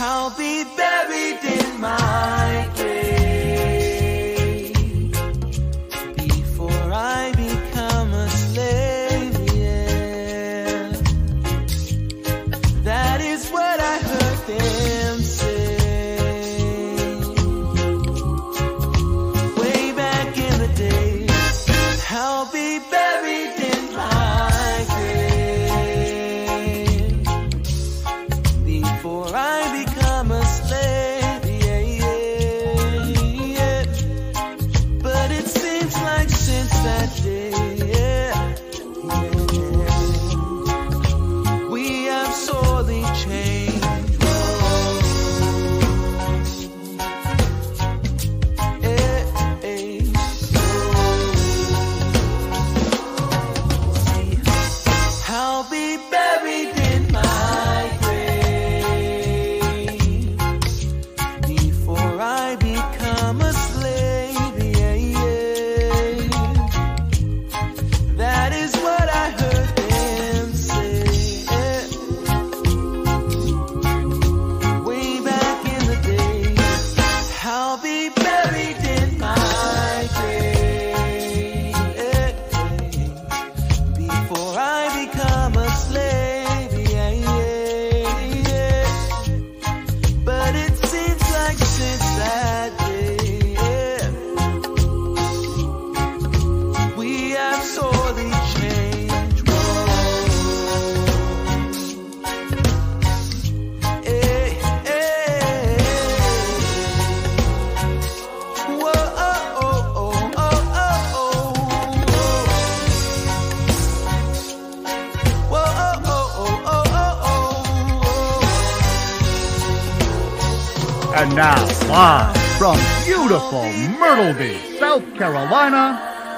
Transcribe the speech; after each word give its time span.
I'll 0.00 0.30
be 0.30 0.62
buried 0.76 1.47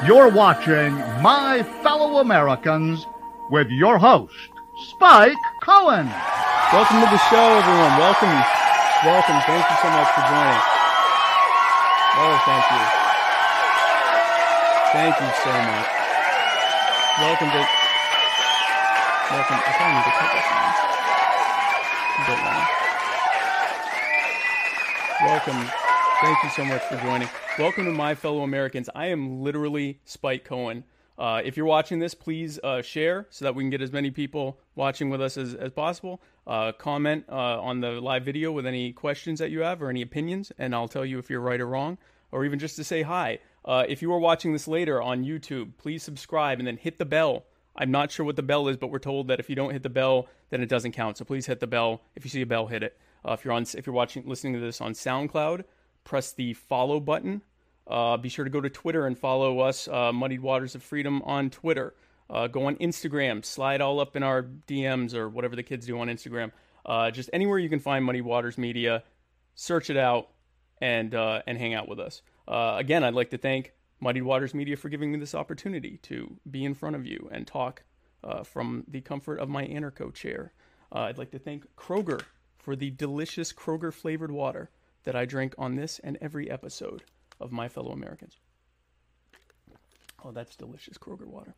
you're 0.07 0.31
watching 0.31 0.95
My 1.21 1.63
Fellow 1.83 2.21
Americans 2.21 3.07
with 3.51 3.69
your 3.69 3.99
host, 3.99 4.33
Spike 4.89 5.37
Cohen. 5.61 6.09
Welcome 6.73 7.05
to 7.05 7.09
the 7.11 7.21
show, 7.29 7.45
everyone. 7.61 7.93
Welcome. 8.01 8.33
Welcome. 9.05 9.39
Thank 9.45 9.61
you 9.69 9.77
so 9.77 9.89
much 9.93 10.09
for 10.17 10.25
joining. 10.25 10.61
Oh, 12.17 12.37
thank 12.49 12.65
you. 12.73 12.83
Thank 14.97 15.15
you 15.21 15.31
so 15.45 15.53
much. 15.53 15.89
Welcome 17.21 17.51
to. 17.53 17.61
Welcome. 19.31 19.61
I 19.61 19.71
probably 19.77 20.01
need 20.01 20.09
to 20.09 20.15
cut 20.17 20.31
this 20.33 20.49
one. 20.49 20.73
A 22.17 22.25
bit 22.25 22.41
long. 22.41 22.65
Welcome. 25.29 26.00
Thank 26.21 26.43
you 26.43 26.51
so 26.51 26.67
much 26.67 26.83
for 26.83 26.99
joining. 26.99 27.31
Welcome 27.59 27.87
to 27.87 27.93
my 27.93 28.15
fellow 28.15 28.43
Americans. 28.43 28.91
I 28.95 29.07
am 29.07 29.41
literally 29.41 30.01
Spike 30.05 30.45
Cohen. 30.45 30.85
Uh, 31.19 31.41
if 31.43 31.57
you're 31.57 31.65
watching 31.65 31.99
this, 31.99 32.13
please 32.13 32.61
uh, 32.63 32.83
share 32.83 33.27
so 33.31 33.47
that 33.47 33.55
we 33.55 33.63
can 33.63 33.71
get 33.71 33.81
as 33.81 33.91
many 33.91 34.11
people 34.11 34.59
watching 34.75 35.09
with 35.09 35.23
us 35.23 35.39
as, 35.39 35.55
as 35.55 35.73
possible. 35.73 36.21
Uh, 36.47 36.73
comment 36.73 37.25
uh, 37.31 37.59
on 37.63 37.81
the 37.81 37.93
live 38.03 38.23
video 38.23 38.53
with 38.53 38.67
any 38.67 38.93
questions 38.93 39.39
that 39.39 39.51
you 39.51 39.61
have 39.61 39.81
or 39.81 39.89
any 39.89 40.03
opinions, 40.03 40.53
and 40.59 40.75
I'll 40.75 40.89
tell 40.89 41.07
you 41.07 41.19
if 41.19 41.31
you're 41.31 41.41
right 41.41 41.59
or 41.59 41.67
wrong, 41.67 41.97
or 42.33 42.45
even 42.45 42.59
just 42.59 42.77
to 42.77 42.85
say 42.85 43.01
hi. 43.01 43.39
Uh, 43.65 43.87
if 43.89 44.03
you 44.03 44.13
are 44.13 44.19
watching 44.19 44.53
this 44.53 44.69
later 44.69 45.01
on 45.01 45.25
YouTube, 45.25 45.71
please 45.79 46.03
subscribe 46.03 46.59
and 46.59 46.69
then 46.69 46.77
hit 46.77 46.99
the 46.99 47.07
bell. 47.07 47.47
I'm 47.75 47.91
not 47.91 48.13
sure 48.13 48.27
what 48.27 48.37
the 48.37 48.43
bell 48.43 48.69
is, 48.69 48.77
but 48.77 48.91
we're 48.91 48.99
told 48.99 49.29
that 49.29 49.41
if 49.41 49.49
you 49.49 49.57
don't 49.57 49.73
hit 49.73 49.83
the 49.83 49.89
bell, 49.89 50.29
then 50.51 50.61
it 50.61 50.69
doesn't 50.69 50.93
count. 50.93 51.17
So 51.17 51.25
please 51.25 51.47
hit 51.47 51.61
the 51.61 51.67
bell. 51.67 52.03
If 52.15 52.27
you 52.27 52.31
see 52.31 52.43
a 52.43 52.47
bell, 52.47 52.67
hit 52.67 52.83
it. 52.83 52.99
Uh, 53.25 53.33
if 53.33 53.43
you're 53.43 53.55
on, 53.55 53.65
if 53.75 53.87
you're 53.87 53.95
watching, 53.95 54.25
listening 54.27 54.53
to 54.53 54.61
this 54.61 54.83
on 54.83 54.93
SoundCloud, 54.93 55.65
press 56.05 56.33
the 56.33 56.55
follow 56.55 57.01
button. 57.01 57.43
Uh, 57.87 58.17
be 58.17 58.29
sure 58.29 58.45
to 58.45 58.51
go 58.51 58.61
to 58.61 58.71
Twitter 58.71 59.07
and 59.07 59.19
follow 59.19 59.59
us, 59.61 59.89
uh, 59.89 60.13
Muddied 60.13 60.41
Waters 60.41 60.75
of 60.75 60.83
Freedom, 60.83 61.23
on 61.23 61.51
Twitter. 61.51 61.95
Uh, 62.31 62.47
go 62.47 62.67
on 62.67 62.77
Instagram, 62.77 63.45
slide 63.45 63.81
all 63.81 63.99
up 63.99 64.15
in 64.15 64.23
our 64.23 64.45
DMs 64.45 65.15
or 65.15 65.29
whatever 65.29 65.57
the 65.57 65.65
kids 65.65 65.87
do 65.87 65.99
on 65.99 66.07
Instagram. 66.07 66.53
Uh, 66.87 67.11
just 67.11 67.29
anywhere 67.33 67.59
you 67.59 67.69
can 67.69 67.81
find 67.81 68.05
Muddy 68.05 68.21
Waters 68.21 68.57
Media, 68.57 69.03
search 69.57 69.91
it 69.91 69.97
out 69.97 70.29
and 70.81 71.15
uh, 71.15 71.43
and 71.47 71.59
hang 71.59 71.75
out 71.75 71.89
with 71.89 71.99
us. 71.99 72.23
Uh, 72.47 72.77
again, 72.79 73.03
I'd 73.03 73.15
like 73.15 73.31
to 73.31 73.39
thank 73.39 73.73
Muddy 73.99 74.23
Waters 74.23 74.55
Media 74.55 74.77
for 74.77 74.89
giving 74.89 75.11
me 75.11 75.19
this 75.19 75.35
opportunity 75.35 75.99
to 76.03 76.37
be 76.49 76.65
in 76.65 76.75
front 76.75 76.95
of 76.95 77.05
you 77.05 77.29
and 77.33 77.47
talk 77.47 77.83
from 78.45 78.85
the 78.87 79.01
comfort 79.01 79.41
of 79.41 79.49
my 79.49 79.67
Anarcho 79.67 80.15
chair. 80.15 80.53
I'd 80.93 81.19
like 81.19 81.31
to 81.33 81.39
thank 81.39 81.67
Kroger 81.75 82.23
for 82.59 82.77
the 82.77 82.91
delicious 82.91 83.53
Kroger 83.53 83.93
flavored 83.93 84.31
water 84.31 84.71
that 85.05 85.17
I 85.17 85.25
drink 85.25 85.55
on 85.59 85.77
this 85.77 85.99
and 86.03 86.19
every 86.21 86.51
episode 86.51 87.03
of 87.41 87.53
My 87.53 87.69
Fellow 87.69 87.93
Americans. 87.93 88.37
Oh, 90.25 90.33
that's 90.33 90.57
delicious 90.57 90.99
Kroger 90.99 91.27
water. 91.27 91.55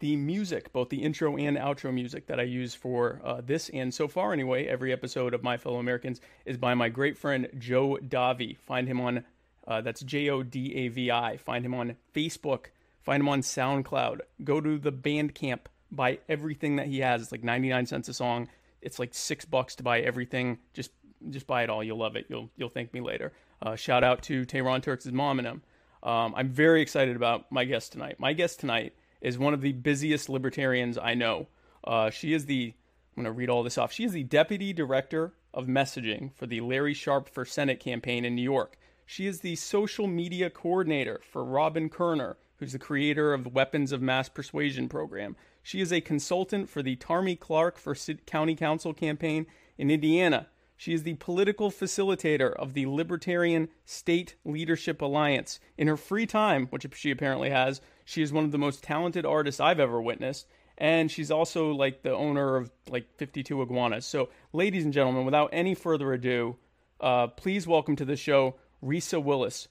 The 0.00 0.14
music, 0.16 0.72
both 0.72 0.90
the 0.90 1.02
intro 1.02 1.36
and 1.36 1.56
outro 1.56 1.92
music 1.92 2.28
that 2.28 2.38
I 2.38 2.44
use 2.44 2.74
for 2.74 3.20
uh, 3.24 3.40
this 3.44 3.68
and 3.70 3.92
so 3.92 4.06
far 4.06 4.32
anyway, 4.32 4.66
every 4.66 4.92
episode 4.92 5.34
of 5.34 5.42
My 5.42 5.56
Fellow 5.56 5.78
Americans 5.78 6.20
is 6.46 6.56
by 6.56 6.74
my 6.74 6.88
great 6.88 7.18
friend 7.18 7.48
Joe 7.58 7.98
Davi. 8.00 8.56
Find 8.58 8.86
him 8.86 9.00
on, 9.00 9.24
uh, 9.66 9.80
that's 9.80 10.00
J 10.02 10.30
O 10.30 10.44
D 10.44 10.74
A 10.76 10.88
V 10.88 11.10
I. 11.10 11.36
Find 11.36 11.64
him 11.64 11.74
on 11.74 11.96
Facebook. 12.14 12.66
Find 13.00 13.22
him 13.22 13.28
on 13.28 13.40
SoundCloud. 13.40 14.20
Go 14.44 14.60
to 14.60 14.78
the 14.78 14.92
Bandcamp. 14.92 15.60
Buy 15.90 16.18
everything 16.28 16.76
that 16.76 16.86
he 16.86 17.00
has. 17.00 17.22
It's 17.22 17.32
like 17.32 17.42
99 17.42 17.86
cents 17.86 18.08
a 18.08 18.14
song. 18.14 18.48
It's 18.80 19.00
like 19.00 19.14
six 19.14 19.44
bucks 19.44 19.74
to 19.76 19.82
buy 19.82 20.00
everything. 20.00 20.58
Just 20.74 20.92
just 21.30 21.46
buy 21.46 21.62
it 21.62 21.70
all. 21.70 21.82
You'll 21.82 21.98
love 21.98 22.16
it. 22.16 22.26
You'll 22.28 22.50
you'll 22.56 22.68
thank 22.68 22.92
me 22.92 23.00
later. 23.00 23.32
Uh, 23.60 23.76
shout 23.76 24.04
out 24.04 24.22
to 24.24 24.44
Tehran 24.44 24.80
Turks' 24.80 25.06
mom 25.06 25.38
and 25.38 25.48
him. 25.48 25.62
Um, 26.02 26.34
I'm 26.36 26.48
very 26.48 26.80
excited 26.80 27.16
about 27.16 27.50
my 27.50 27.64
guest 27.64 27.92
tonight. 27.92 28.20
My 28.20 28.32
guest 28.32 28.60
tonight 28.60 28.94
is 29.20 29.36
one 29.36 29.54
of 29.54 29.60
the 29.60 29.72
busiest 29.72 30.28
libertarians 30.28 30.96
I 30.96 31.14
know. 31.14 31.48
Uh, 31.84 32.10
she 32.10 32.32
is 32.32 32.46
the 32.46 32.74
I'm 33.16 33.24
going 33.24 33.34
to 33.34 33.36
read 33.36 33.50
all 33.50 33.64
this 33.64 33.78
off. 33.78 33.92
She 33.92 34.04
is 34.04 34.12
the 34.12 34.22
deputy 34.22 34.72
director 34.72 35.32
of 35.52 35.66
messaging 35.66 36.32
for 36.34 36.46
the 36.46 36.60
Larry 36.60 36.94
Sharpe 36.94 37.28
for 37.28 37.44
Senate 37.44 37.80
campaign 37.80 38.24
in 38.24 38.36
New 38.36 38.42
York. 38.42 38.78
She 39.06 39.26
is 39.26 39.40
the 39.40 39.56
social 39.56 40.06
media 40.06 40.50
coordinator 40.50 41.20
for 41.28 41.42
Robin 41.42 41.90
Koerner, 41.90 42.36
who's 42.58 42.72
the 42.72 42.78
creator 42.78 43.34
of 43.34 43.42
the 43.42 43.48
Weapons 43.48 43.90
of 43.90 44.00
Mass 44.00 44.28
Persuasion 44.28 44.88
program. 44.88 45.34
She 45.64 45.80
is 45.80 45.92
a 45.92 46.00
consultant 46.00 46.68
for 46.68 46.80
the 46.80 46.94
Tarmy 46.94 47.34
Clark 47.34 47.76
for 47.76 47.96
County 48.26 48.54
Council 48.54 48.94
campaign 48.94 49.46
in 49.76 49.90
Indiana. 49.90 50.46
She 50.78 50.94
is 50.94 51.02
the 51.02 51.14
political 51.14 51.72
facilitator 51.72 52.52
of 52.54 52.72
the 52.72 52.86
Libertarian 52.86 53.68
State 53.84 54.36
Leadership 54.44 55.02
Alliance. 55.02 55.58
In 55.76 55.88
her 55.88 55.96
free 55.96 56.24
time, 56.24 56.68
which 56.68 56.86
she 56.94 57.10
apparently 57.10 57.50
has, 57.50 57.80
she 58.04 58.22
is 58.22 58.32
one 58.32 58.44
of 58.44 58.52
the 58.52 58.58
most 58.58 58.84
talented 58.84 59.26
artists 59.26 59.60
I've 59.60 59.80
ever 59.80 60.00
witnessed. 60.00 60.46
And 60.78 61.10
she's 61.10 61.32
also 61.32 61.72
like 61.72 62.02
the 62.02 62.14
owner 62.14 62.54
of 62.54 62.70
like 62.88 63.12
52 63.16 63.60
iguanas. 63.60 64.06
So, 64.06 64.28
ladies 64.52 64.84
and 64.84 64.92
gentlemen, 64.92 65.24
without 65.24 65.50
any 65.52 65.74
further 65.74 66.12
ado, 66.12 66.54
uh, 67.00 67.26
please 67.26 67.66
welcome 67.66 67.96
to 67.96 68.04
the 68.04 68.14
show 68.14 68.54
Risa 68.80 69.20
Willis. 69.20 69.66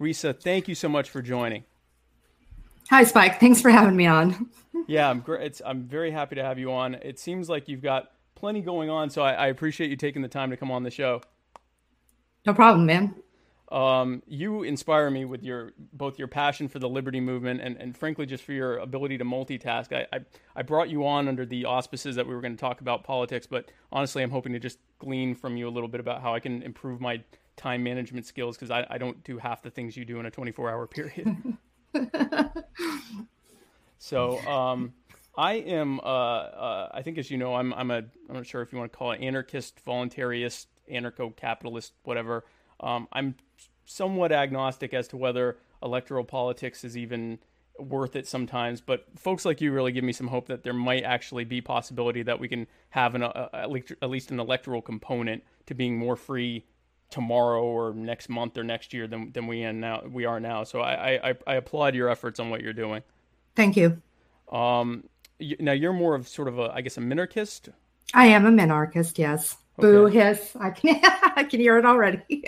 Risa, 0.00 0.34
thank 0.34 0.68
you 0.68 0.74
so 0.74 0.88
much 0.88 1.10
for 1.10 1.20
joining. 1.20 1.64
Hi, 2.88 3.04
Spike. 3.04 3.40
Thanks 3.40 3.60
for 3.60 3.68
having 3.68 3.94
me 3.94 4.06
on. 4.06 4.48
yeah, 4.86 5.10
I'm 5.10 5.20
great. 5.20 5.60
I'm 5.66 5.82
very 5.82 6.12
happy 6.12 6.36
to 6.36 6.42
have 6.42 6.58
you 6.58 6.72
on. 6.72 6.94
It 6.94 7.18
seems 7.18 7.50
like 7.50 7.68
you've 7.68 7.82
got 7.82 8.10
plenty 8.36 8.60
going 8.60 8.88
on. 8.88 9.10
So 9.10 9.22
I, 9.22 9.32
I 9.32 9.46
appreciate 9.48 9.90
you 9.90 9.96
taking 9.96 10.22
the 10.22 10.28
time 10.28 10.50
to 10.50 10.56
come 10.56 10.70
on 10.70 10.84
the 10.84 10.90
show. 10.90 11.20
No 12.46 12.54
problem, 12.54 12.86
man. 12.86 13.16
Um, 13.72 14.22
you 14.28 14.62
inspire 14.62 15.10
me 15.10 15.24
with 15.24 15.42
your 15.42 15.72
both 15.92 16.20
your 16.20 16.28
passion 16.28 16.68
for 16.68 16.78
the 16.78 16.88
liberty 16.88 17.18
movement 17.18 17.60
and, 17.60 17.76
and 17.78 17.96
frankly 17.96 18.24
just 18.24 18.44
for 18.44 18.52
your 18.52 18.78
ability 18.78 19.18
to 19.18 19.24
multitask. 19.24 19.92
I, 19.92 20.06
I, 20.16 20.20
I 20.54 20.62
brought 20.62 20.88
you 20.88 21.04
on 21.04 21.26
under 21.26 21.44
the 21.44 21.64
auspices 21.64 22.14
that 22.14 22.28
we 22.28 22.34
were 22.34 22.40
going 22.40 22.54
to 22.54 22.60
talk 22.60 22.80
about 22.80 23.02
politics, 23.02 23.44
but 23.44 23.72
honestly, 23.90 24.22
I'm 24.22 24.30
hoping 24.30 24.52
to 24.52 24.60
just 24.60 24.78
glean 25.00 25.34
from 25.34 25.56
you 25.56 25.66
a 25.66 25.70
little 25.70 25.88
bit 25.88 25.98
about 25.98 26.22
how 26.22 26.32
I 26.32 26.38
can 26.38 26.62
improve 26.62 27.00
my 27.00 27.20
time 27.56 27.82
management 27.82 28.26
skills 28.26 28.56
because 28.56 28.70
I, 28.70 28.86
I 28.88 28.98
don't 28.98 29.24
do 29.24 29.36
half 29.38 29.62
the 29.62 29.70
things 29.70 29.96
you 29.96 30.04
do 30.04 30.20
in 30.20 30.26
a 30.26 30.30
24 30.30 30.70
hour 30.70 30.86
period. 30.86 31.56
so 33.98 34.38
um, 34.46 34.92
I 35.36 35.54
am, 35.54 36.00
uh, 36.00 36.02
uh, 36.02 36.88
I 36.94 37.02
think 37.02 37.18
as 37.18 37.30
you 37.30 37.36
know, 37.36 37.54
I'm, 37.54 37.72
I'm 37.74 37.90
a, 37.90 37.98
I'm 37.98 38.34
not 38.34 38.46
sure 38.46 38.62
if 38.62 38.72
you 38.72 38.78
want 38.78 38.92
to 38.92 38.96
call 38.96 39.12
it 39.12 39.20
anarchist, 39.20 39.84
voluntarist, 39.84 40.66
anarcho-capitalist, 40.90 41.92
whatever. 42.04 42.44
Um, 42.80 43.08
I'm 43.12 43.34
somewhat 43.84 44.32
agnostic 44.32 44.94
as 44.94 45.08
to 45.08 45.16
whether 45.16 45.58
electoral 45.82 46.24
politics 46.24 46.84
is 46.84 46.96
even 46.96 47.38
worth 47.78 48.16
it 48.16 48.26
sometimes 48.26 48.80
but 48.80 49.04
folks 49.16 49.44
like 49.44 49.60
you 49.60 49.70
really 49.70 49.92
give 49.92 50.02
me 50.02 50.12
some 50.12 50.28
hope 50.28 50.46
that 50.46 50.62
there 50.62 50.72
might 50.72 51.02
actually 51.02 51.44
be 51.44 51.60
possibility 51.60 52.22
that 52.22 52.40
we 52.40 52.48
can 52.48 52.66
have 52.88 53.14
an, 53.14 53.22
uh, 53.22 53.48
at 53.52 54.10
least 54.10 54.30
an 54.30 54.40
electoral 54.40 54.80
component 54.80 55.44
to 55.66 55.74
being 55.74 55.98
more 55.98 56.16
free 56.16 56.64
tomorrow 57.10 57.62
or 57.62 57.92
next 57.94 58.28
month 58.28 58.56
or 58.58 58.64
next 58.64 58.92
year 58.92 59.06
than, 59.06 59.30
than 59.32 59.46
we 59.46 59.70
now 59.72 60.02
we 60.10 60.24
are 60.24 60.40
now. 60.40 60.64
So 60.64 60.80
I, 60.80 61.30
I 61.30 61.34
i 61.46 61.54
applaud 61.54 61.94
your 61.94 62.08
efforts 62.08 62.40
on 62.40 62.50
what 62.50 62.62
you're 62.62 62.72
doing. 62.72 63.02
Thank 63.54 63.76
you. 63.76 64.00
Um 64.50 65.04
now 65.60 65.72
you're 65.72 65.92
more 65.92 66.14
of 66.14 66.26
sort 66.28 66.48
of 66.48 66.58
a 66.58 66.72
i 66.74 66.80
guess 66.80 66.96
a 66.96 67.00
minarchist 67.00 67.68
i 68.14 68.26
am 68.26 68.46
a 68.46 68.50
minarchist 68.50 69.18
yes 69.18 69.56
okay. 69.78 69.88
boo 69.88 70.06
hiss 70.06 70.56
i 70.60 70.70
can 70.70 71.00
i 71.36 71.44
can 71.44 71.60
hear 71.60 71.78
it 71.78 71.84
already 71.84 72.44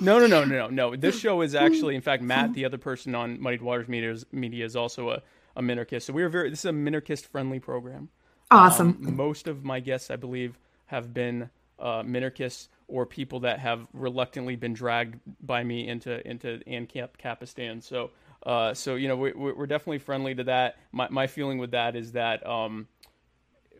no, 0.00 0.18
no, 0.18 0.26
no, 0.26 0.44
no, 0.44 0.68
no. 0.68 0.96
This 1.04 1.18
show 1.18 1.40
is 1.42 1.54
actually, 1.54 1.94
in 1.94 2.00
fact, 2.00 2.22
Matt, 2.22 2.54
the 2.54 2.64
other 2.64 2.78
person 2.78 3.14
on 3.14 3.40
Muddied 3.40 3.62
Waters 3.62 3.88
Media, 3.88 4.16
Media 4.32 4.64
is 4.64 4.76
also 4.76 5.10
a, 5.10 5.22
a 5.56 5.62
minarchist. 5.62 6.02
So 6.02 6.12
we 6.12 6.22
are 6.22 6.28
very. 6.28 6.50
This 6.50 6.60
is 6.60 6.66
a 6.66 6.72
minarchist 6.72 7.26
friendly 7.26 7.58
program. 7.58 8.08
Awesome. 8.50 9.00
Um, 9.06 9.16
most 9.16 9.48
of 9.48 9.64
my 9.64 9.80
guests, 9.80 10.10
I 10.10 10.16
believe, 10.16 10.58
have 10.86 11.14
been 11.14 11.50
uh, 11.78 12.02
minarchists 12.02 12.68
or 12.88 13.06
people 13.06 13.40
that 13.40 13.58
have 13.58 13.86
reluctantly 13.92 14.56
been 14.56 14.74
dragged 14.74 15.18
by 15.40 15.64
me 15.64 15.88
into 15.88 16.26
into 16.28 16.60
ANCAP 16.66 17.10
Capistan. 17.18 17.82
So, 17.82 18.10
uh, 18.44 18.74
so 18.74 18.94
you 18.94 19.08
know, 19.08 19.16
we, 19.16 19.32
we're 19.32 19.66
definitely 19.66 19.98
friendly 19.98 20.34
to 20.34 20.44
that. 20.44 20.76
My 20.92 21.08
my 21.10 21.26
feeling 21.26 21.58
with 21.58 21.72
that 21.72 21.96
is 21.96 22.12
that 22.12 22.46
um, 22.46 22.88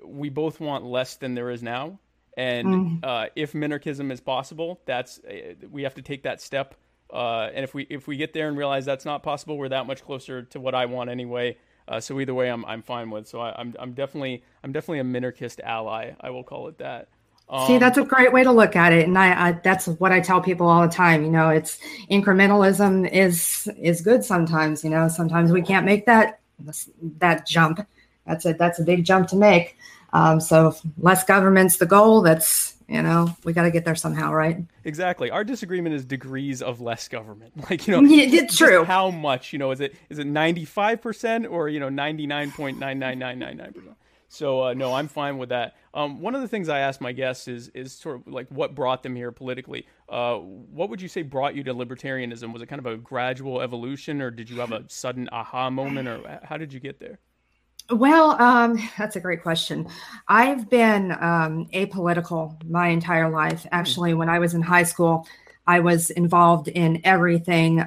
we 0.04 0.28
both 0.28 0.60
want 0.60 0.84
less 0.84 1.16
than 1.16 1.34
there 1.34 1.50
is 1.50 1.62
now 1.62 1.98
and 2.36 2.68
mm. 2.68 3.04
uh, 3.04 3.28
if 3.36 3.52
minarchism 3.52 4.10
is 4.10 4.20
possible, 4.20 4.80
that's 4.86 5.20
uh, 5.20 5.54
we 5.70 5.82
have 5.84 5.94
to 5.94 6.02
take 6.02 6.24
that 6.24 6.40
step. 6.40 6.74
Uh, 7.12 7.50
and 7.54 7.62
if 7.64 7.74
we 7.74 7.86
if 7.90 8.08
we 8.08 8.16
get 8.16 8.32
there 8.32 8.48
and 8.48 8.56
realize 8.56 8.84
that's 8.84 9.04
not 9.04 9.22
possible, 9.22 9.56
we're 9.56 9.68
that 9.68 9.86
much 9.86 10.02
closer 10.04 10.42
to 10.42 10.60
what 10.60 10.74
I 10.74 10.86
want 10.86 11.10
anyway. 11.10 11.56
Uh, 11.86 12.00
so 12.00 12.18
either 12.20 12.34
way, 12.34 12.50
I'm 12.50 12.64
I'm 12.64 12.82
fine 12.82 13.10
with. 13.10 13.28
So 13.28 13.40
I, 13.40 13.50
am 13.50 13.54
I'm, 13.58 13.74
I'm 13.78 13.92
definitely 13.92 14.42
I'm 14.62 14.72
definitely 14.72 15.00
a 15.00 15.04
minarchist 15.04 15.60
ally. 15.60 16.12
I 16.20 16.30
will 16.30 16.44
call 16.44 16.68
it 16.68 16.78
that. 16.78 17.08
Um, 17.48 17.66
See, 17.66 17.78
that's 17.78 17.98
a 17.98 18.04
great 18.04 18.32
way 18.32 18.42
to 18.42 18.50
look 18.50 18.74
at 18.74 18.92
it, 18.92 19.06
and 19.06 19.18
I, 19.18 19.48
I, 19.48 19.52
that's 19.52 19.86
what 19.86 20.12
I 20.12 20.20
tell 20.20 20.40
people 20.40 20.66
all 20.66 20.82
the 20.82 20.92
time. 20.92 21.24
You 21.24 21.30
know, 21.30 21.50
it's 21.50 21.78
incrementalism 22.10 23.08
is 23.10 23.68
is 23.78 24.00
good 24.00 24.24
sometimes. 24.24 24.82
You 24.82 24.90
know, 24.90 25.08
sometimes 25.08 25.52
we 25.52 25.62
can't 25.62 25.84
make 25.84 26.06
that 26.06 26.40
that 27.18 27.46
jump. 27.46 27.86
That's 28.26 28.46
a 28.46 28.54
that's 28.54 28.78
a 28.78 28.82
big 28.82 29.04
jump 29.04 29.28
to 29.28 29.36
make. 29.36 29.76
Um, 30.14 30.40
so 30.40 30.74
less 30.98 31.24
government's 31.24 31.76
the 31.76 31.86
goal. 31.86 32.22
That's 32.22 32.74
you 32.88 33.02
know 33.02 33.34
we 33.44 33.52
got 33.52 33.62
to 33.62 33.70
get 33.70 33.84
there 33.84 33.94
somehow 33.94 34.32
right 34.32 34.58
exactly 34.84 35.30
our 35.30 35.44
disagreement 35.44 35.94
is 35.94 36.04
degrees 36.04 36.60
of 36.60 36.80
less 36.80 37.08
government 37.08 37.52
like 37.70 37.86
you 37.86 37.92
know 37.92 38.02
yeah, 38.02 38.42
it's 38.42 38.56
true 38.56 38.84
how 38.84 39.10
much 39.10 39.52
you 39.52 39.58
know 39.58 39.70
is 39.70 39.80
it 39.80 39.94
is 40.10 40.18
it 40.18 40.26
95% 40.26 41.50
or 41.50 41.68
you 41.68 41.80
know 41.80 41.88
99.99999% 41.88 43.94
so 44.34 44.64
uh, 44.64 44.74
no, 44.74 44.92
I'm 44.92 45.08
fine 45.08 45.38
with 45.38 45.50
that. 45.50 45.74
Um, 45.94 46.20
one 46.20 46.34
of 46.34 46.42
the 46.42 46.48
things 46.48 46.68
I 46.68 46.80
ask 46.80 47.00
my 47.00 47.12
guests 47.12 47.46
is 47.46 47.68
is 47.68 47.92
sort 47.92 48.16
of 48.16 48.26
like 48.26 48.48
what 48.48 48.74
brought 48.74 49.02
them 49.02 49.14
here 49.14 49.30
politically. 49.30 49.86
Uh, 50.08 50.36
what 50.36 50.90
would 50.90 51.00
you 51.00 51.08
say 51.08 51.22
brought 51.22 51.54
you 51.54 51.62
to 51.64 51.74
libertarianism? 51.74 52.52
Was 52.52 52.60
it 52.60 52.66
kind 52.66 52.80
of 52.80 52.86
a 52.86 52.96
gradual 52.96 53.60
evolution, 53.60 54.20
or 54.20 54.30
did 54.30 54.50
you 54.50 54.60
have 54.60 54.72
a 54.72 54.84
sudden 54.88 55.28
aha 55.30 55.70
moment, 55.70 56.08
or 56.08 56.40
how 56.42 56.56
did 56.56 56.72
you 56.72 56.80
get 56.80 56.98
there? 56.98 57.20
Well, 57.90 58.40
um, 58.40 58.80
that's 58.98 59.14
a 59.16 59.20
great 59.20 59.42
question. 59.42 59.86
I've 60.26 60.70
been 60.70 61.12
um, 61.12 61.66
apolitical 61.74 62.62
my 62.68 62.88
entire 62.88 63.28
life. 63.28 63.62
Hmm. 63.62 63.68
Actually, 63.72 64.14
when 64.14 64.28
I 64.28 64.38
was 64.38 64.54
in 64.54 64.62
high 64.62 64.84
school, 64.84 65.28
I 65.66 65.80
was 65.80 66.10
involved 66.10 66.68
in 66.68 67.00
everything. 67.04 67.84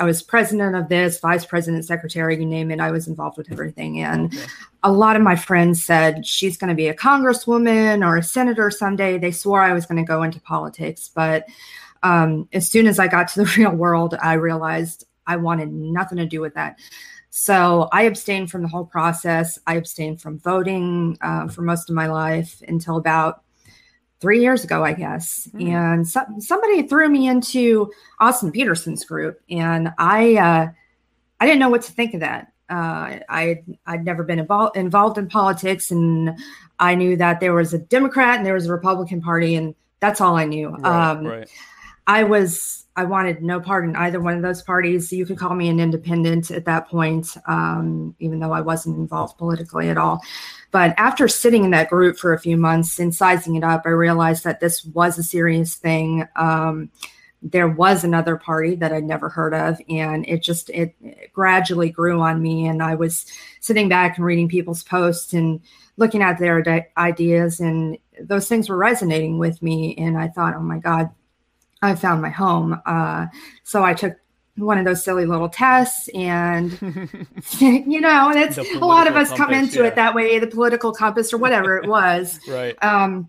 I 0.00 0.04
was 0.04 0.22
president 0.22 0.74
of 0.74 0.88
this, 0.88 1.20
vice 1.20 1.44
president, 1.44 1.84
secretary, 1.84 2.36
you 2.36 2.46
name 2.46 2.70
it. 2.70 2.80
I 2.80 2.90
was 2.90 3.06
involved 3.06 3.36
with 3.36 3.52
everything. 3.52 4.00
And 4.00 4.34
okay. 4.34 4.46
a 4.82 4.90
lot 4.90 5.14
of 5.14 5.22
my 5.22 5.36
friends 5.36 5.84
said 5.84 6.26
she's 6.26 6.56
going 6.56 6.70
to 6.70 6.74
be 6.74 6.88
a 6.88 6.94
congresswoman 6.94 8.04
or 8.04 8.16
a 8.16 8.22
senator 8.22 8.70
someday. 8.70 9.18
They 9.18 9.30
swore 9.30 9.60
I 9.60 9.74
was 9.74 9.84
going 9.84 10.02
to 10.02 10.08
go 10.08 10.22
into 10.22 10.40
politics. 10.40 11.10
But 11.14 11.46
um, 12.02 12.48
as 12.54 12.68
soon 12.68 12.86
as 12.86 12.98
I 12.98 13.08
got 13.08 13.28
to 13.28 13.44
the 13.44 13.52
real 13.58 13.72
world, 13.72 14.16
I 14.22 14.34
realized 14.34 15.04
I 15.26 15.36
wanted 15.36 15.70
nothing 15.70 16.16
to 16.16 16.26
do 16.26 16.40
with 16.40 16.54
that. 16.54 16.78
So 17.28 17.88
I 17.92 18.02
abstained 18.02 18.50
from 18.50 18.62
the 18.62 18.68
whole 18.68 18.86
process. 18.86 19.58
I 19.66 19.76
abstained 19.76 20.20
from 20.20 20.38
voting 20.38 21.18
uh, 21.20 21.46
for 21.48 21.62
most 21.62 21.90
of 21.90 21.94
my 21.94 22.06
life 22.06 22.60
until 22.66 22.96
about 22.96 23.44
three 24.20 24.40
years 24.40 24.64
ago, 24.64 24.84
I 24.84 24.92
guess. 24.92 25.48
Mm. 25.54 25.68
And 25.68 26.08
so, 26.08 26.22
somebody 26.38 26.82
threw 26.82 27.08
me 27.08 27.28
into 27.28 27.90
Austin 28.20 28.52
Petersen's 28.52 29.04
group, 29.04 29.40
and 29.50 29.92
I 29.98 30.36
uh, 30.36 30.68
I 31.40 31.46
didn't 31.46 31.60
know 31.60 31.70
what 31.70 31.82
to 31.82 31.92
think 31.92 32.14
of 32.14 32.20
that. 32.20 32.52
Uh, 32.68 33.18
I 33.28 33.62
I'd 33.86 34.04
never 34.04 34.22
been 34.22 34.38
involved 34.38 34.76
involved 34.76 35.18
in 35.18 35.28
politics, 35.28 35.90
and 35.90 36.38
I 36.78 36.94
knew 36.94 37.16
that 37.16 37.40
there 37.40 37.54
was 37.54 37.74
a 37.74 37.78
Democrat 37.78 38.36
and 38.36 38.46
there 38.46 38.54
was 38.54 38.66
a 38.66 38.72
Republican 38.72 39.20
Party, 39.20 39.54
and 39.56 39.74
that's 40.00 40.20
all 40.20 40.36
I 40.36 40.44
knew. 40.44 40.70
Right, 40.70 41.10
um, 41.10 41.26
right. 41.26 41.48
I 42.06 42.24
was 42.24 42.86
I 42.96 43.04
wanted 43.04 43.42
no 43.42 43.60
part 43.60 43.84
in 43.84 43.96
either 43.96 44.20
one 44.20 44.34
of 44.34 44.42
those 44.42 44.62
parties. 44.62 45.12
You 45.12 45.24
could 45.24 45.38
call 45.38 45.54
me 45.54 45.68
an 45.68 45.80
independent 45.80 46.50
at 46.50 46.64
that 46.66 46.88
point, 46.88 47.36
um, 47.46 48.14
even 48.18 48.40
though 48.40 48.52
I 48.52 48.60
wasn't 48.60 48.98
involved 48.98 49.38
politically 49.38 49.88
at 49.88 49.96
all. 49.96 50.20
But 50.70 50.94
after 50.98 51.26
sitting 51.28 51.64
in 51.64 51.70
that 51.72 51.90
group 51.90 52.16
for 52.16 52.32
a 52.32 52.38
few 52.38 52.56
months 52.56 52.98
and 52.98 53.14
sizing 53.14 53.56
it 53.56 53.64
up, 53.64 53.82
I 53.84 53.90
realized 53.90 54.44
that 54.44 54.60
this 54.60 54.84
was 54.84 55.18
a 55.18 55.22
serious 55.22 55.74
thing. 55.74 56.28
Um, 56.36 56.90
there 57.42 57.68
was 57.68 58.04
another 58.04 58.36
party 58.36 58.74
that 58.76 58.92
I'd 58.92 59.04
never 59.04 59.28
heard 59.28 59.54
of, 59.54 59.80
and 59.88 60.26
it 60.28 60.42
just 60.42 60.68
it, 60.70 60.94
it 61.00 61.32
gradually 61.32 61.88
grew 61.88 62.20
on 62.20 62.42
me. 62.42 62.66
And 62.66 62.82
I 62.82 62.94
was 62.94 63.26
sitting 63.60 63.88
back 63.88 64.16
and 64.16 64.26
reading 64.26 64.48
people's 64.48 64.82
posts 64.82 65.32
and 65.32 65.60
looking 65.96 66.22
at 66.22 66.38
their 66.38 66.88
ideas, 66.98 67.60
and 67.60 67.96
those 68.20 68.48
things 68.48 68.68
were 68.68 68.76
resonating 68.76 69.38
with 69.38 69.62
me. 69.62 69.96
And 69.96 70.18
I 70.18 70.28
thought, 70.28 70.54
oh 70.54 70.60
my 70.60 70.78
God, 70.78 71.10
I 71.82 71.94
found 71.94 72.20
my 72.20 72.30
home. 72.30 72.80
Uh, 72.84 73.26
so 73.64 73.82
I 73.82 73.94
took 73.94 74.19
one 74.60 74.78
of 74.78 74.84
those 74.84 75.02
silly 75.02 75.26
little 75.26 75.48
tests 75.48 76.08
and 76.14 76.72
you 77.58 78.00
know 78.00 78.32
that's 78.32 78.58
a 78.58 78.78
lot 78.78 79.06
of 79.06 79.16
us 79.16 79.28
compass, 79.28 79.46
come 79.46 79.54
into 79.54 79.80
yeah. 79.80 79.86
it 79.86 79.94
that 79.96 80.14
way 80.14 80.38
the 80.38 80.46
political 80.46 80.92
compass 80.92 81.32
or 81.32 81.38
whatever 81.38 81.76
it 81.76 81.88
was. 81.88 82.38
Right. 82.48 82.76
Um 82.82 83.28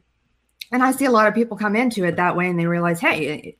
and 0.71 0.81
i 0.81 0.91
see 0.91 1.05
a 1.05 1.11
lot 1.11 1.27
of 1.27 1.35
people 1.35 1.57
come 1.57 1.75
into 1.75 2.03
it 2.05 2.15
that 2.15 2.35
way 2.35 2.49
and 2.49 2.59
they 2.59 2.65
realize 2.65 2.99
hey 2.99 3.57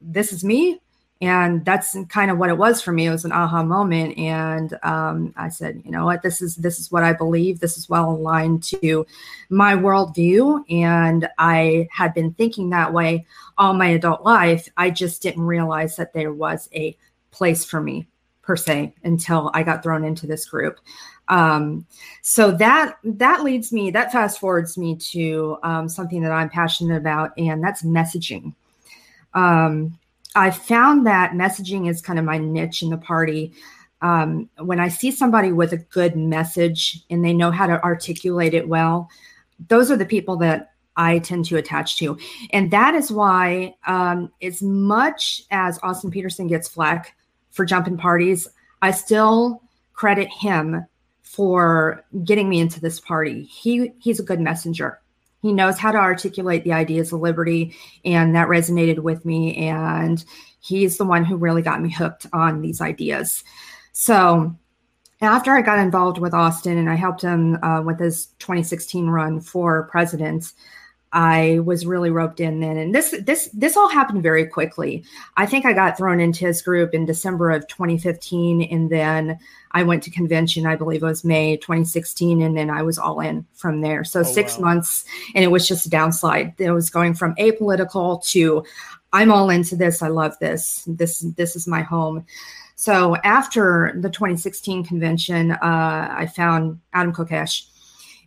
this 0.00 0.32
is 0.32 0.44
me. 0.44 0.80
And 1.20 1.64
that's 1.64 1.96
kind 2.08 2.32
of 2.32 2.38
what 2.38 2.50
it 2.50 2.58
was 2.58 2.82
for 2.82 2.90
me. 2.90 3.06
It 3.06 3.10
was 3.10 3.24
an 3.24 3.30
aha 3.30 3.62
moment. 3.62 4.18
And 4.18 4.76
um, 4.82 5.32
i 5.36 5.48
said 5.48 5.80
you 5.84 5.92
know 5.92 6.04
what? 6.04 6.22
This 6.22 6.42
is 6.42 6.56
this 6.56 6.80
is 6.80 6.90
what 6.90 7.04
i 7.04 7.12
believe. 7.12 7.60
This 7.60 7.78
is 7.78 7.88
well 7.88 8.10
aligned 8.10 8.62
to 8.64 9.06
my 9.48 9.74
worldview. 9.74 10.64
And 10.70 11.28
i 11.38 11.88
had 11.92 12.14
been 12.14 12.32
thinking 12.34 12.70
that 12.70 12.92
way 12.92 13.26
all 13.56 13.74
my 13.74 13.88
adult 13.88 14.24
life. 14.24 14.68
I 14.76 14.90
just 14.90 15.22
didn't 15.22 15.44
realize 15.44 15.96
that 15.96 16.12
there 16.12 16.32
was 16.32 16.68
a 16.74 16.96
place 17.32 17.64
for 17.64 17.80
me 17.80 18.06
per 18.42 18.56
se 18.56 18.94
until 19.02 19.50
i 19.54 19.62
got 19.62 19.82
thrown 19.82 20.04
into 20.04 20.26
this 20.26 20.46
group 20.46 20.78
um, 21.28 21.86
so 22.22 22.50
that 22.50 22.96
that 23.04 23.42
leads 23.42 23.72
me 23.72 23.90
that 23.90 24.12
fast 24.12 24.38
forwards 24.38 24.78
me 24.78 24.94
to 24.96 25.58
um, 25.62 25.88
something 25.88 26.22
that 26.22 26.32
i'm 26.32 26.48
passionate 26.48 26.96
about 26.96 27.32
and 27.36 27.62
that's 27.62 27.82
messaging 27.82 28.54
um, 29.34 29.98
I 30.34 30.50
found 30.50 31.06
that 31.06 31.32
messaging 31.32 31.88
is 31.88 32.00
kind 32.00 32.18
of 32.18 32.24
my 32.24 32.38
niche 32.38 32.82
in 32.82 32.90
the 32.90 32.96
party. 32.96 33.52
Um, 34.00 34.48
when 34.58 34.80
I 34.80 34.88
see 34.88 35.10
somebody 35.10 35.52
with 35.52 35.72
a 35.72 35.76
good 35.76 36.16
message 36.16 37.04
and 37.10 37.24
they 37.24 37.32
know 37.32 37.50
how 37.50 37.66
to 37.66 37.82
articulate 37.84 38.54
it 38.54 38.68
well, 38.68 39.08
those 39.68 39.90
are 39.90 39.96
the 39.96 40.06
people 40.06 40.36
that 40.38 40.72
I 40.96 41.20
tend 41.20 41.44
to 41.46 41.56
attach 41.56 41.96
to. 41.98 42.18
And 42.50 42.70
that 42.70 42.94
is 42.94 43.12
why, 43.12 43.74
um, 43.86 44.32
as 44.42 44.62
much 44.62 45.42
as 45.50 45.78
Austin 45.82 46.10
Petersen 46.10 46.48
gets 46.48 46.68
flack 46.68 47.16
for 47.52 47.64
jumping 47.64 47.96
parties, 47.96 48.48
I 48.80 48.90
still 48.90 49.62
credit 49.92 50.28
him 50.28 50.84
for 51.22 52.04
getting 52.24 52.48
me 52.48 52.60
into 52.60 52.80
this 52.80 53.00
party. 53.00 53.44
He 53.44 53.92
he's 54.00 54.20
a 54.20 54.24
good 54.24 54.40
messenger. 54.40 55.00
He 55.40 55.52
knows 55.52 55.78
how 55.78 55.92
to 55.92 55.98
articulate 55.98 56.64
the 56.64 56.72
ideas 56.72 57.12
of 57.12 57.20
liberty, 57.20 57.74
and 58.04 58.34
that 58.34 58.48
resonated 58.48 59.00
with 59.00 59.24
me. 59.24 59.56
And 59.56 60.24
he's 60.60 60.98
the 60.98 61.04
one 61.04 61.24
who 61.24 61.36
really 61.36 61.62
got 61.62 61.82
me 61.82 61.90
hooked 61.90 62.26
on 62.32 62.60
these 62.60 62.80
ideas. 62.80 63.42
So 63.92 64.54
after 65.20 65.52
I 65.52 65.62
got 65.62 65.78
involved 65.78 66.18
with 66.18 66.34
Austin 66.34 66.78
and 66.78 66.90
I 66.90 66.94
helped 66.94 67.22
him 67.22 67.62
uh, 67.62 67.82
with 67.82 67.98
his 67.98 68.26
2016 68.38 69.06
run 69.06 69.40
for 69.40 69.84
president, 69.84 70.52
I 71.12 71.58
was 71.64 71.84
really 71.84 72.10
roped 72.10 72.40
in 72.40 72.60
then. 72.60 72.78
And 72.78 72.94
this 72.94 73.14
this 73.22 73.50
this 73.52 73.76
all 73.76 73.88
happened 73.88 74.22
very 74.22 74.46
quickly. 74.46 75.04
I 75.36 75.44
think 75.44 75.66
I 75.66 75.74
got 75.74 75.98
thrown 75.98 76.20
into 76.20 76.46
his 76.46 76.62
group 76.62 76.94
in 76.94 77.04
December 77.04 77.50
of 77.50 77.68
2015 77.68 78.62
and 78.62 78.90
then 78.90 79.38
I 79.72 79.82
went 79.82 80.02
to 80.04 80.10
convention, 80.10 80.66
I 80.66 80.76
believe 80.76 81.02
it 81.02 81.06
was 81.06 81.24
May 81.24 81.56
2016 81.56 82.42
and 82.42 82.56
then 82.56 82.70
I 82.70 82.82
was 82.82 82.98
all 82.98 83.20
in 83.20 83.46
from 83.52 83.82
there. 83.82 84.04
So 84.04 84.20
oh, 84.20 84.22
6 84.22 84.58
wow. 84.58 84.64
months 84.64 85.04
and 85.34 85.44
it 85.44 85.48
was 85.48 85.68
just 85.68 85.86
a 85.86 85.90
downslide. 85.90 86.58
It 86.58 86.72
was 86.72 86.88
going 86.88 87.14
from 87.14 87.34
apolitical 87.36 88.24
to 88.28 88.64
I'm 89.12 89.30
all 89.30 89.50
into 89.50 89.76
this. 89.76 90.02
I 90.02 90.08
love 90.08 90.38
this. 90.38 90.84
This 90.86 91.20
this 91.36 91.56
is 91.56 91.66
my 91.66 91.82
home. 91.82 92.24
So 92.74 93.16
after 93.16 93.92
the 93.96 94.08
2016 94.08 94.84
convention, 94.84 95.52
uh, 95.52 95.58
I 96.10 96.26
found 96.34 96.80
Adam 96.94 97.12
Kokesh 97.12 97.66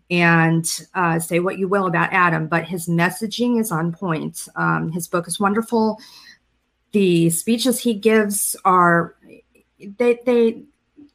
and 0.09 0.69
uh, 0.93 1.19
say 1.19 1.39
what 1.39 1.57
you 1.57 1.67
will 1.67 1.87
about 1.87 2.13
Adam, 2.13 2.47
but 2.47 2.65
his 2.65 2.87
messaging 2.87 3.59
is 3.59 3.71
on 3.71 3.91
point. 3.91 4.47
Um, 4.55 4.91
his 4.91 5.07
book 5.07 5.27
is 5.27 5.39
wonderful. 5.39 5.99
The 6.91 7.29
speeches 7.29 7.79
he 7.79 7.93
gives 7.93 8.55
are 8.65 9.15
they 9.79 10.19
they 10.25 10.63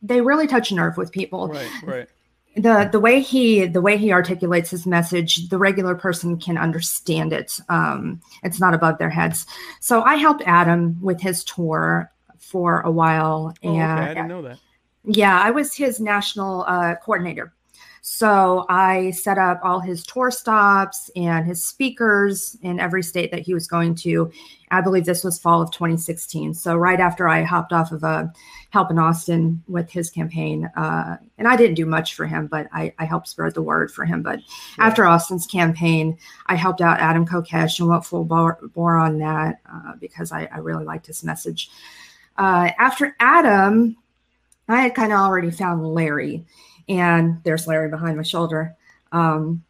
they 0.03 0.21
really 0.21 0.47
touch 0.47 0.71
a 0.71 0.75
nerve 0.75 0.97
with 0.97 1.13
people. 1.13 1.49
Right, 1.49 1.71
right. 1.85 2.09
The 2.57 2.89
the 2.91 2.99
way 2.99 3.21
he 3.21 3.67
the 3.67 3.81
way 3.81 3.97
he 3.97 4.13
articulates 4.13 4.71
his 4.71 4.87
message, 4.87 5.49
the 5.49 5.59
regular 5.59 5.95
person 5.95 6.37
can 6.37 6.59
understand 6.59 7.33
it. 7.33 7.61
Um, 7.69 8.21
it's 8.43 8.59
not 8.59 8.75
above 8.75 8.99
their 8.99 9.11
heads. 9.11 9.47
So 9.79 10.03
I 10.03 10.17
helped 10.17 10.43
Adam 10.47 11.01
with 11.01 11.21
his 11.21 11.45
tour 11.45 12.11
for 12.39 12.81
a 12.81 12.91
while, 12.91 13.55
oh, 13.63 13.69
and 13.69 14.01
okay. 14.01 14.11
I 14.11 14.15
didn't 14.15 14.29
know 14.29 14.43
that. 14.43 14.59
Yeah, 15.05 15.41
I 15.41 15.53
was 15.53 15.75
his 15.75 16.01
national 16.01 16.65
uh, 16.67 16.97
coordinator 16.97 17.55
so 18.03 18.65
I 18.69 19.11
set 19.11 19.39
up 19.39 19.61
all 19.63 19.81
his 19.81 20.05
tour 20.05 20.31
stops 20.31 21.11
and 21.17 21.47
his 21.47 21.65
speakers 21.65 22.57
in 22.63 22.81
every 22.81 23.03
state 23.03 23.31
that 23.31 23.43
he 23.43 23.53
was 23.53 23.67
going 23.67 23.95
to. 23.97 24.31
I 24.71 24.81
believe 24.81 25.05
this 25.05 25.25
was 25.25 25.39
fall 25.39 25.61
of 25.61 25.71
2016. 25.71 26.55
So 26.55 26.77
right 26.77 27.01
after 27.01 27.29
I 27.29 27.43
hopped 27.43 27.73
off 27.73 27.93
of 27.93 28.03
a 28.03 28.07
uh, 28.07 28.27
help 28.71 28.91
in 28.91 29.01
Austin 29.01 29.63
with 29.67 29.91
his 29.91 30.11
campaign, 30.11 30.71
uh, 30.77 31.17
and 31.39 31.49
I 31.49 31.57
didn't 31.57 31.75
do 31.75 31.85
much 31.85 32.15
for 32.15 32.25
him, 32.25 32.47
but 32.47 32.69
I, 32.73 32.95
I 33.01 33.05
helped 33.05 33.27
spread 33.27 33.53
the 33.53 33.63
word 33.63 33.91
for 33.91 34.05
him. 34.05 34.23
But 34.23 34.39
yeah. 34.39 34.87
after 34.87 35.05
Austin's 35.05 35.47
campaign, 35.47 36.17
I 36.47 36.55
helped 36.55 36.81
out 36.81 37.01
Adam 37.01 37.27
Kokesh 37.27 37.81
and 37.81 37.89
went 37.89 38.07
full 38.07 38.25
bore, 38.25 38.61
bore 38.75 38.97
on 38.97 39.19
that 39.19 39.61
uh, 39.71 39.95
because 40.01 40.31
I, 40.31 40.49
I, 40.53 40.59
really 40.59 40.85
liked 40.85 41.09
his 41.09 41.25
message. 41.25 41.69
Uh, 42.39 42.71
after 42.79 43.17
Adam, 43.19 43.97
I 44.69 44.83
had 44.83 44.95
kind 44.95 45.13
of 45.13 45.19
already 45.19 45.51
found 45.51 45.85
Larry 45.85 46.47
and 46.89 47.43
there's 47.45 47.67
Larry 47.67 47.89
behind 47.89 48.17
my 48.17 48.23
shoulder. 48.23 48.75
Um, 49.13 49.65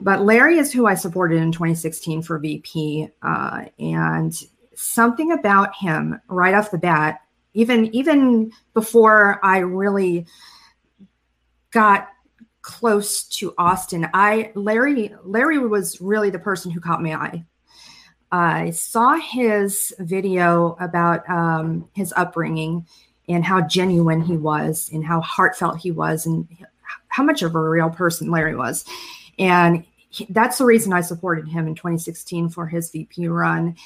but 0.00 0.22
Larry 0.22 0.58
is 0.58 0.72
who 0.72 0.86
I 0.86 0.94
supported 0.94 1.38
in 1.38 1.52
2016 1.52 2.22
for 2.22 2.38
VP, 2.38 3.08
uh, 3.22 3.64
and 3.78 4.34
something 4.74 5.32
about 5.32 5.74
him 5.74 6.20
right 6.28 6.54
off 6.54 6.70
the 6.70 6.78
bat, 6.78 7.20
even 7.54 7.94
even 7.94 8.52
before 8.74 9.40
I 9.42 9.58
really 9.58 10.26
got 11.72 12.08
close 12.62 13.24
to 13.24 13.54
Austin, 13.58 14.08
I 14.14 14.52
Larry 14.54 15.12
Larry 15.24 15.58
was 15.58 16.00
really 16.00 16.30
the 16.30 16.38
person 16.38 16.70
who 16.70 16.80
caught 16.80 17.02
my 17.02 17.14
eye. 17.14 17.44
I 18.30 18.70
saw 18.70 19.16
his 19.16 19.92
video 19.98 20.76
about 20.80 21.28
um, 21.28 21.88
his 21.94 22.14
upbringing 22.16 22.86
and 23.28 23.44
how 23.44 23.60
genuine 23.60 24.20
he 24.20 24.36
was 24.36 24.90
and 24.92 25.04
how 25.04 25.20
heartfelt 25.20 25.78
he 25.78 25.90
was 25.90 26.26
and 26.26 26.46
how 27.08 27.22
much 27.22 27.42
of 27.42 27.54
a 27.54 27.60
real 27.60 27.90
person 27.90 28.30
Larry 28.30 28.56
was. 28.56 28.84
And 29.38 29.84
he, 30.10 30.26
that's 30.30 30.58
the 30.58 30.64
reason 30.64 30.92
I 30.92 31.00
supported 31.00 31.48
him 31.48 31.66
in 31.66 31.74
2016 31.74 32.48
for 32.50 32.66
his 32.66 32.90
VP 32.90 33.28
run. 33.28 33.76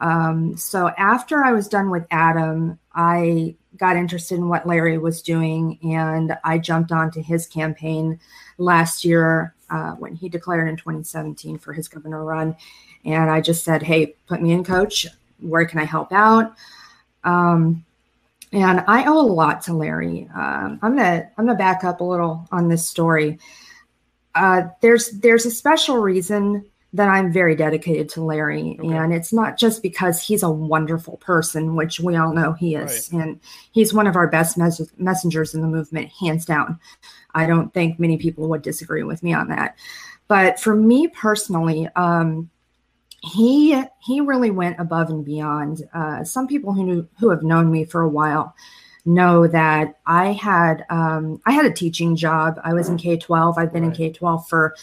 Um, 0.00 0.56
so 0.56 0.88
after 0.96 1.44
I 1.44 1.52
was 1.52 1.68
done 1.68 1.90
with 1.90 2.06
Adam, 2.10 2.78
I 2.94 3.54
got 3.76 3.96
interested 3.96 4.36
in 4.36 4.48
what 4.48 4.66
Larry 4.66 4.98
was 4.98 5.22
doing 5.22 5.78
and 5.82 6.36
I 6.42 6.58
jumped 6.58 6.90
onto 6.90 7.22
his 7.22 7.46
campaign 7.46 8.18
last 8.58 9.04
year 9.04 9.54
uh, 9.70 9.92
when 9.92 10.14
he 10.14 10.28
declared 10.28 10.68
in 10.68 10.76
2017 10.76 11.58
for 11.58 11.72
his 11.72 11.86
governor 11.86 12.24
run. 12.24 12.56
And 13.04 13.30
I 13.30 13.40
just 13.40 13.64
said, 13.64 13.82
hey, 13.82 14.14
put 14.26 14.42
me 14.42 14.52
in, 14.52 14.64
coach. 14.64 15.06
Where 15.38 15.64
can 15.64 15.78
I 15.78 15.84
help 15.84 16.12
out? 16.12 16.54
Um, 17.24 17.84
and 18.52 18.84
I 18.86 19.04
owe 19.04 19.20
a 19.20 19.22
lot 19.22 19.62
to 19.62 19.74
Larry. 19.74 20.28
Um, 20.34 20.78
I'm 20.82 20.96
gonna 20.96 21.30
I'm 21.36 21.46
gonna 21.46 21.58
back 21.58 21.84
up 21.84 22.00
a 22.00 22.04
little 22.04 22.48
on 22.50 22.68
this 22.68 22.86
story. 22.86 23.38
Uh, 24.34 24.62
there's 24.80 25.10
there's 25.10 25.46
a 25.46 25.50
special 25.50 25.98
reason 25.98 26.64
that 26.92 27.08
I'm 27.08 27.32
very 27.32 27.54
dedicated 27.54 28.08
to 28.10 28.24
Larry, 28.24 28.76
okay. 28.80 28.96
and 28.96 29.14
it's 29.14 29.32
not 29.32 29.56
just 29.56 29.80
because 29.80 30.20
he's 30.20 30.42
a 30.42 30.50
wonderful 30.50 31.18
person, 31.18 31.76
which 31.76 32.00
we 32.00 32.16
all 32.16 32.32
know 32.32 32.52
he 32.52 32.74
is, 32.74 33.08
right. 33.12 33.22
and 33.22 33.40
he's 33.70 33.94
one 33.94 34.08
of 34.08 34.16
our 34.16 34.26
best 34.26 34.58
mes- 34.58 34.92
messengers 34.98 35.54
in 35.54 35.60
the 35.60 35.68
movement, 35.68 36.08
hands 36.08 36.44
down. 36.44 36.80
I 37.32 37.46
don't 37.46 37.72
think 37.72 38.00
many 38.00 38.16
people 38.16 38.48
would 38.48 38.62
disagree 38.62 39.04
with 39.04 39.22
me 39.22 39.32
on 39.32 39.48
that. 39.48 39.76
But 40.26 40.58
for 40.58 40.74
me 40.74 41.06
personally, 41.06 41.88
um, 41.94 42.50
he 43.22 43.82
he 44.00 44.20
really 44.20 44.50
went 44.50 44.80
above 44.80 45.10
and 45.10 45.24
beyond. 45.24 45.82
Uh, 45.92 46.24
some 46.24 46.46
people 46.46 46.72
who 46.72 46.84
knew 46.84 47.08
who 47.18 47.30
have 47.30 47.42
known 47.42 47.70
me 47.70 47.84
for 47.84 48.00
a 48.00 48.08
while 48.08 48.54
know 49.04 49.46
that 49.46 49.98
I 50.06 50.32
had 50.32 50.84
um, 50.90 51.40
I 51.46 51.52
had 51.52 51.66
a 51.66 51.72
teaching 51.72 52.16
job. 52.16 52.60
I 52.64 52.72
was 52.74 52.88
in 52.88 52.96
K 52.96 53.16
twelve. 53.16 53.58
I've 53.58 53.72
been 53.72 53.84
in 53.84 53.92
K 53.92 54.10
twelve 54.10 54.48
for 54.48 54.74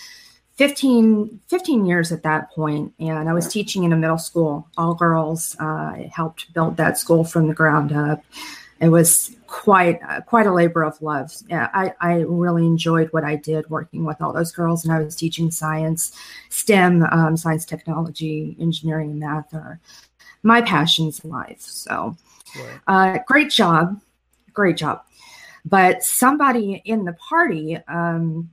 15, 0.55 1.39
15 1.49 1.85
years 1.85 2.11
at 2.11 2.23
that 2.23 2.49
point, 2.49 2.91
and 2.99 3.29
I 3.29 3.33
was 3.33 3.47
teaching 3.47 3.83
in 3.83 3.93
a 3.93 3.95
middle 3.95 4.17
school, 4.17 4.67
all 4.75 4.95
girls. 4.95 5.55
Uh, 5.59 6.07
helped 6.11 6.51
build 6.51 6.77
that 6.77 6.97
school 6.97 7.23
from 7.23 7.47
the 7.47 7.53
ground 7.53 7.91
up 7.93 8.23
it 8.79 8.89
was 8.89 9.35
quite 9.47 9.99
uh, 10.07 10.21
quite 10.21 10.45
a 10.45 10.53
labor 10.53 10.83
of 10.83 11.01
love. 11.01 11.33
Yeah, 11.49 11.69
I, 11.73 11.93
I 12.01 12.13
really 12.21 12.65
enjoyed 12.65 13.11
what 13.11 13.23
I 13.23 13.35
did 13.35 13.69
working 13.69 14.05
with 14.05 14.21
all 14.21 14.33
those 14.33 14.51
girls, 14.51 14.83
and 14.83 14.93
I 14.93 15.01
was 15.01 15.15
teaching 15.15 15.49
science, 15.51 16.11
STEM, 16.49 17.03
um, 17.11 17.37
science, 17.37 17.65
technology, 17.65 18.55
engineering, 18.59 19.11
and 19.11 19.19
math 19.19 19.53
are 19.53 19.79
my 20.43 20.61
passions 20.61 21.19
in 21.21 21.29
life. 21.29 21.61
So, 21.61 22.15
right. 22.55 22.79
uh, 22.87 23.19
great 23.25 23.49
job, 23.49 23.99
great 24.53 24.77
job. 24.77 25.03
But 25.65 26.03
somebody 26.03 26.81
in 26.85 27.03
the 27.03 27.13
party 27.13 27.77
um, 27.87 28.49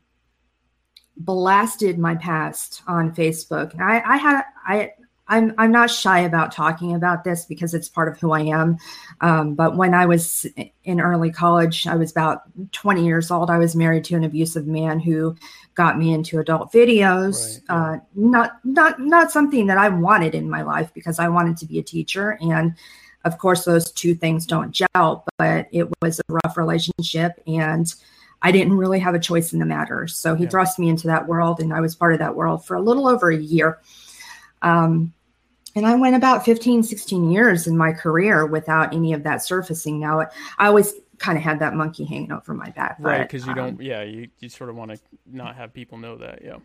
blasted 1.17 1.99
my 1.99 2.15
past 2.15 2.83
on 2.87 3.15
Facebook. 3.15 3.79
I, 3.81 4.01
I 4.01 4.17
had 4.17 4.43
I 4.67 4.93
I'm 5.27 5.55
I'm 5.57 5.73
not 5.73 5.91
shy 5.91 6.21
about 6.21 6.53
talking 6.53 6.95
about 6.95 7.25
this 7.25 7.47
because 7.47 7.73
it's 7.73 7.89
part 7.89 8.09
of 8.09 8.21
who 8.21 8.33
I 8.33 8.41
am. 8.41 8.77
Um, 9.21 9.55
but 9.55 9.77
when 9.77 9.95
I 9.95 10.07
was 10.07 10.47
in 10.85 11.01
early 11.01 11.31
college, 11.31 11.87
I 11.87 11.97
was 11.97 12.11
about 12.11 12.43
20 12.73 13.05
years 13.05 13.31
old. 13.31 13.51
I 13.51 13.59
was 13.59 13.75
married 13.75 14.05
to 14.05 14.17
an 14.17 14.25
abusive 14.25 14.67
man 14.67 15.01
who 15.01 15.35
got 15.75 15.99
me 15.99 16.13
into 16.13 16.39
adult 16.39 16.73
videos. 16.73 17.61
Right. 17.69 17.95
Uh, 17.95 17.99
not 18.15 18.59
not 18.65 19.01
not 19.01 19.31
something 19.31 19.67
that 19.67 19.79
I 19.79 19.89
wanted 19.89 20.35
in 20.35 20.51
my 20.51 20.63
life 20.63 20.93
because 20.95 21.19
I 21.19 21.29
wanted 21.29 21.57
to 21.59 21.67
be 21.67 21.79
a 21.79 21.83
teacher, 21.83 22.39
and 22.41 22.75
of 23.25 23.39
course 23.39 23.65
those 23.65 23.91
two 23.93 24.15
things 24.15 24.47
don't 24.47 24.73
gel. 24.73 25.25
But 25.39 25.69
it 25.73 25.89
was 26.03 26.21
a 26.21 26.33
rough 26.45 26.59
relationship, 26.59 27.41
and 27.47 27.93
I 28.43 28.53
didn't 28.53 28.75
really 28.75 28.99
have 28.99 29.15
a 29.15 29.19
choice 29.19 29.55
in 29.55 29.59
the 29.59 29.65
matter. 29.65 30.07
So 30.07 30.35
he 30.35 30.45
yeah. 30.45 30.51
thrust 30.51 30.79
me 30.79 30.91
into 30.91 31.07
that 31.07 31.27
world, 31.27 31.61
and 31.61 31.73
I 31.73 31.81
was 31.81 31.95
part 31.95 32.13
of 32.13 32.19
that 32.19 32.37
world 32.37 32.65
for 32.67 32.77
a 32.77 32.83
little 32.83 33.09
over 33.09 33.31
a 33.31 33.37
year. 33.37 33.79
Um, 34.65 35.13
and 35.77 35.87
I 35.87 35.95
went 35.97 36.15
about 36.15 36.45
15, 36.45 36.83
16 36.83 37.31
years 37.31 37.67
in 37.67 37.77
my 37.77 37.93
career 37.93 38.47
without 38.47 38.95
any 38.95 39.13
of 39.13 39.25
that 39.25 39.43
surfacing. 39.43 39.99
Now, 39.99 40.21
I 40.59 40.67
always 40.67 40.95
kind 41.19 41.37
of 41.37 41.43
had 41.43 41.59
that 41.61 41.75
monkey 41.75 42.05
hanging 42.05 42.33
over 42.33 42.55
my 42.55 42.71
back. 42.71 42.97
Right. 43.01 43.23
Because 43.23 43.45
you 43.45 43.53
um, 43.53 43.57
don't, 43.57 43.81
yeah, 43.81 44.03
you, 44.03 44.29
you 44.41 44.49
sort 44.49 44.71
of 44.71 44.77
want 44.77 44.93
to 44.93 44.99
not 45.27 45.57
have 45.57 45.73
people 45.73 45.99
know 45.99 46.17
that. 46.17 46.43
Yeah. 46.45 46.59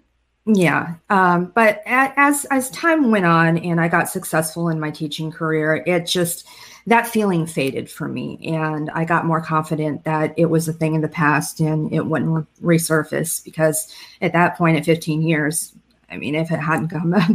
Yeah. 0.46 0.96
Um, 1.10 1.51
but 1.53 1.82
as, 1.86 2.46
as 2.46 2.70
time 2.72 3.12
went 3.12 3.25
on 3.25 3.58
and 3.60 3.79
I 3.79 3.88
got 3.88 4.10
successful 4.10 4.70
in 4.70 4.79
my 4.79 4.89
teaching 4.89 5.32
career, 5.32 5.84
it 5.86 6.06
just, 6.06 6.48
that 6.88 7.08
feeling 7.08 7.46
faded 7.46 7.89
for 7.89 8.08
me. 8.08 8.39
And 8.44 8.89
I 8.91 9.06
got 9.06 9.25
more 9.25 9.41
confident 9.41 10.03
that 10.06 10.34
it 10.38 10.46
was 10.46 10.68
a 10.68 10.74
thing 10.74 10.96
in 10.96 11.01
the 11.01 11.10
past 11.10 11.60
and 11.60 11.94
it 11.94 12.06
wouldn't 12.06 12.48
resurface 12.62 13.44
because 13.44 13.94
at 14.22 14.34
that 14.34 14.58
point 14.58 14.77
at 14.77 14.86
15 14.86 15.22
years, 15.22 15.75
I 16.12 16.18
mean, 16.18 16.36
if 16.36 16.51
it 16.51 16.58
hadn't 16.60 16.89
come 16.89 17.13
up, 17.13 17.32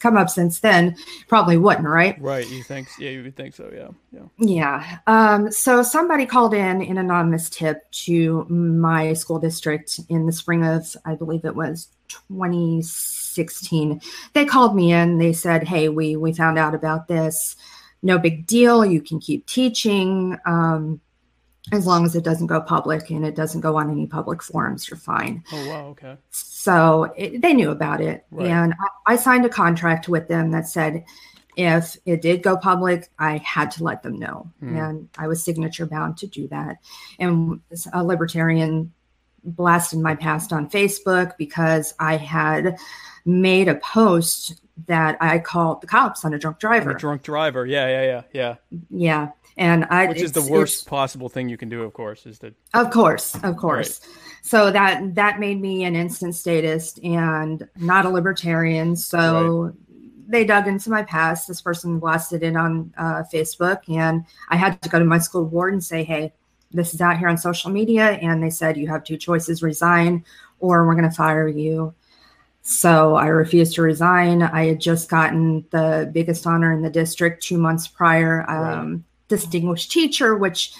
come 0.00 0.16
up 0.16 0.30
since 0.30 0.60
then, 0.60 0.96
probably 1.28 1.56
wouldn't, 1.56 1.86
right? 1.86 2.20
Right. 2.20 2.48
You 2.48 2.62
think? 2.62 2.88
Yeah, 2.98 3.10
you 3.10 3.22
would 3.22 3.36
think 3.36 3.54
so. 3.54 3.70
Yeah. 3.74 3.88
Yeah. 4.12 4.28
Yeah. 4.38 4.98
Um, 5.06 5.50
so 5.50 5.82
somebody 5.82 6.26
called 6.26 6.54
in 6.54 6.82
an 6.82 6.98
anonymous 6.98 7.50
tip 7.50 7.90
to 7.92 8.44
my 8.48 9.12
school 9.12 9.38
district 9.38 10.00
in 10.08 10.26
the 10.26 10.32
spring 10.32 10.64
of, 10.64 10.96
I 11.04 11.14
believe 11.14 11.44
it 11.44 11.54
was 11.54 11.88
2016. 12.08 14.00
They 14.32 14.44
called 14.44 14.74
me 14.76 14.92
in. 14.92 15.18
They 15.18 15.32
said, 15.32 15.64
"Hey, 15.64 15.88
we 15.88 16.16
we 16.16 16.32
found 16.32 16.58
out 16.58 16.74
about 16.74 17.08
this. 17.08 17.56
No 18.02 18.18
big 18.18 18.46
deal. 18.46 18.84
You 18.84 19.00
can 19.00 19.18
keep 19.20 19.46
teaching." 19.46 20.38
Um, 20.46 21.00
as 21.72 21.86
long 21.86 22.04
as 22.04 22.14
it 22.14 22.22
doesn't 22.24 22.46
go 22.46 22.60
public 22.60 23.10
and 23.10 23.24
it 23.26 23.34
doesn't 23.34 23.60
go 23.60 23.76
on 23.76 23.90
any 23.90 24.06
public 24.06 24.42
forums, 24.42 24.88
you're 24.88 24.96
fine. 24.98 25.42
Oh 25.52 25.68
wow, 25.68 25.86
okay. 25.88 26.16
So 26.30 27.12
it, 27.16 27.42
they 27.42 27.54
knew 27.54 27.70
about 27.70 28.00
it, 28.00 28.24
Right. 28.30 28.48
and 28.48 28.72
I, 29.06 29.14
I 29.14 29.16
signed 29.16 29.44
a 29.44 29.48
contract 29.48 30.08
with 30.08 30.28
them 30.28 30.50
that 30.52 30.68
said 30.68 31.04
if 31.56 31.96
it 32.04 32.20
did 32.22 32.42
go 32.42 32.56
public, 32.56 33.08
I 33.18 33.38
had 33.38 33.70
to 33.72 33.84
let 33.84 34.02
them 34.02 34.18
know, 34.18 34.50
Hmm. 34.60 34.76
and 34.76 35.08
I 35.18 35.26
was 35.26 35.42
signature 35.42 35.86
bound 35.86 36.18
to 36.18 36.26
do 36.26 36.46
that. 36.48 36.76
And 37.18 37.60
a 37.92 38.04
libertarian 38.04 38.92
blasted 39.42 40.00
my 40.00 40.14
past 40.14 40.52
on 40.52 40.68
Facebook 40.68 41.32
because 41.38 41.94
I 41.98 42.16
had 42.16 42.76
made 43.24 43.68
a 43.68 43.76
post 43.76 44.60
that 44.86 45.16
I 45.20 45.38
called 45.38 45.80
the 45.80 45.86
cops 45.86 46.24
on 46.24 46.34
a 46.34 46.38
drunk 46.38 46.58
driver. 46.58 46.90
a 46.90 46.98
drunk 46.98 47.22
driver. 47.22 47.64
Yeah, 47.64 47.88
yeah, 47.88 48.02
yeah, 48.04 48.22
yeah. 48.32 48.54
yeah. 48.90 49.28
And 49.58 49.86
I, 49.86 50.06
Which 50.06 50.20
is 50.20 50.32
the 50.32 50.42
worst 50.42 50.86
possible 50.86 51.30
thing 51.30 51.48
you 51.48 51.56
can 51.56 51.70
do, 51.70 51.82
of 51.82 51.94
course, 51.94 52.26
is 52.26 52.38
to 52.40 52.52
Of 52.74 52.90
course, 52.90 53.34
of 53.42 53.56
course. 53.56 54.00
So 54.42 54.70
that 54.70 55.14
that 55.14 55.40
made 55.40 55.60
me 55.60 55.84
an 55.84 55.96
instant 55.96 56.34
statist 56.34 57.02
and 57.02 57.66
not 57.76 58.04
a 58.04 58.10
libertarian. 58.10 58.96
So 58.96 59.72
they 60.28 60.44
dug 60.44 60.66
into 60.66 60.90
my 60.90 61.02
past. 61.02 61.48
This 61.48 61.62
person 61.62 61.98
blasted 61.98 62.42
it 62.42 62.56
on 62.56 62.92
uh, 62.98 63.22
Facebook, 63.32 63.88
and 63.88 64.24
I 64.50 64.56
had 64.56 64.82
to 64.82 64.88
go 64.88 64.98
to 64.98 65.04
my 65.04 65.18
school 65.18 65.46
board 65.46 65.72
and 65.72 65.82
say, 65.82 66.04
"Hey, 66.04 66.32
this 66.70 66.92
is 66.92 67.00
out 67.00 67.18
here 67.18 67.28
on 67.28 67.38
social 67.38 67.70
media." 67.70 68.10
And 68.10 68.42
they 68.42 68.50
said, 68.50 68.76
"You 68.76 68.88
have 68.88 69.04
two 69.04 69.16
choices: 69.16 69.62
resign, 69.62 70.24
or 70.60 70.86
we're 70.86 70.96
going 70.96 71.08
to 71.08 71.16
fire 71.16 71.48
you." 71.48 71.94
So 72.62 73.14
I 73.14 73.28
refused 73.28 73.76
to 73.76 73.82
resign. 73.82 74.42
I 74.42 74.66
had 74.66 74.80
just 74.80 75.08
gotten 75.08 75.64
the 75.70 76.10
biggest 76.12 76.46
honor 76.46 76.72
in 76.72 76.82
the 76.82 76.90
district 76.90 77.44
two 77.44 77.58
months 77.58 77.86
prior, 77.86 78.48
um, 78.50 79.04
distinguished 79.28 79.90
teacher, 79.90 80.36
which 80.36 80.72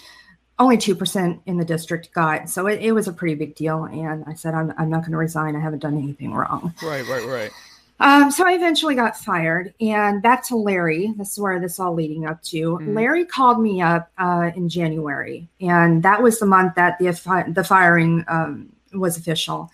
only 0.59 0.77
2% 0.77 1.41
in 1.47 1.57
the 1.59 1.65
district 1.65 2.13
got. 2.13 2.49
So 2.49 2.67
it, 2.67 2.81
it 2.81 2.93
was 2.93 3.09
a 3.09 3.13
pretty 3.13 3.35
big 3.35 3.55
deal. 3.55 3.85
And 3.85 4.25
I 4.27 4.35
said, 4.35 4.55
I'm, 4.55 4.73
I'm 4.79 4.89
not 4.89 5.03
going 5.03 5.13
to 5.13 5.19
resign. 5.19 5.55
I 5.55 5.61
haven't 5.61 5.81
done 5.81 5.99
anything 5.99 6.33
wrong. 6.33 6.73
Right, 6.83 7.07
right, 7.09 7.27
right. 7.27 7.51
Um, 7.99 8.31
so 8.31 8.47
I 8.47 8.53
eventually 8.53 8.95
got 8.95 9.17
fired. 9.17 9.75
And 9.81 10.23
back 10.23 10.47
to 10.49 10.57
Larry. 10.57 11.13
This 11.17 11.33
is 11.33 11.39
where 11.39 11.61
this 11.61 11.75
is 11.75 11.79
all 11.81 11.95
leading 11.95 12.27
up 12.27 12.43
to. 12.45 12.79
Mhm. 12.79 12.95
Larry 12.95 13.25
called 13.25 13.61
me 13.61 13.83
up 13.83 14.11
uh, 14.19 14.51
in 14.57 14.69
January. 14.69 15.49
And 15.61 16.03
that 16.03 16.23
was 16.23 16.39
the 16.39 16.47
month 16.47 16.75
that 16.77 16.99
the, 16.99 17.13
fi- 17.13 17.51
the 17.51 17.65
firing 17.65 18.25
um, 18.29 18.71
was 18.95 19.17
official. 19.17 19.71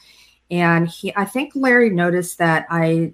And 0.51 0.89
he, 0.89 1.13
I 1.17 1.25
think 1.25 1.53
Larry 1.55 1.91
noticed 1.91 2.39
that 2.39 2.67
I, 2.71 3.13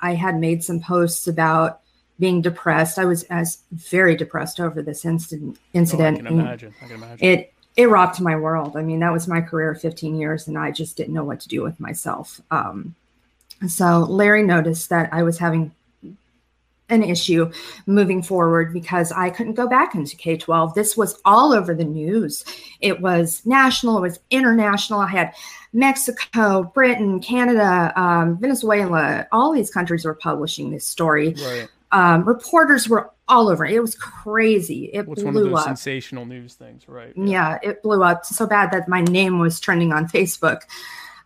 I 0.00 0.14
had 0.14 0.38
made 0.38 0.62
some 0.64 0.80
posts 0.80 1.26
about 1.26 1.79
being 2.20 2.42
depressed. 2.42 2.98
I 2.98 3.06
was 3.06 3.24
as 3.24 3.58
very 3.72 4.14
depressed 4.14 4.60
over 4.60 4.82
this 4.82 5.04
incident. 5.04 5.56
Oh, 5.58 5.62
I 5.74 5.78
Incident. 5.78 6.16
can 6.18 6.26
imagine. 6.26 6.74
I 6.82 6.86
can 6.86 6.96
imagine. 6.96 7.26
it 7.26 7.52
it 7.76 7.88
rocked 7.88 8.20
my 8.20 8.36
world. 8.36 8.76
I 8.76 8.82
mean, 8.82 9.00
that 9.00 9.12
was 9.12 9.26
my 9.26 9.40
career 9.40 9.70
of 9.70 9.80
15 9.80 10.16
years, 10.16 10.46
and 10.46 10.58
I 10.58 10.70
just 10.70 10.96
didn't 10.96 11.14
know 11.14 11.24
what 11.24 11.40
to 11.40 11.48
do 11.48 11.62
with 11.62 11.80
myself. 11.80 12.40
Um, 12.50 12.94
so 13.66 14.00
Larry 14.00 14.42
noticed 14.42 14.90
that 14.90 15.08
I 15.12 15.22
was 15.22 15.38
having 15.38 15.72
an 16.90 17.04
issue 17.04 17.50
moving 17.86 18.22
forward 18.22 18.72
because 18.72 19.12
I 19.12 19.30
couldn't 19.30 19.54
go 19.54 19.68
back 19.68 19.94
into 19.94 20.16
K 20.16 20.36
12. 20.36 20.74
This 20.74 20.96
was 20.96 21.20
all 21.24 21.52
over 21.52 21.72
the 21.74 21.84
news. 21.84 22.44
It 22.80 23.00
was 23.00 23.42
national, 23.46 23.98
it 23.98 24.02
was 24.02 24.18
international. 24.30 25.00
I 25.00 25.08
had 25.08 25.34
Mexico, 25.72 26.64
Britain, 26.64 27.20
Canada, 27.20 27.92
um, 27.94 28.36
Venezuela, 28.38 29.26
all 29.30 29.52
these 29.52 29.70
countries 29.70 30.04
were 30.04 30.14
publishing 30.14 30.70
this 30.70 30.86
story. 30.86 31.34
right. 31.44 31.68
Um, 31.92 32.24
reporters 32.24 32.88
were 32.88 33.10
all 33.28 33.48
over 33.48 33.64
it. 33.64 33.72
It 33.74 33.80
was 33.80 33.94
crazy. 33.94 34.90
It 34.92 35.06
What's 35.06 35.22
blew 35.22 35.32
one 35.32 35.36
of 35.44 35.50
those 35.50 35.58
up. 35.60 35.64
sensational 35.66 36.26
news 36.26 36.54
things, 36.54 36.88
right? 36.88 37.12
Yeah, 37.16 37.58
it 37.62 37.82
blew 37.82 38.02
up 38.04 38.24
so 38.24 38.46
bad 38.46 38.70
that 38.72 38.88
my 38.88 39.00
name 39.02 39.38
was 39.38 39.58
trending 39.60 39.92
on 39.92 40.06
Facebook. 40.08 40.62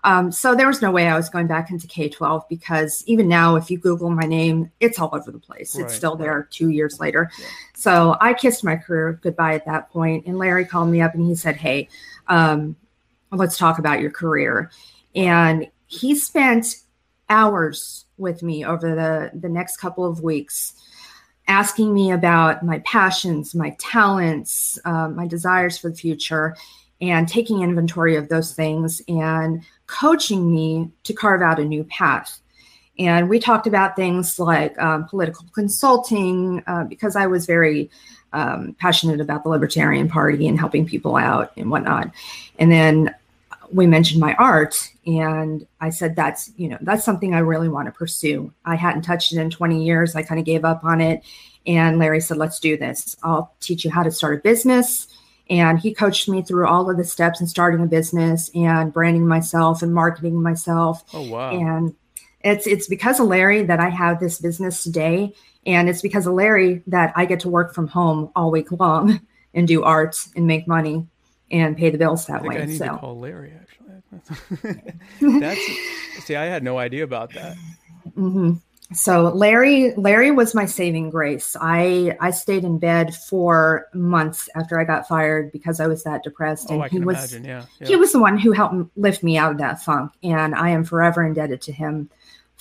Um, 0.05 0.31
so 0.31 0.55
there 0.55 0.67
was 0.67 0.83
no 0.83 0.91
way 0.91 1.09
I 1.09 1.17
was 1.17 1.31
going 1.31 1.47
back 1.47 1.71
into 1.71 1.87
K 1.87 2.11
12 2.11 2.45
because 2.51 3.03
even 3.07 3.27
now, 3.27 3.57
if 3.57 3.71
you 3.71 3.79
Google 3.79 4.11
my 4.11 4.27
name, 4.27 4.71
it's 4.79 4.99
all 4.99 5.09
over 5.15 5.31
the 5.33 5.39
place. 5.39 5.75
Right, 5.75 5.87
It's 5.87 5.95
still 5.95 6.13
right. 6.13 6.21
there 6.21 6.49
two 6.51 6.69
years 6.69 7.01
later. 7.01 7.31
Yeah. 7.41 7.47
So 7.75 8.17
I 8.21 8.35
kissed 8.35 8.65
my 8.65 8.77
career 8.77 9.19
goodbye 9.23 9.55
at 9.55 9.65
that 9.65 9.91
point, 9.91 10.27
And 10.27 10.37
Larry 10.37 10.67
called 10.67 10.91
me 10.91 11.01
up 11.01 11.15
and 11.15 11.25
he 11.25 11.35
said, 11.35 11.57
Hey, 11.57 11.89
um, 12.29 12.77
let's 13.33 13.57
talk 13.57 13.79
about 13.79 14.01
your 14.01 14.11
career. 14.11 14.71
And 15.15 15.69
he 15.87 16.15
spent 16.15 16.77
hours 17.29 18.05
with 18.19 18.43
me 18.43 18.65
over 18.65 18.95
the, 18.95 19.31
the 19.39 19.49
next 19.49 19.79
couple 19.79 20.05
of 20.05 20.23
weeks 20.23 20.75
asking 21.49 21.93
me 21.93 22.11
about 22.11 22.63
my 22.63 22.79
passions, 22.81 23.55
my 23.55 23.77
talents, 23.79 24.79
um, 24.85 25.15
my 25.15 25.27
desires 25.27 25.77
for 25.77 25.91
the 25.91 25.97
future, 25.97 26.57
and 27.01 27.29
taking 27.29 27.63
inventory 27.63 28.17
of 28.17 28.29
those 28.29 28.55
things 28.55 29.03
and 29.09 29.63
coaching 29.87 30.51
me 30.51 30.91
to 31.03 31.13
carve 31.13 31.43
out 31.43 31.61
a 31.61 31.65
new 31.65 31.85
path. 31.85 32.41
And 32.99 33.29
we 33.29 33.41
talked 33.41 33.67
about 33.67 33.97
things 33.97 34.39
like 34.39 34.81
um, 34.81 35.07
political 35.07 35.45
consulting 35.53 36.63
uh, 36.67 36.85
because 36.85 37.17
I 37.17 37.27
was 37.27 37.45
very 37.45 37.91
um, 38.33 38.75
passionate 38.79 39.21
about 39.21 39.43
the 39.43 39.49
Libertarian 39.51 40.09
Party 40.09 40.47
and 40.47 40.59
helping 40.59 40.87
people 40.87 41.17
out 41.17 41.53
and 41.57 41.71
whatnot. 41.71 42.11
And 42.59 42.71
then 42.71 43.15
we 43.75 43.89
mentioned 43.89 44.21
my 44.21 44.35
art, 44.35 44.93
and 45.05 45.67
I 45.81 45.91
said 45.91 46.15
that's 46.15 46.53
you 46.57 46.69
know 46.69 46.79
that's 46.81 47.05
something 47.05 47.35
I 47.35 47.41
really 47.41 47.69
want 47.69 47.87
to 47.87 47.93
pursue. 47.93 48.53
I 48.65 48.77
hadn't 48.77 49.03
touched 49.03 49.33
it 49.33 49.39
in 49.39 49.51
20 49.51 49.85
years. 49.85 50.15
I 50.15 50.23
kind 50.23 50.39
of 50.39 50.47
gave 50.47 50.65
up 50.65 50.85
on 50.85 51.01
it. 51.01 51.25
And 51.67 51.99
Larry 51.99 52.21
said, 52.21 52.37
let's 52.37 52.61
do 52.61 52.77
this. 52.77 53.17
I'll 53.23 53.55
teach 53.61 53.85
you 53.85 53.91
how 53.91 54.03
to 54.03 54.11
start 54.11 54.39
a 54.39 54.43
business. 54.43 55.09
And 55.51 55.79
he 55.79 55.93
coached 55.93 56.29
me 56.29 56.43
through 56.43 56.67
all 56.69 56.89
of 56.89 56.97
the 56.97 57.05
steps 57.05 57.41
in 57.41 57.47
starting 57.47 57.83
a 57.83 57.87
business 57.87 58.51
and 58.55 58.93
branding 58.93 59.27
myself 59.27 59.83
and 59.83 59.93
marketing 59.93 60.41
myself. 60.41 61.03
Oh 61.13 61.29
wow. 61.29 61.51
And 61.51 61.95
it's 62.43 62.67
it's 62.67 62.87
because 62.87 63.19
of 63.19 63.27
Larry 63.27 63.65
that 63.65 63.81
I 63.81 63.89
have 63.89 64.21
this 64.21 64.39
business 64.39 64.85
today. 64.85 65.35
And 65.67 65.89
it's 65.89 66.03
because 66.03 66.27
of 66.27 66.35
Larry 66.35 66.83
that 66.87 67.13
I 67.17 67.25
get 67.25 67.41
to 67.41 67.49
work 67.49 67.75
from 67.75 67.89
home 67.89 68.31
all 68.37 68.51
week 68.51 68.71
long 68.71 69.21
and 69.55 69.67
do 69.67 69.83
art 69.83 70.17
and 70.37 70.47
make 70.47 70.69
money 70.69 71.07
and 71.55 71.77
pay 71.77 71.91
the 71.91 71.99
bills 71.99 72.29
I 72.29 72.33
that 72.35 72.43
I 72.43 72.47
way. 72.47 72.67
need 72.67 72.79
So 72.79 72.87
to 72.89 72.99
call 72.99 73.19
Larry 73.19 73.53
actually. 73.61 74.83
That's 75.41 75.61
see, 76.25 76.37
I 76.37 76.45
had 76.47 76.63
no 76.63 76.79
idea 76.79 77.05
about 77.05 77.33
that. 77.35 77.57
hmm 78.15 78.53
So 78.93 79.29
Larry, 79.31 79.95
Larry 79.97 80.31
was 80.31 80.55
my 80.55 80.67
saving 80.67 81.11
grace. 81.11 81.57
I 81.61 82.17
I 82.21 82.31
stayed 82.33 82.65
in 82.65 82.79
bed 82.79 83.15
for 83.15 83.87
months 83.95 84.49
after 84.55 84.79
I 84.81 84.85
got 84.85 85.09
fired 85.09 85.51
because 85.53 85.81
I 85.81 85.87
was 85.87 86.05
that 86.05 86.23
depressed, 86.23 86.67
Oh, 86.71 86.75
and 86.75 86.83
I 86.83 86.89
he 86.89 86.99
can 86.99 87.07
was 87.07 87.17
imagine. 87.17 87.45
Yeah. 87.49 87.65
yeah. 87.81 87.87
he 87.89 87.97
was 87.97 88.13
the 88.13 88.21
one 88.21 88.39
who 88.39 88.53
helped 88.53 88.75
lift 88.97 89.23
me 89.23 89.37
out 89.39 89.53
of 89.53 89.59
that 89.59 89.83
funk, 89.83 90.13
and 90.23 90.55
I 90.55 90.71
am 90.71 90.85
forever 90.85 91.23
indebted 91.25 91.63
to 91.63 91.73
him 91.73 92.11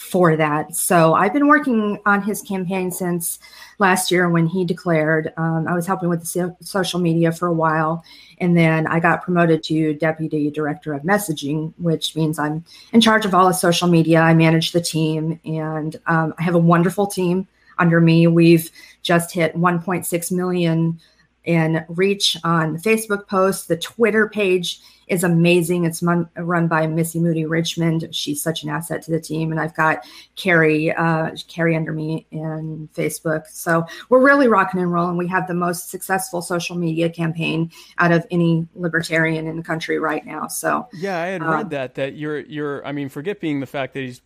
for 0.10 0.36
that. 0.36 0.76
So 0.76 1.14
I've 1.14 1.34
been 1.34 1.48
working 1.48 1.98
on 2.06 2.22
his 2.22 2.42
campaign 2.42 2.92
since 2.92 3.40
last 3.80 4.12
year 4.12 4.30
when 4.30 4.46
he 4.46 4.66
declared. 4.66 5.34
Um, 5.38 5.66
I 5.68 5.74
was 5.74 5.88
helping 5.88 6.10
with 6.10 6.20
the 6.20 6.26
so- 6.26 6.58
social 6.60 7.00
media 7.00 7.32
for 7.32 7.48
a 7.48 7.54
while, 7.54 8.04
and 8.40 8.56
then 8.56 8.86
I 8.86 9.00
got 9.00 9.24
promoted 9.24 9.64
to 9.64 9.94
deputy 9.94 10.52
director 10.52 10.94
of 10.94 11.04
messaging, 11.04 11.74
which 11.78 12.16
means 12.16 12.38
I'm 12.38 12.64
in 12.92 13.02
charge 13.02 13.26
of 13.26 13.34
all 13.34 13.48
the 13.48 13.54
social 13.54 13.88
media. 13.88 14.20
I 14.20 14.34
manage 14.34 14.74
the 14.74 14.82
team, 14.82 15.40
and 15.46 15.96
um, 16.06 16.34
I 16.38 16.44
have 16.44 16.56
a 16.56 16.60
wonderful 16.60 17.08
team 17.08 17.48
under 17.80 18.02
me. 18.02 18.28
We've 18.28 18.70
just 19.02 19.34
hit 19.34 19.56
1.6 19.56 20.32
million 20.32 21.00
in 21.46 21.84
reach 21.88 22.38
on 22.44 22.74
the 22.74 22.80
Facebook 22.80 23.28
posts. 23.28 23.66
The 23.66 23.78
Twitter 23.78 24.30
page 24.30 24.82
is 25.08 25.24
amazing. 25.24 25.86
It's 25.86 26.02
mon- 26.02 26.30
run 26.38 26.68
by 26.68 26.88
Missy 26.88 27.20
Moody 27.20 27.46
Richmond. 27.46 28.08
She's 28.16 28.42
such 28.42 28.64
an 28.64 28.70
asset 28.70 29.02
to 29.04 29.12
the 29.12 29.20
team, 29.20 29.52
and 29.52 29.60
I've 29.60 29.76
got 29.76 30.06
Carrie, 30.36 30.92
uh, 30.94 31.32
Carrie 31.48 31.76
under 31.76 31.92
me 31.94 32.26
in 32.32 32.90
Facebook. 32.96 33.48
So 33.48 33.86
we're 34.10 34.22
really 34.22 34.48
rocking 34.48 34.80
and 34.82 34.92
rolling. 34.92 35.18
We 35.18 35.28
have 35.28 35.48
the 35.48 35.54
most 35.54 35.90
successful 35.90 36.42
social 36.42 36.76
media 36.76 37.10
campaign 37.10 37.72
out 37.98 38.12
of 38.12 38.26
any 38.32 38.68
libertarian 38.76 39.48
in 39.48 39.58
the 39.58 39.64
country 39.64 40.00
right 40.00 40.26
now. 40.26 40.48
So 40.48 40.88
Yeah, 40.94 41.20
I 41.22 41.28
had 41.28 41.42
Um, 41.42 41.50
read 41.52 41.70
that 41.72 41.96
that 41.96 42.16
you're 42.16 42.40
you're. 42.40 42.86
I 42.86 42.92
mean, 42.92 43.10
forget 43.10 43.40
being 43.40 43.60
the 43.60 43.66
fact 43.66 43.94
that 43.94 44.02
he's 44.02 44.22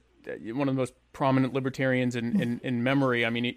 one 0.54 0.68
of 0.68 0.76
the 0.76 0.80
most 0.80 0.94
prominent 1.14 1.54
libertarians 1.54 2.16
in 2.16 2.40
in, 2.42 2.60
in 2.64 2.84
memory. 2.84 3.26
I 3.26 3.30
mean, 3.30 3.46
he, 3.46 3.56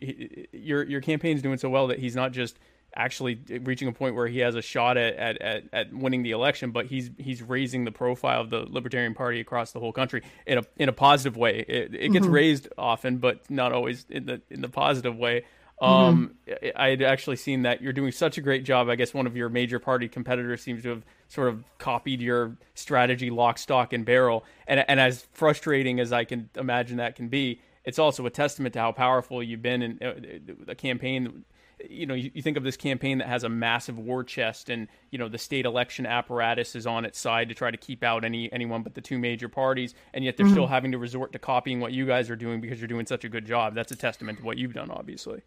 he, 0.53 0.59
your 0.59 0.83
your 0.85 1.01
campaign's 1.01 1.43
doing 1.43 1.59
so 1.59 1.69
well 1.69 1.89
that 1.89 1.99
he's 1.99 2.15
not 2.17 2.33
just 2.33 2.59
actually 2.95 3.41
reaching 3.63 3.89
a 3.89 3.93
point 3.93 4.15
where 4.15 4.27
he 4.27 4.41
has 4.41 4.55
a 4.55 4.63
shot 4.63 4.97
at, 4.97 5.15
at, 5.15 5.41
at, 5.41 5.65
at, 5.73 5.93
winning 5.93 6.23
the 6.23 6.33
election, 6.33 6.71
but 6.71 6.87
he's 6.87 7.11
he's 7.19 7.43
raising 7.43 7.85
the 7.85 7.93
profile 7.93 8.41
of 8.41 8.51
the 8.51 8.67
Libertarian 8.69 9.15
Party 9.15 9.41
across 9.41 9.73
the 9.73 9.81
whole 9.81 9.93
country 9.93 10.23
in 10.47 10.59
a 10.59 10.63
in 10.77 10.89
a 10.89 10.93
positive 10.93 11.37
way. 11.37 11.65
It, 11.67 11.95
it 11.95 12.13
gets 12.13 12.25
mm-hmm. 12.25 12.35
raised 12.35 12.69
often, 12.77 13.19
but 13.19 13.49
not 13.51 13.73
always 13.73 14.07
in 14.09 14.27
the 14.27 14.43
in 14.51 14.61
the 14.61 14.69
positive 14.69 15.17
way. 15.17 15.45
Um, 15.81 16.37
mm-hmm. 16.47 16.69
I 16.77 16.91
had 16.91 17.03
actually 17.03 17.37
seen 17.37 17.63
that 17.63 17.81
you're 17.81 17.95
doing 17.95 18.13
such 18.13 18.37
a 18.37 18.43
great 18.43 18.65
job. 18.65 18.91
I 18.91 18.97
guess 18.97 19.15
one 19.15 19.27
of 19.27 19.37
your 19.37 19.49
major 19.49 19.79
party 19.79 20.09
competitors 20.09 20.63
seems 20.63 20.83
to 20.83 20.91
have 20.91 21.05
sort 21.29 21.49
of 21.49 21.65
copied 21.79 22.21
your 22.21 22.57
strategy 22.75 23.31
lock, 23.31 23.57
stock, 23.59 23.93
and 23.93 24.05
barrel. 24.05 24.45
And 24.67 24.85
and 24.89 25.01
as 25.01 25.27
frustrating 25.33 26.01
as 26.01 26.13
I 26.13 26.25
can 26.25 26.51
imagine 26.55 26.99
that 26.99 27.17
can 27.17 27.29
be, 27.29 27.61
it's 27.85 27.99
also 27.99 28.27
a 28.27 28.31
testament 28.31 28.75
to 28.75 28.81
how 28.81 28.93
powerful 28.93 29.43
you've 29.43 29.63
been 29.63 29.83
in 29.83 29.99
uh, 30.03 30.71
a 30.73 30.75
campaign 30.75 31.45
you 31.89 32.07
know, 32.07 32.15
you, 32.15 32.31
you, 32.35 32.43
think 32.43 32.57
of 32.57 32.63
this 32.63 32.77
campaign 32.77 33.19
that 33.19 33.29
has 33.29 33.45
a 33.45 33.49
massive 33.49 33.99
war 33.99 34.25
chest, 34.25 34.69
and 34.69 34.89
you 35.11 35.19
know 35.19 35.29
the 35.29 35.39
state 35.39 35.65
election 35.65 36.07
apparatus 36.07 36.75
is 36.75 36.87
on 36.87 37.05
its 37.05 37.19
side 37.19 37.49
to 37.49 37.55
try 37.55 37.71
to 37.71 37.77
keep 37.77 38.03
out 38.03 38.25
any 38.25 38.53
anyone 38.53 38.83
but 38.83 38.95
the 38.95 39.01
two 39.01 39.19
major 39.19 39.49
parties, 39.49 39.95
and 40.13 40.25
yet 40.25 40.37
they're 40.37 40.47
mm-hmm. 40.47 40.55
still 40.55 40.67
having 40.67 40.93
to 40.93 40.99
resort 40.99 41.33
to 41.33 41.39
copying 41.39 41.81
what 41.81 41.93
you 41.93 42.07
guys 42.07 42.29
are 42.31 42.37
doing 42.37 42.61
because 42.61 42.81
you're 42.81 42.89
doing 42.89 43.07
such 43.07 43.25
a 43.25 43.29
good 43.29 43.47
job. 43.47 43.75
That's 43.75 43.93
a 43.93 43.97
testament 43.97 44.39
to 44.39 44.45
what 44.45 44.59
you've 44.59 44.75
done, 44.75 44.91
obviously. 44.91 45.43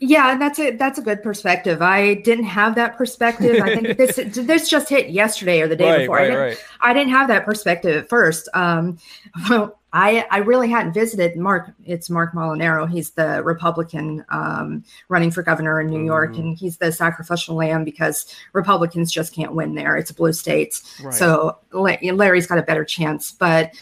Yeah, 0.00 0.36
that's 0.38 0.60
a 0.60 0.76
that's 0.76 0.98
a 0.98 1.02
good 1.02 1.24
perspective. 1.24 1.82
I 1.82 2.14
didn't 2.14 2.44
have 2.44 2.76
that 2.76 2.96
perspective. 2.96 3.60
I 3.60 3.74
think 3.74 3.98
this 3.98 4.16
this 4.36 4.68
just 4.68 4.88
hit 4.88 5.10
yesterday 5.10 5.60
or 5.60 5.66
the 5.66 5.74
day 5.74 5.90
right, 5.90 5.98
before. 6.00 6.16
Right, 6.16 6.24
I, 6.24 6.28
didn't, 6.28 6.40
right. 6.40 6.64
I 6.80 6.92
didn't 6.92 7.10
have 7.10 7.28
that 7.28 7.44
perspective 7.44 7.96
at 7.96 8.08
first. 8.08 8.48
Um, 8.54 8.98
well, 9.50 9.77
I 9.92 10.26
I 10.30 10.38
really 10.38 10.68
hadn't 10.68 10.92
visited 10.92 11.36
Mark. 11.36 11.72
It's 11.84 12.10
Marc 12.10 12.34
Molinaro. 12.34 12.88
He's 12.88 13.10
the 13.10 13.42
Republican 13.42 14.24
um, 14.28 14.84
running 15.08 15.30
for 15.30 15.42
governor 15.42 15.80
in 15.80 15.86
New 15.86 16.04
York, 16.04 16.32
mm-hmm. 16.32 16.40
and 16.40 16.58
he's 16.58 16.76
the 16.76 16.92
sacrificial 16.92 17.56
lamb 17.56 17.84
because 17.84 18.26
Republicans 18.52 19.10
just 19.10 19.34
can't 19.34 19.54
win 19.54 19.74
there. 19.74 19.96
It's 19.96 20.10
a 20.10 20.14
blue 20.14 20.32
state, 20.32 20.80
right. 21.02 21.14
so 21.14 21.58
Larry's 21.72 22.46
got 22.46 22.58
a 22.58 22.62
better 22.62 22.84
chance. 22.84 23.32
But 23.32 23.72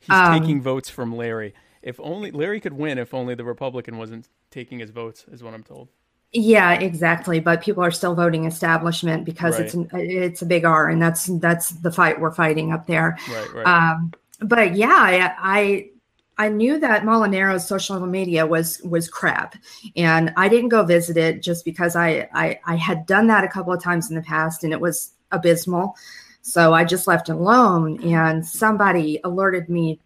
he's 0.00 0.10
um, 0.10 0.38
taking 0.38 0.60
votes 0.60 0.90
from 0.90 1.16
Larry. 1.16 1.54
If 1.82 1.98
only 2.00 2.30
Larry 2.30 2.60
could 2.60 2.74
win, 2.74 2.98
if 2.98 3.14
only 3.14 3.34
the 3.34 3.44
Republican 3.44 3.96
wasn't 3.96 4.28
taking 4.50 4.80
his 4.80 4.90
votes, 4.90 5.24
is 5.30 5.42
what 5.42 5.54
I'm 5.54 5.62
told. 5.62 5.88
Yeah, 6.32 6.72
exactly. 6.72 7.40
But 7.40 7.62
people 7.62 7.82
are 7.82 7.92
still 7.92 8.14
voting 8.14 8.44
establishment 8.44 9.24
because 9.24 9.54
right. 9.54 9.64
it's 9.64 9.74
an, 9.74 9.88
it's 9.92 10.42
a 10.42 10.46
big 10.46 10.64
R, 10.66 10.88
and 10.88 11.00
that's 11.00 11.26
that's 11.38 11.70
the 11.70 11.92
fight 11.92 12.20
we're 12.20 12.34
fighting 12.34 12.72
up 12.72 12.86
there. 12.86 13.16
Right, 13.30 13.54
right. 13.54 13.66
Um, 13.66 14.12
but 14.40 14.74
yeah, 14.76 14.88
I, 14.88 15.34
I 15.38 15.90
I 16.36 16.48
knew 16.48 16.78
that 16.80 17.04
Molinaro's 17.04 17.66
social 17.66 17.98
media 18.06 18.44
was 18.46 18.80
was 18.82 19.08
crap, 19.08 19.56
and 19.96 20.32
I 20.36 20.48
didn't 20.48 20.70
go 20.70 20.82
visit 20.82 21.16
it 21.16 21.42
just 21.42 21.64
because 21.64 21.96
I, 21.96 22.28
I 22.32 22.58
I 22.66 22.76
had 22.76 23.06
done 23.06 23.28
that 23.28 23.44
a 23.44 23.48
couple 23.48 23.72
of 23.72 23.82
times 23.82 24.10
in 24.10 24.16
the 24.16 24.22
past, 24.22 24.64
and 24.64 24.72
it 24.72 24.80
was 24.80 25.12
abysmal. 25.30 25.96
So 26.42 26.74
I 26.74 26.84
just 26.84 27.06
left 27.06 27.28
it 27.28 27.36
alone, 27.36 28.02
and 28.02 28.44
somebody 28.44 29.20
alerted 29.24 29.68
me 29.68 30.00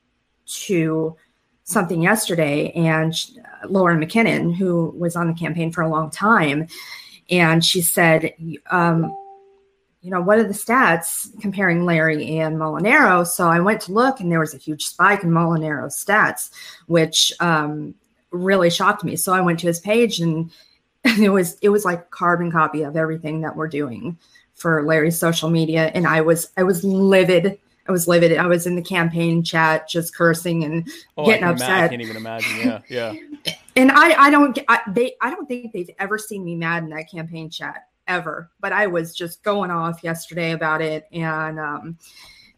to 0.46 1.16
something 1.64 2.02
yesterday, 2.02 2.70
and 2.72 3.14
Lauren 3.68 4.00
McKinnon, 4.00 4.54
who 4.54 4.94
was 4.96 5.16
on 5.16 5.26
the 5.26 5.34
campaign 5.34 5.72
for 5.72 5.82
a 5.82 5.88
long 5.88 6.10
time, 6.10 6.68
and 7.30 7.64
she 7.64 7.80
said, 7.82 8.32
um, 8.70 9.14
you 10.00 10.10
know, 10.10 10.20
what 10.20 10.38
are 10.38 10.44
the 10.44 10.54
stats 10.54 11.28
comparing 11.40 11.84
Larry 11.84 12.38
and 12.38 12.56
Molinaro? 12.56 13.26
So 13.26 13.48
I 13.48 13.60
went 13.60 13.80
to 13.82 13.92
look, 13.92 14.20
and 14.20 14.30
there 14.30 14.40
was 14.40 14.54
a 14.54 14.58
huge 14.58 14.84
spike 14.84 15.24
in 15.24 15.30
Molinaro's 15.30 16.02
stats, 16.02 16.50
which 16.86 17.32
um, 17.40 17.94
really 18.30 18.70
shocked 18.70 19.04
me. 19.04 19.16
So 19.16 19.32
I 19.32 19.40
went 19.40 19.58
to 19.60 19.66
his 19.66 19.80
page, 19.80 20.20
and 20.20 20.50
it 21.04 21.30
was 21.30 21.58
it 21.62 21.70
was 21.70 21.84
like 21.84 22.10
carbon 22.10 22.52
copy 22.52 22.82
of 22.82 22.96
everything 22.96 23.40
that 23.40 23.56
we're 23.56 23.68
doing 23.68 24.16
for 24.54 24.84
Larry's 24.84 25.18
social 25.18 25.50
media, 25.50 25.90
and 25.94 26.06
I 26.06 26.20
was 26.20 26.50
I 26.56 26.62
was 26.62 26.84
livid 26.84 27.58
I 27.88 27.92
was 27.92 28.06
livid. 28.06 28.36
I 28.36 28.46
was 28.46 28.66
in 28.66 28.76
the 28.76 28.82
campaign 28.82 29.42
chat 29.42 29.88
just 29.88 30.14
cursing 30.14 30.62
and 30.64 30.88
oh, 31.16 31.24
getting 31.24 31.44
I 31.44 31.50
upset. 31.50 31.84
I 31.84 31.88
can't 31.88 32.02
even 32.02 32.16
imagine. 32.16 32.58
Yeah, 32.58 32.80
yeah. 32.88 33.14
and 33.76 33.90
I, 33.90 34.26
I 34.26 34.30
don't, 34.30 34.58
I, 34.68 34.80
they, 34.88 35.14
I 35.22 35.30
don't 35.30 35.46
think 35.46 35.72
they've 35.72 35.90
ever 35.98 36.18
seen 36.18 36.44
me 36.44 36.54
mad 36.54 36.82
in 36.82 36.90
that 36.90 37.10
campaign 37.10 37.48
chat 37.48 37.87
ever. 38.08 38.50
But 38.60 38.72
I 38.72 38.86
was 38.86 39.14
just 39.14 39.42
going 39.42 39.70
off 39.70 40.02
yesterday 40.02 40.52
about 40.52 40.82
it, 40.82 41.06
and 41.12 41.60
um, 41.60 41.98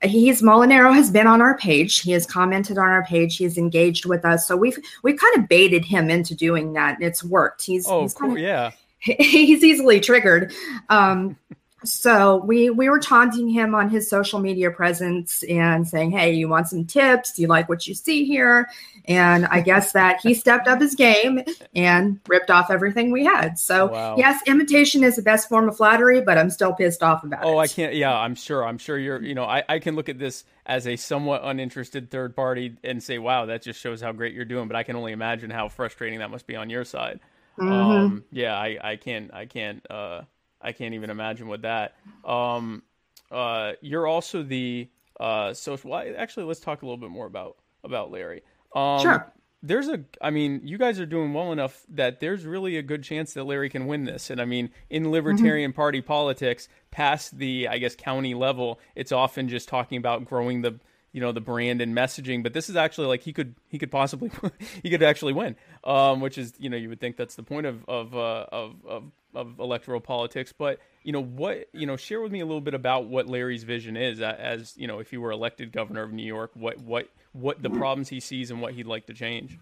he's 0.03 0.43
Molinaro 0.43 0.95
has 0.95 1.11
been 1.11 1.27
on 1.27 1.43
our 1.43 1.59
page. 1.59 2.01
He 2.01 2.13
has 2.13 2.27
commented 2.27 2.79
on 2.79 2.89
our 2.89 3.05
page. 3.05 3.37
He's 3.37 3.59
engaged 3.59 4.07
with 4.07 4.25
us. 4.25 4.47
So 4.47 4.57
we've 4.57 4.79
we've 5.03 5.19
kind 5.19 5.37
of 5.37 5.49
baited 5.49 5.85
him 5.85 6.09
into 6.11 6.35
doing 6.35 6.73
that, 6.75 6.95
and 6.97 7.05
it's 7.05 7.23
worked. 7.23 7.65
He's 7.65 7.87
oh, 7.87 8.03
he's 8.03 8.15
cool. 8.15 8.29
Kind 8.29 8.39
of, 8.39 8.45
yeah. 8.45 8.71
He's 9.19 9.65
easily 9.65 9.99
triggered. 9.99 10.53
Um, 10.91 11.39
so 11.85 12.37
we 12.45 12.71
we 12.71 12.89
were 12.89 13.01
taunting 13.01 13.49
him 13.49 13.75
on 13.75 13.89
his 13.89 14.09
social 14.09 14.39
media 14.39 14.71
presence 14.71 15.43
and 15.45 15.87
saying 15.89 16.11
hey 16.11 16.33
you 16.33 16.49
want 16.49 16.69
some 16.69 16.85
tips? 16.85 17.33
Do 17.33 17.43
you 17.43 17.49
like 17.49 17.69
what 17.69 17.87
you 17.87 17.95
see 17.95 18.25
here? 18.25 18.69
And 19.07 19.47
i 19.47 19.61
guess 19.61 19.93
that 19.93 20.21
he 20.21 20.35
stepped 20.35 20.69
up 20.69 20.81
his 20.81 20.95
game 20.95 21.43
and 21.75 22.21
ripped 22.29 22.51
off 22.51 22.71
everything 22.71 23.11
we 23.11 23.25
had. 23.25 23.59
So 23.59 23.87
wow. 23.87 24.17
yes 24.17 24.41
imitation 24.47 25.03
is 25.05 25.17
the 25.17 25.23
best 25.23 25.49
form 25.49 25.69
of 25.69 25.77
flattery 25.77 26.21
but 26.21 26.39
i'm 26.39 26.51
still 26.51 26.73
pissed 26.73 27.03
off 27.03 27.25
about 27.25 27.45
oh, 27.45 27.53
it. 27.53 27.55
oh 27.55 27.59
i 27.59 27.67
can't 27.67 27.95
yeah 27.95 28.15
i'm 28.15 28.35
sure 28.35 28.65
i'm 28.65 28.79
sure 28.79 28.99
you're 28.99 29.23
you 29.23 29.35
know 29.35 29.45
I, 29.45 29.63
I 29.69 29.79
can 29.79 29.97
look 29.97 30.09
at 30.09 30.19
this 30.19 30.45
as 30.67 30.87
a 30.87 30.97
somewhat 30.97 31.43
uninterested 31.45 32.11
third 32.11 32.35
party 32.37 32.77
and 32.85 33.03
say 33.03 33.19
wow 33.19 33.47
that 33.47 33.63
just 33.63 33.81
shows 33.81 34.01
how 34.01 34.13
great 34.13 34.35
you're 34.35 34.45
doing 34.45 34.69
but 34.69 34.77
i 34.77 34.83
can 34.83 34.97
only 34.97 35.13
imagine 35.13 35.51
how 35.51 35.69
frustrating 35.69 36.19
that 36.21 36.31
must 36.31 36.47
be 36.47 36.57
on 36.57 36.71
your 36.71 36.85
side. 36.85 37.21
Mm-hmm. 37.59 37.73
um 37.73 38.25
yeah 38.31 38.57
i 38.57 38.79
i 38.83 38.97
can't 38.97 39.33
i 39.35 39.47
can't 39.47 39.85
uh 39.91 40.23
I 40.61 40.73
can't 40.73 40.95
even 40.95 41.11
imagine 41.11 41.49
with 41.49 41.63
that. 41.63 41.95
Um, 42.25 42.83
uh, 43.31 43.73
you're 43.81 44.07
also 44.07 44.43
the 44.43 44.89
uh, 45.19 45.55
social. 45.55 45.91
Well, 45.91 46.15
actually, 46.17 46.47
let's 46.47 46.61
talk 46.61 46.83
a 46.83 46.85
little 46.85 46.99
bit 46.99 47.11
more 47.11 47.27
about 47.27 47.57
about 47.85 48.11
Larry. 48.11 48.43
Um, 48.75 49.01
sure. 49.01 49.33
There's 49.63 49.89
a, 49.89 50.03
I 50.23 50.31
mean, 50.31 50.63
you 50.65 50.79
guys 50.79 50.99
are 51.01 51.07
doing 51.07 51.35
well 51.35 51.53
enough 51.53 51.83
that 51.91 52.19
there's 52.21 52.47
really 52.47 52.79
a 52.79 52.83
good 52.83 53.03
chance 53.03 53.35
that 53.35 53.45
Larry 53.45 53.69
can 53.69 53.87
win 53.87 54.05
this. 54.05 54.31
And 54.31 54.41
I 54.41 54.47
mean, 54.47 54.71
in 54.89 55.11
Libertarian 55.11 55.73
mm-hmm. 55.73 55.77
Party 55.77 56.01
politics, 56.01 56.67
past 56.91 57.37
the, 57.37 57.69
I 57.69 57.77
guess, 57.77 57.95
county 57.95 58.33
level, 58.33 58.81
it's 58.95 59.13
often 59.13 59.51
just 59.51 59.69
talking 59.69 59.99
about 59.99 60.25
growing 60.25 60.63
the 60.63 60.81
you 61.13 61.21
know 61.21 61.33
the 61.33 61.41
brand 61.41 61.81
and 61.81 61.93
messaging 61.93 62.41
but 62.41 62.53
this 62.53 62.69
is 62.69 62.77
actually 62.77 63.09
like 63.09 63.23
he 63.23 63.33
could 63.33 63.57
he 63.69 63.79
could 63.79 63.91
possibly 63.91 64.31
he 64.83 64.91
could 64.91 65.03
actually 65.03 65.33
win 65.33 65.57
um, 65.83 66.21
which 66.21 66.39
is 66.39 66.53
you 66.59 66.71
know 66.71 66.77
you 66.77 66.89
would 66.89 67.01
think 67.01 67.17
that's 67.17 67.35
the 67.35 67.43
point 67.43 67.67
of 67.67 67.85
of, 67.89 68.15
uh, 68.15 68.47
of 68.53 68.77
of 68.87 69.05
of 69.35 69.59
electoral 69.59 70.01
politics 70.01 70.53
but 70.57 70.79
you 71.03 71.13
know 71.13 71.23
what 71.23 71.67
you 71.73 71.87
know 71.87 71.97
share 71.97 72.21
with 72.21 72.33
me 72.33 72.41
a 72.41 72.47
little 72.47 72.61
bit 72.61 72.75
about 72.75 73.07
what 73.07 73.27
Larry's 73.27 73.63
vision 73.63 73.97
is 73.97 74.21
as 74.21 74.77
you 74.77 74.87
know 74.87 74.99
if 74.99 75.11
he 75.11 75.17
were 75.17 75.31
elected 75.31 75.73
governor 75.73 76.03
of 76.03 76.13
New 76.13 76.27
York 76.27 76.51
what 76.55 76.79
what 76.81 77.09
what 77.33 77.63
the 77.63 77.71
problems 77.71 78.09
he 78.09 78.21
sees 78.21 78.51
and 78.51 78.61
what 78.61 78.75
he'd 78.75 78.87
like 78.87 79.07
to 79.07 79.15
change 79.15 79.59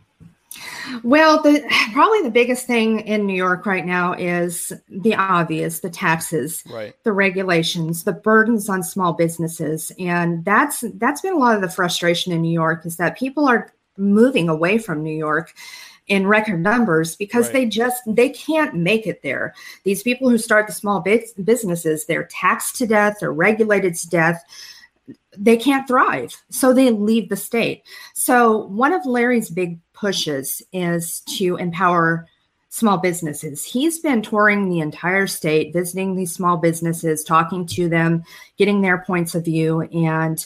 well, 1.05 1.43
the 1.43 1.63
probably 1.93 2.23
the 2.23 2.31
biggest 2.31 2.67
thing 2.67 3.01
in 3.01 3.27
New 3.27 3.37
York 3.37 3.67
right 3.67 3.85
now 3.85 4.15
is 4.15 4.73
the 4.89 5.15
obvious, 5.15 5.81
the 5.81 5.91
taxes, 5.91 6.65
right. 6.71 6.95
the 7.05 7.13
regulations, 7.13 8.05
the 8.05 8.13
burdens 8.13 8.69
on 8.69 8.83
small 8.83 9.13
businesses. 9.13 9.93
And 9.99 10.45
that's 10.45 10.85
that's 10.95 11.21
been 11.21 11.35
a 11.35 11.39
lot 11.39 11.55
of 11.55 11.61
the 11.61 11.69
frustration 11.69 12.33
in 12.33 12.43
New 12.43 12.53
York 12.53 12.87
is 12.87 12.97
that 12.97 13.19
people 13.19 13.47
are 13.47 13.73
moving 13.97 14.49
away 14.49 14.79
from 14.79 15.03
New 15.03 15.17
York 15.17 15.55
in 16.09 16.27
record 16.27 16.61
numbers 16.61 17.17
because 17.17 17.47
right. 17.47 17.53
they 17.53 17.67
just 17.67 18.03
they 18.07 18.31
can't 18.31 18.75
make 18.75 19.07
it 19.07 19.23
there. 19.23 19.55
These 19.85 20.03
people 20.03 20.29
who 20.29 20.39
start 20.39 20.67
the 20.67 20.73
small 20.73 21.01
businesses, 21.01 22.07
they're 22.07 22.29
taxed 22.31 22.77
to 22.77 22.87
death, 22.87 23.19
they're 23.21 23.33
regulated 23.33 23.95
to 23.97 24.09
death 24.09 24.43
they 25.37 25.57
can't 25.57 25.87
thrive. 25.87 26.35
So 26.51 26.73
they 26.73 26.91
leave 26.91 27.29
the 27.29 27.37
state. 27.37 27.85
So 28.15 28.67
one 28.67 28.93
of 28.93 29.07
Larry's 29.07 29.51
big 29.51 29.79
pushes 29.93 30.63
is 30.73 31.21
to 31.39 31.57
empower 31.57 32.27
small 32.71 32.99
businesses. 32.99 33.65
He's 33.65 33.99
been 34.01 34.23
touring 34.23 34.69
the 34.69 34.81
entire 34.81 35.27
state, 35.27 35.73
visiting 35.73 36.17
these 36.17 36.33
small 36.33 36.57
businesses, 36.57 37.25
talking 37.25 37.67
to 37.69 37.89
them, 37.89 38.25
getting 38.57 38.81
their 38.81 38.99
points 38.99 39.35
of 39.35 39.45
view. 39.45 39.83
And 39.83 40.45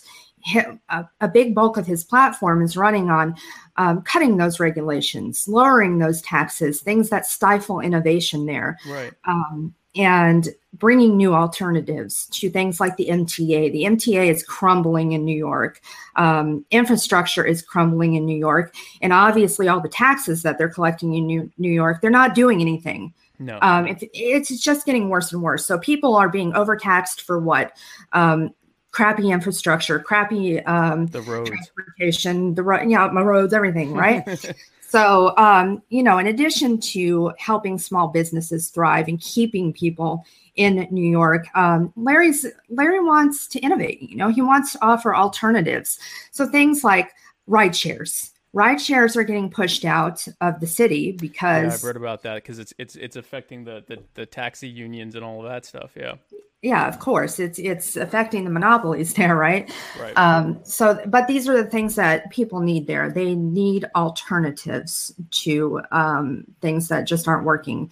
a, 0.88 1.08
a 1.20 1.28
big 1.28 1.54
bulk 1.54 1.76
of 1.76 1.86
his 1.86 2.04
platform 2.04 2.62
is 2.62 2.76
running 2.76 3.10
on 3.10 3.34
um, 3.76 4.02
cutting 4.02 4.36
those 4.36 4.60
regulations, 4.60 5.46
lowering 5.48 5.98
those 5.98 6.22
taxes, 6.22 6.80
things 6.80 7.08
that 7.10 7.26
stifle 7.26 7.80
innovation 7.80 8.46
there. 8.46 8.78
Right. 8.86 9.12
Um, 9.24 9.74
and 9.94 10.48
bringing 10.72 11.16
new 11.18 11.34
alternatives 11.34 12.26
to 12.28 12.48
things 12.48 12.80
like 12.80 12.96
the 12.96 13.08
MTA. 13.08 13.72
The 13.72 13.84
MTA 13.84 14.30
is 14.30 14.42
crumbling 14.42 15.12
in 15.12 15.24
New 15.24 15.36
York. 15.36 15.80
Um, 16.16 16.64
infrastructure 16.70 17.44
is 17.44 17.60
crumbling 17.60 18.14
in 18.14 18.24
New 18.24 18.36
York. 18.36 18.74
And 19.02 19.12
obviously, 19.12 19.68
all 19.68 19.80
the 19.80 19.90
taxes 19.90 20.42
that 20.42 20.56
they're 20.56 20.70
collecting 20.70 21.14
in 21.14 21.26
New, 21.26 21.52
New 21.58 21.70
York, 21.70 22.00
they're 22.00 22.10
not 22.10 22.34
doing 22.34 22.62
anything. 22.62 23.12
No. 23.38 23.58
Um, 23.60 23.86
it, 23.86 24.02
it's 24.14 24.60
just 24.62 24.86
getting 24.86 25.08
worse 25.08 25.32
and 25.32 25.42
worse. 25.42 25.66
So 25.66 25.78
people 25.78 26.16
are 26.16 26.28
being 26.28 26.54
overtaxed 26.54 27.22
for 27.22 27.38
what? 27.38 27.76
Um, 28.12 28.54
crappy 28.92 29.30
infrastructure, 29.30 29.98
crappy 29.98 30.62
um, 30.64 31.06
The 31.06 31.22
roads. 31.22 31.50
transportation, 31.50 32.54
the 32.54 32.62
road, 32.62 32.88
yeah, 32.88 33.08
my 33.08 33.22
roads, 33.22 33.52
everything, 33.52 33.94
right? 33.96 34.54
so, 34.80 35.36
um, 35.36 35.82
you 35.88 36.02
know, 36.02 36.18
in 36.18 36.26
addition 36.26 36.78
to 36.80 37.32
helping 37.38 37.78
small 37.78 38.08
businesses 38.08 38.68
thrive 38.68 39.08
and 39.08 39.20
keeping 39.20 39.72
people 39.72 40.24
in 40.54 40.86
New 40.90 41.10
York, 41.10 41.46
um, 41.56 41.92
Larry's 41.96 42.46
Larry 42.68 43.00
wants 43.02 43.46
to 43.48 43.58
innovate. 43.60 44.02
You 44.02 44.16
know, 44.16 44.28
he 44.28 44.42
wants 44.42 44.72
to 44.74 44.84
offer 44.84 45.16
alternatives. 45.16 45.98
So 46.30 46.46
things 46.46 46.84
like 46.84 47.10
ride 47.46 47.74
shares. 47.74 48.30
Ride 48.52 48.78
shares 48.78 49.16
are 49.16 49.22
getting 49.24 49.48
pushed 49.50 49.86
out 49.86 50.26
of 50.42 50.60
the 50.60 50.66
city 50.66 51.16
Yeah, 51.16 51.16
because 51.18 51.74
I've 51.74 51.84
read 51.84 51.96
about 51.96 52.22
that 52.24 52.34
because 52.34 52.58
it's 52.58 52.74
it's 52.76 52.96
it's 52.96 53.16
affecting 53.16 53.64
the, 53.64 53.82
the 53.86 54.02
the 54.12 54.26
taxi 54.26 54.68
unions 54.68 55.14
and 55.14 55.24
all 55.24 55.42
of 55.42 55.50
that 55.50 55.64
stuff. 55.64 55.92
Yeah, 55.96 56.16
yeah 56.62 56.88
of 56.88 56.98
course. 57.00 57.38
It's 57.38 57.58
it's 57.58 57.96
affecting 57.96 58.44
the 58.44 58.50
monopolies 58.50 59.12
there 59.18 59.36
right? 59.36 59.70
Right. 60.00 60.16
um 60.16 60.60
so 60.64 60.98
but 61.06 61.26
these 61.26 61.48
are 61.48 61.62
the 61.62 61.68
things 61.68 61.96
that 61.96 62.30
people 62.30 62.60
need 62.60 62.86
there. 62.86 63.10
They 63.10 63.34
need 63.34 63.84
alternatives 63.94 65.12
to 65.42 65.80
um 65.90 66.44
things 66.60 66.88
that 66.88 67.06
just 67.06 67.28
aren't 67.28 67.44
working. 67.44 67.90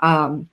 Um 0.00 0.48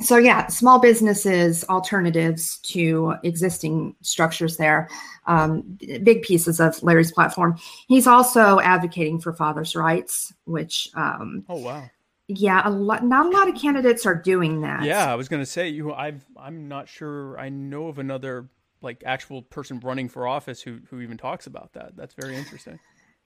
so 0.00 0.16
yeah 0.16 0.48
small 0.48 0.80
businesses 0.80 1.64
alternatives 1.68 2.58
to 2.58 3.14
existing 3.22 3.94
structures 4.00 4.56
there. 4.56 4.88
Um, 5.26 5.78
big 6.02 6.22
pieces 6.22 6.60
of 6.60 6.82
larry's 6.82 7.12
platform. 7.12 7.56
He's 7.86 8.06
also 8.06 8.60
advocating 8.60 9.20
for 9.20 9.32
fathers 9.32 9.76
rights 9.76 10.32
which 10.46 10.88
um, 10.94 11.44
oh 11.48 11.56
wow. 11.56 11.88
Yeah 12.28 12.62
a 12.64 12.70
lot 12.70 13.04
not 13.04 13.26
a 13.26 13.28
lot 13.30 13.48
of 13.48 13.54
candidates 13.54 14.06
are 14.06 14.14
doing 14.14 14.62
that 14.62 14.84
Yeah, 14.84 15.10
I 15.10 15.14
was 15.14 15.28
gonna 15.28 15.46
say 15.46 15.68
you. 15.68 15.92
I've 15.92 16.24
I'm 16.36 16.68
not 16.68 16.88
sure. 16.88 17.38
I 17.38 17.48
know 17.48 17.88
of 17.88 17.98
another 17.98 18.48
like 18.80 19.02
actual 19.04 19.42
person 19.42 19.80
running 19.80 20.08
for 20.08 20.26
office 20.26 20.62
who 20.62 20.78
who 20.90 21.00
even 21.00 21.16
talks 21.16 21.46
about 21.46 21.72
that. 21.72 21.96
That's 21.96 22.14
very 22.14 22.36
interesting. 22.36 22.78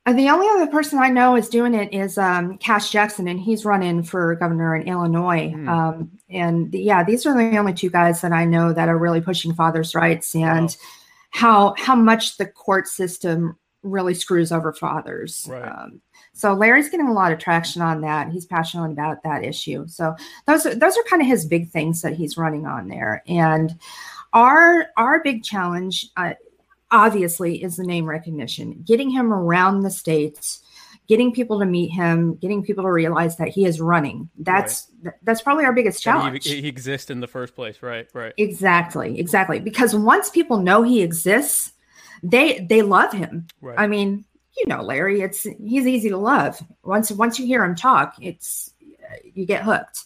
Uh, 0.07 0.15
the 0.15 0.31
only 0.31 0.47
other 0.49 0.71
person 0.71 0.99
I 0.99 1.11
know 1.11 1.37
is 1.37 1.51
doing 1.51 1.75
it 1.75 1.93
is 1.93 2.17
um, 2.17 2.57
Kash 2.59 2.91
Jackson, 2.91 3.29
and 3.29 3.39
he's 3.39 3.67
running 3.67 4.03
for 4.03 4.35
governor 4.37 4.75
in 4.75 4.89
Illinois. 4.89 5.51
Hmm. 5.51 5.69
Um, 5.69 6.11
and 6.31 6.73
the, 6.73 6.81
yeah, 6.81 7.05
these 7.05 7.27
are 7.27 7.37
the 7.37 7.59
only 7.59 7.75
two 7.75 7.91
guys 7.91 8.23
that 8.23 8.33
I 8.33 8.47
know 8.47 8.73
that 8.73 8.89
are 8.89 8.97
really 8.97 9.21
pushing 9.21 9.53
fathers' 9.53 9.95
rights 9.95 10.35
and 10.35 10.75
how 11.31 11.75
how 11.77 11.95
much 11.95 12.39
the 12.39 12.47
court 12.47 12.89
system 12.89 13.59
really 13.83 14.15
screws 14.15 14.51
over 14.51 14.73
fathers. 14.73 15.47
Right. 15.49 15.63
Um, 15.63 16.01
so 16.39 16.55
Larry's 16.55 16.89
getting 16.89 17.09
a 17.09 17.13
lot 17.13 17.33
of 17.33 17.41
traction 17.41 17.83
on 17.83 18.01
that. 18.03 18.31
He's 18.31 18.47
passionate 18.47 18.93
about 18.93 19.25
that 19.25 19.43
issue. 19.43 19.89
So 19.89 20.15
those 20.47 20.65
are, 20.67 20.75
those 20.77 20.97
are 20.97 21.03
kind 21.11 21.21
of 21.21 21.27
his 21.27 21.45
big 21.45 21.69
things 21.69 22.01
that 22.03 22.15
he's 22.15 22.37
running 22.37 22.65
on 22.65 22.87
there. 22.87 23.25
And 23.27 23.77
our 24.33 24.87
our 24.97 25.21
big 25.21 25.43
challenge, 25.43 26.07
uh, 26.17 26.35
obviously, 26.93 27.61
is 27.61 27.75
the 27.75 27.83
name 27.83 28.07
recognition. 28.07 28.85
Getting 28.85 29.11
him 29.11 29.33
around 29.33 29.81
the 29.81 29.91
states, 29.91 30.61
getting 31.09 31.33
people 31.33 31.59
to 31.59 31.67
meet 31.67 31.89
him, 31.89 32.37
getting 32.37 32.63
people 32.63 32.85
to 32.85 32.93
realize 32.93 33.37
that 33.39 33.49
he 33.49 33.65
is 33.65 33.81
running. 33.81 34.31
That's 34.39 34.87
that's 35.25 35.43
probably 35.43 35.65
our 35.65 35.73
biggest 35.73 36.05
challenge. 36.05 36.47
He, 36.47 36.63
he 36.63 36.69
exists 36.69 37.11
in 37.11 37.19
the 37.19 37.27
first 37.27 37.57
place. 37.57 37.83
Right. 37.83 38.07
Right. 38.15 38.33
Exactly, 38.37 39.19
exactly. 39.19 39.59
Because 39.59 39.93
once 39.93 40.31
people 40.31 40.59
know 40.59 40.85
he 40.85 41.03
exists, 41.03 41.73
they 42.23 42.65
they 42.71 42.83
love 42.83 43.13
him. 43.13 43.49
Right. 43.61 43.77
I 43.77 43.89
mean, 43.89 44.25
you 44.57 44.67
know, 44.67 44.83
Larry, 44.83 45.21
it's 45.21 45.43
he's 45.43 45.87
easy 45.87 46.09
to 46.09 46.17
love. 46.17 46.61
Once 46.83 47.11
once 47.13 47.39
you 47.39 47.47
hear 47.47 47.65
him 47.65 47.75
talk, 47.75 48.15
it's 48.21 48.73
you 49.35 49.47
get 49.47 49.63
hooked. 49.63 50.05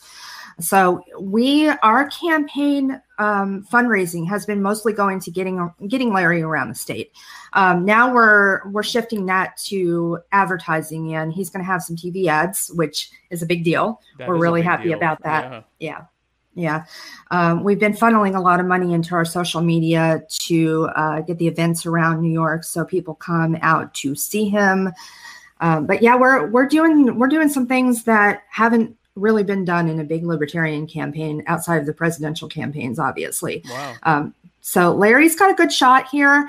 So 0.61 1.03
we 1.19 1.69
our 1.69 2.09
campaign 2.09 3.01
um, 3.19 3.67
fundraising 3.73 4.29
has 4.29 4.45
been 4.45 4.63
mostly 4.63 4.93
going 4.93 5.21
to 5.21 5.31
getting 5.31 5.71
getting 5.89 6.13
Larry 6.13 6.43
around 6.43 6.69
the 6.69 6.75
state. 6.75 7.13
Um, 7.55 7.85
now 7.85 8.13
we're 8.13 8.69
we're 8.71 8.83
shifting 8.83 9.27
that 9.27 9.57
to 9.65 10.19
advertising, 10.33 11.15
and 11.15 11.33
he's 11.33 11.51
going 11.51 11.65
to 11.65 11.71
have 11.71 11.83
some 11.83 11.97
TV 11.97 12.27
ads, 12.27 12.71
which 12.75 13.11
is 13.31 13.43
a 13.43 13.47
big 13.47 13.65
deal. 13.65 14.01
That 14.19 14.29
we're 14.29 14.39
really 14.39 14.63
happy 14.63 14.89
deal. 14.89 14.99
about 14.99 15.23
that. 15.23 15.45
Yeah. 15.45 15.63
Yeah. 15.79 16.05
Yeah. 16.55 16.85
Um, 17.31 17.65
we've 17.65 17.79
been 17.79 17.95
funneling 17.95 18.37
a 18.37 18.41
lot 18.41 18.61
of 18.61 18.67
money 18.67 18.93
into 18.93 19.15
our 19.15 19.25
social 19.25 19.63
media 19.63 20.23
to 20.41 20.89
uh, 20.95 21.21
get 21.23 21.39
the 21.39 21.47
events 21.47 21.87
around 21.87 22.21
New 22.21 22.33
York 22.33 22.65
so 22.65 22.85
people 22.85 23.15
come 23.15 23.57
out 23.63 23.95
to 23.95 24.15
see 24.15 24.49
him. 24.49 24.93
Um, 25.61 25.87
but 25.87 26.03
yeah, 26.03 26.17
we're 26.17 26.49
we're 26.49 26.67
doing 26.67 27.19
we're 27.19 27.29
doing 27.29 27.49
some 27.49 27.67
things 27.67 28.03
that 28.05 28.43
haven't 28.51 28.97
really 29.15 29.45
been 29.45 29.65
done 29.65 29.89
in 29.89 30.01
a 30.01 30.05
big 30.05 30.25
libertarian 30.25 30.87
campaign 30.87 31.43
outside 31.47 31.77
of 31.77 31.87
the 31.87 31.93
presidential 31.93 32.49
campaigns, 32.49 32.99
obviously. 32.99 33.63
Wow. 33.69 33.95
Um, 34.03 34.35
so 34.61 34.93
Larry's 34.93 35.37
got 35.37 35.51
a 35.51 35.55
good 35.55 35.73
shot 35.73 36.09
here. 36.09 36.49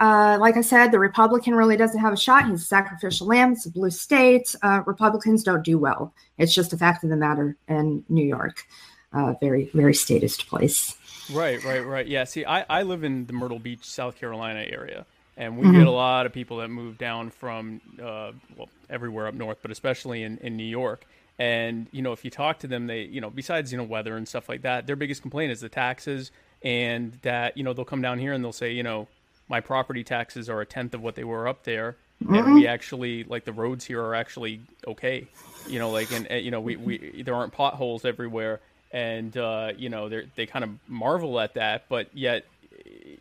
Uh, 0.00 0.36
like 0.40 0.56
I 0.56 0.60
said, 0.60 0.90
the 0.90 0.98
Republican 0.98 1.54
really 1.54 1.76
doesn't 1.76 2.00
have 2.00 2.12
a 2.12 2.16
shot. 2.16 2.48
He's 2.48 2.62
a 2.62 2.66
sacrificial 2.66 3.28
lamb. 3.28 3.52
It's 3.52 3.66
a 3.66 3.70
blue 3.70 3.90
state. 3.90 4.54
Uh, 4.62 4.82
Republicans 4.86 5.42
don't 5.42 5.64
do 5.64 5.78
well. 5.78 6.12
It's 6.38 6.54
just 6.54 6.72
a 6.72 6.76
fact 6.76 7.04
of 7.04 7.10
the 7.10 7.16
matter 7.16 7.56
in 7.68 8.04
New 8.08 8.24
York. 8.24 8.66
Uh, 9.14 9.34
very, 9.40 9.70
very 9.74 9.94
statist 9.94 10.48
place. 10.48 10.96
Right, 11.32 11.62
right, 11.64 11.80
right. 11.86 12.06
Yeah. 12.06 12.24
See, 12.24 12.44
I, 12.44 12.64
I 12.68 12.82
live 12.82 13.04
in 13.04 13.26
the 13.26 13.32
Myrtle 13.32 13.60
Beach, 13.60 13.84
South 13.84 14.16
Carolina 14.16 14.64
area, 14.68 15.06
and 15.36 15.56
we 15.56 15.66
Mhm. 15.66 15.72
get 15.74 15.86
a 15.86 15.90
lot 15.92 16.26
of 16.26 16.32
people 16.32 16.58
that 16.58 16.68
move 16.68 16.98
down 16.98 17.30
from 17.30 17.80
uh, 18.02 18.32
well 18.56 18.68
everywhere 18.90 19.28
up 19.28 19.34
north, 19.34 19.58
but 19.62 19.70
especially 19.70 20.22
in, 20.24 20.38
in 20.38 20.56
New 20.56 20.64
York. 20.66 21.06
And 21.38 21.86
you 21.92 22.02
know, 22.02 22.12
if 22.12 22.24
you 22.24 22.30
talk 22.30 22.58
to 22.60 22.66
them, 22.66 22.88
they 22.88 23.02
you 23.02 23.20
know 23.20 23.30
besides 23.30 23.72
you 23.72 23.78
know 23.78 23.84
weather 23.84 24.16
and 24.16 24.28
stuff 24.28 24.48
like 24.48 24.62
that, 24.62 24.86
their 24.86 24.96
biggest 24.96 25.22
complaint 25.22 25.52
is 25.52 25.60
the 25.60 25.68
taxes, 25.68 26.30
and 26.62 27.12
that 27.22 27.56
you 27.56 27.64
know 27.64 27.72
they'll 27.72 27.84
come 27.84 28.02
down 28.02 28.18
here 28.18 28.32
and 28.32 28.44
they'll 28.44 28.52
say 28.52 28.72
you 28.72 28.82
know 28.82 29.08
my 29.48 29.60
property 29.60 30.04
taxes 30.04 30.48
are 30.50 30.60
a 30.60 30.66
tenth 30.66 30.92
of 30.94 31.02
what 31.02 31.14
they 31.14 31.24
were 31.24 31.48
up 31.48 31.64
there, 31.64 31.96
and 32.20 32.54
we 32.54 32.66
actually 32.66 33.24
like 33.24 33.44
the 33.44 33.52
roads 33.52 33.84
here 33.84 34.02
are 34.02 34.14
actually 34.14 34.60
okay, 34.86 35.26
you 35.66 35.78
know, 35.78 35.90
like 35.90 36.10
and, 36.12 36.26
and 36.28 36.44
you 36.44 36.50
know 36.50 36.60
we, 36.60 36.76
we 36.76 37.22
there 37.24 37.34
aren't 37.34 37.52
potholes 37.52 38.04
everywhere 38.04 38.60
and 38.94 39.36
uh, 39.36 39.72
you 39.76 39.88
know 39.90 40.08
they 40.08 40.26
they 40.36 40.46
kind 40.46 40.64
of 40.64 40.70
marvel 40.88 41.40
at 41.40 41.54
that, 41.54 41.84
but 41.88 42.08
yet 42.14 42.46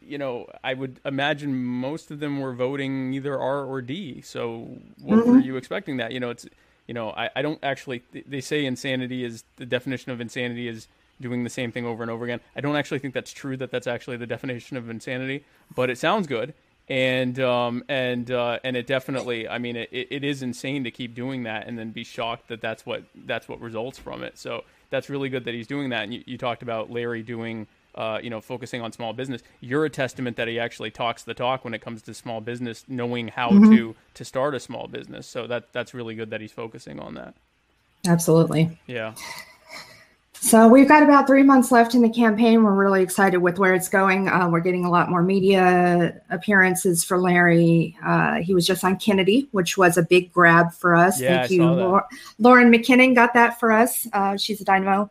you 0.01 0.17
know 0.19 0.47
I 0.63 0.75
would 0.75 0.99
imagine 1.03 1.65
most 1.65 2.11
of 2.11 2.19
them 2.19 2.39
were 2.39 2.53
voting 2.53 3.13
either 3.13 3.37
R 3.37 3.65
or 3.65 3.81
D. 3.81 4.21
So 4.21 4.77
what 5.01 5.25
were 5.25 5.39
you 5.39 5.57
expecting 5.57 5.97
that? 5.97 6.11
You 6.11 6.19
know, 6.19 6.29
it's 6.29 6.45
you 6.87 6.93
know 6.93 7.09
I, 7.09 7.31
I 7.35 7.41
don't 7.41 7.59
actually 7.63 8.03
they 8.11 8.39
say 8.39 8.65
insanity 8.65 9.23
is 9.25 9.43
the 9.55 9.65
definition 9.65 10.11
of 10.11 10.21
insanity 10.21 10.67
is 10.67 10.87
doing 11.19 11.43
the 11.43 11.49
same 11.49 11.71
thing 11.71 11.85
over 11.85 12.03
and 12.03 12.11
over 12.11 12.23
again. 12.23 12.39
I 12.55 12.61
don't 12.61 12.75
actually 12.75 12.99
think 12.99 13.15
that's 13.15 13.31
true 13.31 13.57
that 13.57 13.71
that's 13.71 13.87
actually 13.87 14.17
the 14.17 14.27
definition 14.27 14.77
of 14.77 14.89
insanity, 14.89 15.43
but 15.75 15.89
it 15.89 15.97
sounds 15.97 16.27
good. 16.27 16.53
And 16.87 17.39
um 17.39 17.83
and 17.89 18.29
uh 18.29 18.59
and 18.63 18.77
it 18.77 18.85
definitely 18.85 19.47
I 19.47 19.57
mean 19.57 19.75
it, 19.75 19.89
it 19.91 20.23
is 20.23 20.43
insane 20.43 20.83
to 20.83 20.91
keep 20.91 21.15
doing 21.15 21.43
that 21.43 21.65
and 21.67 21.79
then 21.79 21.89
be 21.91 22.03
shocked 22.03 22.49
that 22.49 22.61
that's 22.61 22.85
what 22.85 23.05
that's 23.25 23.49
what 23.49 23.59
results 23.59 23.97
from 23.97 24.21
it. 24.23 24.37
So 24.37 24.65
that's 24.93 25.09
really 25.09 25.27
good 25.27 25.45
that 25.45 25.55
he's 25.55 25.65
doing 25.65 25.89
that. 25.89 26.03
And 26.03 26.13
you, 26.13 26.23
you 26.27 26.37
talked 26.37 26.61
about 26.61 26.91
Larry 26.91 27.23
doing, 27.23 27.65
uh, 27.95 28.19
you 28.21 28.29
know, 28.29 28.39
focusing 28.39 28.79
on 28.79 28.91
small 28.91 29.11
business. 29.11 29.41
You're 29.59 29.85
a 29.85 29.89
testament 29.89 30.37
that 30.37 30.47
he 30.47 30.59
actually 30.59 30.91
talks 30.91 31.23
the 31.23 31.33
talk 31.33 31.65
when 31.65 31.73
it 31.73 31.81
comes 31.81 32.03
to 32.03 32.13
small 32.13 32.41
business, 32.41 32.85
knowing 32.87 33.29
how 33.29 33.49
to 33.49 33.95
to 34.13 34.23
start 34.23 34.53
a 34.53 34.59
small 34.59 34.87
business. 34.87 35.25
So 35.25 35.47
that 35.47 35.73
that's 35.73 35.95
really 35.95 36.13
good 36.13 36.29
that 36.29 36.41
he's 36.41 36.51
focusing 36.51 36.99
on 36.99 37.15
that. 37.15 37.33
Absolutely. 38.07 38.77
Yeah. 38.85 39.15
So 40.43 40.67
we've 40.67 40.89
got 40.89 41.03
about 41.03 41.25
three 41.25 41.41
months 41.41 41.71
left 41.71 41.95
in 41.95 42.01
the 42.01 42.09
campaign. 42.09 42.65
We're 42.65 42.73
really 42.73 43.01
excited 43.01 43.37
with 43.37 43.59
where 43.59 43.73
it's 43.73 43.87
going. 43.87 44.27
Uh, 44.27 44.49
we're 44.49 44.59
getting 44.59 44.83
a 44.83 44.89
lot 44.89 45.09
more 45.09 45.23
media 45.23 46.21
appearances 46.29 47.01
for 47.01 47.17
Larry. 47.17 47.97
Uh, 48.03 48.41
he 48.41 48.53
was 48.53 48.67
just 48.67 48.83
on 48.83 48.97
Kennedy, 48.97 49.47
which 49.51 49.77
was 49.77 49.97
a 49.97 50.03
big 50.03 50.33
grab 50.33 50.73
for 50.73 50.95
us. 50.95 51.21
Yeah, 51.21 51.47
Thank 51.47 51.61
I 51.61 51.63
you. 51.63 52.01
Lauren 52.39 52.69
McKinnon 52.69 53.15
got 53.15 53.33
that 53.35 53.57
for 53.57 53.71
us. 53.71 54.05
Uh, 54.11 54.35
she's 54.35 54.59
a 54.59 54.65
dynamo. 54.65 55.09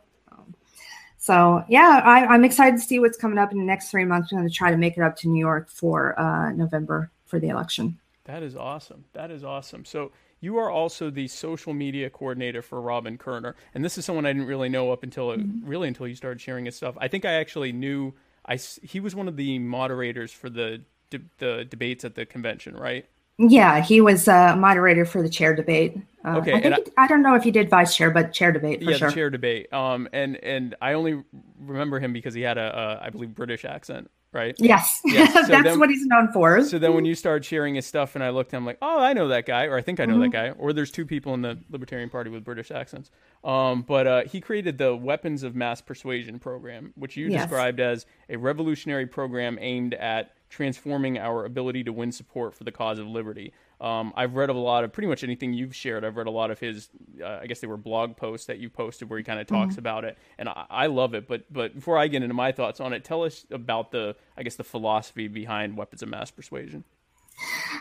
So 1.17 1.65
yeah, 1.67 2.01
I, 2.03 2.27
I'm 2.27 2.45
excited 2.45 2.75
to 2.79 2.83
see 2.83 2.99
what's 2.99 3.17
coming 3.17 3.39
up 3.39 3.51
in 3.51 3.57
the 3.57 3.65
next 3.65 3.89
three 3.89 4.05
months. 4.05 4.31
I'm 4.31 4.37
going 4.37 4.47
to 4.47 4.53
try 4.53 4.69
to 4.69 4.77
make 4.77 4.97
it 4.97 5.01
up 5.01 5.15
to 5.17 5.29
New 5.29 5.39
York 5.39 5.67
for 5.67 6.17
uh, 6.19 6.51
November 6.51 7.09
for 7.25 7.39
the 7.39 7.49
election. 7.49 7.97
That 8.25 8.43
is 8.43 8.55
awesome. 8.55 9.03
That 9.13 9.31
is 9.31 9.43
awesome. 9.43 9.83
So 9.83 10.11
you 10.43 10.57
are 10.57 10.69
also 10.69 11.09
the 11.09 11.27
social 11.29 11.73
media 11.73 12.09
coordinator 12.09 12.61
for 12.61 12.81
Robin 12.81 13.17
Koerner, 13.17 13.53
and 13.73 13.83
this 13.83 13.97
is 13.97 14.03
someone 14.03 14.25
I 14.25 14.33
didn't 14.33 14.47
really 14.47 14.67
know 14.67 14.91
up 14.91 15.01
until 15.03 15.35
really 15.63 15.87
until 15.87 16.05
you 16.05 16.15
started 16.15 16.41
sharing 16.41 16.65
his 16.65 16.75
stuff. 16.75 16.95
I 16.99 17.07
think 17.07 17.23
I 17.23 17.31
actually 17.33 17.71
knew 17.71 18.13
I 18.45 18.57
he 18.57 18.99
was 18.99 19.15
one 19.15 19.29
of 19.29 19.37
the 19.37 19.57
moderators 19.59 20.33
for 20.33 20.49
the 20.49 20.81
de- 21.09 21.21
the 21.37 21.63
debates 21.63 22.03
at 22.03 22.15
the 22.15 22.25
convention, 22.25 22.75
right? 22.75 23.05
Yeah, 23.37 23.81
he 23.81 24.01
was 24.01 24.27
uh, 24.27 24.55
moderator 24.57 25.05
for 25.05 25.21
the 25.21 25.29
chair 25.29 25.55
debate. 25.55 25.97
Uh, 26.25 26.37
Okay, 26.37 26.53
I, 26.53 26.61
think 26.61 26.87
he- 26.87 26.93
I, 26.97 27.07
don't 27.07 27.23
know 27.23 27.35
if 27.35 27.43
he 27.43 27.49
did 27.49 27.69
vice 27.69 27.95
chair, 27.95 28.11
but 28.11 28.31
chair 28.33 28.51
debate 28.51 28.83
for 28.83 28.91
yeah, 28.91 28.97
sure. 28.97 29.11
chair 29.11 29.29
debate. 29.29 29.71
Um, 29.73 30.09
and 30.11 30.35
and 30.43 30.75
I 30.81 30.93
only 30.93 31.23
remember 31.57 31.99
him 31.99 32.11
because 32.11 32.33
he 32.33 32.41
had 32.41 32.57
a, 32.57 32.99
a 33.01 33.05
I 33.05 33.09
believe 33.09 33.33
British 33.33 33.63
accent, 33.63 34.11
right? 34.33 34.55
Yes, 34.59 35.01
Yes, 35.05 35.33
so 35.33 35.41
that's 35.43 35.63
then- 35.63 35.79
what 35.79 35.89
he's 35.89 36.05
known 36.05 36.31
for. 36.33 36.63
So 36.63 36.79
then 36.79 36.93
when 36.93 37.05
you 37.05 37.15
started 37.15 37.45
sharing 37.45 37.75
his 37.75 37.85
stuff 37.85 38.15
and 38.15 38.23
I 38.23 38.29
looked, 38.31 38.53
I'm 38.53 38.65
like, 38.65 38.77
oh, 38.81 38.99
I 38.99 39.13
know 39.13 39.27
that 39.29 39.45
guy, 39.45 39.65
or 39.65 39.77
I 39.77 39.81
think 39.81 39.99
I 39.99 40.05
know 40.05 40.19
that 40.19 40.31
Mm-hmm. 40.31 40.31
guy, 40.31 40.49
or 40.51 40.73
there's 40.73 40.91
two 40.91 41.05
people 41.05 41.33
in 41.33 41.41
the 41.41 41.59
Libertarian 41.69 42.09
Party 42.09 42.29
with 42.29 42.43
British 42.43 42.71
accents. 42.71 43.11
Um, 43.43 43.83
but 43.83 44.07
uh, 44.07 44.23
he 44.23 44.41
created 44.41 44.77
the 44.77 44.95
Weapons 44.95 45.43
of 45.43 45.55
Mass 45.55 45.81
Persuasion 45.81 46.39
program, 46.39 46.93
which 46.95 47.15
you 47.15 47.27
Yes. 47.27 47.43
described 47.43 47.79
as 47.79 48.05
a 48.29 48.37
revolutionary 48.37 49.05
program 49.05 49.57
aimed 49.61 49.93
at 49.93 50.31
transforming 50.49 51.17
our 51.17 51.45
ability 51.45 51.83
to 51.83 51.91
win 51.91 52.11
support 52.11 52.53
for 52.55 52.63
the 52.63 52.71
cause 52.71 52.99
of 52.99 53.07
liberty. 53.07 53.51
Um, 53.81 54.13
I've 54.15 54.35
read 54.35 54.49
a 54.49 54.53
lot 54.53 54.83
of 54.83 54.93
pretty 54.93 55.07
much 55.07 55.23
anything 55.23 55.53
you've 55.53 55.75
shared. 55.75 56.05
I've 56.05 56.15
read 56.15 56.27
a 56.27 56.31
lot 56.31 56.51
of 56.51 56.59
his, 56.59 56.89
uh, 57.21 57.39
I 57.41 57.47
guess 57.47 57.59
they 57.59 57.67
were 57.67 57.77
blog 57.77 58.15
posts 58.15 58.47
that 58.47 58.59
you 58.59 58.69
posted 58.69 59.09
where 59.09 59.17
he 59.17 59.23
kind 59.23 59.39
of 59.39 59.47
talks 59.47 59.71
mm-hmm. 59.71 59.79
about 59.79 60.05
it, 60.05 60.17
and 60.37 60.49
I, 60.49 60.65
I, 60.69 60.85
love 60.87 61.13
it. 61.13 61.27
But 61.27 61.51
but 61.51 61.75
before 61.75 61.97
I 61.97 62.07
get 62.07 62.23
into 62.23 62.33
my 62.33 62.51
thoughts 62.51 62.79
on 62.79 62.93
it, 62.93 63.03
tell 63.03 63.23
us 63.23 63.45
about 63.51 63.91
the, 63.91 64.15
I 64.37 64.43
guess 64.43 64.55
the 64.55 64.63
philosophy 64.63 65.27
behind 65.27 65.77
weapons 65.77 66.01
of 66.01 66.09
mass 66.09 66.31
persuasion. 66.31 66.83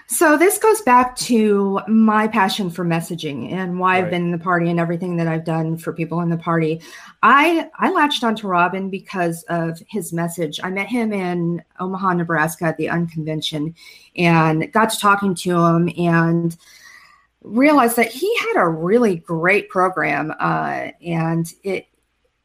So 0.06 0.36
this 0.36 0.58
goes 0.58 0.82
back 0.82 1.16
to 1.16 1.80
my 1.88 2.28
passion 2.28 2.70
for 2.70 2.84
messaging 2.84 3.52
and 3.52 3.78
why 3.78 3.94
right. 3.94 4.04
I've 4.04 4.10
been 4.10 4.26
in 4.26 4.30
the 4.30 4.38
party 4.38 4.68
and 4.68 4.78
everything 4.78 5.16
that 5.16 5.26
I've 5.26 5.44
done 5.44 5.76
for 5.76 5.92
people 5.92 6.20
in 6.20 6.28
the 6.28 6.36
party. 6.36 6.82
I 7.22 7.70
I 7.78 7.90
latched 7.90 8.24
onto 8.24 8.46
Robin 8.46 8.90
because 8.90 9.42
of 9.44 9.80
his 9.88 10.12
message. 10.12 10.60
I 10.62 10.70
met 10.70 10.88
him 10.88 11.12
in 11.12 11.62
Omaha, 11.80 12.14
Nebraska 12.14 12.66
at 12.66 12.76
the 12.76 12.88
Unconvention 12.88 13.74
and 14.16 14.70
got 14.72 14.90
to 14.90 14.98
talking 14.98 15.34
to 15.36 15.58
him 15.58 15.90
and 15.96 16.56
realized 17.42 17.96
that 17.96 18.12
he 18.12 18.36
had 18.38 18.60
a 18.60 18.68
really 18.68 19.16
great 19.16 19.68
program 19.68 20.32
uh, 20.38 20.90
and 21.04 21.52
it 21.62 21.86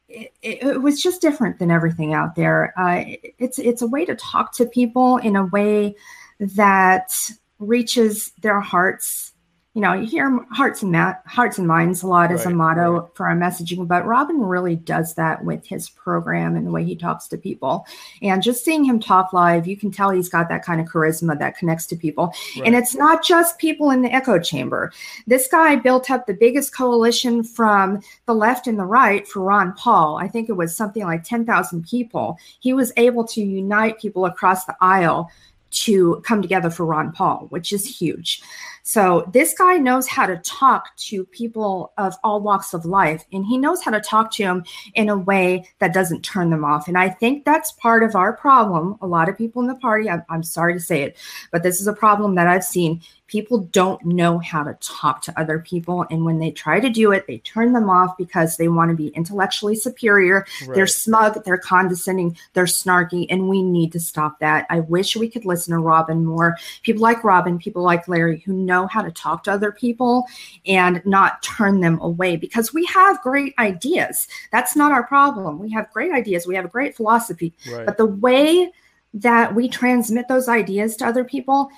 it, 0.08 0.32
it, 0.40 0.82
was 0.82 1.02
just 1.02 1.20
different 1.20 1.58
than 1.58 1.70
everything 1.70 2.14
out 2.14 2.34
there. 2.34 2.72
Uh, 2.78 3.04
it's 3.38 3.58
it's 3.58 3.82
a 3.82 3.86
way 3.86 4.06
to 4.06 4.16
talk 4.16 4.54
to 4.54 4.64
people 4.64 5.18
in 5.18 5.36
a 5.36 5.44
way 5.46 5.94
that 6.40 7.12
reaches 7.58 8.32
their 8.42 8.60
hearts 8.60 9.32
you 9.78 9.82
know, 9.82 9.92
you 9.92 10.06
hear 10.06 10.44
hearts 10.50 10.82
and 10.82 10.90
ma- 10.90 11.14
hearts 11.24 11.56
and 11.56 11.68
minds 11.68 12.02
a 12.02 12.08
lot 12.08 12.32
as 12.32 12.44
a 12.46 12.50
motto 12.50 12.90
right. 12.90 13.14
for 13.14 13.28
our 13.28 13.36
messaging, 13.36 13.86
but 13.86 14.04
Robin 14.04 14.40
really 14.40 14.74
does 14.74 15.14
that 15.14 15.44
with 15.44 15.64
his 15.64 15.88
program 15.88 16.56
and 16.56 16.66
the 16.66 16.72
way 16.72 16.82
he 16.84 16.96
talks 16.96 17.28
to 17.28 17.38
people. 17.38 17.86
And 18.20 18.42
just 18.42 18.64
seeing 18.64 18.82
him 18.82 18.98
talk 18.98 19.32
live, 19.32 19.68
you 19.68 19.76
can 19.76 19.92
tell 19.92 20.10
he's 20.10 20.28
got 20.28 20.48
that 20.48 20.64
kind 20.64 20.80
of 20.80 20.88
charisma 20.88 21.38
that 21.38 21.56
connects 21.56 21.86
to 21.86 21.96
people. 21.96 22.34
Right. 22.56 22.66
And 22.66 22.74
it's 22.74 22.96
not 22.96 23.22
just 23.22 23.58
people 23.58 23.92
in 23.92 24.02
the 24.02 24.12
echo 24.12 24.40
chamber. 24.40 24.90
This 25.28 25.46
guy 25.46 25.76
built 25.76 26.10
up 26.10 26.26
the 26.26 26.34
biggest 26.34 26.74
coalition 26.74 27.44
from 27.44 28.00
the 28.26 28.34
left 28.34 28.66
and 28.66 28.80
the 28.80 28.84
right 28.84 29.28
for 29.28 29.42
Ron 29.42 29.74
Paul. 29.74 30.16
I 30.16 30.26
think 30.26 30.48
it 30.48 30.54
was 30.54 30.74
something 30.74 31.04
like 31.04 31.22
10,000 31.22 31.86
people. 31.86 32.36
He 32.58 32.72
was 32.72 32.92
able 32.96 33.24
to 33.28 33.40
unite 33.40 34.00
people 34.00 34.24
across 34.24 34.64
the 34.64 34.74
aisle 34.80 35.30
to 35.70 36.22
come 36.24 36.42
together 36.42 36.70
for 36.70 36.86
Ron 36.86 37.12
Paul, 37.12 37.46
which 37.50 37.72
is 37.72 37.98
huge. 37.98 38.42
So 38.88 39.28
this 39.34 39.52
guy 39.52 39.76
knows 39.76 40.06
how 40.06 40.24
to 40.24 40.38
talk 40.38 40.96
to 40.96 41.26
people 41.26 41.92
of 41.98 42.14
all 42.24 42.40
walks 42.40 42.72
of 42.72 42.86
life, 42.86 43.22
and 43.34 43.44
he 43.44 43.58
knows 43.58 43.82
how 43.82 43.90
to 43.90 44.00
talk 44.00 44.30
to 44.32 44.42
them 44.42 44.64
in 44.94 45.10
a 45.10 45.18
way 45.18 45.68
that 45.78 45.92
doesn't 45.92 46.22
turn 46.22 46.48
them 46.48 46.64
off. 46.64 46.88
And 46.88 46.96
I 46.96 47.10
think 47.10 47.44
that's 47.44 47.72
part 47.72 48.02
of 48.02 48.14
our 48.14 48.32
problem. 48.32 48.96
A 49.02 49.06
lot 49.06 49.28
of 49.28 49.36
people 49.36 49.60
in 49.60 49.68
the 49.68 49.74
party, 49.74 50.08
I'm, 50.08 50.22
I'm 50.30 50.42
sorry 50.42 50.72
to 50.72 50.80
say 50.80 51.02
it, 51.02 51.18
but 51.52 51.62
this 51.62 51.82
is 51.82 51.86
a 51.86 51.92
problem 51.92 52.34
that 52.36 52.46
I've 52.46 52.64
seen 52.64 53.02
people 53.28 53.58
don't 53.58 54.02
know 54.04 54.38
how 54.38 54.64
to 54.64 54.76
talk 54.80 55.22
to 55.22 55.38
other 55.38 55.58
people 55.58 56.04
and 56.10 56.24
when 56.24 56.38
they 56.38 56.50
try 56.50 56.80
to 56.80 56.90
do 56.90 57.12
it 57.12 57.26
they 57.26 57.38
turn 57.38 57.72
them 57.72 57.88
off 57.88 58.16
because 58.16 58.56
they 58.56 58.68
want 58.68 58.90
to 58.90 58.96
be 58.96 59.08
intellectually 59.08 59.76
superior 59.76 60.46
right. 60.66 60.74
they're 60.74 60.86
smug 60.86 61.44
they're 61.44 61.58
condescending 61.58 62.36
they're 62.54 62.64
snarky 62.64 63.26
and 63.30 63.48
we 63.48 63.62
need 63.62 63.92
to 63.92 64.00
stop 64.00 64.38
that 64.40 64.66
i 64.70 64.80
wish 64.80 65.14
we 65.14 65.28
could 65.28 65.44
listen 65.44 65.72
to 65.72 65.78
robin 65.78 66.24
more 66.24 66.56
people 66.82 67.02
like 67.02 67.22
robin 67.22 67.58
people 67.58 67.82
like 67.82 68.08
larry 68.08 68.40
who 68.40 68.52
know 68.52 68.77
how 68.86 69.02
to 69.02 69.10
talk 69.10 69.44
to 69.44 69.52
other 69.52 69.72
people 69.72 70.26
and 70.66 71.02
not 71.04 71.42
turn 71.42 71.80
them 71.80 71.98
away 72.00 72.36
because 72.36 72.72
we 72.72 72.84
have 72.86 73.20
great 73.22 73.54
ideas. 73.58 74.28
That's 74.52 74.76
not 74.76 74.92
our 74.92 75.04
problem. 75.04 75.58
We 75.58 75.70
have 75.72 75.92
great 75.92 76.12
ideas. 76.12 76.46
We 76.46 76.54
have 76.54 76.64
a 76.64 76.68
great 76.68 76.96
philosophy. 76.96 77.52
Right. 77.70 77.86
but 77.86 77.96
the 77.96 78.06
way 78.06 78.70
that 79.14 79.54
we 79.54 79.68
transmit 79.68 80.28
those 80.28 80.48
ideas 80.48 80.96
to 80.96 81.06
other 81.06 81.24
people 81.24 81.70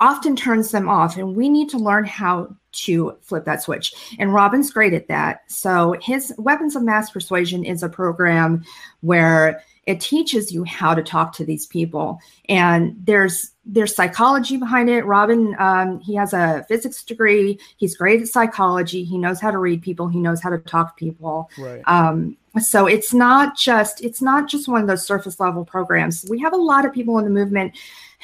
often 0.00 0.34
turns 0.34 0.70
them 0.70 0.88
off 0.88 1.16
and 1.18 1.36
we 1.36 1.48
need 1.48 1.68
to 1.68 1.78
learn 1.78 2.04
how 2.04 2.56
to 2.72 3.16
flip 3.20 3.44
that 3.44 3.62
switch. 3.62 3.92
And 4.18 4.32
robin's 4.32 4.70
great 4.70 4.94
at 4.94 5.08
that. 5.08 5.42
So 5.50 5.94
his 6.00 6.32
weapons 6.38 6.74
of 6.74 6.82
mass 6.82 7.10
persuasion 7.10 7.64
is 7.64 7.82
a 7.82 7.88
program 7.88 8.64
where 9.00 9.62
it 9.86 10.00
teaches 10.00 10.52
you 10.52 10.64
how 10.64 10.94
to 10.94 11.02
talk 11.02 11.32
to 11.34 11.44
these 11.44 11.66
people. 11.66 12.20
And 12.48 12.94
there's 12.98 13.50
there's 13.72 13.94
psychology 13.94 14.56
behind 14.56 14.90
it 14.90 15.04
robin 15.04 15.54
um, 15.58 16.00
he 16.00 16.14
has 16.14 16.32
a 16.32 16.64
physics 16.68 17.02
degree 17.04 17.58
he's 17.76 17.96
great 17.96 18.20
at 18.20 18.28
psychology 18.28 19.04
he 19.04 19.16
knows 19.16 19.40
how 19.40 19.50
to 19.50 19.58
read 19.58 19.80
people 19.82 20.08
he 20.08 20.18
knows 20.18 20.40
how 20.40 20.50
to 20.50 20.58
talk 20.58 20.96
to 20.96 21.04
people 21.04 21.48
right. 21.58 21.82
um, 21.86 22.36
so 22.60 22.86
it's 22.86 23.14
not 23.14 23.56
just 23.56 24.02
it's 24.02 24.20
not 24.20 24.48
just 24.48 24.68
one 24.68 24.80
of 24.80 24.86
those 24.86 25.06
surface 25.06 25.38
level 25.38 25.64
programs 25.64 26.26
we 26.28 26.38
have 26.38 26.52
a 26.52 26.56
lot 26.56 26.84
of 26.84 26.92
people 26.92 27.18
in 27.18 27.24
the 27.24 27.30
movement 27.30 27.72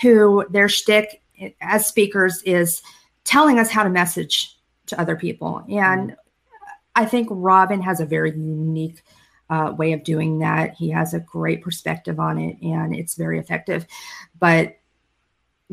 who 0.00 0.44
their 0.50 0.68
shtick 0.68 1.22
as 1.60 1.86
speakers 1.86 2.42
is 2.42 2.82
telling 3.24 3.58
us 3.58 3.70
how 3.70 3.82
to 3.82 3.90
message 3.90 4.56
to 4.86 5.00
other 5.00 5.16
people. 5.16 5.62
And 5.68 6.10
mm. 6.10 6.16
I 6.94 7.04
think 7.04 7.28
Robin 7.30 7.82
has 7.82 8.00
a 8.00 8.06
very 8.06 8.30
unique 8.30 9.02
uh, 9.50 9.74
way 9.76 9.92
of 9.92 10.02
doing 10.04 10.38
that. 10.38 10.74
He 10.74 10.90
has 10.90 11.14
a 11.14 11.20
great 11.20 11.62
perspective 11.62 12.18
on 12.18 12.38
it 12.38 12.56
and 12.62 12.94
it's 12.94 13.14
very 13.14 13.38
effective. 13.38 13.86
But 14.38 14.78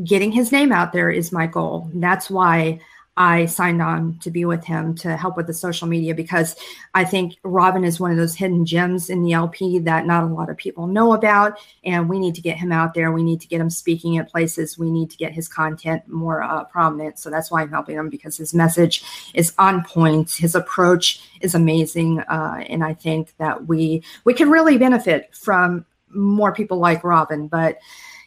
getting 0.04 0.32
his 0.32 0.52
name 0.52 0.72
out 0.72 0.94
there 0.94 1.12
is 1.12 1.32
my 1.32 1.48
goal. 1.48 1.90
That's 1.94 2.30
why 2.30 2.80
I 3.16 3.46
signed 3.46 3.82
on 3.82 4.18
to 4.20 4.32
be 4.32 4.44
with 4.44 4.64
him 4.64 4.96
to 4.96 5.16
help 5.16 5.38
with 5.38 5.46
the 5.46 5.54
social 5.54 5.88
media 5.88 6.16
because 6.16 6.56
I 6.96 7.06
think 7.06 7.36
Robin 7.44 7.84
is 7.84 8.00
one 8.00 8.10
of 8.10 8.18
those 8.18 8.36
hidden 8.36 8.66
gems 8.66 9.10
in 9.10 9.22
the 9.22 9.34
LP 9.34 9.78
that 9.80 10.08
not 10.08 10.24
a 10.24 10.34
lot 10.34 10.50
of 10.50 10.58
people 10.58 10.88
know 10.88 11.14
about. 11.14 11.60
And 11.84 12.10
we 12.10 12.18
need 12.18 12.34
to 12.36 12.42
get 12.42 12.58
him 12.58 12.72
out 12.72 12.96
there. 12.96 13.12
We 13.12 13.22
need 13.22 13.40
to 13.42 13.48
get 13.48 13.62
him 13.62 13.70
speaking 13.70 14.18
at 14.18 14.32
places. 14.32 14.80
We 14.80 14.90
need 14.90 15.12
to 15.12 15.18
get 15.18 15.32
his 15.32 15.48
content 15.48 16.08
more 16.08 16.42
uh, 16.42 16.64
prominent. 16.64 17.20
So 17.20 17.30
that's 17.30 17.52
why 17.52 17.62
I'm 17.62 17.70
helping 17.70 17.98
him 17.98 18.10
because 18.10 18.36
his 18.36 18.54
message 18.54 19.04
is 19.36 19.54
on 19.60 19.84
point. 19.84 20.32
His 20.32 20.56
approach 20.56 21.22
is 21.42 21.54
amazing. 21.54 22.20
Uh, 22.22 22.64
and 22.68 22.84
I 22.84 22.96
think 22.96 23.36
that 23.38 23.68
we 23.68 24.04
we 24.24 24.34
can 24.34 24.50
really 24.50 24.78
benefit 24.80 25.36
from 25.36 25.86
more 26.10 26.52
people 26.52 26.80
like 26.80 27.04
Robin. 27.04 27.48
But 27.48 27.78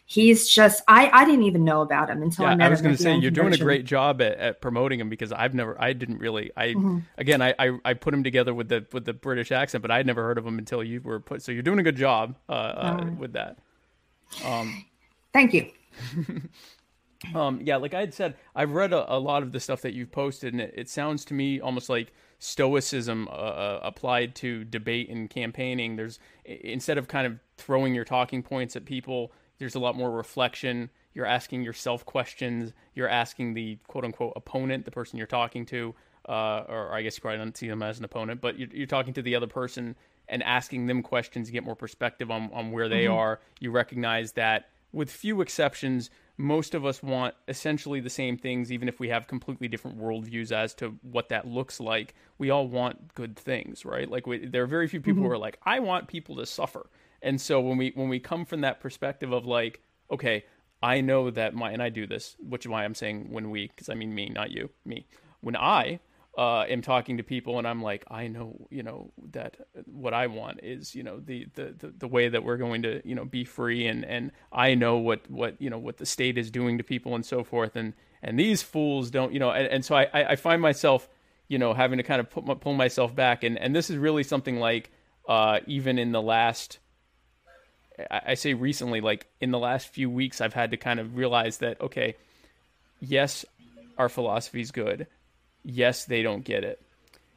he's 0.07 0.49
just 0.49 0.83
I 0.89 1.11
I 1.13 1.25
didn't 1.25 1.43
even 1.43 1.65
know 1.65 1.83
about 1.83 2.09
him 2.09 2.23
until 2.23 2.45
yeah, 2.45 2.53
I 2.53 2.55
met 2.55 2.67
I 2.67 2.69
was 2.71 2.81
going 2.81 2.97
to 2.97 3.03
say 3.03 3.17
you're 3.17 3.31
doing 3.31 3.53
a 3.53 3.59
great 3.59 3.85
job 3.85 4.23
at, 4.23 4.39
at 4.39 4.61
promoting 4.61 5.01
him 5.01 5.11
because 5.11 5.33
I've 5.33 5.53
never 5.53 5.81
I 5.81 5.93
didn't 5.93 6.19
really 6.19 6.51
I 6.57 6.69
mm-hmm. 6.69 6.99
again 7.19 7.43
I, 7.43 7.55
I, 7.59 7.79
I 7.85 7.95
put 7.95 8.15
him 8.15 8.25
together 8.25 8.55
with 8.55 8.69
the 8.69 8.87
with 8.93 9.05
the 9.05 9.13
British 9.13 9.53
accent 9.53 9.83
but 9.83 9.91
I'd 9.91 10.07
never 10.07 10.23
heard 10.23 10.39
of 10.39 10.47
him 10.47 10.59
until 10.59 10.83
you 10.83 11.01
were 11.03 11.21
put 11.21 11.43
so 11.43 11.53
you're 11.53 11.63
doing 11.63 11.81
a 11.81 11.83
good 11.83 11.97
job 11.97 12.37
uh, 12.49 12.53
uh, 12.53 13.11
with 13.19 13.33
that. 13.35 13.59
Um, 14.45 14.87
Thank 15.33 15.53
you. 15.53 15.71
um, 17.35 17.61
yeah, 17.63 17.77
like 17.77 17.93
I 17.93 18.01
had 18.01 18.15
said, 18.15 18.37
I've 18.55 18.73
read 18.73 18.93
a, 18.93 19.15
a, 19.15 19.19
lot 19.19 19.43
of 19.43 19.53
the 19.53 19.61
stuff 19.61 19.83
that 19.83 19.93
you've 19.93 20.11
posted, 20.11 20.55
and 20.55 20.63
it, 20.63 20.75
it 20.77 20.89
sounds 20.89 21.25
to 21.27 21.35
me 21.35 21.61
almost 21.61 21.89
like 21.89 22.13
stoicism 22.39 23.29
uh, 23.29 23.33
uh 23.33 23.81
applied 23.83 24.35
to 24.37 24.65
debate 24.65 25.09
and 25.09 25.29
campaigning. 25.29 25.97
There's 25.97 26.19
instead 26.45 26.97
of 26.99 27.09
kind 27.09 27.27
of 27.27 27.39
throwing 27.57 27.95
your 27.95 28.05
talking 28.05 28.43
points 28.43 28.77
at 28.77 28.85
people 28.85 29.33
there's 29.59 29.75
a 29.75 29.79
lot 29.79 29.97
more 29.97 30.11
reflection. 30.11 30.91
You're 31.15 31.27
asking 31.27 31.63
yourself 31.63 32.05
questions. 32.05 32.73
You're 32.95 33.09
asking 33.09 33.55
the 33.55 33.79
quote 33.87 34.05
unquote 34.05 34.35
opponent, 34.37 34.85
the 34.85 34.91
person 34.91 35.19
you're 35.19 35.27
talking 35.27 35.67
to, 35.67 35.95
uh, 36.29 36.65
or 36.69 36.93
I 36.93 37.03
guess 37.03 37.17
you 37.17 37.23
probably 37.23 37.39
don't 37.39 37.57
see 37.57 37.69
them 37.69 37.83
as 37.83 37.99
an 37.99 38.05
opponent, 38.05 38.41
but 38.41 38.59
you're, 38.59 38.69
you're, 38.73 38.87
talking 38.87 39.15
to 39.15 39.23
the 39.23 39.35
other 39.35 39.47
person 39.47 39.97
and 40.29 40.43
asking 40.43 40.87
them 40.87 41.03
questions. 41.03 41.49
to 41.49 41.53
get 41.53 41.65
more 41.65 41.77
perspective 41.77 42.31
on, 42.31 42.51
on 42.53 42.73
where 42.73 42.89
they 42.89 43.05
mm-hmm. 43.05 43.15
are. 43.15 43.41
You 43.61 43.71
recognize 43.71 44.33
that, 44.33 44.69
with 44.93 45.11
few 45.11 45.41
exceptions, 45.41 46.11
most 46.37 46.75
of 46.75 46.85
us 46.85 47.03
want 47.03 47.35
essentially 47.49 48.01
the 48.01 48.11
same 48.11 48.37
things, 48.37 48.71
even 48.71 48.89
if 48.89 49.01
we 49.01 49.09
have 49.09 49.27
completely 49.27 49.69
different 49.69 49.99
worldviews 49.99 50.53
as 50.53 50.75
to 50.75 50.97
what 51.03 51.31
that 51.31 51.47
looks 51.47 51.81
like. 51.81 52.15
We 52.39 52.51
all 52.51 52.69
want 52.69 53.15
good 53.15 53.37
things, 53.37 53.85
right? 53.85 54.11
Like 54.11 54.27
we, 54.27 54.47
there 54.47 54.63
are 54.63 54.67
very 54.67 54.89
few 54.89 55.01
people 55.01 55.23
mm-hmm. 55.23 55.27
who 55.27 55.33
are 55.33 55.39
like, 55.39 55.59
I 55.65 55.81
want 55.81 56.09
people 56.09 56.37
to 56.37 56.47
suffer. 56.47 56.89
And 57.23 57.41
so 57.41 57.61
when 57.61 57.77
we 57.77 57.93
when 57.95 58.09
we 58.09 58.21
come 58.21 58.45
from 58.45 58.61
that 58.63 58.81
perspective 58.81 59.33
of 59.33 59.47
like, 59.47 59.81
okay, 60.11 60.45
I 60.83 61.01
know 61.01 61.31
that 61.31 61.55
my 61.55 61.71
and 61.71 61.83
I 61.83 61.89
do 61.89 62.07
this, 62.07 62.37
which 62.39 62.65
is 62.67 62.71
why 62.71 62.85
I'm 62.85 62.95
saying 62.95 63.29
when 63.31 63.51
we, 63.51 63.69
because 63.69 63.89
I 63.89 63.95
mean 63.95 64.15
me, 64.15 64.29
not 64.29 64.51
you, 64.51 64.71
me. 64.85 65.07
When 65.41 65.57
I 65.57 66.01
uh, 66.37 66.65
am 66.69 66.83
talking 66.83 67.17
to 67.17 67.23
people 67.23 67.59
and 67.59 67.67
I'm 67.67 67.83
like, 67.83 68.05
I 68.11 68.29
know, 68.29 68.67
you 68.71 68.83
know, 68.83 69.11
that 69.33 69.57
what 69.87 70.13
I 70.13 70.27
want 70.27 70.61
is, 70.63 70.95
you 70.95 71.03
know, 71.03 71.19
the, 71.19 71.47
the, 71.55 71.75
the, 71.79 71.95
the, 71.99 72.09
way 72.09 72.29
that 72.29 72.45
we're 72.45 72.59
going 72.59 72.83
to, 72.83 73.01
you 73.09 73.15
know, 73.15 73.25
be 73.25 73.45
free 73.45 73.87
and, 73.87 74.05
and 74.05 74.33
I 74.53 74.75
know 74.75 74.99
what, 74.99 75.31
what, 75.31 75.61
you 75.61 75.71
know, 75.71 75.79
what 75.79 75.97
the 75.97 76.05
state 76.05 76.37
is 76.37 76.51
doing 76.51 76.77
to 76.77 76.85
people 76.85 77.15
and 77.15 77.25
so 77.25 77.43
forth. 77.43 77.75
And, 77.75 77.95
and 78.23 78.39
these 78.39 78.63
fools 78.63 79.11
don't, 79.11 79.33
you 79.33 79.39
know, 79.39 79.51
and, 79.51 79.67
and 79.67 79.85
so 79.85 79.95
I, 79.95 80.09
I 80.13 80.37
find 80.37 80.61
myself, 80.61 81.09
you 81.49 81.59
know, 81.59 81.73
having 81.73 81.97
to 81.97 82.03
kind 82.03 82.21
of 82.21 82.29
put, 82.29 82.61
pull 82.61 82.75
myself 82.75 83.15
back. 83.15 83.43
And, 83.43 83.59
and 83.59 83.75
this 83.75 83.89
is 83.89 83.97
really 83.97 84.23
something 84.23 84.59
like, 84.61 84.91
uh, 85.27 85.61
even 85.67 85.99
in 85.99 86.13
the 86.13 86.23
last, 86.23 86.81
I 88.11 88.35
say 88.35 88.55
recently, 88.55 89.01
like 89.01 89.27
in 89.41 89.51
the 89.51 89.59
last 89.59 89.89
few 89.89 90.11
weeks, 90.11 90.41
I've 90.41 90.55
had 90.55 90.71
to 90.73 90.77
kind 90.77 91.01
of 91.01 91.17
realize 91.17 91.59
that, 91.59 91.81
okay, 91.81 92.15
yes, 93.01 93.45
our 93.99 94.09
philosophy 94.09 94.61
is 94.61 94.71
good. 94.71 95.07
Yes, 95.65 96.05
they 96.05 96.23
don't 96.23 96.45
get 96.45 96.65
it. 96.65 96.81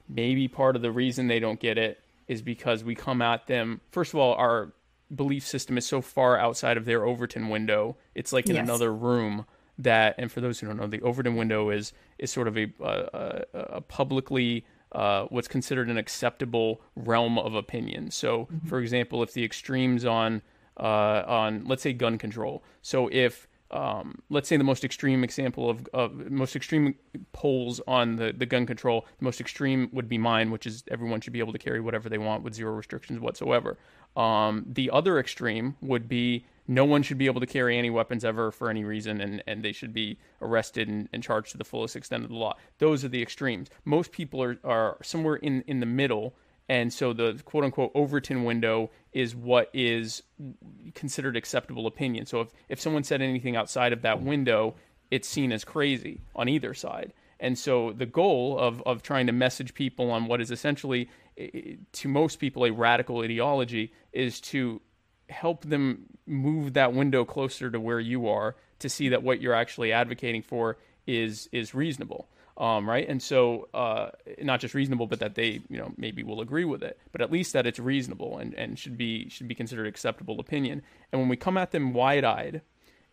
Maybe 0.07 0.47
part 0.47 0.75
of 0.75 0.81
the 0.81 0.91
reason 0.91 1.27
they 1.27 1.39
don't 1.39 1.59
get 1.59 1.77
it 1.77 1.99
is 2.27 2.41
because 2.41 2.83
we 2.83 2.95
come 2.95 3.21
at 3.21 3.47
them, 3.47 3.81
first 3.91 4.13
of 4.13 4.19
all, 4.19 4.33
our 4.35 4.71
belief 5.15 5.45
system 5.47 5.77
is 5.77 5.85
so 5.85 6.01
far 6.01 6.37
outside 6.37 6.77
of 6.77 6.85
their 6.85 7.03
Overton 7.05 7.49
window. 7.49 7.95
It's 8.13 8.31
like 8.33 8.47
in 8.49 8.55
Yes. 8.55 8.63
another 8.63 8.93
room 8.93 9.45
that. 9.79 10.15
And 10.17 10.31
for 10.31 10.41
those 10.41 10.59
who 10.59 10.67
don't 10.67 10.77
know, 10.77 10.87
the 10.87 11.01
Overton 11.01 11.35
window 11.35 11.69
is 11.69 11.93
is 12.19 12.31
sort 12.31 12.47
of 12.47 12.57
a 12.57 12.71
a, 12.81 13.43
a, 13.53 13.59
a 13.77 13.81
publicly 13.81 14.65
uh, 14.91 15.25
what's 15.25 15.47
considered 15.47 15.89
an 15.89 15.97
acceptable 15.97 16.81
realm 16.95 17.37
of 17.37 17.53
opinion. 17.53 18.11
So, 18.11 18.47
for 18.65 18.79
example, 18.79 19.21
if 19.23 19.33
the 19.33 19.43
extremes 19.43 20.05
on 20.05 20.41
uh, 20.79 21.23
on 21.27 21.65
let's 21.65 21.83
say 21.83 21.93
gun 21.93 22.17
control. 22.17 22.63
So 22.81 23.09
if 23.11 23.47
um, 23.71 24.19
let's 24.29 24.49
say 24.49 24.57
the 24.57 24.63
most 24.63 24.83
extreme 24.83 25.23
example 25.23 25.69
of, 25.69 25.87
of 25.93 26.31
most 26.31 26.55
extreme 26.55 26.95
polls 27.33 27.79
on 27.87 28.15
the, 28.15 28.33
the 28.35 28.47
gun 28.47 28.65
control, 28.65 29.05
the 29.19 29.25
most 29.25 29.39
extreme 29.39 29.89
would 29.91 30.09
be 30.09 30.17
mine, 30.17 30.49
which 30.49 30.65
is 30.65 30.83
everyone 30.89 31.21
should 31.21 31.33
be 31.33 31.39
able 31.39 31.53
to 31.53 31.59
carry 31.59 31.79
whatever 31.79 32.09
they 32.09 32.17
want 32.17 32.43
with 32.43 32.55
zero 32.55 32.71
restrictions 32.71 33.19
whatsoever. 33.19 33.77
Um, 34.15 34.65
the 34.67 34.89
other 34.89 35.19
extreme 35.19 35.75
would 35.81 36.09
be 36.09 36.45
no 36.69 36.85
one 36.85 37.01
should 37.01 37.17
be 37.17 37.25
able 37.25 37.41
to 37.41 37.47
carry 37.47 37.79
any 37.79 37.89
weapons 37.89 38.23
ever 38.23 38.51
for 38.51 38.69
any 38.69 38.83
reason, 38.83 39.19
and, 39.21 39.43
and 39.47 39.63
they 39.63 39.71
should 39.71 39.91
be 39.91 40.19
arrested 40.39 40.87
and, 40.87 41.09
and 41.11 41.23
charged 41.23 41.51
to 41.51 41.57
the 41.57 41.63
fullest 41.63 41.95
extent 41.95 42.23
of 42.23 42.29
the 42.29 42.35
law. 42.35 42.55
Those 42.77 43.03
are 43.03 43.07
the 43.07 43.23
extremes. 43.23 43.69
Most 43.85 44.11
people 44.11 44.41
are, 44.43 44.59
are 44.63 44.97
somewhere 45.01 45.37
in, 45.37 45.63
in 45.65 45.79
the 45.79 45.87
middle, 45.87 46.35
and 46.69 46.93
so 46.93 47.11
the 47.11 47.41
quote 47.43 47.63
unquote 47.63 47.91
Overton 47.95 48.43
window 48.43 48.91
is 49.13 49.35
what 49.35 49.71
is 49.73 50.21
considered 50.93 51.35
acceptable 51.35 51.87
opinion. 51.87 52.27
So 52.27 52.41
if, 52.41 52.49
if 52.69 52.79
someone 52.79 53.03
said 53.03 53.23
anything 53.23 53.55
outside 53.55 53.91
of 53.91 54.03
that 54.03 54.21
window, 54.21 54.75
it's 55.09 55.27
seen 55.27 55.51
as 55.51 55.65
crazy 55.65 56.21
on 56.35 56.47
either 56.47 56.75
side. 56.75 57.13
And 57.39 57.57
so 57.57 57.93
the 57.93 58.05
goal 58.05 58.59
of, 58.59 58.83
of 58.85 59.01
trying 59.01 59.25
to 59.25 59.33
message 59.33 59.73
people 59.73 60.11
on 60.11 60.27
what 60.27 60.39
is 60.39 60.51
essentially, 60.51 61.09
to 61.93 62.07
most 62.07 62.35
people, 62.35 62.65
a 62.65 62.71
radical 62.71 63.21
ideology 63.21 63.91
is 64.13 64.39
to 64.41 64.81
help 65.29 65.63
them 65.63 66.05
move 66.25 66.73
that 66.73 66.93
window 66.93 67.25
closer 67.25 67.69
to 67.71 67.79
where 67.79 67.99
you 67.99 68.27
are 68.27 68.55
to 68.79 68.89
see 68.89 69.09
that 69.09 69.23
what 69.23 69.41
you're 69.41 69.53
actually 69.53 69.91
advocating 69.91 70.41
for 70.41 70.77
is 71.07 71.49
is 71.51 71.73
reasonable 71.73 72.27
um, 72.59 72.89
right? 72.89 73.07
And 73.07 73.23
so 73.23 73.69
uh, 73.73 74.09
not 74.41 74.59
just 74.59 74.73
reasonable 74.73 75.07
but 75.07 75.19
that 75.19 75.35
they 75.35 75.61
you 75.69 75.77
know 75.77 75.93
maybe 75.97 76.23
will 76.23 76.41
agree 76.41 76.65
with 76.65 76.83
it 76.83 76.99
but 77.11 77.21
at 77.21 77.31
least 77.31 77.53
that 77.53 77.65
it's 77.65 77.79
reasonable 77.79 78.37
and, 78.37 78.53
and 78.53 78.77
should 78.77 78.97
be 78.97 79.29
should 79.29 79.47
be 79.47 79.55
considered 79.55 79.87
acceptable 79.87 80.39
opinion. 80.39 80.81
And 81.11 81.21
when 81.21 81.29
we 81.29 81.37
come 81.37 81.57
at 81.57 81.71
them 81.71 81.93
wide-eyed 81.93 82.61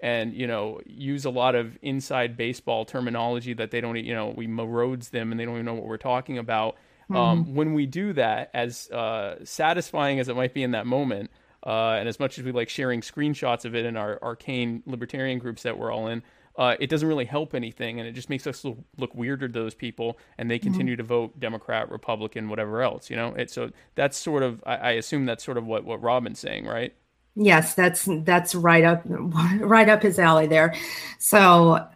and 0.01 0.35
you 0.35 0.47
know 0.47 0.81
use 0.85 1.25
a 1.25 1.31
lot 1.31 1.55
of 1.55 1.79
inside 1.81 2.37
baseball 2.37 2.85
terminology 2.85 3.55
that 3.55 3.71
they 3.71 3.81
don't 3.81 3.97
you 3.97 4.15
know 4.15 4.35
we 4.37 4.47
roads 4.47 5.11
them 5.11 5.31
and 5.31 5.41
they 5.41 5.45
don't 5.45 5.55
even 5.55 5.67
know 5.67 5.75
what 5.75 5.87
we're 5.87 5.97
talking 5.97 6.39
about 6.39 6.77
um, 7.15 7.55
when 7.55 7.73
we 7.73 7.87
do 7.87 8.13
that 8.15 8.51
as 8.53 8.91
uh, 8.91 9.37
satisfying 9.45 10.19
as 10.19 10.29
it 10.29 10.35
might 10.35 10.53
be 10.53 10.65
in 10.65 10.73
that 10.73 10.87
moment 10.87 11.31
uh, 11.67 11.97
and 11.99 12.09
as 12.09 12.21
much 12.21 12.39
as 12.39 12.45
we 12.45 12.53
like 12.53 12.69
sharing 12.69 13.01
screenshots 13.01 13.65
of 13.65 13.75
it 13.75 13.85
in 13.85 13.97
our 13.97 14.19
arcane 14.23 14.83
libertarian 14.87 15.39
groups 15.39 15.65
that 15.65 15.77
we're 15.77 15.93
all 15.93 16.07
in, 16.07 16.23
uh, 16.57 16.77
it 16.81 16.89
doesn't 16.89 17.09
really 17.09 17.25
help 17.25 17.55
anything, 17.55 17.99
and 17.99 18.09
it 18.09 18.13
just 18.13 18.31
makes 18.31 18.47
us 18.47 18.65
look, 18.65 18.79
look 18.97 19.15
weirder 19.15 19.49
to 19.49 19.53
those 19.53 19.75
people, 19.75 20.17
and 20.39 20.51
they 20.51 20.59
continue 20.59 20.97
to 20.97 21.03
vote 21.03 21.39
Democrat, 21.39 21.91
Republican, 21.91 22.49
whatever 22.49 22.81
else. 22.81 23.11
You 23.11 23.17
know, 23.17 23.35
it, 23.35 23.51
so 23.51 23.71
that's 23.95 24.17
sort 24.17 24.43
of 24.43 24.63
I, 24.65 24.77
I 24.77 24.91
assume 24.93 25.27
that's 25.27 25.45
sort 25.45 25.59
of 25.59 25.67
what 25.67 25.85
what 25.85 26.01
Robin's 26.01 26.39
saying, 26.39 26.65
right? 26.65 26.95
Yes, 27.35 27.75
that's 27.75 28.09
that's 28.23 28.55
right 28.55 28.85
up 28.85 29.03
right 29.07 29.89
up 29.89 30.03
his 30.03 30.19
alley 30.19 30.47
there. 30.47 30.75
So 31.19 31.87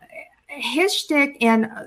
his 0.49 0.95
shtick 0.95 1.39
and 1.41 1.67
uh, 1.67 1.85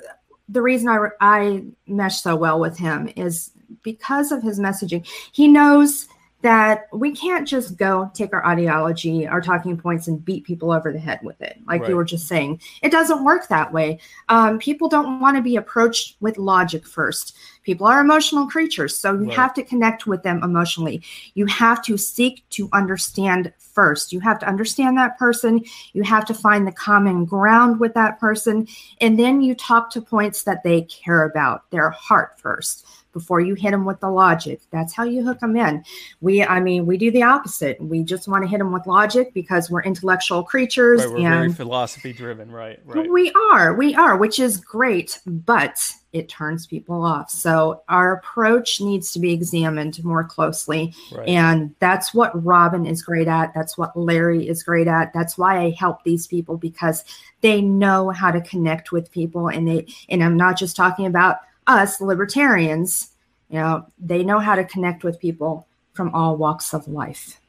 the 0.49 0.61
reason 0.61 0.89
I 0.89 1.09
I 1.21 1.63
mesh 1.85 2.21
so 2.21 2.35
well 2.35 2.59
with 2.59 2.77
him 2.77 3.11
is 3.15 3.51
because 3.83 4.31
of 4.31 4.41
his 4.41 4.59
messaging. 4.59 5.05
He 5.31 5.47
knows 5.47 6.07
that 6.43 6.87
we 6.91 7.11
can't 7.13 7.47
just 7.47 7.77
go 7.77 8.11
take 8.13 8.33
our 8.33 8.45
ideology, 8.45 9.25
our 9.25 9.41
talking 9.41 9.77
points, 9.77 10.07
and 10.07 10.23
beat 10.23 10.43
people 10.43 10.71
over 10.71 10.91
the 10.91 10.99
head 10.99 11.19
with 11.23 11.41
it. 11.41 11.57
Like 11.65 11.81
Right. 11.81 11.89
you 11.89 11.95
were 11.95 12.03
just 12.03 12.27
saying, 12.27 12.59
it 12.81 12.91
doesn't 12.91 13.23
work 13.23 13.47
that 13.47 13.71
way. 13.73 13.99
Um, 14.27 14.59
people 14.59 14.89
don't 14.89 15.21
want 15.21 15.37
to 15.37 15.41
be 15.41 15.55
approached 15.55 16.17
with 16.19 16.37
logic 16.37 16.85
first. 16.85 17.35
People 17.63 17.87
are 17.87 18.01
emotional 18.01 18.45
creatures, 18.45 18.95
so 18.97 19.13
you 19.13 19.27
Right. 19.27 19.33
have 19.35 19.53
to 19.53 19.63
connect 19.63 20.05
with 20.05 20.21
them 20.23 20.43
emotionally. 20.43 21.01
You 21.33 21.45
have 21.45 21.81
to 21.83 21.97
seek 21.97 22.43
to 22.51 22.67
understand 22.73 23.53
first. 23.57 24.11
You 24.11 24.19
have 24.19 24.37
to 24.39 24.45
understand 24.47 24.97
that 24.97 25.17
person. 25.17 25.63
You 25.93 26.03
have 26.03 26.25
to 26.25 26.33
find 26.33 26.67
the 26.67 26.73
common 26.73 27.23
ground 27.23 27.79
with 27.79 27.93
that 27.93 28.19
person. 28.19 28.67
And 28.99 29.17
then 29.17 29.41
you 29.41 29.55
talk 29.55 29.89
to 29.91 30.01
points 30.01 30.43
that 30.43 30.63
they 30.63 30.81
care 30.81 31.23
about, 31.23 31.71
their 31.71 31.89
heart 31.89 32.37
first, 32.37 32.85
before 33.13 33.39
you 33.39 33.53
hit 33.53 33.71
them 33.71 33.85
with 33.85 33.99
the 33.99 34.09
logic. 34.09 34.61
That's 34.71 34.93
how 34.93 35.03
you 35.03 35.23
hook 35.23 35.39
them 35.39 35.55
in. 35.55 35.83
We, 36.21 36.43
I 36.43 36.59
mean, 36.59 36.85
we 36.85 36.97
do 36.97 37.11
the 37.11 37.23
opposite. 37.23 37.81
We 37.81 38.03
just 38.03 38.27
want 38.27 38.43
to 38.43 38.47
hit 38.47 38.57
them 38.57 38.73
with 38.73 38.87
logic 38.87 39.33
because 39.33 39.69
we're 39.69 39.83
intellectual 39.83 40.43
creatures 40.43 41.05
Right, 41.05 41.13
we're 41.13 41.29
very 41.29 41.45
and 41.45 41.57
philosophy 41.57 42.13
driven, 42.13 42.51
right? 42.51 42.79
Right. 42.85 43.09
we 43.09 43.31
are, 43.51 43.73
we 43.73 43.95
are, 43.95 44.17
which 44.17 44.39
is 44.39 44.57
great, 44.57 45.19
but 45.25 45.79
it 46.13 46.29
turns 46.29 46.67
people 46.67 47.03
off. 47.03 47.29
So 47.31 47.81
our 47.89 48.13
approach 48.13 48.79
needs 48.79 49.11
to 49.13 49.19
be 49.19 49.33
examined 49.33 50.01
more 50.03 50.23
closely. 50.23 50.93
Right. 51.11 51.27
And 51.27 51.73
that's 51.79 52.13
what 52.13 52.43
Robin 52.43 52.85
is 52.85 53.01
great 53.01 53.27
at. 53.27 53.53
That's 53.55 53.77
what 53.77 53.97
Larry 53.97 54.47
is 54.47 54.61
great 54.61 54.87
at. 54.87 55.11
That's 55.13 55.37
why 55.37 55.59
I 55.59 55.71
help 55.71 56.03
these 56.03 56.27
people 56.27 56.57
because 56.57 57.03
they 57.41 57.61
know 57.61 58.11
how 58.11 58.29
to 58.29 58.41
connect 58.41 58.91
with 58.91 59.11
people. 59.11 59.47
And 59.47 59.67
they, 59.67 59.87
and 60.07 60.23
I'm 60.23 60.37
not 60.37 60.57
just 60.57 60.75
talking 60.75 61.07
about 61.07 61.37
us 61.67 62.01
libertarians, 62.01 63.09
you 63.49 63.59
know, 63.59 63.85
they 63.99 64.23
know 64.23 64.39
how 64.39 64.55
to 64.55 64.63
connect 64.63 65.03
with 65.03 65.19
people 65.19 65.67
from 65.93 66.13
all 66.13 66.35
walks 66.37 66.73
of 66.73 66.87
life. 66.87 67.39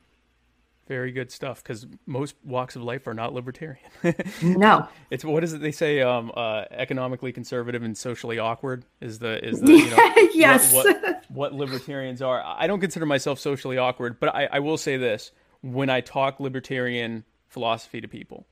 Very 0.86 1.12
good 1.12 1.32
stuff 1.32 1.62
because 1.62 1.86
most 2.04 2.34
walks 2.44 2.76
of 2.76 2.82
life 2.82 3.06
are 3.06 3.14
not 3.14 3.32
libertarian. 3.32 3.80
No. 4.42 4.86
it's 5.10 5.24
what 5.24 5.42
is 5.42 5.54
it 5.54 5.62
they 5.62 5.72
say? 5.72 6.02
Um, 6.02 6.30
uh, 6.36 6.64
economically 6.70 7.32
conservative 7.32 7.82
and 7.82 7.96
socially 7.96 8.38
awkward 8.38 8.84
is 9.00 9.18
the 9.18 9.42
is 9.42 9.60
the 9.60 9.72
you 9.72 9.90
know 9.90 10.28
yes. 10.34 10.72
what, 10.74 11.02
what, 11.02 11.30
what 11.30 11.52
libertarians 11.54 12.20
are. 12.20 12.42
I 12.44 12.66
don't 12.66 12.80
consider 12.80 13.06
myself 13.06 13.38
socially 13.38 13.78
awkward, 13.78 14.20
but 14.20 14.34
I, 14.34 14.46
I 14.52 14.58
will 14.58 14.76
say 14.76 14.98
this: 14.98 15.32
when 15.62 15.88
I 15.88 16.02
talk 16.02 16.38
libertarian 16.38 17.24
philosophy 17.48 18.02
to 18.02 18.08
people, 18.08 18.46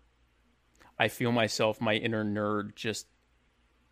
I 0.99 1.09
feel 1.09 1.33
myself, 1.33 1.83
my 1.83 1.95
inner 1.95 2.25
nerd, 2.25 2.75
just 2.75 3.07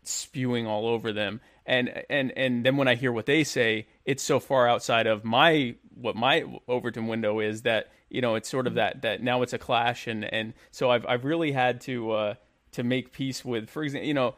spewing 0.03 0.65
all 0.65 0.87
over 0.87 1.13
them. 1.13 1.41
And 1.65 2.03
and 2.09 2.31
and 2.37 2.65
then 2.65 2.77
when 2.77 2.87
I 2.87 2.95
hear 2.95 3.11
what 3.11 3.25
they 3.25 3.43
say, 3.43 3.87
it's 4.05 4.23
so 4.23 4.39
far 4.39 4.67
outside 4.67 5.07
of 5.07 5.23
my 5.23 5.75
what 5.93 6.15
my 6.15 6.43
Overton 6.67 7.07
window 7.07 7.39
is 7.39 7.61
that 7.61 7.91
you 8.09 8.21
know 8.21 8.35
it's 8.35 8.49
sort 8.49 8.67
of 8.67 8.75
that 8.75 9.03
that 9.03 9.21
now 9.21 9.41
it's 9.41 9.53
a 9.53 9.59
clash, 9.59 10.07
and 10.07 10.25
and 10.25 10.53
so 10.71 10.89
I've 10.89 11.05
I've 11.05 11.23
really 11.23 11.51
had 11.51 11.81
to 11.81 12.11
uh, 12.11 12.33
to 12.71 12.83
make 12.83 13.11
peace 13.13 13.45
with, 13.45 13.69
for 13.69 13.83
example, 13.83 14.07
you 14.07 14.13
know 14.13 14.35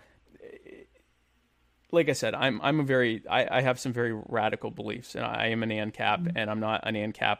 like 1.93 2.09
I 2.09 2.13
said, 2.13 2.34
I'm 2.34 2.59
I'm 2.61 2.80
a 2.80 2.84
very 2.84 3.21
I, 3.30 3.59
I 3.59 3.61
have 3.61 3.80
some 3.80 3.93
very 3.93 4.13
radical 4.13 4.71
beliefs, 4.71 5.15
and 5.15 5.24
I 5.24 5.47
am 5.47 5.61
an 5.61 5.69
ANCAP, 5.69 6.34
and 6.36 6.49
I'm 6.49 6.59
not 6.59 6.82
an 6.88 6.95
ANCAP, 6.95 7.38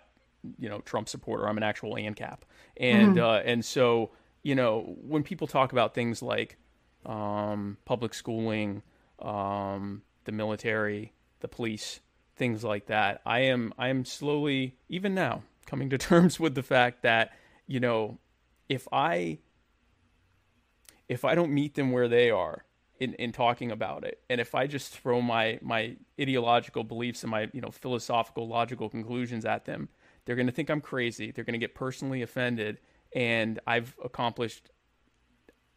you 0.59 0.69
know, 0.69 0.79
Trump 0.81 1.09
supporter. 1.09 1.49
I'm 1.49 1.57
an 1.57 1.63
actual 1.63 1.95
ANCAP, 1.95 2.38
and 2.77 3.19
uh, 3.19 3.41
and 3.43 3.65
so 3.65 4.11
you 4.43 4.53
know 4.53 4.95
when 5.01 5.23
people 5.23 5.47
talk 5.47 5.71
about 5.71 5.95
things 5.95 6.21
like 6.21 6.57
um, 7.05 7.77
public 7.84 8.13
schooling, 8.13 8.84
um, 9.24 10.03
the 10.26 10.32
military, 10.32 11.13
the 11.39 11.47
police, 11.47 11.99
things 12.36 12.63
like 12.63 12.88
that, 12.88 13.21
I 13.26 13.39
am 13.41 13.74
I 13.78 13.89
am 13.89 14.05
slowly 14.05 14.76
even 14.89 15.13
now 15.13 15.43
coming 15.65 15.89
to 15.89 15.97
terms 16.09 16.39
with 16.39 16.55
the 16.55 16.63
fact 16.63 17.03
that 17.03 17.32
you 17.67 17.80
know 17.80 18.19
if 18.69 18.88
I 18.91 19.39
if 21.07 21.26
I 21.26 21.36
don't 21.36 21.51
meet 21.51 21.76
them 21.76 21.91
where 21.91 22.07
they 22.07 22.30
are 22.30 22.65
in, 22.99 23.13
in 23.15 23.32
talking 23.32 23.71
about 23.71 24.03
it, 24.03 24.19
and 24.30 24.39
if 24.39 24.55
I 24.55 24.67
just 24.67 24.97
throw 24.97 25.21
my 25.21 25.59
my 25.61 25.95
ideological 26.19 26.84
beliefs 26.84 27.24
and 27.24 27.32
my 27.32 27.49
you 27.53 27.61
know 27.61 27.71
philosophical 27.71 28.47
logical 28.47 28.89
conclusions 28.89 29.45
at 29.45 29.65
them, 29.65 29.89
they're 30.26 30.36
going 30.36 30.47
to 30.47 30.53
think 30.53 30.69
I'm 30.69 30.82
crazy. 30.82 31.32
They're 31.32 31.43
going 31.43 31.53
to 31.53 31.59
get 31.59 31.76
personally 31.76 32.21
offended, 32.21 32.80
and 33.15 33.59
I've 33.67 33.95
accomplished 34.03 34.69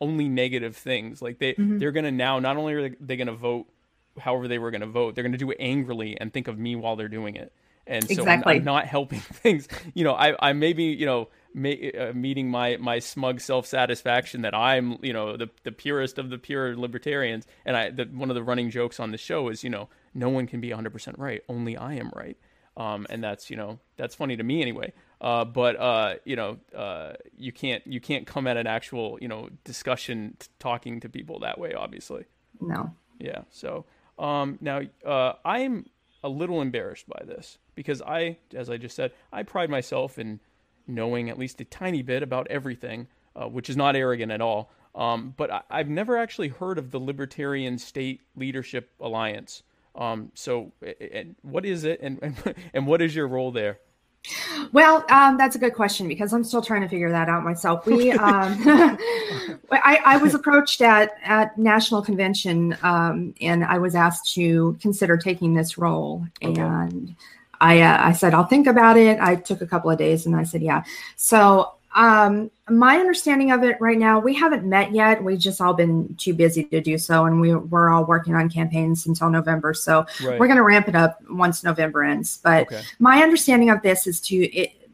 only 0.01 0.28
negative 0.28 0.76
things. 0.76 1.22
Like 1.22 1.38
they 1.38 1.55
they're 1.78 1.92
going 1.92 2.05
to 2.05 2.11
now 2.12 2.38
not 2.38 2.57
only 2.57 2.74
are 2.74 2.88
they 3.01 3.16
to 3.28 3.34
vote 3.34 3.66
however 4.18 4.49
they 4.49 4.59
were 4.59 4.70
to 4.80 4.86
vote, 4.86 5.14
they're 5.14 5.22
to 5.32 5.38
do 5.38 5.51
it 5.51 5.57
angrily 5.61 6.18
and 6.20 6.32
think 6.32 6.49
of 6.49 6.59
me 6.59 6.74
while 6.76 6.97
they're 6.97 7.09
doing 7.09 7.36
it. 7.36 7.53
And 7.86 8.03
so 8.16 8.24
I'm- 8.30 8.42
I'm, 8.59 8.64
not 8.64 8.86
helping 8.86 9.20
things. 9.42 9.68
You 9.94 10.05
know, 10.05 10.14
I 10.14 10.34
I 10.40 10.53
maybe 10.55 10.84
you 10.84 11.07
know 11.07 11.28
ma- 11.55 11.70
uh, 11.99 12.12
meeting 12.14 12.51
my 12.51 12.76
my 12.78 12.99
smug 12.99 13.40
self 13.40 13.66
satisfaction 13.66 14.42
that 14.42 14.55
I'm 14.55 14.99
you 15.03 15.12
know 15.12 15.36
the 15.36 15.49
the 15.62 15.72
purest 15.72 16.18
of 16.18 16.30
the 16.30 16.38
pure 16.38 16.76
libertarians. 16.76 17.47
And 17.64 17.76
I 17.76 17.90
the, 17.90 18.05
one 18.07 18.28
of 18.30 18.34
the 18.34 18.42
running 18.42 18.70
jokes 18.70 18.99
on 18.99 19.12
the 19.12 19.18
show 19.18 19.49
is 19.51 19.62
you 19.62 19.70
know 19.70 19.88
no 20.14 20.28
one 20.28 20.47
can 20.47 20.61
be 20.61 20.70
100 20.70 20.92
percent 20.92 21.18
right, 21.18 21.42
only 21.49 21.76
I 21.76 21.94
am 21.94 22.11
right. 22.16 22.36
Um, 22.76 23.07
and 23.09 23.22
that's 23.22 23.51
you 23.51 23.57
know 23.57 23.78
that's 23.97 24.14
funny 24.14 24.36
to 24.36 24.42
me 24.42 24.61
anyway. 24.62 24.92
Uh, 25.21 25.45
but 25.45 25.81
uh, 25.81 26.14
you 26.25 26.37
know 26.37 26.59
uh, 26.75 27.14
you 27.39 27.53
can't 27.53 27.87
you 27.87 28.01
can't 28.01 28.27
come 28.27 28.47
at 28.47 28.57
an 28.57 28.67
actual 28.67 29.19
you 29.21 29.29
know 29.29 29.49
discussion 29.64 30.37
t- 30.39 30.49
talking 30.59 31.01
to 31.01 31.09
people 31.09 31.41
that 31.41 31.59
way. 31.59 31.73
Obviously. 31.75 32.25
No. 32.61 32.95
Yeah. 33.19 33.43
So 33.51 33.85
um, 34.19 34.59
now 34.61 34.83
uh, 35.05 35.35
I'm 35.45 35.87
a 36.23 36.29
little 36.29 36.61
embarrassed 36.61 37.09
by 37.09 37.23
this 37.25 37.59
because 37.75 38.03
I, 38.03 38.39
as 38.55 38.69
I 38.69 38.77
just 38.77 38.97
said, 38.97 39.12
I 39.33 39.43
pride 39.43 39.71
myself 39.71 40.19
in 40.19 40.41
knowing 40.87 41.31
at 41.31 41.39
least 41.39 41.61
a 41.61 41.64
tiny 41.64 42.03
bit 42.03 42.23
about 42.23 42.47
everything, 42.49 43.07
uh, 43.35 43.47
which 43.47 43.71
is 43.71 43.77
not 43.77 43.97
arrogant 43.97 44.33
at 44.33 44.41
all. 44.41 44.71
Um, 44.95 45.35
but 45.37 45.51
I, 45.51 45.79
have 45.79 45.89
never 45.89 46.17
actually 46.17 46.49
heard 46.49 46.79
of 46.79 46.91
the 46.91 46.99
Libertarian 46.99 47.79
State 47.79 48.23
Leadership 48.35 48.91
Alliance. 48.99 49.62
Um, 49.95 50.33
so, 50.35 50.73
and 51.12 51.37
what 51.43 51.67
is 51.67 51.85
it, 51.85 52.01
and, 52.03 52.19
and 52.23 52.55
and 52.75 52.87
what 52.87 53.03
is 53.03 53.14
your 53.14 53.29
role 53.29 53.53
there? 53.53 53.79
Well, 54.73 55.05
um, 55.09 55.37
that's 55.37 55.55
a 55.55 55.59
good 55.59 55.75
question 55.75 56.09
because 56.09 56.33
I'm 56.33 56.43
still 56.43 56.62
trying 56.62 56.83
to 56.83 56.89
figure 56.89 57.11
that 57.11 57.29
out 57.29 57.45
myself. 57.45 57.87
We, 57.87 58.11
um, 58.12 58.59
I, 59.71 60.01
I, 60.05 60.17
was 60.19 60.35
approached 60.35 60.81
at 60.81 61.14
at 61.23 61.57
national 61.57 62.03
convention, 62.03 62.77
um, 62.83 63.35
and 63.41 63.64
I 63.64 63.79
was 63.79 63.95
asked 63.95 64.35
to 64.35 64.77
consider 64.81 65.17
taking 65.17 65.55
this 65.55 65.79
role, 65.79 66.27
okay. 66.43 66.61
and 66.61 67.14
I 67.61 67.81
uh, 67.81 67.99
I 68.03 68.12
said 68.12 68.35
I'll 68.35 68.47
think 68.47 68.67
about 68.67 68.97
it. 68.97 69.19
I 69.21 69.37
took 69.37 69.61
a 69.61 69.67
couple 69.67 69.91
of 69.91 69.99
days, 69.99 70.27
and 70.27 70.35
I 70.35 70.43
said 70.43 70.62
yeah. 70.62 70.83
So 71.17 71.76
um, 71.97 72.51
my 72.68 72.99
understanding 72.99 73.53
of 73.53 73.64
it 73.64 73.80
right 73.80 73.99
now, 73.99 74.18
we 74.18 74.34
haven't 74.34 74.64
met 74.64 74.92
yet. 74.92 75.24
We've 75.24 75.38
just 75.38 75.62
all 75.62 75.72
been 75.72 76.14
too 76.16 76.34
busy 76.34 76.64
to 76.64 76.80
do 76.80 76.99
so, 76.99 77.24
and 77.24 77.40
we 77.40 77.55
we're 77.55 77.88
all 77.88 78.05
working 78.05 78.34
on 78.34 78.51
campaigns 78.51 79.07
until 79.07 79.30
November. 79.30 79.72
So 79.72 80.07
right. 80.22 80.38
we're 80.38 80.47
going 80.47 80.59
to 80.59 80.62
ramp 80.62 80.88
it 80.88 80.94
up 80.94 81.18
once 81.30 81.64
November 81.64 82.05
ends. 82.05 82.38
But 82.42 82.66
okay. 82.66 82.82
my 82.99 83.22
understanding 83.22 83.70
of 83.70 83.80
this 83.80 84.07
is 84.07 84.20
to 84.20 84.36
it, 84.36 84.86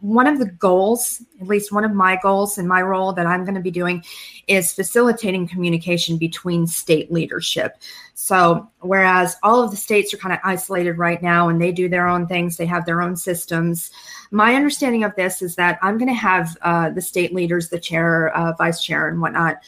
one 0.00 0.26
of 0.26 0.38
the 0.38 0.46
goals, 0.46 1.22
at 1.40 1.46
least 1.46 1.72
one 1.72 1.84
of 1.84 1.92
my 1.92 2.18
goals 2.22 2.58
in 2.58 2.66
my 2.66 2.82
role 2.82 3.12
that 3.12 3.26
I'm 3.26 3.44
going 3.44 3.54
to 3.54 3.60
be 3.60 3.70
doing, 3.70 4.04
is 4.46 4.72
facilitating 4.72 5.48
communication 5.48 6.16
between 6.16 6.66
state 6.66 7.12
leadership. 7.12 7.76
So, 8.14 8.68
whereas 8.80 9.36
all 9.42 9.62
of 9.62 9.70
the 9.70 9.76
states 9.76 10.12
are 10.12 10.18
kind 10.18 10.32
of 10.32 10.40
isolated 10.42 10.94
right 10.94 11.22
now 11.22 11.48
and 11.48 11.60
they 11.60 11.72
do 11.72 11.88
their 11.88 12.08
own 12.08 12.26
things, 12.26 12.56
they 12.56 12.66
have 12.66 12.84
their 12.84 13.02
own 13.02 13.16
systems. 13.16 13.90
My 14.30 14.54
understanding 14.54 15.04
of 15.04 15.14
this 15.16 15.40
is 15.40 15.54
that 15.56 15.78
I'm 15.82 15.98
going 15.98 16.08
to 16.08 16.14
have 16.14 16.56
uh, 16.62 16.90
the 16.90 17.00
state 17.00 17.32
leaders, 17.32 17.68
the 17.68 17.78
chair, 17.78 18.36
uh, 18.36 18.52
vice 18.58 18.82
chair, 18.82 19.08
and 19.08 19.20
whatnot, 19.20 19.58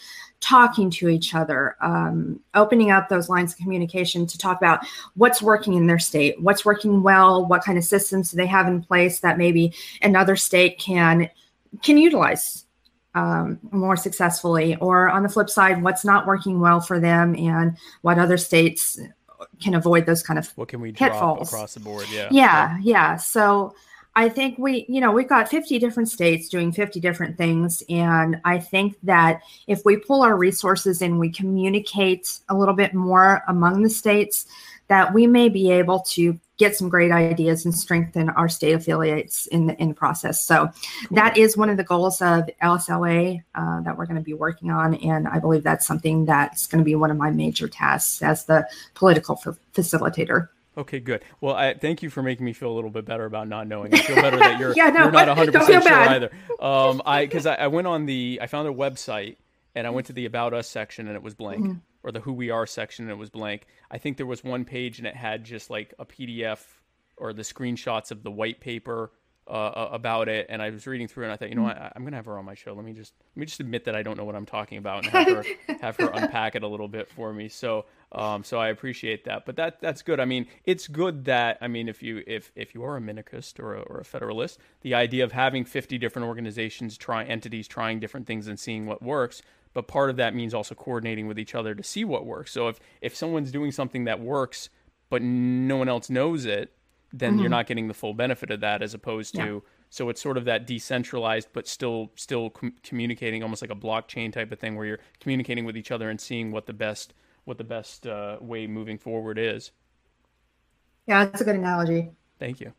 talking 0.40 0.90
to 0.90 1.08
each 1.08 1.34
other, 1.34 1.76
um, 1.80 2.40
opening 2.54 2.90
up 2.90 3.08
those 3.08 3.28
lines 3.28 3.52
of 3.52 3.58
communication 3.58 4.26
to 4.26 4.38
talk 4.38 4.56
about 4.56 4.80
what's 5.14 5.42
working 5.42 5.74
in 5.74 5.86
their 5.86 5.98
state, 5.98 6.40
what's 6.40 6.64
working 6.64 7.02
well, 7.02 7.46
what 7.46 7.62
kind 7.62 7.76
of 7.76 7.84
systems 7.84 8.30
do 8.30 8.36
they 8.36 8.46
have 8.46 8.66
in 8.66 8.82
place 8.82 9.20
that 9.20 9.38
maybe 9.38 9.72
another 10.02 10.36
state 10.36 10.78
can 10.78 11.28
can 11.82 11.98
utilize 11.98 12.64
um, 13.14 13.58
more 13.70 13.96
successfully, 13.96 14.76
or 14.76 15.08
on 15.08 15.22
the 15.22 15.28
flip 15.28 15.50
side, 15.50 15.82
what's 15.82 16.04
not 16.04 16.26
working 16.26 16.60
well 16.60 16.80
for 16.80 16.98
them, 16.98 17.34
and 17.36 17.76
what 18.02 18.18
other 18.18 18.36
states 18.36 18.98
can 19.60 19.74
avoid 19.74 20.06
those 20.06 20.22
kind 20.22 20.38
of 20.38 20.48
what 20.56 20.68
can 20.68 20.80
we 20.80 20.92
pitfalls 20.92 21.48
across 21.48 21.74
the 21.74 21.80
board? 21.80 22.06
Yeah, 22.10 22.28
yeah, 22.30 22.78
yeah. 22.82 23.16
So 23.16 23.74
I 24.16 24.28
think 24.28 24.58
we, 24.58 24.86
you 24.88 25.00
know, 25.00 25.12
we've 25.12 25.28
got 25.28 25.48
50 25.48 25.78
different 25.78 26.08
states 26.08 26.48
doing 26.48 26.72
50 26.72 27.00
different 27.00 27.38
things. 27.38 27.82
And 27.88 28.40
I 28.44 28.58
think 28.58 28.96
that 29.04 29.42
if 29.66 29.84
we 29.84 29.96
pull 29.96 30.22
our 30.22 30.36
resources 30.36 31.00
and 31.00 31.18
we 31.18 31.30
communicate 31.30 32.40
a 32.48 32.56
little 32.56 32.74
bit 32.74 32.92
more 32.92 33.42
among 33.46 33.82
the 33.82 33.90
states, 33.90 34.46
that 34.88 35.14
we 35.14 35.26
may 35.26 35.48
be 35.48 35.70
able 35.70 36.00
to 36.00 36.38
get 36.56 36.76
some 36.76 36.88
great 36.88 37.12
ideas 37.12 37.64
and 37.64 37.74
strengthen 37.74 38.28
our 38.30 38.48
state 38.48 38.72
affiliates 38.72 39.46
in 39.46 39.66
the, 39.68 39.80
in 39.80 39.88
the 39.88 39.94
process. 39.94 40.44
So 40.44 40.66
cool. 40.66 41.16
that 41.16 41.38
is 41.38 41.56
one 41.56 41.70
of 41.70 41.76
the 41.78 41.84
goals 41.84 42.20
of 42.20 42.50
LSLA 42.62 43.42
uh, 43.54 43.80
that 43.82 43.96
we're 43.96 44.04
going 44.04 44.18
to 44.18 44.22
be 44.22 44.34
working 44.34 44.70
on. 44.70 44.96
And 44.96 45.28
I 45.28 45.38
believe 45.38 45.62
that's 45.62 45.86
something 45.86 46.26
that's 46.26 46.66
going 46.66 46.80
to 46.80 46.84
be 46.84 46.96
one 46.96 47.10
of 47.10 47.16
my 47.16 47.30
major 47.30 47.68
tasks 47.68 48.20
as 48.20 48.44
the 48.44 48.68
political 48.94 49.40
f- 49.46 49.56
facilitator. 49.72 50.48
Okay, 50.76 51.00
good. 51.00 51.22
Well, 51.40 51.54
I 51.54 51.74
thank 51.74 52.02
you 52.02 52.10
for 52.10 52.22
making 52.22 52.46
me 52.46 52.52
feel 52.52 52.70
a 52.70 52.74
little 52.74 52.90
bit 52.90 53.04
better 53.04 53.24
about 53.24 53.48
not 53.48 53.66
knowing. 53.66 53.92
I 53.92 53.98
feel 53.98 54.16
better 54.16 54.38
that 54.38 54.60
you're 54.60 54.72
yeah, 54.76 54.90
no, 54.90 55.04
you're 55.04 55.12
not 55.12 55.28
100 55.28 55.52
percent 55.52 55.82
sure 55.82 55.92
either. 55.92 56.30
Um, 56.60 57.02
I 57.04 57.24
because 57.24 57.46
I, 57.46 57.54
I, 57.54 57.66
went 57.66 57.86
on 57.86 58.06
the 58.06 58.38
I 58.40 58.46
found 58.46 58.66
their 58.66 58.72
website 58.72 59.36
and 59.74 59.86
I 59.86 59.90
went 59.90 60.06
to 60.06 60.12
the 60.12 60.26
about 60.26 60.54
us 60.54 60.68
section 60.68 61.08
and 61.08 61.16
it 61.16 61.22
was 61.22 61.34
blank, 61.34 61.64
mm-hmm. 61.64 61.78
or 62.04 62.12
the 62.12 62.20
who 62.20 62.32
we 62.32 62.50
are 62.50 62.66
section 62.66 63.06
and 63.06 63.12
it 63.12 63.18
was 63.18 63.30
blank. 63.30 63.66
I 63.90 63.98
think 63.98 64.16
there 64.16 64.26
was 64.26 64.44
one 64.44 64.64
page 64.64 64.98
and 64.98 65.06
it 65.06 65.16
had 65.16 65.44
just 65.44 65.70
like 65.70 65.92
a 65.98 66.06
PDF 66.06 66.60
or 67.16 67.32
the 67.32 67.42
screenshots 67.42 68.10
of 68.10 68.22
the 68.22 68.30
white 68.30 68.60
paper 68.60 69.10
uh, 69.50 69.88
about 69.90 70.28
it, 70.28 70.46
and 70.48 70.62
I 70.62 70.70
was 70.70 70.86
reading 70.86 71.08
through, 71.08 71.24
and 71.24 71.32
I 71.32 71.36
thought, 71.36 71.48
you 71.48 71.56
know, 71.56 71.62
what, 71.62 71.76
I, 71.76 71.92
am 71.96 72.04
gonna 72.04 72.16
have 72.16 72.26
her 72.26 72.38
on 72.38 72.44
my 72.44 72.54
show. 72.54 72.72
Let 72.72 72.84
me 72.84 72.92
just 72.92 73.12
let 73.34 73.40
me 73.40 73.46
just 73.46 73.58
admit 73.58 73.84
that 73.84 73.96
I 73.96 74.02
don't 74.02 74.16
know 74.16 74.24
what 74.24 74.36
I'm 74.36 74.46
talking 74.46 74.78
about, 74.78 75.04
and 75.04 75.12
have 75.12 75.26
her 75.28 75.44
have 75.80 75.96
her 75.96 76.08
unpack 76.08 76.54
it 76.54 76.62
a 76.62 76.68
little 76.68 76.86
bit 76.86 77.10
for 77.10 77.32
me. 77.32 77.48
So, 77.48 77.86
um, 78.12 78.42
so 78.42 78.58
I 78.58 78.68
appreciate 78.68 79.24
that. 79.24 79.46
But 79.46 79.56
that 79.56 79.80
that's 79.80 80.02
good. 80.02 80.18
I 80.18 80.24
mean, 80.24 80.46
it's 80.64 80.88
good 80.88 81.24
that 81.26 81.58
I 81.60 81.68
mean, 81.68 81.88
if 81.88 82.02
you 82.02 82.22
if 82.26 82.50
if 82.56 82.74
you 82.74 82.82
are 82.82 82.96
a 82.96 83.00
minarchist 83.00 83.60
or 83.60 83.74
a, 83.74 83.80
or 83.82 83.98
a 83.98 84.04
federalist, 84.04 84.58
the 84.80 84.94
idea 84.94 85.22
of 85.22 85.32
having 85.32 85.64
50 85.64 85.96
different 85.98 86.26
organizations 86.26 86.96
try 86.96 87.24
entities 87.24 87.68
trying 87.68 88.00
different 88.00 88.26
things 88.26 88.48
and 88.48 88.58
seeing 88.58 88.86
what 88.86 89.02
works. 89.02 89.42
But 89.72 89.86
part 89.86 90.10
of 90.10 90.16
that 90.16 90.34
means 90.34 90.52
also 90.52 90.74
coordinating 90.74 91.28
with 91.28 91.38
each 91.38 91.54
other 91.54 91.74
to 91.76 91.82
see 91.84 92.04
what 92.04 92.26
works. 92.26 92.50
So 92.50 92.68
if 92.68 92.80
if 93.00 93.14
someone's 93.14 93.52
doing 93.52 93.70
something 93.70 94.04
that 94.04 94.20
works, 94.20 94.70
but 95.08 95.22
no 95.22 95.76
one 95.76 95.88
else 95.88 96.10
knows 96.10 96.46
it, 96.46 96.72
then 97.12 97.32
mm-hmm. 97.32 97.40
you're 97.40 97.50
not 97.50 97.66
getting 97.66 97.88
the 97.88 97.94
full 97.94 98.14
benefit 98.14 98.50
of 98.50 98.60
that 98.60 98.82
as 98.82 98.94
opposed 98.94 99.34
to 99.34 99.42
yeah. 99.42 99.58
so 99.88 100.08
it's 100.08 100.20
sort 100.20 100.36
of 100.36 100.44
that 100.44 100.66
decentralized 100.66 101.48
but 101.52 101.66
still 101.66 102.10
still 102.14 102.50
com- 102.50 102.72
communicating 102.84 103.42
almost 103.42 103.62
like 103.62 103.70
a 103.70 103.74
blockchain 103.74 104.32
type 104.32 104.52
of 104.52 104.58
thing 104.58 104.76
where 104.76 104.86
you're 104.86 105.00
communicating 105.18 105.64
with 105.64 105.76
each 105.76 105.90
other 105.90 106.08
and 106.08 106.20
seeing 106.20 106.52
what 106.52 106.66
the 106.66 106.72
best 106.72 107.12
what 107.50 107.58
the 107.58 107.64
best 107.64 108.06
uh, 108.06 108.38
way 108.40 108.66
moving 108.66 108.96
forward 108.96 109.38
is 109.38 109.72
yeah 111.06 111.24
that's 111.26 111.42
a 111.42 111.44
good 111.44 111.56
analogy 111.56 112.10
thank 112.38 112.60
you 112.60 112.72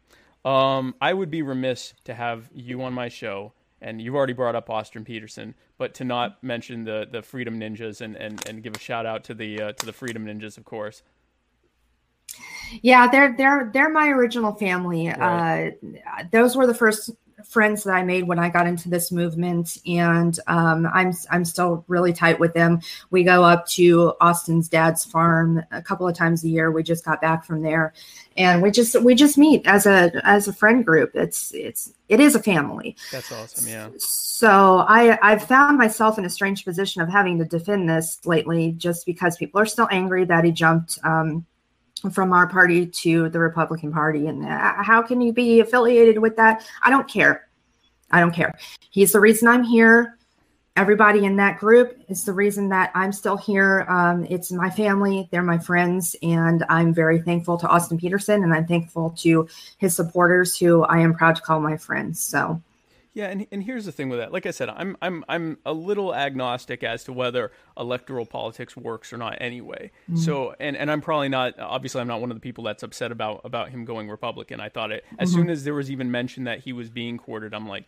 um, 0.49 0.95
i 0.99 1.13
would 1.13 1.29
be 1.29 1.43
remiss 1.43 1.93
to 2.05 2.13
have 2.13 2.49
you 2.53 2.81
on 2.81 2.93
my 2.93 3.09
show 3.09 3.53
and 3.81 4.01
you've 4.01 4.15
already 4.15 4.33
brought 4.33 4.55
up 4.55 4.69
Austin 4.69 5.03
Petersen, 5.03 5.55
but 5.77 5.95
to 5.95 6.03
not 6.03 6.41
mention 6.43 6.83
the 6.83 7.07
the 7.11 7.21
Freedom 7.21 7.59
Ninjas 7.59 8.01
and, 8.01 8.15
and, 8.15 8.47
and 8.47 8.63
give 8.63 8.75
a 8.75 8.79
shout 8.79 9.05
out 9.05 9.23
to 9.25 9.33
the 9.33 9.59
uh, 9.59 9.71
to 9.73 9.85
the 9.85 9.93
Freedom 9.93 10.25
Ninjas, 10.25 10.57
of 10.57 10.65
course. 10.65 11.01
Yeah, 12.81 13.09
they're 13.09 13.35
they're 13.35 13.69
they're 13.73 13.89
my 13.89 14.07
original 14.09 14.53
family. 14.53 15.07
Right. 15.07 15.73
Uh, 15.81 16.23
those 16.31 16.55
were 16.55 16.67
the 16.67 16.73
first 16.73 17.09
friends 17.47 17.83
that 17.83 17.93
I 17.93 18.03
made 18.03 18.27
when 18.27 18.39
I 18.39 18.49
got 18.49 18.67
into 18.67 18.89
this 18.89 19.11
movement, 19.11 19.77
and 19.85 20.37
um, 20.47 20.87
I'm 20.93 21.13
I'm 21.29 21.45
still 21.45 21.83
really 21.87 22.13
tight 22.13 22.39
with 22.39 22.53
them. 22.53 22.81
We 23.09 23.23
go 23.23 23.43
up 23.43 23.67
to 23.69 24.13
Austin's 24.21 24.67
dad's 24.67 25.03
farm 25.03 25.63
a 25.71 25.81
couple 25.81 26.07
of 26.07 26.15
times 26.15 26.43
a 26.43 26.49
year. 26.49 26.71
We 26.71 26.83
just 26.83 27.05
got 27.05 27.21
back 27.21 27.45
from 27.45 27.61
there, 27.61 27.93
and 28.37 28.61
we 28.61 28.71
just 28.71 29.01
we 29.01 29.15
just 29.15 29.37
meet 29.37 29.65
as 29.65 29.85
a 29.85 30.11
as 30.23 30.47
a 30.47 30.53
friend 30.53 30.85
group. 30.85 31.11
It's 31.15 31.53
it's 31.53 31.93
it 32.09 32.19
is 32.19 32.35
a 32.35 32.43
family. 32.43 32.95
That's 33.11 33.31
awesome. 33.31 33.67
Yeah. 33.67 33.89
So 33.97 34.85
I 34.87 35.17
I've 35.21 35.43
found 35.43 35.77
myself 35.77 36.17
in 36.17 36.25
a 36.25 36.29
strange 36.29 36.65
position 36.65 37.01
of 37.01 37.09
having 37.09 37.37
to 37.39 37.45
defend 37.45 37.89
this 37.89 38.19
lately, 38.25 38.73
just 38.73 39.05
because 39.05 39.37
people 39.37 39.59
are 39.59 39.65
still 39.65 39.87
angry 39.91 40.25
that 40.25 40.43
he 40.43 40.51
jumped. 40.51 40.97
Um, 41.03 41.45
from 42.11 42.33
our 42.33 42.47
party 42.47 42.87
to 42.87 43.29
the 43.29 43.39
Republican 43.39 43.91
Party. 43.91 44.27
And 44.27 44.45
uh, 44.45 44.83
how 44.83 45.01
can 45.01 45.21
you 45.21 45.33
be 45.33 45.59
affiliated 45.59 46.17
with 46.17 46.35
that? 46.37 46.65
I 46.81 46.89
don't 46.89 47.07
care. 47.07 47.47
I 48.11 48.19
don't 48.19 48.33
care. 48.33 48.57
He's 48.89 49.11
the 49.11 49.19
reason 49.19 49.47
I'm 49.47 49.63
here. 49.63 50.17
Everybody 50.77 51.25
in 51.25 51.35
that 51.35 51.59
group 51.59 51.97
is 52.07 52.23
the 52.23 52.31
reason 52.31 52.69
that 52.69 52.91
I'm 52.95 53.11
still 53.11 53.35
here. 53.35 53.85
Um, 53.89 54.25
it's 54.29 54.53
my 54.53 54.69
family, 54.69 55.27
they're 55.29 55.43
my 55.43 55.57
friends, 55.57 56.15
and 56.23 56.63
I'm 56.69 56.93
very 56.93 57.21
thankful 57.21 57.57
to 57.57 57.67
Austin 57.67 57.97
Petersen 57.97 58.43
and 58.43 58.53
I'm 58.53 58.65
thankful 58.65 59.09
to 59.19 59.49
his 59.79 59.93
supporters 59.95 60.57
who 60.57 60.83
I 60.83 60.99
am 60.99 61.13
proud 61.13 61.35
to 61.35 61.41
call 61.41 61.59
my 61.59 61.75
friends. 61.75 62.23
So 62.23 62.61
yeah, 63.13 63.27
and 63.27 63.45
and 63.51 63.63
here's 63.63 63.85
the 63.85 63.91
thing 63.91 64.07
with 64.07 64.19
that. 64.19 64.31
Like 64.31 64.45
I 64.45 64.51
said, 64.51 64.69
I'm 64.69 64.95
I'm 65.01 65.25
I'm 65.27 65.57
a 65.65 65.73
little 65.73 66.15
agnostic 66.15 66.81
as 66.83 67.03
to 67.05 67.13
whether 67.13 67.51
electoral 67.77 68.25
politics 68.25 68.77
works 68.77 69.11
or 69.11 69.17
not 69.17 69.37
anyway. 69.41 69.91
Mm-hmm. 70.09 70.17
So 70.17 70.55
and 70.59 70.77
and 70.77 70.89
I'm 70.89 71.01
probably 71.01 71.27
not 71.27 71.59
obviously 71.59 71.99
I'm 71.99 72.07
not 72.07 72.21
one 72.21 72.31
of 72.31 72.37
the 72.37 72.41
people 72.41 72.63
that's 72.63 72.83
upset 72.83 73.11
about 73.11 73.41
about 73.43 73.69
him 73.69 73.83
going 73.83 74.09
Republican. 74.09 74.61
I 74.61 74.69
thought 74.69 74.91
it 74.91 75.03
as 75.19 75.29
mm-hmm. 75.29 75.41
soon 75.41 75.49
as 75.49 75.65
there 75.65 75.73
was 75.73 75.91
even 75.91 76.09
mention 76.09 76.45
that 76.45 76.59
he 76.59 76.71
was 76.71 76.89
being 76.89 77.17
courted, 77.17 77.53
I'm 77.53 77.67
like 77.67 77.85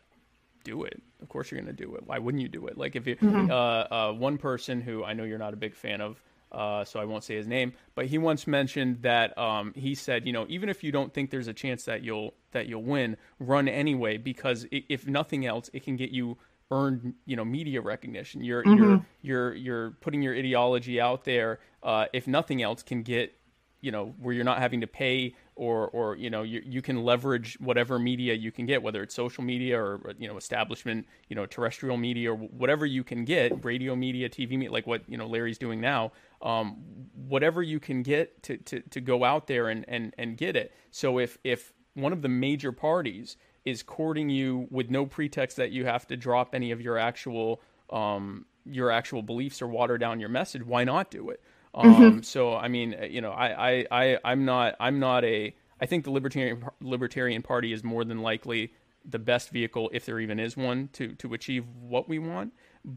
do 0.66 0.84
it. 0.84 1.02
Of 1.22 1.30
course 1.30 1.52
you're 1.52 1.62
going 1.62 1.74
to 1.76 1.86
do 1.86 1.96
it. 1.96 2.04
Why 2.06 2.20
wouldn't 2.20 2.42
you 2.42 2.50
do 2.50 2.68
it? 2.68 2.78
Like 2.78 2.96
if 2.96 3.08
you 3.08 3.16
mm-hmm. 3.16 3.52
uh, 3.52 4.10
uh, 4.10 4.14
one 4.14 4.38
person 4.38 4.82
who 4.82 5.04
I 5.04 5.14
know 5.14 5.24
you're 5.24 5.38
not 5.38 5.54
a 5.54 5.58
big 5.58 5.76
fan 5.76 6.02
of 6.02 6.22
uh, 6.54 6.86
so 6.86 7.00
I 7.00 7.06
won't 7.06 7.24
say 7.24 7.36
his 7.36 7.48
name, 7.48 7.74
but 7.96 8.06
he 8.06 8.18
once 8.18 8.46
mentioned 8.46 9.02
that 9.02 9.38
um, 9.38 9.74
he 9.76 9.96
said, 9.96 10.28
you 10.28 10.34
know, 10.34 10.46
even 10.50 10.70
if 10.70 10.84
you 10.84 10.92
don't 10.92 11.14
think 11.14 11.32
there's 11.32 11.48
a 11.48 11.54
chance 11.54 11.86
that 11.86 12.04
you'll 12.04 12.34
that 12.52 12.68
you'll 12.68 12.84
win, 12.84 13.18
run 13.40 13.68
anyway 13.68 14.18
because 14.18 14.66
if 14.72 15.08
nothing 15.08 15.46
else, 15.46 15.70
it 15.74 15.84
can 15.84 15.96
get 15.96 16.12
you 16.12 16.38
earned, 16.72 17.16
you 17.26 17.36
know, 17.36 17.46
media 17.46 17.82
recognition. 17.82 18.44
You're 18.44 18.64
mm-hmm. 18.64 18.82
you're 18.82 19.06
you're 19.22 19.56
you're 19.56 19.92
putting 20.02 20.22
your 20.22 20.36
ideology 20.36 21.02
out 21.02 21.24
there. 21.26 21.60
Uh, 21.82 22.06
if 22.14 22.28
nothing 22.28 22.62
else, 22.62 22.84
can 22.84 23.04
get 23.04 23.36
you 23.84 23.92
know 23.92 24.16
where 24.18 24.34
you're 24.34 24.46
not 24.46 24.60
having 24.60 24.80
to 24.82 24.88
pay 24.88 25.36
or 25.56 25.90
or 25.90 26.16
you 26.16 26.30
know 26.30 26.42
you, 26.42 26.62
you 26.66 26.82
can 26.82 27.04
leverage 27.04 27.58
whatever 27.60 28.00
media 28.00 28.34
you 28.34 28.50
can 28.50 28.66
get 28.66 28.82
whether 28.82 29.04
it's 29.04 29.14
social 29.14 29.44
media 29.44 29.78
or 29.78 30.00
you 30.18 30.28
know 30.28 30.38
establishment 30.38 31.06
you 31.28 31.36
know 31.36 31.46
terrestrial 31.46 31.98
media 31.98 32.32
or 32.32 32.36
whatever 32.36 32.86
you 32.86 33.04
can 33.04 33.26
get 33.26 33.64
radio 33.64 33.94
media 33.94 34.30
tv 34.30 34.52
media 34.52 34.72
like 34.72 34.88
what 34.88 35.02
you 35.08 35.18
know 35.18 35.28
larry's 35.28 35.58
doing 35.58 35.82
now 35.82 36.14
um, 36.44 36.78
whatever 37.16 37.64
you 37.64 37.80
can 37.80 38.04
get 38.04 38.44
to, 38.44 38.58
to, 38.58 38.82
to 38.82 39.02
go 39.02 39.24
out 39.24 39.48
there 39.48 39.70
and, 39.70 39.86
and, 39.88 40.14
and 40.18 40.38
get 40.38 40.56
it 40.56 40.72
so 40.92 41.18
if 41.18 41.38
if 41.44 41.74
one 41.96 42.14
of 42.14 42.22
the 42.22 42.30
major 42.30 42.72
parties 42.72 43.38
is 43.66 43.84
courting 43.84 44.30
you 44.30 44.68
with 44.70 44.90
no 44.90 45.06
pretext 45.06 45.58
that 45.58 45.72
you 45.72 45.86
have 45.86 46.06
to 46.08 46.18
drop 46.18 46.54
any 46.54 46.72
of 46.72 46.82
your 46.82 46.98
actual 46.98 47.62
um, 47.90 48.46
your 48.66 48.92
actual 48.92 49.22
beliefs 49.22 49.62
or 49.62 49.68
water 49.68 49.98
down 49.98 50.20
your 50.20 50.30
message, 50.30 50.64
why 50.64 50.84
not 50.84 51.12
do 51.12 51.30
it? 51.30 51.42
Um, 51.76 51.96
mm-hmm. 51.96 52.22
So 52.22 52.56
I 52.56 52.68
mean, 52.68 52.96
you 53.10 53.22
know, 53.22 53.32
I, 53.32 53.72
I, 53.72 53.86
I 53.92 54.18
I'm 54.24 54.46
not 54.46 54.76
I'm 54.80 55.00
not 55.00 55.24
a 55.24 55.56
I 55.80 55.86
think 55.86 56.04
the 56.04 56.12
libertarian 56.12 56.64
libertarian 56.82 57.42
party 57.42 57.74
is 57.74 57.84
more 57.84 58.04
than 58.04 58.20
likely 58.22 58.74
the 59.06 59.20
best 59.20 59.50
vehicle, 59.50 59.90
if 59.94 60.06
there 60.06 60.20
even 60.20 60.40
is 60.40 60.56
one, 60.56 60.90
to 60.94 61.14
to 61.16 61.34
achieve 61.34 61.66
what 61.82 62.10
we 62.10 62.20
want. 62.20 62.54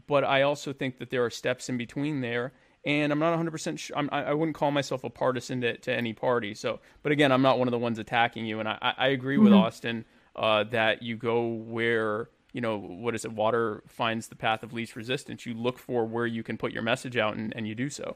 But 0.07 0.23
I 0.23 0.41
also 0.41 0.73
think 0.73 0.97
that 0.99 1.09
there 1.09 1.23
are 1.23 1.29
steps 1.29 1.69
in 1.69 1.77
between 1.77 2.21
there, 2.21 2.53
and 2.85 3.11
I'm 3.11 3.19
not 3.19 3.29
100 3.29 3.51
percent 3.51 3.79
sure. 3.79 3.97
I'm, 3.97 4.09
I 4.11 4.33
wouldn't 4.33 4.55
call 4.55 4.71
myself 4.71 5.03
a 5.03 5.09
partisan 5.09 5.61
to, 5.61 5.77
to, 5.77 5.93
any 5.93 6.13
party. 6.13 6.53
So, 6.53 6.79
but 7.03 7.11
again, 7.11 7.31
I'm 7.31 7.41
not 7.41 7.59
one 7.59 7.67
of 7.67 7.71
the 7.71 7.79
ones 7.79 7.99
attacking 7.99 8.45
you, 8.45 8.59
and 8.59 8.69
I, 8.69 8.93
I 8.97 9.07
agree 9.09 9.37
with 9.37 9.51
mm-hmm. 9.51 9.61
Austin 9.61 10.05
uh, 10.35 10.63
that 10.65 11.03
you 11.03 11.15
go 11.15 11.47
where 11.47 12.29
you 12.53 12.61
know 12.61 12.77
what 12.77 13.13
is 13.13 13.25
it? 13.25 13.31
Water 13.31 13.83
finds 13.87 14.27
the 14.27 14.35
path 14.35 14.63
of 14.63 14.73
least 14.73 14.95
resistance. 14.95 15.45
You 15.45 15.53
look 15.53 15.77
for 15.77 16.05
where 16.05 16.25
you 16.25 16.43
can 16.43 16.57
put 16.57 16.71
your 16.71 16.83
message 16.83 17.17
out, 17.17 17.35
and, 17.35 17.55
and 17.55 17.67
you 17.67 17.75
do 17.75 17.89
so. 17.89 18.15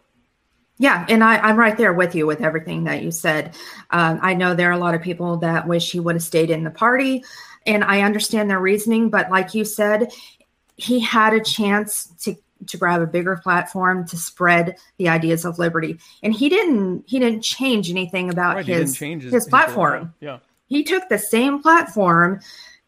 Yeah, 0.78 1.05
and 1.09 1.24
I, 1.24 1.47
am 1.47 1.57
right 1.57 1.78
there 1.78 1.93
with 1.93 2.16
you 2.16 2.26
with 2.26 2.41
everything 2.41 2.86
that 2.86 3.03
you 3.03 3.12
said. 3.12 3.55
Um, 3.91 4.18
I 4.22 4.34
know 4.34 4.55
there 4.55 4.70
are 4.70 4.74
a 4.74 4.80
lot 4.80 4.95
of 4.95 5.01
people 5.03 5.38
that 5.38 5.68
wish 5.68 5.91
he 5.91 5.99
would 5.99 6.16
have 6.16 6.24
stayed 6.24 6.49
in 6.49 6.64
the 6.64 6.72
party, 6.72 7.24
and 7.68 7.84
I 7.84 8.01
understand 8.01 8.49
their 8.49 8.59
reasoning. 8.59 9.12
But 9.12 9.30
like 9.30 9.53
you 9.53 9.64
said, 9.64 10.12
he 10.78 10.99
had 10.99 11.34
a 11.34 11.39
chance 11.39 12.07
to 12.22 12.36
to 12.68 12.78
grab 12.78 13.01
a 13.01 13.07
bigger 13.07 13.38
platform 13.38 14.07
to 14.07 14.18
spread 14.18 14.76
the 14.97 15.09
ideas 15.09 15.45
of 15.45 15.59
liberty, 15.59 15.99
and 16.24 16.34
he 16.34 16.49
didn't. 16.49 17.03
He 17.07 17.20
didn't 17.20 17.41
change 17.41 17.89
anything 17.89 18.30
about 18.30 18.57
right, 18.57 18.66
his, 18.66 18.97
his, 18.97 19.32
his 19.32 19.47
platform. 19.47 20.14
yeah, 20.20 20.39
he 20.68 20.84
took 20.84 21.09
the 21.09 21.20
same 21.20 21.62
platform 21.62 22.39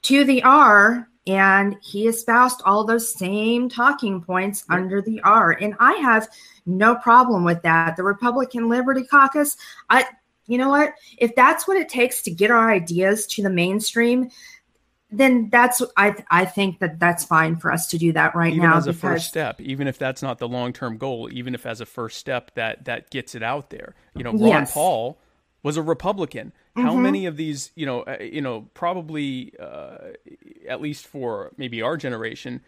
to 0.04 0.24
the 0.24 0.44
R 0.44 1.08
and 1.26 1.78
he 1.82 2.08
espoused 2.08 2.62
all 2.66 2.86
those 2.86 3.14
same 3.14 3.70
talking 3.70 4.22
points 4.22 4.66
under 4.70 5.02
the 5.02 5.22
R. 5.22 5.52
And 5.52 5.74
I 5.80 5.94
have 5.94 6.28
no 6.66 6.96
problem 6.96 7.44
with 7.44 7.62
that. 7.64 7.96
The 7.96 8.04
Republican 8.04 8.70
Liberty 8.70 9.04
Caucus, 9.04 9.56
I 9.90 10.06
you 10.46 10.58
know 10.58 10.70
what? 10.70 10.94
If 11.18 11.36
that's 11.36 11.68
what 11.68 11.78
it 11.78 11.88
takes 11.88 12.22
to 12.24 12.32
get 12.32 12.52
our 12.52 12.70
ideas 12.70 13.26
to 13.28 13.42
the 13.42 13.50
mainstream, 13.50 14.30
then 15.18 15.50
that's 15.52 15.82
I 15.96 16.16
I 16.30 16.46
think 16.46 16.80
that 16.80 17.00
that's 17.00 17.24
fine 17.24 17.56
for 17.56 17.72
us 17.72 17.88
to 17.88 17.98
do 17.98 18.12
that 18.14 18.36
right 18.36 18.54
even 18.54 18.70
now. 18.70 18.78
as 18.78 18.88
a 18.88 18.94
first 18.94 19.28
step, 19.28 19.62
even 19.62 19.88
if 19.88 19.98
that's 19.98 20.22
not 20.22 20.40
the 20.40 20.48
long 20.48 20.74
term 20.74 20.98
goal, 20.98 21.30
even 21.32 21.54
if 21.56 21.66
as 21.66 21.82
a 21.82 21.86
first 21.86 22.18
step 22.18 22.52
that 22.56 22.86
that 22.86 23.10
gets 23.10 23.36
it 23.36 23.44
out 23.44 23.70
there. 23.70 23.96
You 24.16 24.24
know, 24.24 24.32
Ron 24.32 24.50
yes. 24.50 24.74
Paul 24.74 25.20
was 25.62 25.78
a 25.78 25.82
Republican. 25.82 26.54
Mm-hmm. 26.76 26.88
How 26.88 26.96
many 26.96 27.26
of 27.26 27.38
these, 27.38 27.72
you 27.76 27.86
know, 27.86 28.02
uh, 28.02 28.18
you 28.20 28.42
know, 28.42 28.68
probably 28.74 29.54
uh, 29.60 29.98
at 30.68 30.82
least 30.82 31.08
for 31.08 31.52
maybe 31.58 31.82
our 31.82 31.98
generation, 31.98 32.62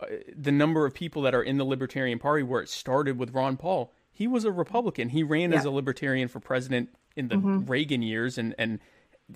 uh, 0.00 0.06
the 0.36 0.52
number 0.52 0.84
of 0.84 0.94
people 0.94 1.22
that 1.22 1.34
are 1.34 1.42
in 1.42 1.58
the 1.58 1.64
Libertarian 1.64 2.18
Party 2.18 2.42
where 2.42 2.60
it 2.60 2.68
started 2.68 3.18
with 3.18 3.34
Ron 3.34 3.56
Paul, 3.56 3.92
he 4.10 4.26
was 4.26 4.44
a 4.44 4.52
Republican. 4.52 5.10
He 5.10 5.22
ran 5.22 5.52
yeah. 5.52 5.58
as 5.58 5.64
a 5.64 5.70
Libertarian 5.70 6.28
for 6.28 6.40
president 6.40 6.90
in 7.16 7.28
the 7.28 7.36
mm-hmm. 7.36 7.66
Reagan 7.66 8.02
years, 8.02 8.38
and 8.38 8.54
and 8.58 8.80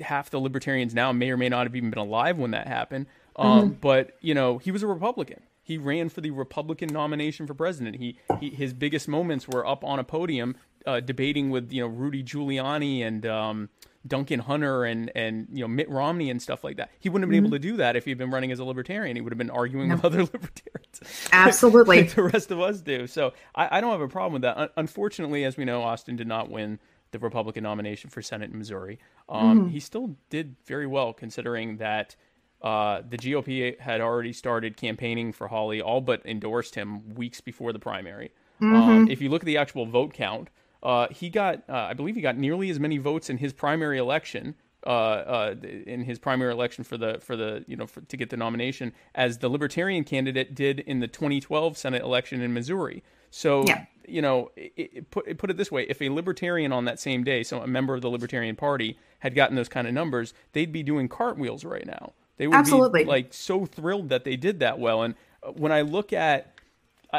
half 0.01 0.31
the 0.31 0.39
Libertarians 0.39 0.95
now 0.95 1.13
may 1.13 1.31
or 1.31 1.37
may 1.37 1.49
not 1.49 1.67
have 1.67 1.77
even 1.77 1.91
been 1.91 1.99
alive 1.99 2.39
when 2.39 2.51
that 2.53 2.67
happened. 2.67 3.07
Um, 3.37 3.61
mm-hmm. 3.61 3.81
But 3.81 4.17
you 4.21 4.35
know, 4.35 4.59
he 4.59 4.71
was 4.71 4.83
a 4.83 4.87
Republican. 4.87 5.43
He 5.63 5.79
ran 5.79 6.09
for 6.09 6.21
the 6.21 6.31
Republican 6.31 6.91
nomination 6.93 7.47
for 7.47 7.55
president. 7.55 7.97
He, 7.97 8.19
he 8.41 8.51
his 8.51 8.73
biggest 8.73 9.09
moments 9.09 9.49
were 9.49 9.67
up 9.67 9.85
on 9.85 9.99
a 9.99 10.05
podium 10.05 10.55
uh, 10.87 11.01
debating 11.01 11.51
with 11.51 11.73
you 11.73 11.83
know 11.83 11.89
Rudy 11.89 12.23
Giuliani 12.23 13.05
and 13.05 13.27
um, 13.27 13.69
Duncan 14.07 14.41
Hunter 14.41 14.85
and 14.85 15.11
and 15.15 15.49
you 15.53 15.63
know 15.63 15.69
Mitt 15.69 15.91
Romney 15.91 16.31
and 16.31 16.41
stuff 16.41 16.63
like 16.63 16.77
that. 16.77 16.91
He 17.01 17.09
wouldn't 17.09 17.25
have 17.25 17.31
been 17.31 17.45
mm-hmm. 17.45 17.55
able 17.55 17.63
to 17.63 17.71
do 17.71 17.77
that 17.79 17.97
if 17.97 18.05
he'd 18.05 18.19
been 18.19 18.31
running 18.31 18.53
as 18.53 18.59
a 18.59 18.65
libertarian. 18.65 19.17
He 19.17 19.23
would 19.23 19.33
have 19.33 19.39
been 19.39 19.51
arguing 19.51 19.89
no. 19.89 19.97
with 19.97 20.05
other 20.05 20.21
libertarians. 20.33 21.01
Absolutely, 21.33 22.03
like 22.03 22.11
the 22.15 22.23
rest 22.23 22.51
of 22.51 22.61
us 22.61 22.81
do. 22.81 23.07
So 23.07 23.33
I, 23.55 23.79
I, 23.79 23.81
don't 23.81 23.91
have 23.91 24.01
a 24.01 24.09
problem 24.09 24.35
with 24.35 24.43
that. 24.43 24.73
Unfortunately, 24.77 25.45
as 25.45 25.57
we 25.57 25.65
know, 25.65 25.83
Austin 25.83 26.17
did 26.17 26.29
not 26.29 26.51
win 26.51 26.79
the 27.21 27.25
Republican 27.25 27.63
nomination 27.63 28.11
for 28.11 28.23
Senate 28.23 28.51
in 28.51 28.59
Missouri. 28.59 28.99
Um, 29.29 29.61
mm-hmm. 29.61 29.69
He 29.71 29.81
still 29.81 30.17
did 30.31 30.57
very 30.67 30.87
well 30.87 31.13
considering 31.13 31.79
that. 31.79 32.17
Uh, 32.63 33.03
the 33.07 33.19
GOP 33.19 33.79
had 33.79 34.01
already 34.01 34.33
started 34.33 34.79
campaigning 34.79 35.31
for 35.31 35.47
Hawley, 35.47 35.83
all 35.83 36.01
but 36.01 36.25
endorsed 36.25 36.75
him 36.75 37.15
weeks 37.15 37.39
before 37.43 37.71
the 37.71 37.79
primary. 37.79 38.33
Um, 38.63 38.73
mm-hmm. 38.73 38.91
Um, 38.91 39.09
if 39.11 39.21
you 39.21 39.29
look 39.29 39.43
at 39.43 39.47
the 39.47 39.59
actual 39.59 39.85
vote 39.85 40.15
count, 40.15 40.49
uh, 40.83 41.09
he 41.11 41.29
got, 41.29 41.63
uh, 41.69 41.75
I 41.75 41.95
believe, 41.95 42.15
he 42.15 42.23
got 42.23 42.39
nearly 42.39 42.71
as 42.71 42.81
many 42.81 42.97
votes 42.97 43.29
in 43.29 43.39
his 43.39 43.53
primary 43.53 43.99
election, 43.99 44.55
uh, 44.87 44.89
uh 44.89 45.55
in 45.87 46.05
his 46.05 46.19
primary 46.19 46.53
election 46.53 46.85
for 46.85 46.97
the 46.97 47.19
for 47.21 47.37
the 47.37 47.65
you 47.67 47.77
know 47.77 47.87
for, 47.87 48.03
to 48.03 48.17
get 48.17 48.31
the 48.31 48.37
nomination 48.37 48.93
as 49.15 49.39
the 49.39 49.49
Libertarian 49.49 50.05
candidate 50.05 50.55
did 50.55 50.81
in 50.81 51.01
the 51.01 51.09
2012 51.09 51.77
Senate 51.77 52.03
election 52.03 52.41
in 52.41 52.55
Missouri. 52.55 53.03
So 53.31 53.65
yeah. 53.65 53.87
You 54.09 54.23
know, 54.23 54.51
it, 54.57 54.73
it 54.77 55.11
put 55.11 55.27
it 55.27 55.39
put 55.39 55.51
it 55.51 55.57
this 55.57 55.71
way: 55.71 55.85
if 55.89 56.01
a 56.03 56.09
Libertarian 56.09 56.73
on 56.73 56.85
that 56.85 56.99
same 57.01 57.25
day, 57.25 57.43
so 57.43 57.61
a 57.61 57.67
member 57.67 57.95
of 57.95 58.03
the 58.03 58.11
Libertarian 58.11 58.57
Party, 58.57 58.99
had 59.21 59.35
gotten 59.35 59.57
those 59.57 59.69
kind 59.69 59.87
of 59.87 59.95
numbers, 59.95 60.35
they'd 60.53 60.73
be 60.73 60.83
doing 60.83 61.09
cartwheels 61.09 61.65
right 61.65 61.87
now. 61.87 62.13
They 62.37 62.47
would 62.47 62.57
Absolutely. 62.57 63.05
be 63.05 63.09
like 63.09 63.33
so 63.33 63.67
thrilled 63.67 64.09
that 64.11 64.25
they 64.25 64.37
did 64.37 64.61
that 64.61 64.79
well. 64.79 65.03
And 65.03 65.15
uh, 65.43 65.53
when 65.53 65.73
I 65.73 65.81
look 65.81 66.13
at 66.13 66.57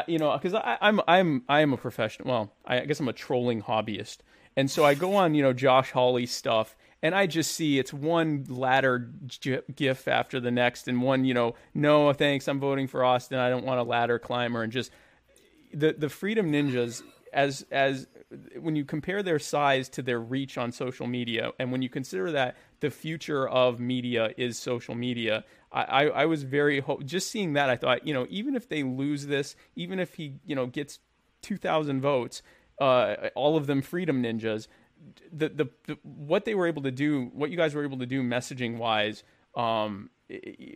you 0.06 0.18
know, 0.18 0.36
because 0.36 0.58
I'm 0.80 1.00
I'm 1.08 1.42
I'm 1.48 1.72
a 1.72 1.76
professional. 1.76 2.28
Well, 2.28 2.52
I 2.64 2.80
guess 2.80 3.00
I'm 3.00 3.08
a 3.08 3.12
trolling 3.12 3.62
hobbyist, 3.62 4.18
and 4.56 4.70
so 4.70 4.84
I 4.84 4.94
go 4.94 5.16
on 5.16 5.34
you 5.34 5.42
know 5.42 5.52
Josh 5.52 5.90
Hawley 5.90 6.26
stuff, 6.26 6.76
and 7.02 7.14
I 7.14 7.26
just 7.26 7.52
see 7.52 7.78
it's 7.78 7.92
one 7.92 8.44
ladder 8.48 9.10
gif 9.74 10.06
after 10.06 10.40
the 10.40 10.50
next, 10.50 10.88
and 10.88 11.02
one 11.02 11.24
you 11.24 11.34
know 11.34 11.54
no 11.74 12.12
thanks 12.12 12.46
I'm 12.48 12.60
voting 12.60 12.86
for 12.86 13.04
Austin 13.04 13.38
I 13.38 13.50
don't 13.50 13.64
want 13.64 13.80
a 13.80 13.84
ladder 13.84 14.18
climber, 14.18 14.62
and 14.62 14.72
just 14.72 14.92
the 15.72 15.94
the 15.96 16.08
Freedom 16.08 16.50
Ninjas 16.50 17.02
as 17.32 17.66
as 17.70 18.06
when 18.58 18.76
you 18.76 18.84
compare 18.84 19.22
their 19.22 19.38
size 19.38 19.88
to 19.90 20.02
their 20.02 20.20
reach 20.20 20.58
on 20.58 20.72
social 20.72 21.06
media, 21.06 21.52
and 21.58 21.72
when 21.72 21.82
you 21.82 21.88
consider 21.88 22.30
that 22.32 22.56
the 22.80 22.90
future 22.90 23.48
of 23.48 23.80
media 23.80 24.30
is 24.36 24.58
social 24.58 24.94
media, 24.94 25.44
I, 25.72 26.08
I, 26.08 26.26
was 26.26 26.42
very 26.44 26.80
ho- 26.80 27.00
just 27.04 27.30
seeing 27.30 27.54
that. 27.54 27.68
I 27.68 27.76
thought, 27.76 28.06
you 28.06 28.14
know, 28.14 28.26
even 28.30 28.54
if 28.54 28.68
they 28.68 28.82
lose 28.82 29.26
this, 29.26 29.56
even 29.76 29.98
if 29.98 30.14
he, 30.14 30.34
you 30.46 30.54
know, 30.54 30.66
gets 30.66 30.98
two 31.42 31.56
thousand 31.56 32.00
votes, 32.00 32.42
uh, 32.80 33.30
all 33.34 33.56
of 33.56 33.66
them 33.66 33.82
freedom 33.82 34.22
ninjas, 34.22 34.68
the, 35.32 35.48
the, 35.48 35.68
the 35.86 35.98
what 36.02 36.44
they 36.44 36.54
were 36.54 36.66
able 36.66 36.82
to 36.82 36.90
do, 36.90 37.30
what 37.34 37.50
you 37.50 37.56
guys 37.56 37.74
were 37.74 37.84
able 37.84 37.98
to 37.98 38.06
do, 38.06 38.22
messaging 38.22 38.76
wise, 38.76 39.24
um, 39.54 40.10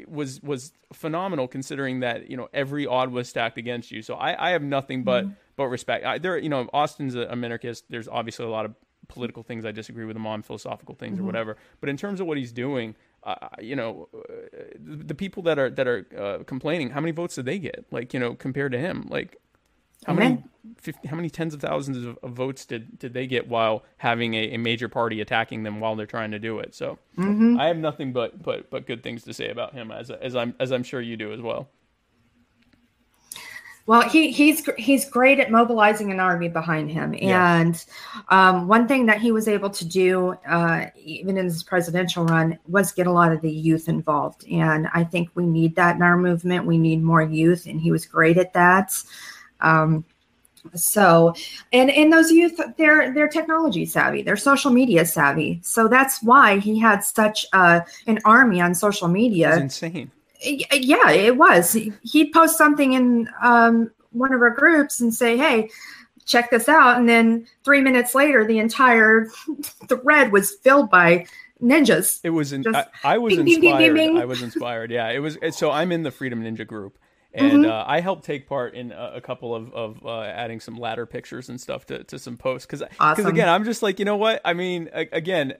was 0.09 0.43
was 0.43 0.73
phenomenal 0.93 1.47
considering 1.47 2.01
that 2.01 2.31
you 2.31 2.37
know 2.37 2.49
every 2.55 2.87
odd 2.87 3.11
was 3.11 3.29
stacked 3.29 3.59
against 3.59 3.91
you. 3.91 4.03
So 4.03 4.15
I, 4.15 4.49
I 4.49 4.51
have 4.51 4.63
nothing 4.63 5.05
but 5.05 5.25
mm-hmm. 5.25 5.35
but 5.57 5.67
respect. 5.67 6.05
I, 6.05 6.19
there, 6.19 6.39
you 6.39 6.49
know, 6.49 6.69
Austin's 6.73 7.15
a, 7.15 7.23
a 7.23 7.35
minarchist. 7.35 7.83
There's 7.91 8.09
obviously 8.09 8.47
a 8.47 8.51
lot 8.51 8.65
of 8.65 8.75
political 9.09 9.43
things 9.43 9.65
I 9.65 9.73
disagree 9.73 10.05
with 10.05 10.17
him 10.17 10.27
on, 10.27 10.43
philosophical 10.43 10.95
things 10.95 11.15
mm-hmm. 11.17 11.23
or 11.23 11.27
whatever. 11.27 11.57
But 11.81 11.91
in 11.91 11.97
terms 11.97 12.21
of 12.21 12.27
what 12.27 12.39
he's 12.39 12.53
doing, 12.53 12.95
uh, 13.25 13.49
you 13.61 13.77
know, 13.77 14.09
uh, 14.15 14.21
the 14.79 15.15
people 15.15 15.43
that 15.45 15.59
are 15.59 15.71
that 15.71 15.87
are 15.87 16.07
uh, 16.17 16.45
complaining, 16.45 16.91
how 16.91 17.01
many 17.01 17.13
votes 17.13 17.35
did 17.35 17.45
they 17.45 17.59
get? 17.59 17.85
Like, 17.91 18.15
you 18.15 18.21
know, 18.21 18.35
compared 18.35 18.73
to 18.73 18.79
him, 18.79 19.07
like 19.11 19.37
how 20.07 20.15
many 20.15 20.43
50, 20.79 21.09
how 21.09 21.17
many 21.17 21.31
tens 21.31 21.55
of 21.55 21.61
thousands 21.61 22.05
of, 22.05 22.19
of, 22.23 22.33
votes 22.33 22.65
did, 22.65 22.99
did 22.99 23.15
they 23.15 23.27
get 23.27 23.49
while 23.49 23.85
having 23.99 24.35
a, 24.35 24.55
a, 24.55 24.57
major 24.57 24.89
party 24.89 25.21
attacking 25.21 25.63
them 25.63 25.79
while 25.81 25.95
they're 25.95 26.07
trying 26.07 26.33
to 26.33 26.39
do 26.39 26.59
it? 26.59 26.75
So 26.75 26.99
mm-hmm. 27.17 27.59
I 27.59 27.67
have 27.67 27.77
nothing 27.77 28.13
but, 28.13 28.43
but 28.43 28.71
but 28.71 28.87
good 28.87 29.03
things 29.03 29.23
to 29.25 29.35
say 29.35 29.51
about 29.51 29.75
him, 29.75 29.93
as 29.93 30.11
as 30.11 30.35
I'm 30.35 30.55
as 30.59 30.73
I'm 30.73 30.83
sure 30.83 31.01
you 31.01 31.17
do 31.17 31.33
as 31.33 31.41
well. 31.41 31.69
Well, 33.87 34.09
he 34.09 34.31
he's 34.31 34.65
he's 34.79 35.09
great 35.09 35.41
at 35.41 35.51
mobilizing 35.51 36.13
an 36.13 36.21
army 36.21 36.49
behind 36.49 36.91
him, 36.91 37.17
and 37.21 37.85
um, 38.29 38.69
one 38.69 38.87
thing 38.87 39.07
that 39.07 39.21
he 39.21 39.33
was 39.33 39.49
able 39.49 39.71
to 39.71 39.85
do, 39.85 40.37
uh, 40.49 40.87
even 40.97 41.37
in 41.37 41.47
his 41.47 41.65
presidential 41.65 42.25
run, 42.25 42.59
was 42.69 42.93
get 42.93 43.09
a 43.09 43.13
lot 43.13 43.33
of 43.33 43.41
the 43.41 43.51
youth 43.51 43.89
involved. 43.89 44.47
And 44.49 44.89
I 44.95 45.03
think 45.03 45.31
we 45.35 45.47
need 45.47 45.75
that 45.77 45.97
in 45.97 46.03
our 46.03 46.17
movement. 46.17 46.65
We 46.65 46.79
need 46.79 47.03
more 47.03 47.23
youth, 47.23 47.67
and 47.67 47.81
he 47.81 47.91
was 47.91 48.07
great 48.07 48.39
at 48.39 48.53
that. 48.53 48.93
Um, 49.63 50.05
so, 50.75 51.35
and 51.73 51.91
in 51.91 52.11
those 52.11 52.31
youth, 52.31 52.61
they're 52.79 53.13
they're 53.13 53.27
technology 53.29 53.85
savvy, 53.85 54.23
they're 54.23 54.37
social 54.37 54.71
media 54.71 55.05
savvy. 55.05 55.61
So 55.63 55.89
that's 55.89 56.23
why 56.23 56.59
he 56.59 56.79
had 56.79 57.03
such 57.03 57.47
uh, 57.53 57.81
an 58.07 58.21
army 58.25 58.61
on 58.61 58.75
social 58.75 59.09
media. 59.09 59.51
It's 59.55 59.83
insane 59.83 60.11
yeah, 60.43 61.11
it 61.11 61.37
was. 61.37 61.73
He'd 62.03 62.33
post 62.33 62.59
something 62.59 62.95
in 62.95 63.29
um, 63.43 63.91
one 64.11 64.33
of 64.33 64.41
our 64.43 64.51
groups 64.51 65.01
and 65.01 65.15
say, 65.15 65.37
"Hey, 65.37 65.71
check 66.25 66.51
this 66.51 66.69
out," 66.69 66.99
and 66.99 67.09
then 67.09 67.47
three 67.65 67.81
minutes 67.81 68.15
later, 68.15 68.45
the 68.45 68.59
entire 68.59 69.27
thread 69.89 70.33
was 70.33 70.53
filled 70.57 70.91
by 70.91 71.27
ninjas. 71.63 72.21
It 72.25 72.31
was. 72.31 72.53
In, 72.53 72.65
I, 72.75 72.87
I, 73.05 73.19
was 73.19 73.37
bing, 73.37 73.47
inspired. 73.47 73.95
Bing, 73.95 74.15
bing, 74.15 74.19
I 74.19 74.25
was 74.25 74.43
inspired. 74.43 74.91
Yeah, 74.91 75.09
it 75.11 75.21
was. 75.21 75.39
So 75.51 75.71
I'm 75.71 75.93
in 75.93 76.03
the 76.03 76.11
Freedom 76.11 76.43
Ninja 76.43 76.67
group, 76.67 76.99
and 77.35 77.65
mm-hmm. 77.65 77.71
uh, 77.71 77.85
I 77.87 78.01
helped 78.01 78.25
take 78.25 78.49
part 78.49 78.75
in 78.75 78.93
a, 78.93 79.13
a 79.17 79.21
couple 79.21 79.55
of, 79.55 79.73
of 79.73 80.05
uh, 80.05 80.21
adding 80.21 80.61
some 80.61 80.77
ladder 80.77 81.07
pictures 81.07 81.49
and 81.49 81.61
stuff 81.61 81.87
to, 81.87 82.05
to 82.05 82.19
some 82.19 82.37
posts 82.37 82.67
because 82.67 82.81
because 82.81 82.99
awesome. 83.01 83.27
again 83.27 83.49
I'm 83.49 83.65
just 83.65 83.83
like 83.83 83.99
you 83.99 84.05
know 84.05 84.17
what 84.17 84.41
I 84.45 84.55
mean 84.55 84.91
again 84.93 85.55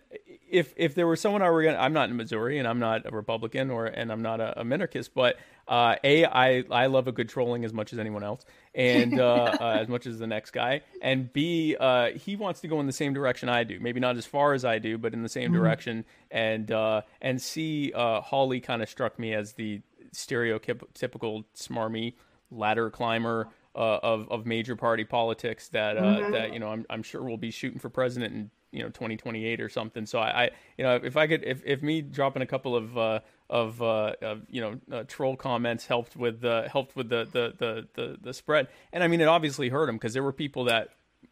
if 0.53 0.75
if 0.77 0.95
there 0.95 1.07
was 1.07 1.21
someone 1.21 1.43
I 1.43 1.51
were 1.51 1.63
gonna, 1.65 1.79
I'm 1.79 1.95
not 1.95 2.11
in 2.11 2.17
Missouri 2.17 2.59
and 2.59 2.69
I'm 2.69 2.79
not 2.79 3.07
a 3.07 3.11
Republican 3.11 3.71
or 3.71 3.87
and 3.87 4.13
I'm 4.13 4.21
not 4.21 4.41
a, 4.41 4.61
a 4.61 4.65
minarchist, 4.65 5.11
but 5.15 5.37
uh, 5.67 5.97
a 6.05 6.27
I 6.27 6.65
I 6.71 6.87
love 6.87 7.09
a 7.09 7.13
good 7.13 7.31
trolling 7.31 7.65
as 7.65 7.73
much 7.73 7.93
as 7.93 7.99
anyone 7.99 8.23
else, 8.23 8.45
and 8.75 9.19
uh, 9.19 9.57
uh, 9.61 9.79
as 9.81 9.89
much 9.89 10.07
as 10.07 10.19
the 10.19 10.27
next 10.27 10.51
guy, 10.51 10.83
and 11.01 11.33
b 11.33 11.75
uh, 11.81 12.11
he 12.11 12.37
wants 12.37 12.61
to 12.61 12.69
go 12.69 12.79
in 12.81 12.87
the 12.87 12.93
same 12.93 13.15
direction 13.15 13.49
I 13.49 13.65
do, 13.65 13.81
maybe 13.81 13.99
not 13.99 14.17
as 14.17 14.27
far 14.27 14.53
as 14.53 14.65
I 14.65 14.79
do, 14.79 14.99
but 14.99 15.15
in 15.15 15.23
the 15.23 15.29
same 15.29 15.53
mm-hmm. 15.53 15.63
direction, 15.63 16.05
and 16.31 16.71
uh, 16.71 17.01
and 17.23 17.41
c 17.41 17.93
uh, 17.95 18.21
Hawley 18.21 18.61
kind 18.61 18.83
of 18.83 18.91
struck 18.91 19.19
me 19.19 19.33
as 19.33 19.55
the 19.55 19.81
stereotypical 20.15 21.45
smarmy 21.57 22.15
ladder 22.51 22.91
climber. 22.91 23.49
of 23.75 24.29
of 24.31 24.45
major 24.45 24.77
party 24.77 25.03
politics 25.03 25.69
that 25.69 25.97
mm-hmm. 25.97 26.33
that 26.33 26.53
you 26.53 26.59
know 26.59 26.69
I'm 26.69 26.85
I'm 26.91 27.03
sure 27.03 27.23
will 27.23 27.39
be 27.39 27.51
shooting 27.51 27.79
for 27.79 27.89
president 27.89 28.35
in 28.35 28.51
you 28.73 28.81
know 28.83 28.89
2028 28.89 29.61
or 29.61 29.69
something. 29.69 30.07
So 30.07 30.19
I, 30.19 30.45
I, 30.45 30.51
you 30.77 30.85
know 30.85 30.97
if 30.97 31.17
I 31.17 31.27
could 31.27 31.45
if, 31.45 31.63
if 31.65 31.83
me 31.83 32.03
dropping 32.03 32.43
a 32.43 32.47
couple 32.47 32.75
of 32.75 32.99
uh, 32.99 33.21
of, 33.49 33.81
uh, 33.83 34.15
of 34.23 34.43
you 34.51 34.61
know 34.61 34.81
uh, 34.91 35.05
troll 35.07 35.37
comments 35.37 35.87
helped 35.87 36.17
with 36.17 36.41
the 36.41 36.69
helped 36.73 36.97
with 36.97 37.09
the 37.11 37.29
the, 37.31 37.55
the 37.59 37.89
the 37.95 38.19
the 38.21 38.35
spread. 38.35 38.69
And 38.93 39.05
I 39.05 39.09
mean 39.09 39.21
it 39.21 39.29
obviously 39.29 39.69
hurt 39.69 39.89
him 39.89 39.97
because 39.97 40.15
there 40.15 40.23
were 40.23 40.33
people 40.33 40.65
that 40.65 40.89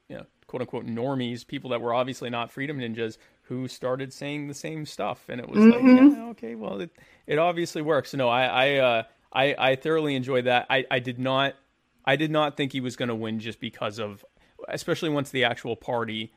you 0.08 0.16
know 0.16 0.26
quote 0.46 0.60
unquote 0.60 0.86
normies, 0.86 1.46
people 1.46 1.70
that 1.70 1.80
were 1.80 1.94
obviously 1.94 2.28
not 2.30 2.50
freedom 2.50 2.78
ninjas 2.78 3.16
who 3.50 3.66
started 3.66 4.12
saying 4.12 4.46
the 4.46 4.54
same 4.54 4.86
stuff, 4.86 5.28
and 5.28 5.40
it 5.40 5.48
was 5.48 5.58
mm-hmm. 5.58 5.88
like 5.88 6.16
yeah, 6.16 6.24
okay, 6.28 6.54
well 6.54 6.80
it 6.80 6.90
it 7.26 7.36
obviously 7.36 7.82
works. 7.82 8.14
No, 8.14 8.28
I 8.28 8.44
I 8.44 8.74
uh, 8.76 9.02
I, 9.32 9.54
I 9.58 9.76
thoroughly 9.76 10.14
enjoyed 10.14 10.44
that. 10.44 10.66
I, 10.70 10.86
I 10.88 11.00
did 11.00 11.18
not 11.18 11.54
I 12.04 12.14
did 12.14 12.30
not 12.30 12.56
think 12.56 12.72
he 12.72 12.80
was 12.80 12.94
going 12.94 13.08
to 13.08 13.14
win 13.14 13.40
just 13.40 13.60
because 13.60 13.98
of 13.98 14.24
especially 14.68 15.08
once 15.10 15.30
the 15.30 15.44
actual 15.44 15.74
party 15.74 16.32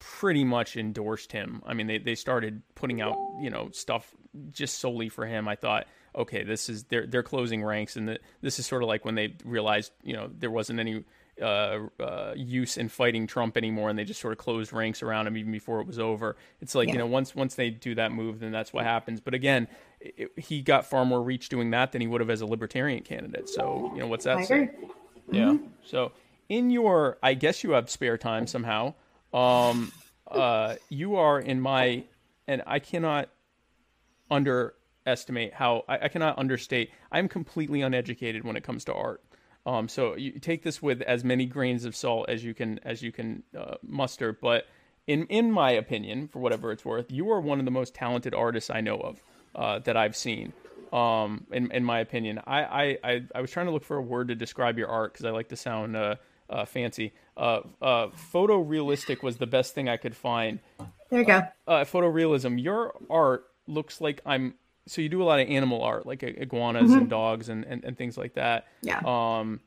pretty 0.00 0.42
much 0.42 0.76
endorsed 0.76 1.30
him. 1.30 1.62
I 1.64 1.72
mean, 1.72 1.86
they, 1.86 1.98
they 1.98 2.16
started 2.16 2.62
putting 2.74 3.00
out, 3.00 3.16
you 3.40 3.48
know, 3.48 3.70
stuff 3.70 4.12
just 4.50 4.78
solely 4.80 5.08
for 5.08 5.24
him. 5.24 5.46
I 5.46 5.54
thought, 5.54 5.86
okay, 6.16 6.42
this 6.42 6.68
is 6.68 6.82
they're 6.84 7.06
they're 7.06 7.22
closing 7.22 7.62
ranks, 7.62 7.94
and 7.94 8.08
the, 8.08 8.18
this 8.40 8.58
is 8.58 8.66
sort 8.66 8.82
of 8.82 8.88
like 8.88 9.04
when 9.04 9.14
they 9.14 9.36
realized, 9.44 9.92
you 10.02 10.14
know, 10.14 10.28
there 10.36 10.50
wasn't 10.50 10.80
any 10.80 11.04
uh, 11.40 11.78
uh, 12.00 12.34
use 12.36 12.76
in 12.76 12.88
fighting 12.88 13.26
Trump 13.26 13.56
anymore, 13.56 13.90
and 13.90 13.98
they 13.98 14.04
just 14.04 14.20
sort 14.20 14.32
of 14.32 14.38
closed 14.38 14.72
ranks 14.72 15.02
around 15.02 15.26
him 15.26 15.36
even 15.36 15.52
before 15.52 15.80
it 15.80 15.86
was 15.86 15.98
over. 15.98 16.36
It's 16.60 16.74
like 16.74 16.88
yeah. 16.88 16.94
you 16.94 16.98
know, 16.98 17.06
once 17.06 17.34
once 17.34 17.54
they 17.54 17.70
do 17.70 17.94
that 17.96 18.12
move, 18.12 18.40
then 18.40 18.52
that's 18.52 18.72
what 18.72 18.84
happens. 18.84 19.20
But 19.20 19.34
again, 19.34 19.68
it, 20.00 20.30
he 20.36 20.62
got 20.62 20.86
far 20.86 21.04
more 21.04 21.22
reach 21.22 21.48
doing 21.48 21.70
that 21.70 21.92
than 21.92 22.00
he 22.00 22.06
would 22.06 22.20
have 22.20 22.30
as 22.30 22.40
a 22.40 22.46
libertarian 22.46 23.02
candidate. 23.02 23.48
So 23.48 23.90
you 23.94 24.00
know, 24.00 24.06
what's 24.06 24.24
that 24.24 24.46
say? 24.46 24.70
Mm-hmm. 25.28 25.34
Yeah. 25.34 25.56
So 25.84 26.12
in 26.48 26.70
your, 26.70 27.18
I 27.22 27.34
guess 27.34 27.64
you 27.64 27.72
have 27.72 27.90
spare 27.90 28.18
time 28.18 28.46
somehow. 28.46 28.94
Um, 29.32 29.92
uh, 30.26 30.76
you 30.88 31.16
are 31.16 31.40
in 31.40 31.60
my, 31.60 32.04
and 32.46 32.62
I 32.66 32.78
cannot 32.78 33.28
underestimate 34.30 35.54
how 35.54 35.84
I, 35.88 36.04
I, 36.04 36.08
cannot 36.08 36.38
understate. 36.38 36.90
I'm 37.10 37.28
completely 37.28 37.82
uneducated 37.82 38.44
when 38.44 38.56
it 38.56 38.62
comes 38.62 38.84
to 38.84 38.94
art. 38.94 39.22
Um, 39.66 39.88
so 39.88 40.14
you 40.16 40.38
take 40.38 40.62
this 40.62 40.82
with 40.82 41.00
as 41.02 41.24
many 41.24 41.46
grains 41.46 41.84
of 41.84 41.96
salt 41.96 42.28
as 42.28 42.44
you 42.44 42.54
can 42.54 42.80
as 42.84 43.02
you 43.02 43.12
can 43.12 43.42
uh, 43.58 43.76
muster. 43.82 44.32
But 44.32 44.66
in 45.06 45.26
in 45.26 45.50
my 45.50 45.70
opinion, 45.72 46.28
for 46.28 46.38
whatever 46.38 46.70
it's 46.72 46.84
worth, 46.84 47.10
you 47.10 47.30
are 47.30 47.40
one 47.40 47.58
of 47.58 47.64
the 47.64 47.70
most 47.70 47.94
talented 47.94 48.34
artists 48.34 48.70
I 48.70 48.80
know 48.80 48.98
of 48.98 49.22
uh, 49.54 49.78
that 49.80 49.96
I've 49.96 50.16
seen. 50.16 50.52
Um, 50.92 51.46
in 51.50 51.70
in 51.72 51.84
my 51.84 52.00
opinion, 52.00 52.40
I, 52.46 52.62
I, 52.62 52.98
I 53.02 53.22
I 53.34 53.40
was 53.40 53.50
trying 53.50 53.66
to 53.66 53.72
look 53.72 53.84
for 53.84 53.96
a 53.96 54.02
word 54.02 54.28
to 54.28 54.34
describe 54.34 54.78
your 54.78 54.88
art 54.88 55.12
because 55.12 55.24
I 55.24 55.30
like 55.30 55.48
to 55.48 55.56
sound 55.56 55.96
uh, 55.96 56.16
uh, 56.48 56.64
fancy. 56.64 57.12
Uh, 57.36 57.60
uh, 57.82 58.08
photorealistic 58.32 59.22
was 59.22 59.38
the 59.38 59.46
best 59.46 59.74
thing 59.74 59.88
I 59.88 59.96
could 59.96 60.14
find. 60.16 60.60
There 61.10 61.20
you 61.20 61.26
go. 61.26 61.42
Uh, 61.66 61.84
photorealism. 61.84 62.62
Your 62.62 62.94
art 63.10 63.46
looks 63.66 64.00
like 64.00 64.20
I'm. 64.24 64.54
So 64.86 65.00
you 65.00 65.08
do 65.08 65.22
a 65.22 65.24
lot 65.24 65.40
of 65.40 65.48
animal 65.48 65.82
art, 65.82 66.06
like 66.06 66.22
iguanas 66.22 66.90
mm-hmm. 66.90 66.98
and 66.98 67.10
dogs 67.10 67.48
and, 67.48 67.64
and, 67.64 67.84
and 67.84 67.96
things 67.96 68.18
like 68.18 68.34
that. 68.34 68.66
Yeah. 68.82 69.00
Um, 69.04 69.60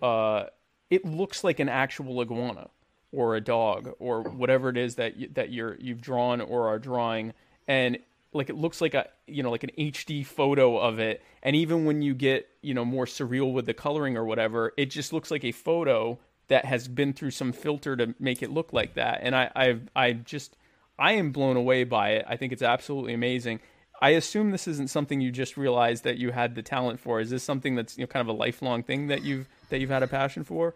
uh, 0.00 0.44
it 0.90 1.04
looks 1.04 1.42
like 1.44 1.60
an 1.60 1.68
actual 1.68 2.20
iguana 2.20 2.68
or 3.12 3.36
a 3.36 3.40
dog 3.40 3.90
or 3.98 4.22
whatever 4.22 4.68
it 4.68 4.76
is 4.76 4.96
that 4.96 5.16
you, 5.16 5.28
that 5.34 5.50
you're 5.50 5.76
you've 5.80 6.00
drawn 6.00 6.40
or 6.40 6.68
are 6.68 6.78
drawing, 6.78 7.32
and 7.66 7.98
like 8.32 8.50
it 8.50 8.56
looks 8.56 8.80
like 8.80 8.94
a 8.94 9.08
you 9.26 9.42
know 9.42 9.50
like 9.50 9.64
an 9.64 9.70
HD 9.78 10.24
photo 10.24 10.78
of 10.78 10.98
it 10.98 11.22
and 11.42 11.56
even 11.56 11.84
when 11.84 12.02
you 12.02 12.14
get 12.14 12.48
you 12.62 12.74
know 12.74 12.84
more 12.84 13.06
surreal 13.06 13.52
with 13.52 13.66
the 13.66 13.74
coloring 13.74 14.16
or 14.16 14.24
whatever 14.24 14.72
it 14.76 14.86
just 14.86 15.12
looks 15.12 15.30
like 15.30 15.44
a 15.44 15.52
photo 15.52 16.18
that 16.48 16.64
has 16.64 16.88
been 16.88 17.12
through 17.12 17.30
some 17.30 17.52
filter 17.52 17.96
to 17.96 18.14
make 18.18 18.42
it 18.42 18.50
look 18.50 18.72
like 18.72 18.94
that 18.94 19.20
and 19.22 19.34
I 19.34 19.50
I 19.56 19.78
I 19.96 20.12
just 20.12 20.56
I 20.98 21.12
am 21.12 21.32
blown 21.32 21.56
away 21.56 21.84
by 21.84 22.10
it 22.10 22.24
I 22.28 22.36
think 22.36 22.52
it's 22.52 22.62
absolutely 22.62 23.14
amazing 23.14 23.60
I 24.00 24.10
assume 24.10 24.50
this 24.50 24.66
isn't 24.66 24.90
something 24.90 25.20
you 25.20 25.30
just 25.30 25.56
realized 25.56 26.04
that 26.04 26.16
you 26.16 26.30
had 26.30 26.54
the 26.54 26.62
talent 26.62 27.00
for 27.00 27.20
is 27.20 27.30
this 27.30 27.44
something 27.44 27.74
that's 27.74 27.98
you 27.98 28.02
know 28.02 28.08
kind 28.08 28.28
of 28.28 28.34
a 28.34 28.38
lifelong 28.38 28.82
thing 28.82 29.08
that 29.08 29.22
you've 29.22 29.48
that 29.68 29.80
you've 29.80 29.90
had 29.90 30.02
a 30.02 30.08
passion 30.08 30.44
for 30.44 30.74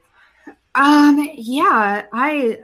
um 0.74 1.28
yeah 1.34 2.06
I 2.12 2.58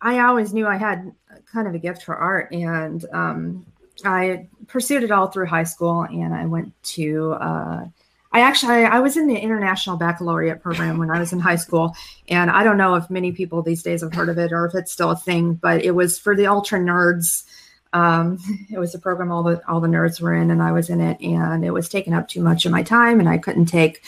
I 0.00 0.20
always 0.20 0.54
knew 0.54 0.66
I 0.66 0.76
had 0.76 1.12
kind 1.52 1.68
of 1.68 1.74
a 1.74 1.78
gift 1.78 2.02
for 2.02 2.16
art 2.16 2.52
and 2.52 3.04
um 3.12 3.66
I 4.04 4.48
pursued 4.66 5.02
it 5.02 5.10
all 5.10 5.28
through 5.28 5.46
high 5.46 5.64
school, 5.64 6.02
and 6.02 6.34
I 6.34 6.46
went 6.46 6.72
to. 6.84 7.32
Uh, 7.32 7.86
I 8.32 8.40
actually 8.40 8.84
I 8.84 8.98
was 8.98 9.16
in 9.16 9.28
the 9.28 9.36
international 9.36 9.96
baccalaureate 9.96 10.60
program 10.60 10.98
when 10.98 11.10
I 11.10 11.18
was 11.18 11.32
in 11.32 11.40
high 11.40 11.56
school, 11.56 11.94
and 12.28 12.50
I 12.50 12.64
don't 12.64 12.76
know 12.76 12.96
if 12.96 13.08
many 13.08 13.32
people 13.32 13.62
these 13.62 13.82
days 13.82 14.02
have 14.02 14.12
heard 14.12 14.28
of 14.28 14.38
it 14.38 14.52
or 14.52 14.66
if 14.66 14.74
it's 14.74 14.92
still 14.92 15.10
a 15.10 15.16
thing, 15.16 15.54
but 15.54 15.82
it 15.82 15.92
was 15.92 16.18
for 16.18 16.36
the 16.36 16.46
ultra 16.46 16.78
nerds. 16.78 17.44
Um, 17.96 18.38
it 18.70 18.78
was 18.78 18.94
a 18.94 18.98
program 18.98 19.32
all 19.32 19.42
the 19.42 19.62
all 19.66 19.80
the 19.80 19.88
nerds 19.88 20.20
were 20.20 20.34
in, 20.34 20.50
and 20.50 20.62
I 20.62 20.70
was 20.70 20.90
in 20.90 21.00
it, 21.00 21.18
and 21.22 21.64
it 21.64 21.70
was 21.70 21.88
taking 21.88 22.12
up 22.12 22.28
too 22.28 22.42
much 22.42 22.66
of 22.66 22.72
my 22.72 22.82
time, 22.82 23.20
and 23.20 23.28
I 23.28 23.38
couldn't 23.38 23.66
take 23.66 24.04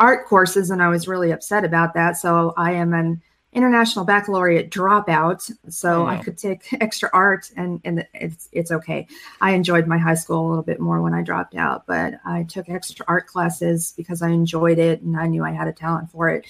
art 0.00 0.26
courses, 0.26 0.70
and 0.70 0.82
I 0.82 0.88
was 0.88 1.06
really 1.06 1.30
upset 1.30 1.64
about 1.64 1.94
that. 1.94 2.16
So 2.16 2.52
I 2.56 2.72
am 2.72 2.92
an 2.94 3.22
international 3.52 4.04
baccalaureate 4.04 4.72
dropout, 4.72 5.52
so 5.68 6.04
I 6.04 6.16
could 6.16 6.36
take 6.36 6.66
extra 6.80 7.10
art, 7.12 7.52
and 7.56 7.80
and 7.84 8.04
it's 8.12 8.48
it's 8.50 8.72
okay. 8.72 9.06
I 9.40 9.52
enjoyed 9.52 9.86
my 9.86 9.98
high 9.98 10.14
school 10.14 10.44
a 10.44 10.48
little 10.48 10.64
bit 10.64 10.80
more 10.80 11.00
when 11.00 11.14
I 11.14 11.22
dropped 11.22 11.54
out, 11.54 11.86
but 11.86 12.14
I 12.24 12.42
took 12.42 12.68
extra 12.68 13.04
art 13.06 13.28
classes 13.28 13.94
because 13.96 14.20
I 14.20 14.30
enjoyed 14.30 14.80
it 14.80 15.00
and 15.02 15.16
I 15.16 15.28
knew 15.28 15.44
I 15.44 15.52
had 15.52 15.68
a 15.68 15.72
talent 15.72 16.10
for 16.10 16.28
it. 16.28 16.44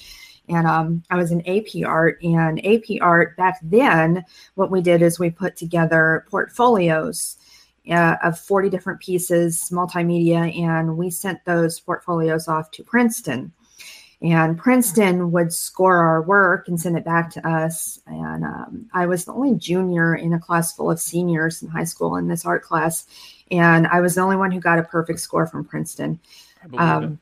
And 0.49 0.67
um, 0.67 1.03
I 1.11 1.17
was 1.17 1.31
in 1.31 1.47
AP 1.47 1.85
art, 1.87 2.23
and 2.23 2.65
AP 2.65 3.01
art 3.01 3.37
back 3.37 3.59
then, 3.63 4.25
what 4.55 4.71
we 4.71 4.81
did 4.81 5.03
is 5.03 5.19
we 5.19 5.31
put 5.31 5.57
together 5.57 6.27
portfolios. 6.31 7.37
Uh, 7.91 8.19
of 8.23 8.39
40 8.39 8.69
different 8.69 9.01
pieces, 9.01 9.71
multimedia, 9.73 10.55
and 10.61 10.99
we 10.99 11.09
sent 11.09 11.43
those 11.47 11.81
portfolios 11.81 12.47
off 12.47 12.71
to 12.73 12.85
Princeton 12.85 13.51
and 14.21 14.59
Princeton 14.59 15.31
would 15.31 15.53
score 15.53 15.99
our 15.99 16.23
work 16.23 16.67
and 16.67 16.81
send 16.81 16.97
it 16.97 17.05
back 17.05 17.31
to 17.31 17.49
us. 17.49 18.01
And 18.07 18.45
um, 18.45 18.91
I 18.93 19.07
was 19.07 19.25
the 19.25 19.33
only 19.33 19.55
junior 19.55 20.17
in 20.17 20.33
a 20.33 20.41
class 20.41 20.75
full 20.75 20.91
of 20.91 20.99
seniors 20.99 21.63
in 21.63 21.69
high 21.69 21.85
school 21.85 22.17
in 22.17 22.27
this 22.27 22.45
art 22.45 22.63
class, 22.63 23.07
and 23.51 23.87
I 23.87 24.01
was 24.01 24.17
the 24.17 24.23
only 24.23 24.37
one 24.37 24.51
who 24.51 24.61
got 24.61 24.79
a 24.79 24.83
perfect 24.83 25.21
score 25.21 25.47
from 25.47 25.65
Princeton. 25.65 26.19
Um, 26.77 27.21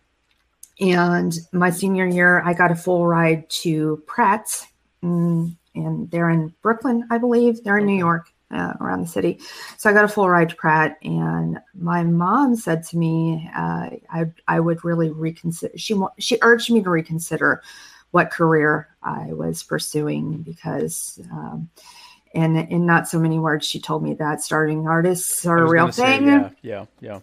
and 0.80 1.34
my 1.52 1.70
senior 1.70 2.06
year, 2.06 2.42
I 2.42 2.52
got 2.52 2.70
a 2.70 2.76
full 2.76 3.06
ride 3.06 3.48
to 3.62 4.02
Pratt, 4.06 4.66
mm, 5.02 5.54
and 5.74 6.10
they're 6.10 6.30
in 6.30 6.54
Brooklyn, 6.62 7.06
I 7.10 7.18
believe. 7.18 7.62
They're 7.64 7.78
in 7.78 7.86
New 7.86 7.96
York 7.96 8.30
uh, 8.50 8.74
around 8.80 9.00
the 9.00 9.08
city. 9.08 9.40
So 9.78 9.88
I 9.88 9.94
got 9.94 10.04
a 10.04 10.08
full 10.08 10.28
ride 10.28 10.50
to 10.50 10.56
Pratt, 10.56 10.98
and 11.02 11.58
my 11.74 12.02
mom 12.04 12.56
said 12.56 12.82
to 12.84 12.98
me, 12.98 13.50
uh, 13.56 13.90
I 14.10 14.26
I 14.48 14.60
would 14.60 14.84
really 14.84 15.10
reconsider. 15.10 15.76
She 15.78 15.98
she 16.18 16.38
urged 16.42 16.70
me 16.70 16.82
to 16.82 16.90
reconsider 16.90 17.62
what 18.10 18.30
career 18.30 18.88
I 19.02 19.32
was 19.32 19.62
pursuing 19.62 20.38
because. 20.42 21.20
Um, 21.32 21.70
and 22.34 22.58
in 22.70 22.84
not 22.84 23.08
so 23.08 23.18
many 23.18 23.38
words, 23.38 23.66
she 23.66 23.80
told 23.80 24.02
me 24.02 24.12
that 24.14 24.42
starting 24.42 24.86
artists 24.86 25.46
are 25.46 25.56
a 25.56 25.70
real 25.70 25.90
thing. 25.90 26.20
Say, 26.20 26.26
yeah, 26.26 26.50
yeah, 26.60 26.84
yeah 27.00 27.20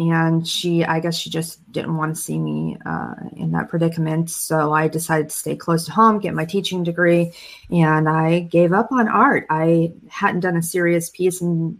and 0.00 0.48
she 0.48 0.84
i 0.84 0.98
guess 0.98 1.16
she 1.16 1.28
just 1.28 1.70
didn't 1.72 1.96
want 1.96 2.14
to 2.14 2.20
see 2.20 2.38
me 2.38 2.76
uh, 2.86 3.14
in 3.36 3.52
that 3.52 3.68
predicament 3.68 4.30
so 4.30 4.72
i 4.72 4.88
decided 4.88 5.28
to 5.28 5.36
stay 5.36 5.54
close 5.54 5.84
to 5.84 5.92
home 5.92 6.18
get 6.18 6.34
my 6.34 6.44
teaching 6.44 6.82
degree 6.82 7.32
and 7.70 8.08
i 8.08 8.40
gave 8.40 8.72
up 8.72 8.90
on 8.90 9.08
art 9.08 9.46
i 9.50 9.92
hadn't 10.08 10.40
done 10.40 10.56
a 10.56 10.62
serious 10.62 11.10
piece 11.10 11.42
in, 11.42 11.78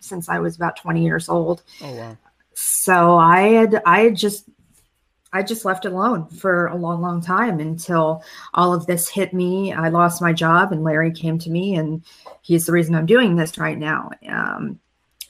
since 0.00 0.28
i 0.28 0.38
was 0.38 0.54
about 0.56 0.76
20 0.76 1.02
years 1.02 1.28
old 1.28 1.62
oh 1.82 1.96
wow 1.96 2.16
so 2.52 3.16
i 3.16 3.40
had 3.40 3.82
i 3.86 4.00
had 4.00 4.16
just 4.16 4.44
I 5.32 5.44
just 5.44 5.64
left 5.64 5.84
it 5.84 5.92
alone 5.92 6.26
for 6.26 6.66
a 6.66 6.76
long, 6.76 7.00
long 7.00 7.20
time 7.22 7.60
until 7.60 8.24
all 8.52 8.74
of 8.74 8.86
this 8.86 9.08
hit 9.08 9.32
me. 9.32 9.72
I 9.72 9.88
lost 9.88 10.20
my 10.20 10.32
job, 10.32 10.72
and 10.72 10.82
Larry 10.82 11.12
came 11.12 11.38
to 11.38 11.50
me, 11.50 11.76
and 11.76 12.04
he's 12.42 12.66
the 12.66 12.72
reason 12.72 12.96
I'm 12.96 13.06
doing 13.06 13.36
this 13.36 13.56
right 13.56 13.78
now. 13.78 14.10
Um, 14.28 14.80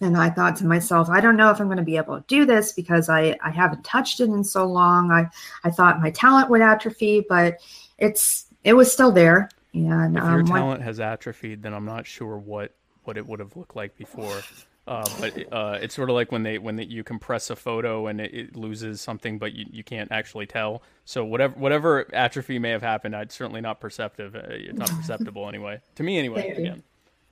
and 0.00 0.16
I 0.16 0.30
thought 0.30 0.56
to 0.56 0.66
myself, 0.66 1.08
I 1.10 1.20
don't 1.20 1.36
know 1.36 1.50
if 1.50 1.60
I'm 1.60 1.66
going 1.66 1.76
to 1.76 1.82
be 1.82 1.96
able 1.96 2.16
to 2.16 2.24
do 2.26 2.46
this 2.46 2.72
because 2.72 3.08
I, 3.08 3.36
I 3.42 3.50
haven't 3.50 3.84
touched 3.84 4.20
it 4.20 4.30
in 4.30 4.42
so 4.44 4.66
long. 4.66 5.10
I, 5.10 5.28
I 5.64 5.70
thought 5.70 6.00
my 6.00 6.10
talent 6.10 6.48
would 6.50 6.62
atrophy, 6.62 7.24
but 7.28 7.58
it's 7.98 8.46
it 8.64 8.74
was 8.74 8.92
still 8.92 9.12
there. 9.12 9.50
And 9.72 10.16
if 10.16 10.24
your 10.24 10.40
um, 10.40 10.46
talent 10.46 10.82
has 10.82 11.00
atrophied, 11.00 11.62
then 11.62 11.74
I'm 11.74 11.84
not 11.84 12.06
sure 12.06 12.38
what 12.38 12.74
what 13.04 13.16
it 13.16 13.26
would 13.26 13.40
have 13.40 13.56
looked 13.56 13.76
like 13.76 13.96
before. 13.96 14.40
Uh, 14.86 15.04
but 15.20 15.52
uh, 15.52 15.78
it's 15.80 15.94
sort 15.94 16.10
of 16.10 16.14
like 16.14 16.32
when 16.32 16.42
they 16.42 16.58
when 16.58 16.74
they, 16.76 16.84
you 16.84 17.04
compress 17.04 17.50
a 17.50 17.56
photo 17.56 18.08
and 18.08 18.20
it, 18.20 18.34
it 18.34 18.56
loses 18.56 19.00
something, 19.00 19.38
but 19.38 19.52
you, 19.52 19.66
you 19.70 19.84
can't 19.84 20.10
actually 20.10 20.46
tell. 20.46 20.82
So 21.04 21.24
whatever 21.24 21.54
whatever 21.58 22.12
atrophy 22.14 22.58
may 22.58 22.70
have 22.70 22.82
happened, 22.82 23.14
it's 23.14 23.34
certainly 23.34 23.60
not 23.60 23.80
perceptive. 23.80 24.34
Uh, 24.34 24.40
It's 24.48 24.78
not 24.78 24.90
perceptible 25.00 25.48
anyway 25.48 25.80
to 25.94 26.02
me 26.02 26.18
anyway. 26.18 26.48
Again, 26.48 26.82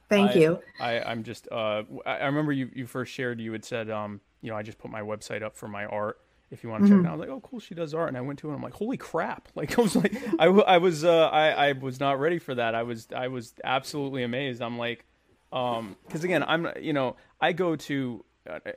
Thank 0.09 0.33
I, 0.33 0.35
you. 0.35 0.61
I, 0.81 1.01
I'm 1.01 1.23
just. 1.23 1.49
Uh, 1.51 1.83
I 2.07 2.27
remember 2.27 2.53
you, 2.53 2.71
you 2.75 2.87
first 2.87 3.13
shared. 3.13 3.41
You 3.41 3.53
had 3.53 3.65
said, 3.65 3.91
um, 3.91 4.21
you 4.41 4.51
know, 4.51 4.57
I 4.57 4.63
just 4.63 4.79
put 4.79 4.91
my 4.91 5.03
website 5.03 5.43
up 5.43 5.57
for 5.57 5.69
my 5.69 5.85
art. 5.87 6.21
If 6.51 6.65
you 6.65 6.71
want 6.71 6.85
to 6.85 6.89
check 6.89 7.01
it 7.01 7.07
out, 7.07 7.13
I 7.13 7.17
was 7.17 7.21
like, 7.21 7.29
oh, 7.29 7.41
cool, 7.41 7.61
she 7.61 7.75
does 7.75 7.93
art. 7.93 8.09
And 8.09 8.17
I 8.17 8.23
went 8.23 8.39
to 8.39 8.47
it. 8.47 8.51
and 8.53 8.57
I'm 8.57 8.63
like, 8.63 8.73
holy 8.73 8.97
crap! 8.97 9.49
Like 9.55 9.79
I 9.79 9.83
was 9.83 9.95
like, 9.95 10.17
I, 10.39 10.47
I 10.47 10.79
was, 10.79 11.05
uh, 11.05 11.27
I, 11.27 11.51
I 11.51 11.73
was 11.73 12.01
not 12.01 12.19
ready 12.19 12.39
for 12.39 12.55
that. 12.55 12.75
I 12.75 12.85
was, 12.85 13.07
I 13.15 13.29
was 13.29 13.53
absolutely 13.65 14.23
amazed. 14.23 14.63
I'm 14.63 14.79
like, 14.79 15.05
um, 15.53 15.97
because 16.07 16.25
again, 16.25 16.43
I'm, 16.43 16.69
you 16.81 16.93
know, 16.93 17.17
I 17.41 17.53
go 17.53 17.77
to. 17.77 18.25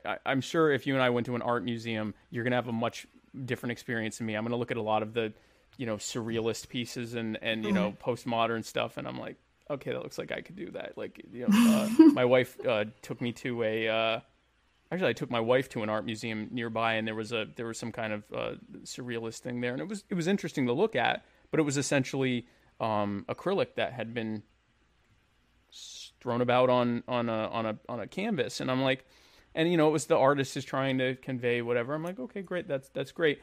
I, 0.04 0.18
I'm 0.26 0.42
sure 0.42 0.70
if 0.70 0.86
you 0.86 0.92
and 0.92 1.02
I 1.02 1.08
went 1.08 1.24
to 1.26 1.34
an 1.34 1.40
art 1.40 1.64
museum, 1.64 2.14
you're 2.30 2.44
gonna 2.44 2.56
have 2.56 2.68
a 2.68 2.72
much 2.72 3.06
different 3.46 3.72
experience 3.72 4.18
than 4.18 4.26
me. 4.26 4.34
I'm 4.34 4.44
gonna 4.44 4.56
look 4.56 4.70
at 4.70 4.76
a 4.76 4.82
lot 4.82 5.02
of 5.02 5.14
the, 5.14 5.32
you 5.78 5.86
know, 5.86 5.96
surrealist 5.96 6.68
pieces 6.68 7.14
and 7.14 7.38
and 7.40 7.64
you 7.64 7.72
know 7.72 7.94
postmodern 8.04 8.64
stuff, 8.66 8.98
and 8.98 9.08
I'm 9.08 9.18
like, 9.18 9.36
okay, 9.70 9.92
that 9.92 10.02
looks 10.02 10.18
like 10.18 10.32
I 10.32 10.40
could 10.40 10.56
do 10.56 10.70
that. 10.72 10.96
Like, 10.96 11.24
you 11.32 11.46
know, 11.48 11.48
uh, 11.50 11.88
my 12.12 12.24
wife 12.24 12.56
uh, 12.66 12.86
took 13.02 13.20
me 13.20 13.32
to 13.32 13.62
a. 13.62 13.88
Uh, 13.88 14.20
actually, 14.90 15.10
I 15.10 15.12
took 15.14 15.30
my 15.30 15.40
wife 15.40 15.68
to 15.70 15.82
an 15.82 15.88
art 15.88 16.04
museum 16.04 16.48
nearby, 16.50 16.94
and 16.94 17.06
there 17.06 17.14
was 17.14 17.32
a 17.32 17.46
there 17.56 17.66
was 17.66 17.78
some 17.78 17.92
kind 17.92 18.12
of 18.12 18.24
uh, 18.34 18.52
surrealist 18.84 19.40
thing 19.40 19.60
there, 19.60 19.72
and 19.72 19.80
it 19.80 19.88
was 19.88 20.04
it 20.08 20.14
was 20.14 20.26
interesting 20.26 20.66
to 20.66 20.72
look 20.72 20.96
at, 20.96 21.24
but 21.50 21.60
it 21.60 21.64
was 21.64 21.76
essentially 21.76 22.46
um, 22.80 23.24
acrylic 23.28 23.74
that 23.76 23.92
had 23.92 24.14
been 24.14 24.42
thrown 26.20 26.40
about 26.40 26.70
on 26.70 27.02
on 27.08 27.28
a 27.28 27.48
on 27.48 27.66
a 27.66 27.78
on 27.88 28.00
a 28.00 28.06
canvas, 28.06 28.60
and 28.60 28.70
I'm 28.70 28.82
like, 28.82 29.04
and 29.54 29.70
you 29.70 29.76
know, 29.76 29.88
it 29.88 29.92
was 29.92 30.06
the 30.06 30.16
artist 30.16 30.56
is 30.56 30.64
trying 30.64 30.98
to 30.98 31.16
convey 31.16 31.62
whatever. 31.62 31.94
I'm 31.94 32.04
like, 32.04 32.18
okay, 32.18 32.42
great, 32.42 32.68
that's 32.68 32.88
that's 32.90 33.12
great 33.12 33.40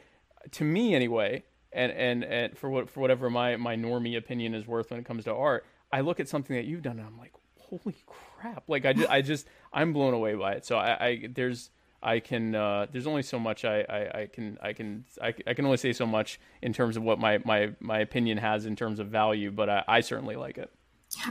to 0.52 0.64
me 0.64 0.94
anyway. 0.94 1.44
And, 1.72 1.92
and 1.92 2.24
and 2.24 2.58
for 2.58 2.68
what 2.68 2.90
for 2.90 3.00
whatever 3.00 3.30
my 3.30 3.56
my 3.56 3.76
normie 3.76 4.16
opinion 4.16 4.54
is 4.54 4.66
worth 4.66 4.90
when 4.90 4.98
it 4.98 5.06
comes 5.06 5.24
to 5.24 5.34
art, 5.34 5.64
I 5.92 6.00
look 6.00 6.20
at 6.20 6.28
something 6.28 6.54
that 6.56 6.64
you've 6.64 6.82
done 6.82 6.98
and 6.98 7.06
I'm 7.06 7.18
like, 7.18 7.32
holy 7.58 7.96
crap! 8.06 8.64
Like 8.68 8.86
I 8.86 8.92
just, 8.92 9.10
I 9.10 9.22
just 9.22 9.46
I'm 9.72 9.92
blown 9.92 10.14
away 10.14 10.34
by 10.34 10.52
it. 10.52 10.66
So 10.66 10.76
I, 10.76 11.06
I 11.06 11.28
there's 11.32 11.70
I 12.02 12.20
can 12.20 12.54
uh, 12.54 12.86
there's 12.90 13.06
only 13.06 13.22
so 13.22 13.38
much 13.38 13.64
I, 13.64 13.80
I, 13.82 14.20
I 14.22 14.26
can 14.26 14.58
I 14.62 14.72
can 14.72 15.04
I, 15.20 15.34
I 15.46 15.54
can 15.54 15.64
only 15.64 15.76
say 15.76 15.92
so 15.92 16.06
much 16.06 16.40
in 16.62 16.72
terms 16.72 16.96
of 16.96 17.02
what 17.02 17.18
my 17.18 17.38
my 17.44 17.72
my 17.80 17.98
opinion 17.98 18.38
has 18.38 18.66
in 18.66 18.76
terms 18.76 19.00
of 19.00 19.08
value, 19.08 19.50
but 19.50 19.68
I, 19.68 19.84
I 19.86 20.00
certainly 20.00 20.36
like 20.36 20.58
it. 20.58 20.70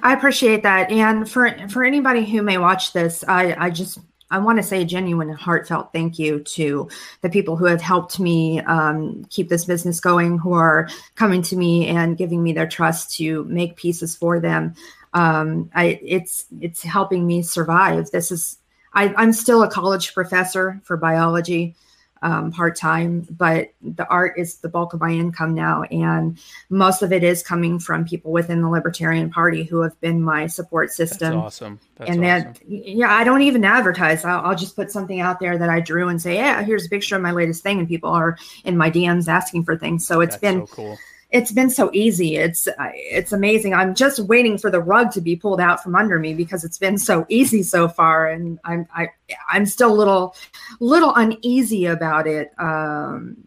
I 0.03 0.13
appreciate 0.13 0.63
that. 0.63 0.91
And 0.91 1.29
for 1.29 1.55
for 1.69 1.83
anybody 1.83 2.25
who 2.25 2.41
may 2.41 2.57
watch 2.57 2.93
this, 2.93 3.23
I, 3.27 3.55
I 3.57 3.69
just 3.69 3.99
I 4.31 4.37
want 4.37 4.57
to 4.57 4.63
say 4.63 4.81
a 4.81 4.85
genuine, 4.85 5.29
and 5.29 5.37
heartfelt 5.37 5.91
thank 5.91 6.19
you 6.19 6.39
to 6.41 6.87
the 7.21 7.29
people 7.29 7.55
who 7.55 7.65
have 7.65 7.81
helped 7.81 8.19
me 8.19 8.59
um, 8.61 9.25
keep 9.29 9.49
this 9.49 9.65
business 9.65 9.99
going, 9.99 10.37
who 10.37 10.53
are 10.53 10.87
coming 11.15 11.41
to 11.43 11.55
me 11.55 11.87
and 11.87 12.17
giving 12.17 12.43
me 12.43 12.53
their 12.53 12.67
trust 12.67 13.15
to 13.17 13.43
make 13.45 13.75
pieces 13.75 14.15
for 14.15 14.39
them. 14.39 14.75
Um, 15.13 15.71
I, 15.73 15.99
it's 16.03 16.45
it's 16.61 16.83
helping 16.83 17.25
me 17.25 17.41
survive. 17.41 18.11
This 18.11 18.31
is 18.31 18.57
I, 18.93 19.13
I'm 19.17 19.33
still 19.33 19.63
a 19.63 19.69
college 19.69 20.13
professor 20.13 20.79
for 20.83 20.97
biology 20.97 21.75
um, 22.21 22.51
part 22.51 22.75
time, 22.75 23.25
but 23.29 23.73
the 23.81 24.07
art 24.07 24.33
is 24.37 24.57
the 24.57 24.69
bulk 24.69 24.93
of 24.93 24.99
my 24.99 25.11
income 25.11 25.53
now. 25.53 25.83
And 25.83 26.37
most 26.69 27.01
of 27.01 27.11
it 27.11 27.23
is 27.23 27.43
coming 27.43 27.79
from 27.79 28.05
people 28.05 28.31
within 28.31 28.61
the 28.61 28.69
Libertarian 28.69 29.29
Party 29.29 29.63
who 29.63 29.81
have 29.81 29.99
been 30.01 30.21
my 30.21 30.47
support 30.47 30.89
That's 30.89 30.97
system. 30.97 31.37
awesome. 31.37 31.79
That's 31.95 32.11
and 32.11 32.23
awesome. 32.23 32.53
that, 32.53 32.69
yeah, 32.69 33.13
I 33.13 33.23
don't 33.23 33.41
even 33.41 33.63
advertise. 33.63 34.25
I'll, 34.25 34.45
I'll 34.45 34.55
just 34.55 34.75
put 34.75 34.91
something 34.91 35.19
out 35.19 35.39
there 35.39 35.57
that 35.57 35.69
I 35.69 35.79
drew 35.79 36.09
and 36.09 36.21
say, 36.21 36.35
yeah, 36.35 36.61
here's 36.63 36.85
a 36.85 36.89
picture 36.89 37.15
of 37.15 37.21
my 37.21 37.31
latest 37.31 37.63
thing. 37.63 37.79
And 37.79 37.87
people 37.87 38.09
are 38.09 38.37
in 38.63 38.77
my 38.77 38.91
DMs 38.91 39.27
asking 39.27 39.63
for 39.63 39.77
things. 39.77 40.05
So 40.05 40.21
it's 40.21 40.35
That's 40.35 40.41
been 40.41 40.67
so 40.67 40.73
cool. 40.73 40.97
It's 41.31 41.51
been 41.51 41.69
so 41.69 41.91
easy. 41.93 42.37
It's 42.37 42.67
it's 42.93 43.31
amazing. 43.31 43.73
I'm 43.73 43.93
just 43.93 44.19
waiting 44.19 44.57
for 44.57 44.71
the 44.71 44.81
rug 44.81 45.11
to 45.11 45.21
be 45.21 45.35
pulled 45.35 45.61
out 45.61 45.83
from 45.83 45.95
under 45.95 46.17
me 46.17 46.33
because 46.33 46.63
it's 46.63 46.79
been 46.79 46.97
so 46.97 47.25
easy 47.29 47.61
so 47.61 47.87
far, 47.87 48.27
and 48.27 48.59
I'm 48.65 48.87
I 48.95 49.09
I'm 49.49 49.65
still 49.65 49.91
a 49.91 49.93
little 49.93 50.35
little 50.79 51.13
uneasy 51.15 51.85
about 51.85 52.25
it. 52.25 52.51
Um, 52.57 53.37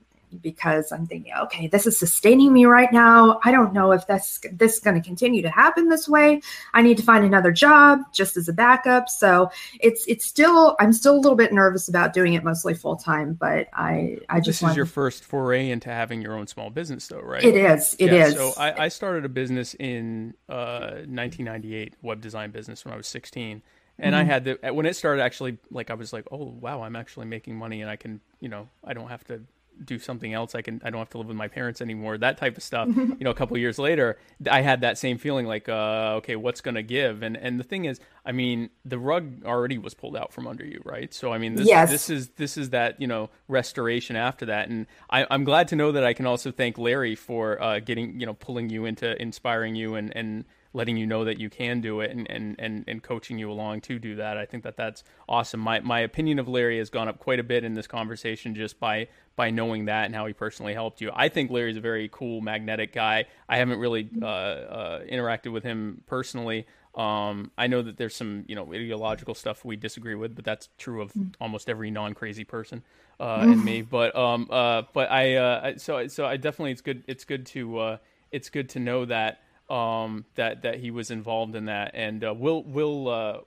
because 0.40 0.92
I'm 0.92 1.06
thinking, 1.06 1.32
okay, 1.42 1.66
this 1.66 1.86
is 1.86 1.98
sustaining 1.98 2.52
me 2.52 2.64
right 2.64 2.92
now. 2.92 3.40
I 3.44 3.50
don't 3.50 3.72
know 3.72 3.92
if 3.92 4.06
that's 4.06 4.40
this 4.52 4.74
is 4.74 4.80
going 4.80 5.00
to 5.00 5.06
continue 5.06 5.42
to 5.42 5.50
happen 5.50 5.88
this 5.88 6.08
way. 6.08 6.40
I 6.74 6.82
need 6.82 6.96
to 6.98 7.02
find 7.02 7.24
another 7.24 7.52
job 7.52 8.00
just 8.12 8.36
as 8.36 8.48
a 8.48 8.52
backup. 8.52 9.08
So 9.08 9.50
it's 9.80 10.06
it's 10.06 10.26
still 10.26 10.76
I'm 10.80 10.92
still 10.92 11.14
a 11.14 11.20
little 11.20 11.36
bit 11.36 11.52
nervous 11.52 11.88
about 11.88 12.12
doing 12.12 12.34
it 12.34 12.44
mostly 12.44 12.74
full 12.74 12.96
time, 12.96 13.34
but 13.34 13.68
I 13.72 14.18
I 14.28 14.40
just 14.40 14.60
This 14.60 14.70
is 14.70 14.76
your 14.76 14.86
first 14.86 15.24
foray 15.24 15.70
into 15.70 15.88
having 15.90 16.22
your 16.22 16.34
own 16.34 16.46
small 16.46 16.70
business, 16.70 17.08
though, 17.08 17.20
right? 17.20 17.42
it 17.42 17.54
is 17.56 17.96
it 17.98 18.12
yeah, 18.12 18.26
is 18.26 18.34
So 18.34 18.54
I, 18.56 18.84
I 18.84 18.88
started 18.88 19.24
a 19.24 19.28
business 19.28 19.74
in 19.74 20.34
uh, 20.48 21.02
1998, 21.06 21.94
web 22.02 22.20
design 22.20 22.50
business 22.50 22.84
when 22.84 22.94
I 22.94 22.96
was 22.96 23.06
16, 23.08 23.62
and 23.98 24.14
Mm-hmm. 24.14 24.14
I 24.14 24.24
had 24.24 24.44
the 24.44 24.72
when 24.72 24.86
it 24.86 24.96
started. 24.96 25.22
Actually, 25.22 25.58
like 25.70 25.90
I 25.90 25.94
was 25.94 26.12
like, 26.12 26.26
oh 26.32 26.44
wow, 26.60 26.82
I'm 26.82 26.96
actually 26.96 27.26
making 27.26 27.56
money, 27.56 27.82
and 27.82 27.90
I 27.90 27.96
can, 27.96 28.20
you 28.40 28.48
know, 28.48 28.68
I 28.84 28.94
don't 28.94 29.08
have 29.08 29.24
to 29.24 29.42
do 29.84 29.98
something 29.98 30.32
else. 30.32 30.54
I 30.54 30.62
can, 30.62 30.80
I 30.84 30.90
don't 30.90 30.98
have 30.98 31.10
to 31.10 31.18
live 31.18 31.28
with 31.28 31.36
my 31.36 31.48
parents 31.48 31.80
anymore. 31.80 32.18
That 32.18 32.38
type 32.38 32.56
of 32.56 32.62
stuff. 32.62 32.88
you 32.96 33.16
know, 33.20 33.30
a 33.30 33.34
couple 33.34 33.56
years 33.58 33.78
later, 33.78 34.18
I 34.50 34.60
had 34.62 34.80
that 34.82 34.98
same 34.98 35.18
feeling, 35.18 35.46
like, 35.46 35.68
uh, 35.68 36.14
okay, 36.18 36.36
what's 36.36 36.60
gonna 36.60 36.82
give? 36.82 37.22
And 37.22 37.36
and 37.36 37.58
the 37.58 37.64
thing 37.64 37.84
is, 37.84 38.00
I 38.24 38.32
mean, 38.32 38.70
the 38.84 38.98
rug 38.98 39.44
already 39.44 39.78
was 39.78 39.94
pulled 39.94 40.16
out 40.16 40.32
from 40.32 40.46
under 40.46 40.64
you, 40.64 40.80
right? 40.84 41.12
So 41.12 41.32
I 41.32 41.38
mean, 41.38 41.54
this 41.54 41.66
Yes. 41.66 41.90
this 41.90 42.10
is 42.10 42.28
this 42.30 42.56
is 42.56 42.70
that 42.70 43.00
you 43.00 43.06
know 43.06 43.30
restoration 43.48 44.16
after 44.16 44.46
that, 44.46 44.68
and 44.68 44.86
I, 45.10 45.26
I'm 45.30 45.44
glad 45.44 45.68
to 45.68 45.76
know 45.76 45.92
that 45.92 46.04
I 46.04 46.12
can 46.12 46.26
also 46.26 46.50
thank 46.52 46.78
Larry 46.78 47.14
for 47.14 47.60
uh, 47.62 47.80
getting 47.80 48.20
you 48.20 48.26
know 48.26 48.34
pulling 48.34 48.70
you 48.70 48.84
into 48.84 49.20
inspiring 49.20 49.74
you 49.74 49.94
and 49.94 50.14
and 50.16 50.44
letting 50.74 50.96
you 50.96 51.06
know 51.06 51.24
that 51.24 51.38
you 51.38 51.50
can 51.50 51.80
do 51.80 52.00
it 52.00 52.10
and, 52.10 52.30
and, 52.30 52.56
and, 52.58 52.84
and 52.88 53.02
coaching 53.02 53.38
you 53.38 53.50
along 53.50 53.80
to 53.82 53.98
do 53.98 54.16
that. 54.16 54.38
I 54.38 54.46
think 54.46 54.64
that 54.64 54.76
that's 54.76 55.04
awesome. 55.28 55.60
My 55.60 55.80
my 55.80 56.00
opinion 56.00 56.38
of 56.38 56.48
Larry 56.48 56.78
has 56.78 56.90
gone 56.90 57.08
up 57.08 57.18
quite 57.18 57.38
a 57.38 57.42
bit 57.42 57.64
in 57.64 57.74
this 57.74 57.86
conversation 57.86 58.54
just 58.54 58.80
by 58.80 59.08
by 59.36 59.50
knowing 59.50 59.86
that 59.86 60.06
and 60.06 60.14
how 60.14 60.26
he 60.26 60.32
personally 60.32 60.74
helped 60.74 61.00
you. 61.00 61.10
I 61.14 61.28
think 61.28 61.50
Larry's 61.50 61.76
a 61.76 61.80
very 61.80 62.08
cool, 62.12 62.40
magnetic 62.40 62.92
guy. 62.92 63.26
I 63.48 63.56
haven't 63.58 63.78
really 63.78 64.08
uh, 64.20 64.26
uh, 64.26 65.04
interacted 65.04 65.52
with 65.52 65.64
him 65.64 66.02
personally. 66.06 66.66
Um, 66.94 67.50
I 67.56 67.68
know 67.68 67.80
that 67.80 67.96
there's 67.96 68.14
some, 68.14 68.44
you 68.46 68.54
know, 68.54 68.70
ideological 68.70 69.34
stuff 69.34 69.64
we 69.64 69.76
disagree 69.76 70.14
with, 70.14 70.34
but 70.34 70.44
that's 70.44 70.68
true 70.76 71.00
of 71.00 71.10
almost 71.40 71.70
every 71.70 71.90
non-crazy 71.90 72.44
person, 72.44 72.82
uh, 73.18 73.38
and 73.40 73.64
me. 73.64 73.80
But, 73.80 74.14
um, 74.14 74.46
uh, 74.50 74.82
but 74.92 75.10
I, 75.10 75.36
uh, 75.36 75.78
so, 75.78 76.06
so 76.08 76.26
I 76.26 76.36
definitely, 76.36 76.72
it's 76.72 76.82
good, 76.82 77.02
it's 77.06 77.24
good 77.24 77.46
to, 77.46 77.78
uh, 77.78 77.96
it's 78.30 78.50
good 78.50 78.68
to 78.70 78.78
know 78.78 79.06
that, 79.06 79.40
um, 79.72 80.24
that, 80.34 80.62
that 80.62 80.78
he 80.78 80.90
was 80.90 81.10
involved 81.10 81.54
in 81.56 81.66
that. 81.66 81.92
And, 81.94 82.22
uh, 82.24 82.34
we'll, 82.36 82.62
we'll, 82.62 83.08
uh, 83.08 83.38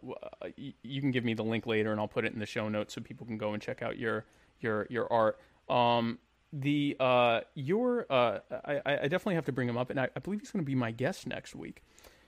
uh, 0.42 0.48
you 0.58 1.02
can 1.02 1.12
give 1.12 1.24
me 1.24 1.34
the 1.34 1.44
link 1.44 1.66
later 1.68 1.92
and 1.92 2.00
I'll 2.00 2.08
put 2.08 2.26
it 2.26 2.34
in 2.34 2.40
the 2.40 2.46
show 2.46 2.68
notes 2.70 2.96
so 2.96 3.02
people 3.02 3.26
can 3.26 3.38
go 3.38 3.54
and 3.54 3.62
check 3.62 3.82
out 3.82 3.98
your, 3.98 4.26
your, 4.60 4.88
your 4.90 5.12
art. 5.12 5.40
Um, 5.70 6.20
the, 6.52 6.96
uh, 7.00 7.42
your, 7.54 8.06
uh, 8.10 8.40
I, 8.66 8.82
I 8.86 9.08
definitely 9.08 9.36
have 9.36 9.46
to 9.46 9.52
bring 9.52 9.70
him 9.70 9.78
up 9.78 9.90
and 9.90 10.00
I, 10.00 10.10
I 10.16 10.20
believe 10.20 10.40
he's 10.40 10.52
going 10.52 10.64
to 10.64 10.66
be 10.66 10.76
my 10.76 10.92
guest 10.92 11.28
next 11.28 11.56
week 11.56 11.84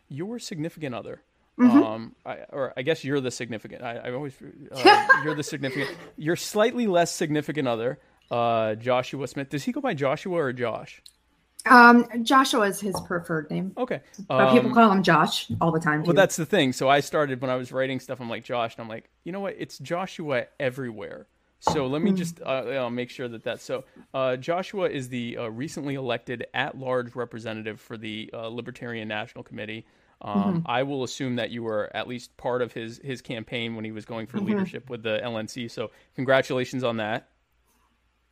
your 0.10 0.40
significant 0.40 0.96
other 0.96 1.22
um 1.72 2.16
I, 2.26 2.38
or 2.50 2.74
i 2.78 2.82
guess 2.82 3.04
you're 3.04 3.20
the 3.20 3.32
significant 3.32 3.84
i, 3.84 3.96
I 3.98 4.14
always 4.14 4.34
uh, 4.72 5.08
you're 5.24 5.36
the 5.36 5.44
significant 5.44 5.90
your 6.16 6.36
slightly 6.36 6.88
less 6.88 7.14
significant 7.14 7.68
other 7.68 8.00
uh 8.30 8.76
joshua 8.76 9.28
smith 9.28 9.50
does 9.50 9.64
he 9.64 9.72
go 9.72 9.82
by 9.82 9.94
joshua 9.94 10.38
or 10.38 10.54
josh 10.54 11.02
Um, 11.66 12.06
Joshua 12.24 12.62
is 12.68 12.80
his 12.80 12.96
preferred 13.02 13.50
name, 13.50 13.74
okay 13.78 14.02
but 14.28 14.54
people 14.54 14.70
Um, 14.70 14.74
call 14.76 14.92
him 14.92 15.04
Josh 15.04 15.48
all 15.60 15.72
the 15.72 15.80
time. 15.80 16.04
Too. 16.04 16.08
well 16.08 16.16
that's 16.16 16.36
the 16.38 16.46
thing 16.46 16.72
so 16.72 16.88
i 16.88 17.02
started 17.02 17.42
when 17.42 17.50
i 17.50 17.56
was 17.56 17.72
writing 17.74 18.00
stuff 18.00 18.22
i'm 18.22 18.30
like 18.30 18.44
josh 18.46 18.76
and 18.76 18.84
i'm 18.84 18.88
like 18.90 19.10
you 19.26 19.32
know 19.34 19.42
what 19.42 19.56
it's 19.58 19.78
joshua 19.80 20.46
everywhere 20.60 21.28
so 21.60 21.88
let 21.88 22.02
me 22.04 22.12
just 22.14 22.40
uh, 22.42 22.88
make 22.92 23.10
sure 23.10 23.28
that 23.28 23.44
that's 23.44 23.64
so. 23.64 23.84
Uh, 24.14 24.36
Joshua 24.38 24.88
is 24.90 25.10
the 25.10 25.38
uh, 25.38 25.48
recently 25.48 25.96
elected 25.96 26.46
at-large 26.54 27.16
representative 27.16 27.82
for 27.82 27.98
the 27.98 28.30
uh, 28.32 28.48
Libertarian 28.48 29.08
National 29.08 29.44
Committee. 29.44 29.84
Um, 30.22 30.64
I 30.68 30.84
will 30.84 31.04
assume 31.04 31.36
that 31.38 31.50
you 31.50 31.64
were 31.64 31.90
at 31.96 32.08
least 32.08 32.38
part 32.38 32.62
of 32.62 32.74
his 32.74 33.00
his 33.04 33.22
campaign 33.24 33.76
when 33.76 33.84
he 33.86 33.92
was 33.92 34.06
going 34.06 34.28
for 34.28 34.40
leadership 34.40 34.88
with 34.90 35.02
the 35.02 35.20
LNC. 35.24 35.70
So 35.72 35.90
congratulations 36.16 36.84
on 36.84 36.98
that. 36.98 37.30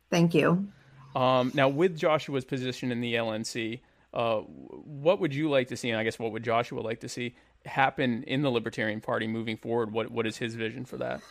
Thank 0.08 0.32
you. 0.32 0.68
Um, 1.16 1.50
now, 1.54 1.70
with 1.70 1.96
Joshua's 1.96 2.44
position 2.44 2.92
in 2.92 3.00
the 3.00 3.14
LNC, 3.14 3.80
uh, 4.12 4.40
what 4.40 5.18
would 5.18 5.34
you 5.34 5.48
like 5.48 5.68
to 5.68 5.76
see, 5.76 5.88
and 5.88 5.98
I 5.98 6.04
guess 6.04 6.18
what 6.18 6.30
would 6.32 6.44
Joshua 6.44 6.80
like 6.80 7.00
to 7.00 7.08
see 7.08 7.34
happen 7.64 8.22
in 8.24 8.42
the 8.42 8.50
Libertarian 8.50 9.00
Party 9.00 9.26
moving 9.26 9.56
forward? 9.56 9.92
What 9.92 10.10
what 10.10 10.26
is 10.26 10.36
his 10.36 10.54
vision 10.54 10.84
for 10.84 10.98
that? 10.98 11.22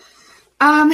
Um, 0.61 0.93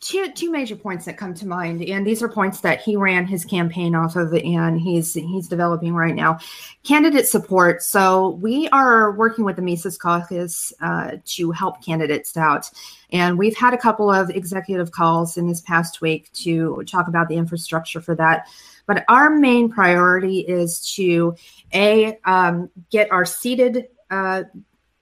two 0.00 0.30
two 0.32 0.52
major 0.52 0.76
points 0.76 1.06
that 1.06 1.16
come 1.16 1.34
to 1.34 1.46
mind, 1.46 1.82
and 1.82 2.06
these 2.06 2.22
are 2.22 2.28
points 2.28 2.60
that 2.60 2.80
he 2.80 2.94
ran 2.94 3.26
his 3.26 3.44
campaign 3.44 3.96
off 3.96 4.14
of, 4.14 4.32
and 4.32 4.80
he's 4.80 5.14
he's 5.14 5.48
developing 5.48 5.92
right 5.92 6.14
now. 6.14 6.38
Candidate 6.84 7.26
support. 7.26 7.82
So 7.82 8.30
we 8.40 8.68
are 8.68 9.10
working 9.12 9.44
with 9.44 9.56
the 9.56 9.62
Mises 9.62 9.98
Caucus 9.98 10.72
uh, 10.80 11.16
to 11.24 11.50
help 11.50 11.84
candidates 11.84 12.36
out, 12.36 12.70
and 13.10 13.36
we've 13.36 13.56
had 13.56 13.74
a 13.74 13.78
couple 13.78 14.08
of 14.08 14.30
executive 14.30 14.92
calls 14.92 15.36
in 15.36 15.48
this 15.48 15.62
past 15.62 16.00
week 16.00 16.30
to 16.34 16.84
talk 16.86 17.08
about 17.08 17.28
the 17.28 17.34
infrastructure 17.36 18.00
for 18.00 18.14
that. 18.14 18.46
But 18.86 19.04
our 19.08 19.30
main 19.30 19.68
priority 19.68 20.40
is 20.40 20.94
to 20.94 21.34
a 21.74 22.18
um, 22.24 22.70
get 22.92 23.10
our 23.10 23.24
seated 23.24 23.88
uh, 24.10 24.44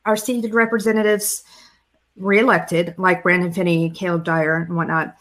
our 0.06 0.16
seated 0.16 0.54
representatives 0.54 1.42
reelected, 2.16 2.94
like 2.98 3.22
Brandon 3.22 3.52
Phinney, 3.52 3.90
Caleb 3.90 4.24
Dyer, 4.24 4.56
and 4.56 4.76
whatnot, 4.76 5.16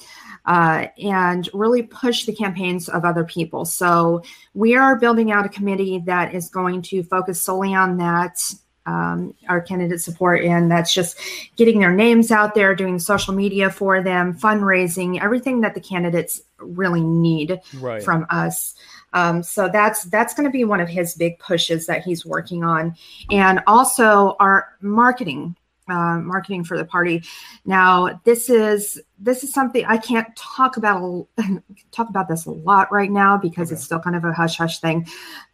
uh, 0.45 0.87
and 1.01 1.49
really 1.53 1.83
push 1.83 2.25
the 2.25 2.35
campaigns 2.35 2.89
of 2.89 3.05
other 3.05 3.23
people. 3.23 3.65
So 3.65 4.21
we 4.53 4.75
are 4.75 4.97
building 4.97 5.31
out 5.31 5.45
a 5.45 5.49
committee 5.49 6.03
that 6.05 6.33
is 6.33 6.49
going 6.49 6.81
to 6.83 7.03
focus 7.03 7.41
solely 7.41 7.73
on 7.73 7.97
that. 7.97 8.37
Um, 8.85 9.33
our 9.47 9.61
candidate 9.61 10.01
support, 10.01 10.43
and 10.43 10.69
that's 10.69 10.93
just 10.93 11.17
getting 11.55 11.79
their 11.79 11.93
names 11.93 12.31
out 12.31 12.53
there, 12.53 12.75
doing 12.75 12.99
social 12.99 13.33
media 13.33 13.69
for 13.69 14.03
them, 14.03 14.33
fundraising, 14.37 15.21
everything 15.23 15.61
that 15.61 15.73
the 15.73 15.79
candidates 15.79 16.41
really 16.59 16.99
need 16.99 17.61
Right. 17.79 18.03
from 18.03 18.25
us. 18.29 18.75
Um, 19.13 19.41
so 19.41 19.69
that's 19.71 20.03
that's 20.05 20.33
going 20.33 20.43
to 20.43 20.51
be 20.51 20.65
one 20.65 20.81
of 20.81 20.89
his 20.89 21.15
big 21.15 21.39
pushes 21.39 21.85
that 21.85 22.03
he's 22.03 22.25
working 22.25 22.65
on, 22.65 22.95
and 23.31 23.61
also 23.67 24.35
our 24.41 24.67
marketing, 24.81 25.55
uh, 25.88 26.19
marketing 26.19 26.63
for 26.63 26.77
the 26.77 26.86
party. 26.86 27.23
Now 27.65 28.21
this 28.23 28.49
is 28.49 29.01
this 29.19 29.43
is 29.43 29.53
something 29.53 29.86
I 29.86 29.97
can't 29.97 30.27
talk 30.36 30.77
about 30.77 31.27
a- 31.38 31.43
talk 31.91 32.09
about 32.09 32.27
this 32.27 32.45
a 32.45 32.51
lot 32.51 32.91
right 32.91 33.11
now 33.11 33.38
because 33.38 33.71
it's 33.71 33.84
still 33.84 33.99
kind 33.99 34.15
of 34.15 34.23
a 34.25 34.34
hush 34.34 34.57
hush 34.57 34.79
thing. 34.79 35.07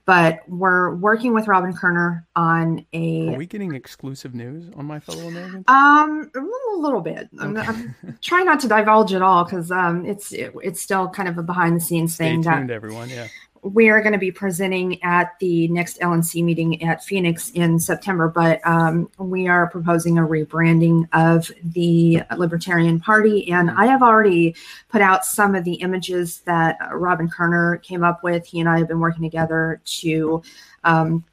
But 0.06 0.40
we're 0.48 0.96
working 0.96 1.36
with 1.36 1.48
Robin 1.48 1.72
Koerner 1.72 2.26
on 2.36 2.84
a 2.94 3.30
Are 3.30 3.38
we 3.38 3.46
getting 3.46 3.76
exclusive 3.76 4.34
news 4.34 4.72
on 4.76 4.86
my 4.86 5.00
fellow 5.00 5.28
Americans? 5.28 5.66
um, 5.68 6.32
a 6.36 6.78
little 6.78 7.02
bit. 7.02 7.30
I'm, 7.40 7.56
I'm 7.58 7.96
trying 8.20 8.46
not 8.46 8.60
to 8.62 8.68
divulge 8.68 9.14
at 9.14 9.22
all 9.22 9.44
because 9.44 9.70
um, 9.70 10.08
it's 10.08 10.32
it, 10.34 10.52
it's 10.64 10.82
still 10.82 11.10
kind 11.10 11.30
of 11.30 11.38
a 11.38 11.44
behind 11.44 11.76
the 11.76 11.80
scenes 11.80 12.18
thing. 12.18 12.42
Stay 12.42 12.52
tuned, 12.52 12.70
that 12.72 12.74
everyone. 12.74 13.10
Yeah. 13.10 13.28
We 13.62 13.90
are 13.90 14.02
going 14.02 14.14
to 14.14 14.20
be 14.20 14.32
presenting 14.32 15.02
at 15.04 15.38
the 15.40 15.68
next 15.68 16.00
LNC 16.00 16.44
meeting 16.44 16.84
at 16.84 17.04
Phoenix 17.04 17.50
in 17.52 17.80
September. 17.80 18.28
But 18.28 18.66
um, 18.66 19.10
we 19.18 19.48
are 19.48 19.70
proposing 19.70 20.18
a 20.18 20.22
rebranding 20.22 21.08
of 21.14 21.52
the 21.64 22.24
Libertarian 22.38 23.00
Party, 23.00 23.52
and 23.52 23.70
I 23.72 23.86
have 23.88 24.02
already 24.02 24.56
put 24.90 25.02
out 25.02 25.26
some 25.26 25.56
of 25.56 25.64
the 25.64 25.76
images 25.76 26.40
that 26.42 26.78
Robin 26.92 27.30
Koerner 27.30 27.82
came 27.84 28.04
up 28.04 28.24
with. 28.24 28.46
He 28.46 28.60
and 28.60 28.70
I 28.70 28.80
have 28.80 28.88
been 28.88 29.00
working 29.00 29.24
together 29.24 29.82
to 30.02 30.42
um, 30.84 31.24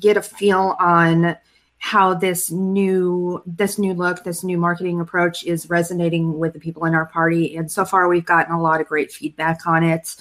get 0.00 0.16
a 0.16 0.22
feel 0.22 0.76
on 0.78 1.36
how 1.78 2.14
this 2.14 2.50
new 2.50 3.42
this 3.44 3.78
new 3.78 3.92
look 3.92 4.24
this 4.24 4.42
new 4.42 4.56
marketing 4.56 5.00
approach 5.00 5.44
is 5.44 5.68
resonating 5.68 6.38
with 6.38 6.54
the 6.54 6.58
people 6.58 6.86
in 6.86 6.94
our 6.94 7.04
party 7.04 7.58
and 7.58 7.70
so 7.70 7.84
far 7.84 8.08
we've 8.08 8.24
gotten 8.24 8.54
a 8.54 8.60
lot 8.60 8.80
of 8.80 8.86
great 8.86 9.12
feedback 9.12 9.66
on 9.66 9.84
it 9.84 10.16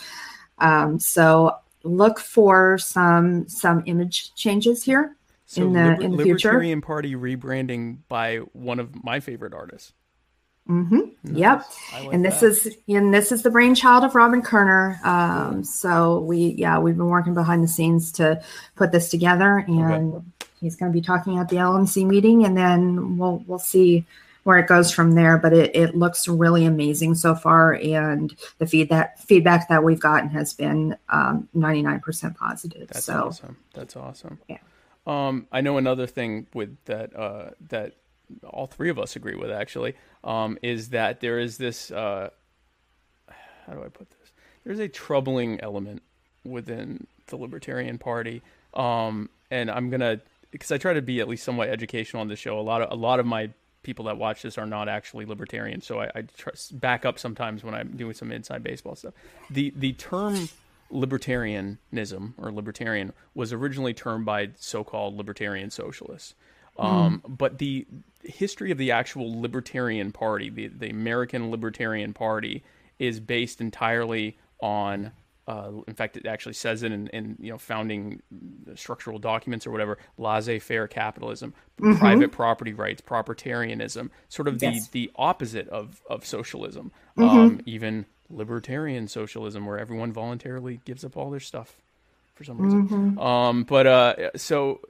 um, 0.64 1.00
so 1.00 1.56
look 1.84 2.20
for 2.20 2.78
some 2.78 3.48
some 3.50 3.84
image 3.86 4.34
changes 4.36 4.84
here 4.84 5.16
So 5.46 5.64
in 5.64 5.74
the- 5.74 6.00
in 6.00 6.12
the 6.16 6.24
future. 6.24 6.48
Libertarian 6.50 6.82
Party 6.82 7.16
rebranding 7.16 7.98
by 8.08 8.38
one 8.54 8.80
of 8.80 9.04
my 9.04 9.20
favorite 9.20 9.54
artists. 9.54 9.94
hmm 10.66 11.00
yep 11.26 11.66
like 11.94 12.14
and 12.14 12.24
this 12.24 12.40
that. 12.40 12.46
is 12.48 12.78
and 12.88 13.14
this 13.14 13.32
is 13.34 13.44
the 13.44 13.50
brainchild 13.50 14.06
of 14.06 14.16
Robin 14.16 14.42
Koerner. 14.42 15.04
Um, 15.06 15.64
so 15.66 16.20
we 16.22 16.56
yeah 16.58 16.80
we've 16.80 16.96
been 16.96 17.10
working 17.10 17.34
behind 17.34 17.62
the 17.64 17.68
scenes 17.68 18.12
to 18.14 18.42
put 18.76 18.92
this 18.94 19.10
together, 19.10 19.66
and 19.68 20.24
he's 20.62 20.78
going 20.78 20.90
to 20.90 20.94
be 20.96 21.02
talking 21.02 21.38
at 21.38 21.50
the 21.50 21.58
LNC 21.58 22.06
meeting, 22.08 22.46
and 22.46 22.56
then 22.56 23.18
we'll 23.18 23.44
we'll 23.46 23.60
see 23.60 24.06
where 24.44 24.58
it 24.58 24.68
goes 24.68 24.92
from 24.92 25.14
there. 25.14 25.38
But 25.38 25.54
it, 25.54 25.76
it 25.76 25.96
looks 25.96 26.28
really 26.28 26.66
amazing 26.66 27.16
so 27.16 27.36
far, 27.36 27.74
and 27.74 28.36
the 28.58 28.66
feedback 28.66 29.18
feedback 29.20 29.70
that 29.70 29.84
we've 29.84 30.00
gotten 30.00 30.30
has 30.30 30.54
been 30.54 30.98
ninety 31.54 31.82
nine 31.82 32.00
percent 32.00 32.38
positive. 32.38 32.90
That's 32.90 33.06
so 33.06 33.28
awesome. 33.28 33.58
That's 33.74 33.96
awesome. 33.96 34.40
Yeah. 34.48 34.58
Um, 35.06 35.48
I 35.52 35.62
know 35.62 35.78
another 35.78 36.08
thing 36.08 36.48
with 36.54 36.78
that 36.86 37.16
uh, 37.16 37.52
that 37.70 37.94
all 38.44 38.68
three 38.68 38.90
of 38.90 38.98
us 38.98 39.16
agree 39.16 39.36
with 39.36 39.52
actually 39.52 39.96
um, 40.24 40.58
is 40.62 40.90
that 40.90 41.20
there 41.20 41.40
is 41.40 41.58
this 41.58 41.92
uh, 41.92 42.30
how 43.66 43.74
do 43.74 43.80
I 43.80 43.90
put 43.90 44.10
this? 44.10 44.32
There's 44.66 44.80
a 44.80 44.88
troubling 44.88 45.60
element 45.60 46.02
within 46.46 47.08
the 47.28 47.36
Libertarian 47.36 47.98
Party, 47.98 48.42
um, 48.74 49.30
and 49.52 49.70
I'm 49.70 49.90
gonna 49.90 50.22
because 50.52 50.72
I 50.72 50.78
try 50.78 50.94
to 50.94 51.02
be 51.02 51.20
at 51.20 51.28
least 51.28 51.44
somewhat 51.44 51.70
educational 51.70 52.22
on 52.22 52.28
the 52.28 52.36
show. 52.36 52.60
A 52.60 52.62
lot 52.62 52.82
of 52.82 52.92
a 52.92 52.96
lot 52.96 53.20
of 53.20 53.26
my 53.26 53.50
people 53.84 54.06
that 54.06 54.18
watch 54.18 54.42
this 54.42 54.58
are 54.58 54.66
not 54.66 54.90
actually 54.90 55.26
libertarian, 55.26 55.82
so 55.82 56.00
I, 56.02 56.06
I 56.16 56.22
try, 56.38 56.54
back 56.72 57.06
up 57.06 57.20
sometimes 57.20 57.64
when 57.64 57.76
I'm 57.76 57.96
doing 57.96 58.14
some 58.14 58.32
inside 58.32 58.64
baseball 58.64 58.96
stuff. 58.96 59.14
The 59.50 59.74
the 59.76 59.94
term 59.94 60.50
libertarianism 60.92 62.34
or 62.38 62.52
libertarian 62.52 63.14
was 63.34 63.52
originally 63.54 63.94
termed 63.94 64.26
by 64.26 64.50
so-called 64.58 65.16
libertarian 65.16 65.70
socialists. 65.70 66.36
Um, 66.78 67.22
But 67.28 67.58
the 67.60 67.86
history 68.24 68.72
of 68.72 68.78
the 68.78 68.92
actual 68.92 69.42
Libertarian 69.42 70.12
Party, 70.12 70.50
the, 70.50 70.68
the 70.68 70.90
American 70.90 71.52
Libertarian 71.52 72.14
Party, 72.14 72.64
is 73.00 73.20
based 73.20 73.62
entirely 73.62 74.38
on. 74.60 75.12
Uh, 75.48 75.72
in 75.88 75.94
fact, 75.94 76.16
it 76.16 76.26
actually 76.26 76.54
says 76.54 76.84
it 76.84 76.92
in, 76.92 77.08
in 77.08 77.36
you 77.40 77.52
know 77.52 77.58
founding 77.58 78.22
structural 78.76 79.20
documents 79.20 79.68
or 79.68 79.72
whatever. 79.72 79.98
Laissez-faire 80.18 80.88
capitalism, 80.88 81.54
private 81.98 82.32
property 82.32 82.74
rights, 82.74 83.02
propertarianism, 83.02 84.10
sort 84.30 84.48
of 84.48 84.60
the 84.60 84.68
Yes. 84.68 84.88
the 84.90 85.12
opposite 85.16 85.68
of 85.70 86.02
of 86.10 86.26
socialism. 86.26 86.92
Um, 87.18 87.60
even 87.66 88.06
libertarian 88.30 89.08
socialism, 89.08 89.66
where 89.66 89.78
everyone 89.78 90.12
voluntarily 90.14 90.80
gives 90.86 91.04
up 91.04 91.18
all 91.18 91.30
their 91.30 91.40
stuff 91.42 91.78
for 92.36 92.44
some 92.44 92.58
reason. 92.58 93.18
Um, 93.20 93.64
but 93.64 93.86
uh, 93.88 94.38
so 94.38 94.82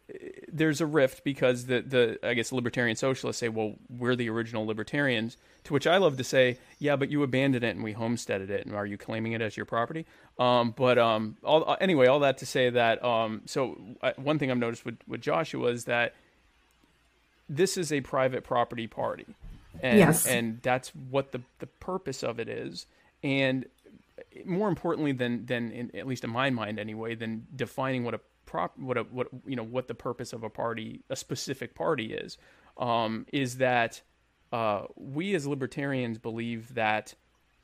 there's 0.52 0.82
a 0.82 0.86
rift 0.86 1.24
because 1.24 1.66
the 1.66 1.82
the 1.82 2.20
I 2.24 2.34
guess 2.34 2.52
libertarian 2.52 2.96
socialists 2.96 3.40
say, 3.40 3.50
well, 3.50 3.76
we're 3.90 4.16
the 4.16 4.30
original 4.30 4.66
libertarians. 4.66 5.38
To 5.66 5.74
which 5.74 5.88
I 5.88 5.96
love 5.98 6.18
to 6.18 6.26
say, 6.26 6.58
yeah, 6.80 6.98
but 6.98 7.10
you 7.10 7.24
abandoned 7.24 7.64
it 7.64 7.74
and 7.76 7.84
we 7.84 7.94
homesteaded 7.94 8.50
it, 8.50 8.66
and 8.66 8.76
are 8.76 8.86
you 8.86 8.98
claiming 8.98 9.32
it 9.32 9.42
as 9.42 9.56
your 9.56 9.66
property? 9.66 10.06
Um, 10.38 10.74
but 10.76 10.98
um, 10.98 11.38
all, 11.44 11.70
uh, 11.70 11.78
anyway, 11.80 12.08
all 12.08 12.20
that 12.20 12.40
to 12.40 12.46
say 12.46 12.70
that 12.70 13.04
um, 13.04 13.44
so 13.46 13.78
uh, 14.02 14.12
one 14.18 14.40
thing 14.40 14.52
I've 14.52 14.58
noticed 14.58 14.84
with 14.86 14.98
with 15.08 15.22
Joshua 15.22 15.70
is 15.70 15.86
that 15.86 16.16
this 17.50 17.78
is 17.78 17.92
a 17.92 18.02
private 18.02 18.44
property 18.44 18.88
party, 18.88 19.26
and 19.82 20.00
Yes. 20.00 20.28
and 20.28 20.62
that's 20.62 20.90
what 20.90 21.32
the 21.32 21.42
the 21.60 21.68
purpose 21.68 22.24
of 22.24 22.40
it 22.40 22.50
is, 22.50 22.86
and 23.24 23.66
more 24.46 24.68
importantly 24.70 25.12
than 25.12 25.46
than 25.46 25.72
in, 25.72 25.96
at 25.96 26.08
least 26.08 26.24
in 26.24 26.30
my 26.30 26.50
mind 26.50 26.80
anyway 26.80 27.16
than 27.16 27.46
defining 27.56 28.04
what 28.04 28.14
a 28.14 28.20
prop 28.46 28.78
what 28.78 28.98
a 28.98 29.04
what 29.04 29.28
you 29.46 29.56
know 29.56 29.64
what 29.64 29.88
the 29.88 29.94
purpose 29.96 30.34
of 30.34 30.44
a 30.44 30.50
party 30.50 31.04
a 31.10 31.16
specific 31.16 31.76
party 31.76 32.14
is 32.14 32.38
um, 32.78 33.26
is 33.32 33.58
that 33.58 34.02
uh, 34.52 34.84
we 34.96 35.34
as 35.36 35.48
libertarians 35.48 36.18
believe 36.18 36.74
that 36.76 37.14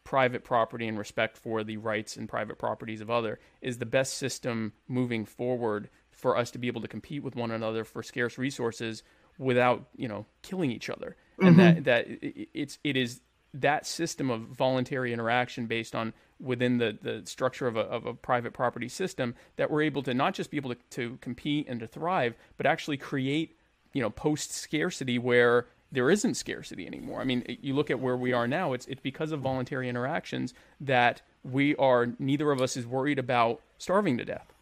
private 0.03 0.43
property 0.43 0.87
and 0.87 0.97
respect 0.97 1.37
for 1.37 1.63
the 1.63 1.77
rights 1.77 2.15
and 2.17 2.27
private 2.27 2.57
properties 2.57 3.01
of 3.01 3.11
other 3.11 3.39
is 3.61 3.77
the 3.77 3.85
best 3.85 4.15
system 4.17 4.73
moving 4.87 5.23
forward 5.25 5.89
for 6.09 6.35
us 6.35 6.49
to 6.51 6.57
be 6.57 6.67
able 6.67 6.81
to 6.81 6.87
compete 6.87 7.23
with 7.23 7.35
one 7.35 7.51
another 7.51 7.83
for 7.83 8.01
scarce 8.01 8.37
resources 8.37 9.03
without 9.37 9.87
you 9.95 10.07
know 10.07 10.25
killing 10.41 10.71
each 10.71 10.89
other. 10.89 11.15
And 11.41 11.57
that 11.59 11.83
that 11.85 12.07
i- 12.23 12.47
it's 12.53 12.79
it 12.83 12.97
is 12.97 13.21
that 13.53 13.85
system 13.85 14.29
of 14.29 14.41
voluntary 14.41 15.13
interaction 15.13 15.65
based 15.67 15.95
on 15.95 16.13
within 16.39 16.77
the, 16.77 16.97
the 17.01 17.21
structure 17.25 17.67
of 17.67 17.75
a, 17.75 17.81
of 17.81 18.05
a 18.05 18.13
private 18.13 18.53
property 18.53 18.87
system 18.87 19.35
that 19.57 19.69
we're 19.69 19.81
able 19.81 20.01
to 20.03 20.13
not 20.13 20.33
just 20.33 20.49
be 20.49 20.57
able 20.57 20.73
to, 20.73 20.81
to 20.89 21.17
compete 21.21 21.67
and 21.67 21.79
to 21.79 21.87
thrive 21.87 22.33
but 22.57 22.65
actually 22.65 22.97
create 22.97 23.57
you 23.93 24.01
know 24.01 24.09
post 24.09 24.51
scarcity 24.51 25.17
where 25.17 25.67
there 25.91 26.11
isn't 26.11 26.35
scarcity 26.35 26.85
anymore. 26.85 27.19
I 27.19 27.23
mean, 27.23 27.43
you 27.61 27.73
look 27.73 27.89
at 27.89 27.99
where 27.99 28.15
we 28.15 28.33
are 28.33 28.47
now. 28.47 28.73
It's 28.73 28.85
it's 28.87 29.01
because 29.01 29.31
of 29.31 29.39
voluntary 29.41 29.89
interactions 29.89 30.53
that 30.81 31.21
we 31.43 31.75
are 31.77 32.09
neither 32.19 32.51
of 32.51 32.61
us 32.61 32.77
is 32.77 32.85
worried 32.85 33.19
about 33.19 33.61
starving 33.77 34.17
to 34.17 34.25
death. 34.25 34.53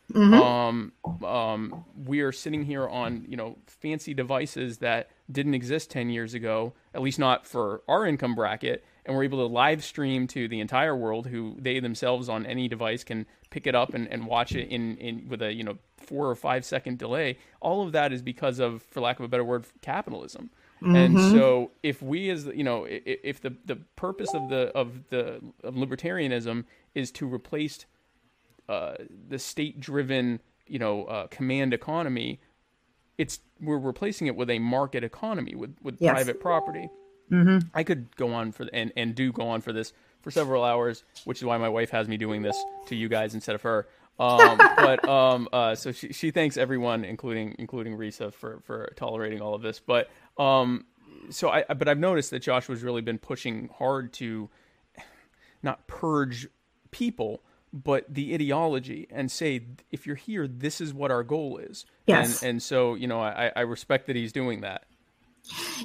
Um, 0.42 0.94
um, 1.26 1.84
we 2.06 2.22
are 2.22 2.32
sitting 2.32 2.64
here 2.64 2.88
on 2.88 3.26
you 3.28 3.36
know 3.36 3.58
fancy 3.68 4.14
devices 4.14 4.78
that 4.78 5.10
didn't 5.30 5.54
exist 5.54 5.92
ten 5.92 6.10
years 6.10 6.34
ago, 6.34 6.74
at 6.94 7.02
least 7.02 7.20
not 7.20 7.46
for 7.46 7.82
our 7.90 8.06
income 8.06 8.34
bracket, 8.34 8.86
and 9.08 9.16
we're 9.16 9.24
able 9.24 9.40
to 9.40 9.52
live 9.52 9.84
stream 9.84 10.28
to 10.28 10.48
the 10.48 10.60
entire 10.60 10.96
world, 10.96 11.26
who 11.28 11.56
they 11.60 11.80
themselves 11.80 12.30
on 12.30 12.46
any 12.46 12.68
device 12.68 13.04
can 13.04 13.26
pick 13.50 13.66
it 13.66 13.74
up 13.74 13.94
and, 13.94 14.08
and 14.10 14.28
watch 14.28 14.54
it 14.54 14.68
in, 14.70 14.98
in 14.98 15.28
with 15.30 15.42
a 15.42 15.54
you 15.54 15.64
know 15.64 15.78
four 15.98 16.30
or 16.30 16.36
five 16.36 16.64
second 16.66 17.00
delay. 17.00 17.38
All 17.62 17.84
of 17.84 17.94
that 17.94 18.12
is 18.14 18.22
because 18.22 18.60
of, 18.60 18.84
for 18.84 19.02
lack 19.02 19.18
of 19.20 19.26
a 19.26 19.28
better 19.28 19.44
word, 19.44 19.66
capitalism. 19.82 20.52
And 20.84 21.20
so, 21.20 21.72
if 21.82 22.04
we, 22.04 22.30
as 22.30 22.46
you 22.46 22.64
know, 22.64 22.86
if 22.88 23.42
the 23.42 23.56
the 23.66 23.78
purpose 23.96 24.32
of 24.36 24.48
the 24.50 24.72
of 24.76 25.10
the 25.10 25.42
of 25.64 25.74
libertarianism 25.74 26.66
is 26.94 27.10
to 27.14 27.26
replace 27.34 27.86
uh, 28.70 28.94
the 29.30 29.40
state-driven, 29.40 30.40
you 30.68 30.78
know, 30.78 31.06
uh, 31.06 31.28
command 31.28 31.74
economy, 31.74 32.40
it's 33.18 33.40
we're 33.60 33.80
replacing 33.80 34.28
it 34.28 34.36
with 34.36 34.52
a 34.52 34.60
market 34.60 35.04
economy 35.04 35.56
with 35.56 35.76
with 35.82 35.98
Yes. 36.00 36.12
private 36.14 36.40
property. 36.40 36.90
I 37.74 37.84
could 37.84 38.16
go 38.16 38.34
on 38.34 38.52
for 38.52 38.68
and 38.72 38.92
and 38.96 39.16
do 39.16 39.32
go 39.32 39.50
on 39.50 39.62
for 39.62 39.74
this 39.74 39.94
for 40.22 40.32
several 40.32 40.64
hours, 40.64 41.04
which 41.26 41.40
is 41.40 41.46
why 41.46 41.58
my 41.58 41.70
wife 41.70 41.90
has 41.92 42.08
me 42.08 42.18
doing 42.18 42.42
this 42.42 42.58
to 42.88 42.96
you 42.96 43.10
guys 43.10 43.34
instead 43.34 43.56
of 43.56 43.62
her. 43.62 43.88
Um, 44.20 44.58
but 44.78 45.08
um, 45.08 45.48
uh, 45.54 45.76
so 45.76 45.92
she 45.92 46.14
she 46.14 46.32
thanks 46.32 46.58
everyone, 46.58 47.04
including 47.06 47.56
including 47.60 47.98
Risa, 47.98 48.34
for 48.34 48.62
for 48.66 48.92
tolerating 48.96 49.42
all 49.42 49.54
of 49.54 49.62
this. 49.62 49.80
But 49.80 50.10
um, 50.38 50.86
so 51.30 51.50
I 51.50 51.64
but 51.64 51.88
I've 51.88 52.00
noticed 52.00 52.32
that 52.32 52.42
Joshua's 52.42 52.84
really 52.84 53.02
been 53.02 53.20
pushing 53.20 53.70
hard 53.78 54.14
to 54.14 54.50
not 55.64 55.88
purge 55.88 56.48
people, 56.92 57.44
but 57.74 58.06
the 58.14 58.34
ideology 58.34 59.08
and 59.10 59.32
say, 59.32 59.62
if 59.92 60.06
you're 60.06 60.16
here, 60.16 60.48
this 60.48 60.82
is 60.82 60.94
what 60.94 61.12
our 61.12 61.24
goal 61.24 61.58
is. 61.58 61.86
Yes. 62.06 62.42
And, 62.42 62.50
and 62.50 62.64
so, 62.64 62.96
you 62.96 63.08
know, 63.08 63.20
I, 63.20 63.52
I 63.56 63.62
respect 63.62 64.08
that 64.08 64.16
he's 64.16 64.32
doing 64.32 64.62
that. 64.62 64.86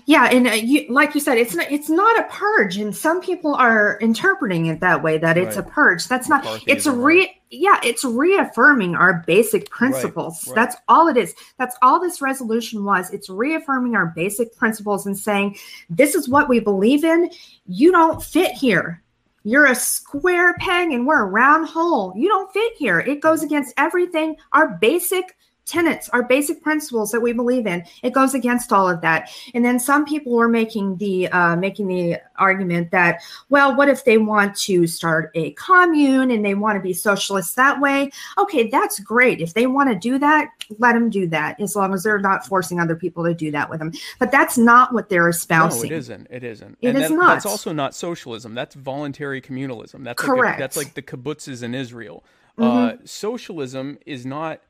Yeah, 0.06 0.28
and 0.30 0.48
uh, 0.48 0.52
you, 0.52 0.86
like 0.88 1.14
you 1.14 1.20
said, 1.20 1.38
it's 1.38 1.54
not 1.54 1.70
it's 1.70 1.88
not 1.88 2.18
a 2.18 2.24
purge, 2.24 2.76
and 2.78 2.94
some 2.94 3.20
people 3.20 3.54
are 3.54 3.98
interpreting 4.00 4.66
it 4.66 4.80
that 4.80 5.02
way 5.02 5.18
that 5.18 5.38
it's 5.38 5.56
a 5.56 5.62
purge. 5.62 6.06
That's 6.08 6.28
not. 6.28 6.44
It's 6.66 6.86
McCarthyism, 6.86 7.04
re 7.04 7.40
yeah, 7.50 7.78
it's 7.84 8.04
reaffirming 8.04 8.94
our 8.94 9.22
basic 9.26 9.68
principles. 9.70 10.48
right. 10.48 10.54
That's 10.54 10.76
all 10.88 11.08
it 11.08 11.16
is. 11.16 11.34
That's 11.58 11.76
all 11.82 12.00
this 12.00 12.22
resolution 12.22 12.84
was. 12.84 13.10
It's 13.12 13.28
reaffirming 13.28 13.94
our 13.94 14.06
basic 14.06 14.56
principles 14.56 15.06
and 15.06 15.16
saying 15.16 15.58
this 15.90 16.14
is 16.14 16.28
what 16.28 16.48
we 16.48 16.60
believe 16.60 17.04
in. 17.04 17.30
You 17.66 17.92
don't 17.92 18.22
fit 18.22 18.52
here. 18.52 19.02
You're 19.44 19.66
a 19.66 19.74
square 19.74 20.54
peg 20.54 20.92
and 20.92 21.06
we're 21.06 21.22
a 21.22 21.26
round 21.26 21.68
hole. 21.68 22.12
You 22.16 22.28
don't 22.28 22.52
fit 22.52 22.72
here. 22.76 23.00
It 23.00 23.20
goes 23.20 23.42
against 23.42 23.74
everything, 23.76 24.36
our 24.52 24.78
basic 24.78 25.36
tenets, 25.64 26.08
our 26.10 26.22
basic 26.22 26.62
principles 26.62 27.10
that 27.12 27.20
we 27.20 27.32
believe 27.32 27.66
in. 27.66 27.84
It 28.02 28.12
goes 28.12 28.34
against 28.34 28.72
all 28.72 28.88
of 28.88 29.00
that. 29.02 29.30
And 29.54 29.64
then 29.64 29.78
some 29.78 30.04
people 30.04 30.32
were 30.32 30.48
making 30.48 30.96
the 30.96 31.28
uh, 31.28 31.56
making 31.56 31.86
the 31.88 32.18
argument 32.36 32.90
that, 32.90 33.22
well, 33.48 33.76
what 33.76 33.88
if 33.88 34.04
they 34.04 34.18
want 34.18 34.56
to 34.56 34.86
start 34.86 35.30
a 35.34 35.52
commune 35.52 36.30
and 36.30 36.44
they 36.44 36.54
want 36.54 36.76
to 36.76 36.80
be 36.82 36.92
socialists 36.92 37.54
that 37.54 37.80
way? 37.80 38.10
Okay, 38.38 38.68
that's 38.68 38.98
great. 39.00 39.40
If 39.40 39.54
they 39.54 39.66
want 39.66 39.88
to 39.90 39.96
do 39.96 40.18
that, 40.18 40.48
let 40.78 40.94
them 40.94 41.10
do 41.10 41.26
that, 41.28 41.60
as 41.60 41.76
long 41.76 41.94
as 41.94 42.02
they're 42.02 42.18
not 42.18 42.44
forcing 42.46 42.80
other 42.80 42.96
people 42.96 43.24
to 43.24 43.34
do 43.34 43.50
that 43.52 43.70
with 43.70 43.78
them. 43.78 43.92
But 44.18 44.32
that's 44.32 44.58
not 44.58 44.92
what 44.92 45.08
they're 45.08 45.28
espousing. 45.28 45.90
No, 45.90 45.94
it 45.96 45.98
isn't. 45.98 46.26
It 46.30 46.44
isn't. 46.44 46.78
It 46.80 46.88
and 46.88 46.98
is 46.98 47.08
that- 47.08 47.14
not. 47.14 47.28
That's 47.34 47.46
also 47.46 47.72
not 47.72 47.94
socialism. 47.94 48.54
That's 48.54 48.74
voluntary 48.74 49.40
communalism. 49.40 50.02
That's 50.04 50.20
Like 50.22 50.36
Correct. 50.36 50.58
the, 50.58 50.62
that's 50.62 50.76
like 50.76 50.94
the 50.94 51.02
kibbutzes 51.02 51.62
in 51.62 51.74
Israel. 51.74 52.24
Uh, 52.58 52.62
Mm-hmm. 52.62 53.06
socialism 53.06 53.98
is 54.04 54.26
not. 54.26 54.60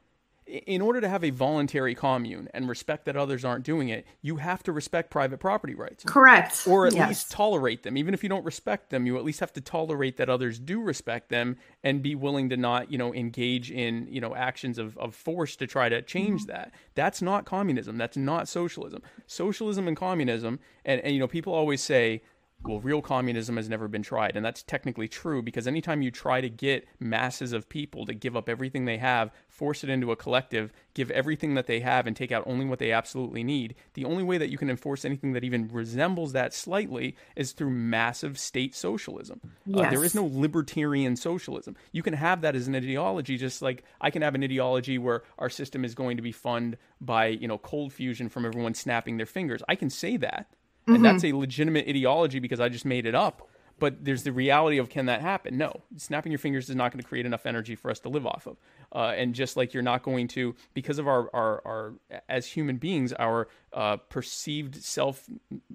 In 0.46 0.82
order 0.82 1.00
to 1.00 1.08
have 1.08 1.22
a 1.24 1.30
voluntary 1.30 1.94
commune 1.94 2.48
and 2.52 2.68
respect 2.68 3.04
that 3.04 3.16
others 3.16 3.44
aren't 3.44 3.64
doing 3.64 3.88
it, 3.88 4.04
you 4.22 4.36
have 4.36 4.62
to 4.64 4.72
respect 4.72 5.08
private 5.10 5.38
property 5.38 5.74
rights. 5.74 6.04
Correct. 6.04 6.66
or 6.66 6.86
at 6.86 6.94
Yes. 6.94 7.08
least 7.08 7.30
tolerate 7.30 7.82
them 7.84 7.96
even 7.96 8.12
if 8.12 8.22
you 8.22 8.28
don't 8.28 8.44
respect 8.44 8.90
them 8.90 9.06
you 9.06 9.16
at 9.16 9.24
least 9.24 9.40
have 9.40 9.52
to 9.52 9.60
tolerate 9.60 10.16
that 10.16 10.28
others 10.28 10.58
do 10.58 10.80
respect 10.80 11.28
them 11.28 11.56
and 11.82 12.02
be 12.02 12.14
willing 12.14 12.48
to 12.50 12.56
not 12.56 12.90
you 12.90 12.98
know 12.98 13.14
engage 13.14 13.70
in 13.70 14.06
you 14.10 14.20
know 14.20 14.34
actions 14.34 14.78
of, 14.78 14.96
of 14.98 15.14
force 15.14 15.56
to 15.56 15.66
try 15.66 15.88
to 15.88 16.02
change 16.02 16.42
Mm-hmm. 16.42 16.52
that 16.52 16.72
that's 16.94 17.22
not 17.22 17.44
communism 17.44 17.96
that's 17.96 18.16
not 18.16 18.48
socialism 18.48 19.00
socialism 19.26 19.86
and 19.88 19.96
communism 19.96 20.58
and, 20.84 21.00
and 21.02 21.14
you 21.14 21.20
know 21.20 21.28
people 21.28 21.52
always 21.54 21.80
say 21.82 22.22
well, 22.64 22.80
real 22.80 23.02
communism 23.02 23.56
has 23.56 23.68
never 23.68 23.88
been 23.88 24.02
tried. 24.02 24.36
And 24.36 24.44
that's 24.44 24.62
technically 24.62 25.08
true 25.08 25.42
because 25.42 25.66
anytime 25.66 26.02
you 26.02 26.10
try 26.10 26.40
to 26.40 26.48
get 26.48 26.86
masses 27.00 27.52
of 27.52 27.68
people 27.68 28.06
to 28.06 28.14
give 28.14 28.36
up 28.36 28.48
everything 28.48 28.84
they 28.84 28.98
have, 28.98 29.30
force 29.48 29.82
it 29.84 29.90
into 29.90 30.12
a 30.12 30.16
collective, 30.16 30.72
give 30.94 31.10
everything 31.10 31.54
that 31.54 31.66
they 31.66 31.80
have, 31.80 32.06
and 32.06 32.16
take 32.16 32.32
out 32.32 32.44
only 32.46 32.64
what 32.64 32.78
they 32.78 32.92
absolutely 32.92 33.42
need, 33.44 33.74
the 33.94 34.04
only 34.04 34.22
way 34.22 34.38
that 34.38 34.50
you 34.50 34.58
can 34.58 34.70
enforce 34.70 35.04
anything 35.04 35.32
that 35.32 35.44
even 35.44 35.68
resembles 35.68 36.32
that 36.32 36.54
slightly 36.54 37.16
is 37.36 37.52
through 37.52 37.70
massive 37.70 38.38
state 38.38 38.74
socialism. 38.74 39.40
Uh, 39.74 39.82
there 39.90 39.92
Yes. 40.02 40.10
is 40.10 40.14
no 40.14 40.24
libertarian 40.32 41.16
socialism. 41.16 41.76
You 41.92 42.02
can 42.02 42.14
have 42.14 42.40
that 42.42 42.54
as 42.54 42.68
an 42.68 42.74
ideology, 42.74 43.36
just 43.36 43.62
like 43.62 43.84
I 44.00 44.10
can 44.10 44.22
have 44.22 44.34
an 44.34 44.44
ideology 44.44 44.98
where 44.98 45.22
our 45.38 45.50
system 45.50 45.84
is 45.84 45.94
going 45.94 46.16
to 46.16 46.22
be 46.22 46.32
funded 46.32 46.78
by, 47.00 47.26
you 47.26 47.48
know, 47.48 47.58
cold 47.58 47.92
fusion 47.92 48.28
from 48.28 48.44
everyone 48.46 48.74
snapping 48.74 49.16
their 49.16 49.26
fingers. 49.26 49.62
I 49.68 49.74
can 49.74 49.90
say 49.90 50.16
that 50.18 50.48
and 50.86 51.04
that's 51.04 51.24
a 51.24 51.32
legitimate 51.32 51.88
ideology 51.88 52.38
because 52.38 52.60
I 52.60 52.68
just 52.68 52.84
made 52.84 53.06
it 53.06 53.14
up. 53.14 53.48
But 53.78 54.04
there's 54.04 54.22
the 54.22 54.32
reality 54.32 54.78
of 54.78 54.88
can 54.88 55.06
that 55.06 55.22
happen? 55.22 55.58
No, 55.58 55.82
snapping 55.96 56.30
your 56.30 56.38
fingers 56.38 56.70
is 56.70 56.76
not 56.76 56.92
going 56.92 57.02
to 57.02 57.08
create 57.08 57.26
enough 57.26 57.46
energy 57.46 57.74
for 57.74 57.90
us 57.90 57.98
to 58.00 58.08
live 58.08 58.26
off 58.26 58.46
of. 58.46 58.56
Uh, 58.94 59.12
and 59.16 59.34
just 59.34 59.56
like 59.56 59.74
you're 59.74 59.82
not 59.82 60.04
going 60.04 60.28
to, 60.28 60.54
because 60.72 60.98
of 60.98 61.08
our 61.08 61.28
our, 61.34 61.62
our 61.66 61.94
as 62.28 62.46
human 62.46 62.76
beings, 62.76 63.12
our 63.14 63.48
uh, 63.72 63.96
perceived 63.96 64.76
self 64.76 65.28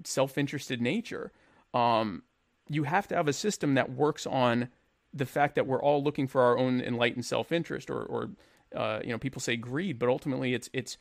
self 0.04 0.38
interested 0.38 0.80
nature, 0.80 1.32
um, 1.74 2.22
you 2.70 2.84
have 2.84 3.06
to 3.08 3.14
have 3.14 3.28
a 3.28 3.32
system 3.32 3.74
that 3.74 3.92
works 3.92 4.26
on 4.26 4.68
the 5.12 5.26
fact 5.26 5.54
that 5.56 5.66
we're 5.66 5.82
all 5.82 6.02
looking 6.02 6.26
for 6.26 6.40
our 6.42 6.56
own 6.56 6.80
enlightened 6.80 7.26
self 7.26 7.52
interest, 7.52 7.90
or 7.90 8.02
or 8.04 8.30
uh, 8.74 9.00
you 9.02 9.10
know 9.10 9.18
people 9.18 9.40
say 9.40 9.56
greed, 9.56 9.98
but 9.98 10.08
ultimately 10.08 10.54
it's 10.54 10.70
it's 10.72 10.96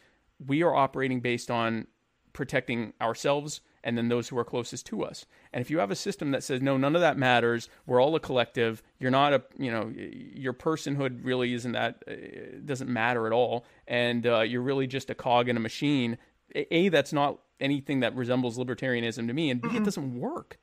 we 0.46 0.62
are 0.62 0.76
operating 0.76 1.22
based 1.22 1.50
on 1.50 1.88
protecting 2.34 2.94
ourselves 3.02 3.62
and 3.88 3.98
then 3.98 4.10
those 4.10 4.28
who 4.28 4.38
are 4.38 4.44
closest 4.44 4.86
to 4.86 5.02
us. 5.02 5.26
And 5.54 5.62
if 5.62 5.72
you 5.72 5.80
have 5.80 5.92
a 5.92 5.96
system 5.96 6.32
that 6.32 6.44
says 6.44 6.62
no, 6.62 6.76
none 6.76 6.94
of 6.94 7.00
that 7.00 7.18
matters, 7.18 7.70
we're 7.86 8.02
all 8.02 8.14
a 8.16 8.20
collective. 8.20 8.84
You're 9.00 9.12
not 9.12 9.32
a, 9.32 9.42
you 9.58 9.72
know, 9.72 9.90
your 9.96 10.52
personhood 10.52 11.22
really 11.24 11.54
isn't 11.54 11.72
that 11.72 12.04
uh, 12.06 12.60
doesn't 12.66 12.90
matter 12.90 13.28
at 13.28 13.32
all, 13.32 13.66
and 13.88 14.28
uh, 14.28 14.42
you're 14.42 14.62
really 14.62 14.88
just 14.88 15.10
a 15.10 15.16
cog 15.16 15.48
in 15.48 15.56
a 15.56 15.62
machine. 15.62 16.18
A, 16.54 16.76
a, 16.76 16.90
that's 16.90 17.14
not 17.14 17.40
anything 17.62 18.02
that 18.02 18.14
resembles 18.14 18.58
libertarianism 18.58 19.26
to 19.28 19.34
me, 19.34 19.50
and 19.50 19.62
B, 19.62 19.70
it 19.72 19.86
doesn't 19.86 20.20
work. 20.20 20.58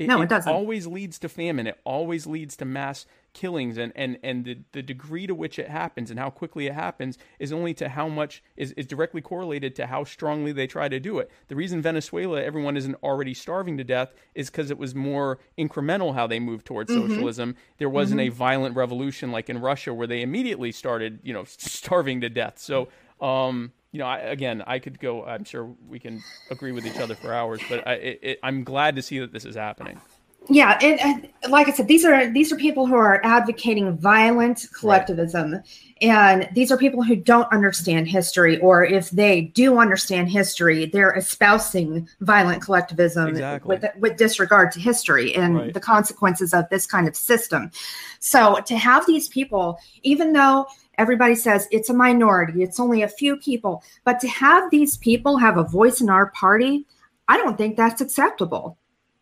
It, 0.00 0.06
No, 0.08 0.22
it 0.22 0.30
doesn't. 0.30 0.50
always 0.50 0.86
leads 0.86 1.18
to 1.18 1.28
famine. 1.28 1.66
It 1.66 1.78
always 1.84 2.26
leads 2.26 2.56
to 2.56 2.64
mass 2.64 3.04
killings, 3.34 3.76
and 3.76 3.92
and 3.94 4.18
and 4.22 4.44
the, 4.46 4.58
the 4.72 4.82
degree 4.82 5.26
to 5.26 5.34
which 5.34 5.58
it 5.58 5.68
happens 5.68 6.10
and 6.10 6.18
how 6.18 6.30
quickly 6.30 6.66
it 6.66 6.72
happens 6.72 7.18
is 7.38 7.52
only 7.52 7.74
to 7.74 7.90
how 7.90 8.08
much 8.08 8.42
is, 8.56 8.72
is 8.72 8.86
directly 8.86 9.20
correlated 9.20 9.76
to 9.76 9.86
how 9.86 10.02
strongly 10.04 10.52
they 10.52 10.66
try 10.66 10.88
to 10.88 10.98
do 10.98 11.18
it. 11.18 11.30
The 11.48 11.54
reason 11.54 11.82
Venezuela 11.82 12.42
everyone 12.42 12.78
isn't 12.78 12.96
already 13.02 13.34
starving 13.34 13.76
to 13.76 13.84
death 13.84 14.14
is 14.34 14.48
because 14.50 14.70
it 14.70 14.78
was 14.78 14.94
more 14.94 15.38
incremental 15.58 16.14
how 16.14 16.26
they 16.26 16.40
moved 16.40 16.66
towards 16.66 16.90
Mm-hmm. 16.90 17.08
socialism. 17.08 17.54
There 17.76 17.90
wasn't 17.90 18.22
a 18.22 18.30
violent 18.30 18.74
revolution 18.76 19.30
like 19.30 19.50
in 19.50 19.60
Russia 19.60 19.92
where 19.92 20.06
they 20.06 20.22
immediately 20.22 20.72
started 20.72 21.20
you 21.22 21.34
know 21.34 21.44
starving 21.46 22.22
to 22.22 22.30
death. 22.30 22.58
So. 22.58 22.88
Um, 23.20 23.72
you 23.92 23.98
know, 23.98 24.06
I, 24.06 24.18
again, 24.18 24.62
I 24.66 24.78
could 24.78 25.00
go. 25.00 25.24
I'm 25.24 25.44
sure 25.44 25.74
we 25.88 25.98
can 25.98 26.22
agree 26.50 26.72
with 26.72 26.86
each 26.86 27.00
other 27.00 27.14
for 27.14 27.32
hours, 27.32 27.60
but 27.68 27.86
I, 27.86 27.92
it, 27.94 28.38
I'm 28.42 28.64
glad 28.64 28.96
to 28.96 29.02
see 29.02 29.18
that 29.18 29.32
this 29.32 29.44
is 29.44 29.56
happening. 29.56 30.00
Yeah, 30.48 30.78
and, 30.82 31.00
and 31.00 31.52
like 31.52 31.68
I 31.68 31.72
said, 31.72 31.86
these 31.86 32.04
are 32.04 32.32
these 32.32 32.50
are 32.50 32.56
people 32.56 32.86
who 32.86 32.96
are 32.96 33.20
advocating 33.24 33.96
violent 33.98 34.66
collectivism, 34.76 35.62
and 36.00 36.48
these 36.54 36.72
are 36.72 36.78
people 36.78 37.02
who 37.04 37.14
don't 37.14 37.50
understand 37.52 38.08
history, 38.08 38.58
or 38.58 38.84
if 38.84 39.10
they 39.10 39.42
do 39.42 39.78
understand 39.78 40.28
history, 40.30 40.86
they're 40.86 41.12
espousing 41.12 42.08
violent 42.20 42.62
collectivism 42.62 43.28
Exactly. 43.28 43.76
with 43.76 43.84
with 43.98 44.16
disregard 44.16 44.72
to 44.72 44.80
history 44.80 45.34
and 45.36 45.56
Right. 45.56 45.74
the 45.74 45.80
consequences 45.80 46.54
of 46.54 46.68
this 46.70 46.86
kind 46.86 47.06
of 47.06 47.14
system. 47.14 47.70
So 48.18 48.60
to 48.66 48.76
have 48.76 49.06
these 49.06 49.28
people, 49.28 49.78
even 50.02 50.32
though 50.32 50.66
everybody 51.00 51.34
says 51.34 51.66
it's 51.70 51.88
a 51.88 51.94
minority, 51.94 52.62
it's 52.62 52.78
only 52.78 53.02
a 53.02 53.08
few 53.08 53.36
people, 53.36 53.82
but 54.04 54.20
to 54.20 54.28
have 54.28 54.70
these 54.70 54.98
people 54.98 55.38
have 55.38 55.56
a 55.56 55.64
voice 55.64 56.02
in 56.02 56.10
our 56.10 56.30
party, 56.32 56.86
I 57.26 57.38
don't 57.38 57.56
think 57.56 57.76
that's 57.76 58.02
acceptable. 58.02 58.76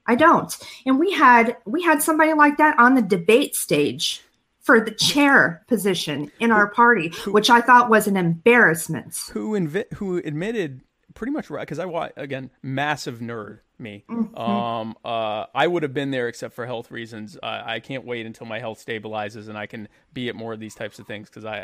I 0.07 0.16
don't. 0.16 0.57
And 0.86 0.98
we 0.98 1.12
had 1.12 1.57
we 1.66 1.82
had 1.82 2.03
somebody 2.03 2.32
like 2.32 2.57
that 2.57 2.78
on 2.78 2.94
the 2.94 3.03
debate 3.03 3.55
stage 3.55 4.23
for 4.61 4.81
the 4.81 4.90
chair 4.90 5.62
position 5.69 6.32
in 6.40 6.51
our 6.51 6.69
party, 6.69 7.11
which 7.27 7.48
I 7.48 7.61
thought 7.61 7.89
was 7.89 8.07
an 8.07 8.16
embarrassment. 8.16 9.16
who 9.32 9.53
invi- 9.53 9.93
who 9.94 10.19
admitted 10.19 10.81
pretty 11.15 11.32
much 11.32 11.48
right 11.51 11.62
because 11.62 11.78
I 11.78 11.85
wa 11.85 12.09
again 12.16 12.51
massive 12.62 13.20
nerd 13.20 13.61
me. 13.81 14.05
Um, 14.35 14.97
uh, 15.05 15.47
I 15.55 15.67
would 15.67 15.83
have 15.83 15.95
been 15.95 16.11
there 16.11 16.29
except 16.29 16.55
for 16.55 16.67
health 16.67 16.91
reasons. 16.91 17.37
Uh, 17.43 17.63
I 17.65 17.81
can't 17.81 18.05
wait 18.05 18.27
until 18.27 18.47
my 18.47 18.59
health 18.59 18.85
stabilizes 18.85 19.49
and 19.49 19.59
I 19.59 19.67
can 19.67 19.89
be 20.13 20.29
at 20.29 20.37
more 20.37 20.53
of 20.53 20.61
these 20.61 20.75
types 20.75 20.99
of 20.99 21.07
things 21.07 21.29
because 21.29 21.45
I, 21.45 21.59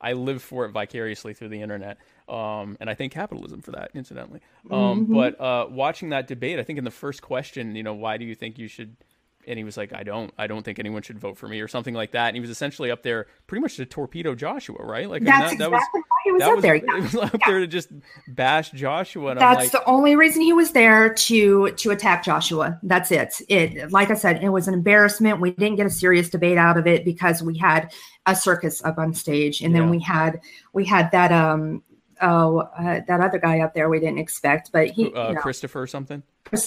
I 0.00 0.10
I 0.10 0.12
live 0.14 0.42
for 0.42 0.64
it 0.64 0.70
vicariously 0.70 1.34
through 1.34 1.48
the 1.48 1.60
internet. 1.60 1.98
Um, 2.28 2.76
and 2.80 2.88
I 2.88 2.94
thank 2.94 3.12
capitalism 3.12 3.60
for 3.60 3.72
that, 3.72 3.90
incidentally. 3.94 4.40
Um, 4.70 5.04
but 5.06 5.38
uh, 5.40 5.66
watching 5.70 6.10
that 6.10 6.26
debate, 6.26 6.58
I 6.58 6.62
think 6.62 6.78
in 6.78 6.84
the 6.84 6.90
first 6.90 7.20
question, 7.20 7.76
you 7.76 7.82
know, 7.82 7.94
why 7.94 8.16
do 8.16 8.24
you 8.24 8.34
think 8.34 8.58
you 8.58 8.68
should 8.68 8.96
and 9.46 9.58
he 9.58 9.64
was 9.64 9.76
like, 9.76 9.92
I 9.92 10.02
don't, 10.02 10.32
I 10.38 10.46
don't 10.46 10.62
think 10.64 10.78
anyone 10.78 11.02
should 11.02 11.18
vote 11.18 11.36
for 11.36 11.48
me 11.48 11.60
or 11.60 11.68
something 11.68 11.94
like 11.94 12.12
that. 12.12 12.28
And 12.28 12.36
he 12.36 12.40
was 12.40 12.50
essentially 12.50 12.90
up 12.90 13.02
there 13.02 13.26
pretty 13.46 13.62
much 13.62 13.76
to 13.76 13.86
torpedo 13.86 14.34
Joshua, 14.34 14.84
right? 14.84 15.08
Like 15.08 15.22
That's 15.24 15.36
I 15.46 15.48
mean, 15.50 15.58
that, 15.58 15.68
exactly 15.72 16.00
that 16.00 16.04
why 16.08 16.20
he 16.24 16.32
was 16.32 16.40
that 16.40 16.48
up 16.48 16.54
was, 16.56 16.62
there. 16.62 16.74
It 16.96 17.02
was 17.02 17.14
up 17.16 17.40
there 17.46 17.60
to 17.60 17.66
just 17.66 17.88
bash 18.28 18.70
Joshua. 18.72 19.30
And 19.32 19.40
That's 19.40 19.56
I'm 19.56 19.62
like, 19.64 19.72
the 19.72 19.84
only 19.84 20.16
reason 20.16 20.42
he 20.42 20.52
was 20.52 20.72
there 20.72 21.12
to 21.14 21.70
to 21.70 21.90
attack 21.90 22.24
Joshua. 22.24 22.78
That's 22.82 23.10
it. 23.10 23.40
It 23.48 23.90
like 23.92 24.10
I 24.10 24.14
said, 24.14 24.42
it 24.42 24.48
was 24.50 24.68
an 24.68 24.74
embarrassment. 24.74 25.40
We 25.40 25.50
didn't 25.52 25.76
get 25.76 25.86
a 25.86 25.90
serious 25.90 26.28
debate 26.30 26.58
out 26.58 26.76
of 26.78 26.86
it 26.86 27.04
because 27.04 27.42
we 27.42 27.58
had 27.58 27.92
a 28.26 28.34
circus 28.34 28.82
up 28.84 28.98
on 28.98 29.12
stage, 29.14 29.60
and 29.60 29.72
Yeah. 29.74 29.80
then 29.80 29.90
we 29.90 30.00
had 30.00 30.40
we 30.72 30.84
had 30.84 31.10
that 31.12 31.30
um 31.32 31.82
oh 32.22 32.58
uh, 32.78 33.00
that 33.06 33.20
other 33.20 33.38
guy 33.38 33.60
up 33.60 33.74
there 33.74 33.88
we 33.88 34.00
didn't 34.00 34.18
expect, 34.18 34.70
but 34.72 34.88
he 34.88 35.12
uh, 35.12 35.28
you 35.28 35.34
know, 35.34 35.40
Christopher 35.40 35.82
or 35.82 35.86
something. 35.86 36.22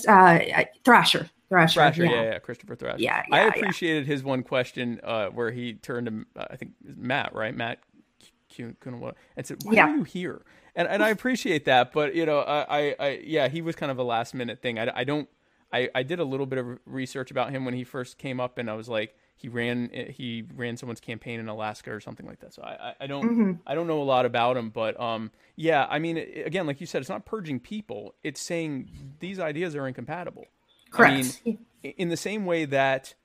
uh, 0.08 0.40
Thrasher 0.84 1.30
Thrasher, 1.50 1.74
Thrasher, 1.80 2.06
yeah. 2.06 2.12
yeah. 2.12 2.24
yeah, 2.32 2.40
Christopher 2.40 2.76
Thrasher. 2.76 2.98
Yeah, 3.00 3.24
I 3.32 3.38
yeah, 3.38 3.44
yeah. 3.44 3.60
appreciated 3.60 4.06
his 4.06 4.24
one 4.24 4.44
question 4.44 5.00
uh, 5.04 5.28
where 5.28 5.52
he 5.52 5.74
turned 5.74 6.08
to, 6.08 6.42
uh, 6.42 6.46
I 6.50 6.56
think, 6.58 6.74
Matt, 6.84 7.34
right? 7.34 7.56
Matt 7.56 7.80
Kunawa, 8.54 9.14
and 9.36 9.46
said, 9.46 9.58
Why 9.64 9.74
Yeah. 9.74 9.88
are 9.88 9.96
you 9.96 10.04
here? 10.04 10.42
And, 10.76 10.88
and 10.88 11.04
I 11.04 11.10
appreciate 11.10 11.66
that, 11.66 11.92
but, 11.92 12.14
you 12.16 12.26
know, 12.26 12.40
I, 12.40 12.66
I, 12.80 12.96
I 13.00 13.22
yeah, 13.24 13.48
he 13.48 13.62
was 13.62 13.76
kind 13.76 13.92
of 13.92 13.98
a 13.98 14.04
last 14.04 14.34
minute 14.34 14.62
thing. 14.62 14.78
I, 14.78 14.92
I 14.94 15.04
don't, 15.04 15.28
I, 15.74 15.90
I 15.96 16.04
did 16.04 16.20
a 16.20 16.24
little 16.24 16.46
bit 16.46 16.60
of 16.60 16.80
research 16.86 17.32
about 17.32 17.52
him 17.52 17.66
when 17.66 17.74
he 17.74 17.84
first 17.84 18.18
came 18.18 18.40
up, 18.40 18.58
and 18.58 18.70
I 18.70 18.74
was 18.74 18.88
like, 18.88 19.16
he 19.40 19.50
ran 19.50 19.92
he 20.10 20.44
ran 20.56 20.78
someone's 20.78 21.00
campaign 21.00 21.40
in 21.40 21.48
Alaska 21.48 21.92
or 21.92 22.00
something 22.00 22.26
like 22.26 22.40
that. 22.40 22.56
So 22.56 22.64
I, 22.64 22.90
I, 22.90 22.94
I 23.02 23.08
don't 23.08 23.24
Mm-hmm. 23.24 23.52
I 23.68 23.76
don't 23.76 23.86
know 23.86 24.02
a 24.02 24.04
lot 24.04 24.26
about 24.26 24.58
him, 24.58 24.72
but 24.72 25.00
um 25.00 25.30
yeah, 25.56 25.86
I 25.92 26.00
mean 26.00 26.18
again, 26.18 26.66
like 26.66 26.82
you 26.82 26.88
said, 26.88 27.02
it's 27.02 27.10
not 27.10 27.24
purging 27.26 27.60
people. 27.60 28.16
It's 28.24 28.42
saying 28.42 28.90
these 29.20 29.40
ideas 29.40 29.76
are 29.76 29.88
incompatible. 29.88 30.46
Correct. 30.92 31.42
I 31.46 31.50
mean, 31.50 31.60
in 31.84 32.10
the 32.10 32.18
same 32.18 32.46
way 32.46 32.66
that 32.66 33.16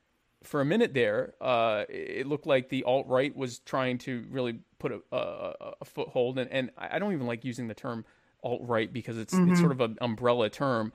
for 0.43 0.61
a 0.61 0.65
minute 0.65 0.95
there, 0.95 1.35
uh, 1.41 1.85
it 1.89 2.27
looked 2.27 2.47
like 2.47 2.69
the 2.69 2.85
alt 2.85 3.07
right 3.09 3.35
was 3.35 3.61
trying 3.61 3.99
to 3.99 4.25
really 4.31 4.59
put 4.79 4.93
a, 4.93 5.01
a, 5.17 5.75
a 5.81 5.85
foothold, 5.85 6.39
and, 6.39 6.51
and 6.51 6.71
I 6.77 6.99
don't 6.99 7.13
even 7.13 7.27
like 7.27 7.45
using 7.45 7.69
the 7.69 7.75
term 7.75 8.05
alt 8.43 8.63
right 8.65 8.93
because 8.93 9.19
it's 9.19 9.35
it's 9.35 9.61
sort 9.61 9.73
of 9.73 9.81
an 9.81 9.97
umbrella 10.01 10.51
term. 10.51 10.93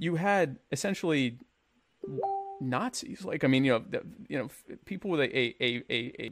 You 0.00 0.16
had 0.16 0.58
essentially 0.72 1.38
Nazis, 2.60 3.24
like 3.24 3.44
I 3.44 3.46
mean, 3.46 3.64
you 3.64 3.72
know, 3.72 3.84
the, 3.88 4.02
you 4.28 4.38
know, 4.38 4.76
people 4.84 5.10
with 5.10 5.20
a 5.20 5.38
a, 5.38 5.56
a, 5.64 5.84
a, 5.90 6.30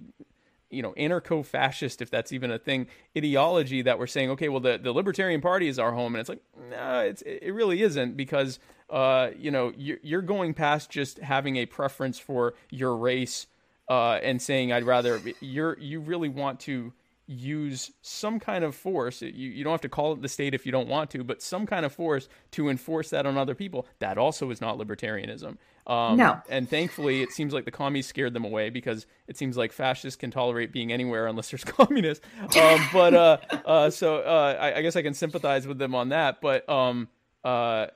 you 0.72 0.82
know 0.82 0.92
anarcho-fascist 0.96 2.00
if 2.00 2.10
that's 2.10 2.32
even 2.32 2.50
a 2.50 2.58
thing 2.58 2.86
ideology 3.16 3.82
that 3.82 3.98
we're 3.98 4.06
saying 4.06 4.30
okay 4.30 4.48
well 4.48 4.58
the, 4.58 4.78
the 4.78 4.90
libertarian 4.90 5.40
party 5.40 5.68
is 5.68 5.78
our 5.78 5.92
home 5.92 6.14
and 6.14 6.20
it's 6.20 6.30
like 6.30 6.42
no 6.70 7.00
it's 7.00 7.20
it 7.22 7.52
really 7.52 7.82
isn't 7.82 8.16
because 8.16 8.58
uh 8.92 9.30
you 9.36 9.50
know 9.50 9.72
you're, 9.76 9.98
you're 10.02 10.22
going 10.22 10.54
past 10.54 10.90
just 10.90 11.18
having 11.18 11.56
a 11.56 11.66
preference 11.66 12.18
for 12.18 12.54
your 12.70 12.96
race 12.96 13.46
uh 13.88 14.20
and 14.22 14.40
saying 14.40 14.70
i'd 14.72 14.84
rather 14.84 15.20
you're 15.40 15.76
you 15.80 15.98
really 15.98 16.28
want 16.28 16.60
to 16.60 16.92
use 17.26 17.90
some 18.02 18.38
kind 18.38 18.64
of 18.64 18.74
force 18.74 19.22
you, 19.22 19.30
you 19.30 19.64
don't 19.64 19.72
have 19.72 19.80
to 19.80 19.88
call 19.88 20.12
it 20.12 20.20
the 20.20 20.28
state 20.28 20.54
if 20.54 20.66
you 20.66 20.72
don't 20.72 20.88
want 20.88 21.08
to 21.10 21.24
but 21.24 21.40
some 21.40 21.64
kind 21.66 21.86
of 21.86 21.92
force 21.92 22.28
to 22.50 22.68
enforce 22.68 23.10
that 23.10 23.24
on 23.26 23.38
other 23.38 23.54
people 23.54 23.86
that 24.00 24.18
also 24.18 24.50
is 24.50 24.60
not 24.60 24.76
libertarianism 24.78 25.56
um, 25.84 26.16
No. 26.16 26.40
and 26.48 26.70
thankfully, 26.70 27.22
it 27.22 27.32
seems 27.32 27.52
like 27.52 27.64
the 27.64 27.72
commies 27.72 28.06
scared 28.06 28.34
them 28.34 28.44
away 28.44 28.70
because 28.70 29.04
it 29.26 29.36
seems 29.36 29.56
like 29.56 29.72
fascists 29.72 30.16
can 30.16 30.30
tolerate 30.30 30.70
being 30.70 30.92
anywhere 30.92 31.26
unless 31.26 31.50
there's 31.50 31.64
communists. 31.80 32.24
Um, 32.56 32.80
but 32.92 33.14
uh, 33.14 33.38
uh, 33.66 33.90
so 33.90 34.18
uh, 34.18 34.56
I, 34.60 34.76
I 34.76 34.82
guess 34.82 34.94
I 34.94 35.02
can 35.02 35.12
sympathize 35.12 35.66
with 35.66 35.78
them 35.78 35.96
on 35.96 36.10
that. 36.10 36.40
But 36.40 36.68
um, 36.68 37.08
uh, 37.42 37.88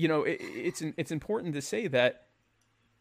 you 0.00 0.08
know, 0.08 0.22
it, 0.24 0.38
it's 0.40 0.82
it's 0.96 1.10
important 1.10 1.54
to 1.54 1.60
say 1.60 1.86
that 1.88 2.26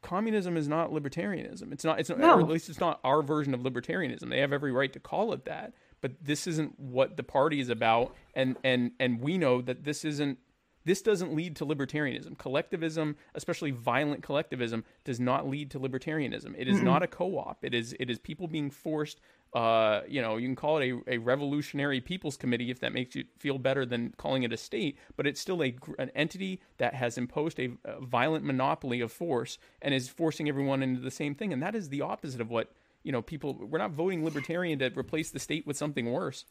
communism 0.02 0.58
is 0.58 0.68
not 0.68 0.92
libertarianism. 0.92 1.72
It's 1.72 1.86
not. 1.86 2.00
It's 2.00 2.10
not. 2.10 2.20
No. 2.20 2.40
At 2.40 2.48
least 2.48 2.68
it's 2.70 2.80
not 2.80 3.00
our 3.04 3.22
version 3.22 3.54
of 3.54 3.62
libertarianism. 3.62 4.30
They 4.30 4.42
have 4.42 4.52
every 4.52 4.72
right 4.72 4.92
to 4.92 5.00
call 5.00 5.32
it 5.34 5.46
that. 5.46 5.74
But 6.02 6.14
this 6.22 6.46
isn't 6.48 6.80
what 6.80 7.18
the 7.18 7.24
party 7.24 7.62
is 7.62 7.70
about, 7.70 8.16
and 8.34 8.58
and 8.64 8.92
and 9.00 9.22
we 9.22 9.38
know 9.38 9.62
that 9.62 9.84
this 9.86 10.04
isn't 10.04 10.40
this 10.86 11.02
doesn't 11.02 11.36
lead 11.36 11.56
to 11.58 11.66
libertarianism. 11.66 12.38
Collectivism, 12.38 13.16
especially 13.36 13.72
violent 13.72 14.24
collectivism, 14.24 14.84
does 15.04 15.20
not 15.20 15.48
lead 15.48 15.72
to 15.72 15.80
libertarianism. 15.80 16.56
It 16.58 16.68
is 16.68 16.82
not 16.82 17.04
a 17.04 17.08
co-op. 17.08 17.64
It 17.64 17.74
is 17.74 17.96
it 18.00 18.10
is 18.10 18.20
people 18.20 18.48
being 18.48 18.72
forced. 18.72 19.20
Uh, 19.54 20.02
you 20.08 20.22
know, 20.22 20.38
you 20.38 20.48
can 20.48 20.56
call 20.56 20.78
it 20.78 20.92
a, 20.92 21.16
a 21.16 21.18
revolutionary 21.18 22.00
people's 22.00 22.38
committee 22.38 22.70
if 22.70 22.80
that 22.80 22.94
makes 22.94 23.16
you 23.16 23.24
feel 23.40 23.58
better 23.58 23.86
than 23.86 24.14
calling 24.18 24.44
it 24.44 24.54
a 24.54 24.58
state, 24.58 24.98
but 25.18 25.26
it's 25.26 25.42
still 25.42 25.64
a 25.64 25.76
an 25.98 26.12
entity 26.16 26.62
that 26.78 26.94
has 26.94 27.18
imposed 27.18 27.60
a, 27.60 27.72
a 27.84 28.00
violent 28.00 28.46
monopoly 28.46 29.02
of 29.02 29.12
force 29.12 29.58
and 29.82 29.94
is 29.94 30.08
forcing 30.08 30.48
everyone 30.48 30.84
into 30.84 31.02
the 31.02 31.12
same 31.12 31.36
thing. 31.36 31.52
And 31.52 31.62
that 31.64 31.76
is 31.76 31.90
the 31.90 32.02
opposite 32.02 32.42
of 32.42 32.50
what 32.50 32.72
you 33.04 33.12
know. 33.12 33.22
People, 33.22 33.58
we're 33.60 33.80
not 33.80 33.92
voting 33.92 34.24
libertarian 34.24 34.80
to 34.80 34.92
replace 34.98 35.32
the 35.32 35.40
state 35.40 35.68
with 35.68 35.78
something 35.78 36.12
worse. 36.12 36.46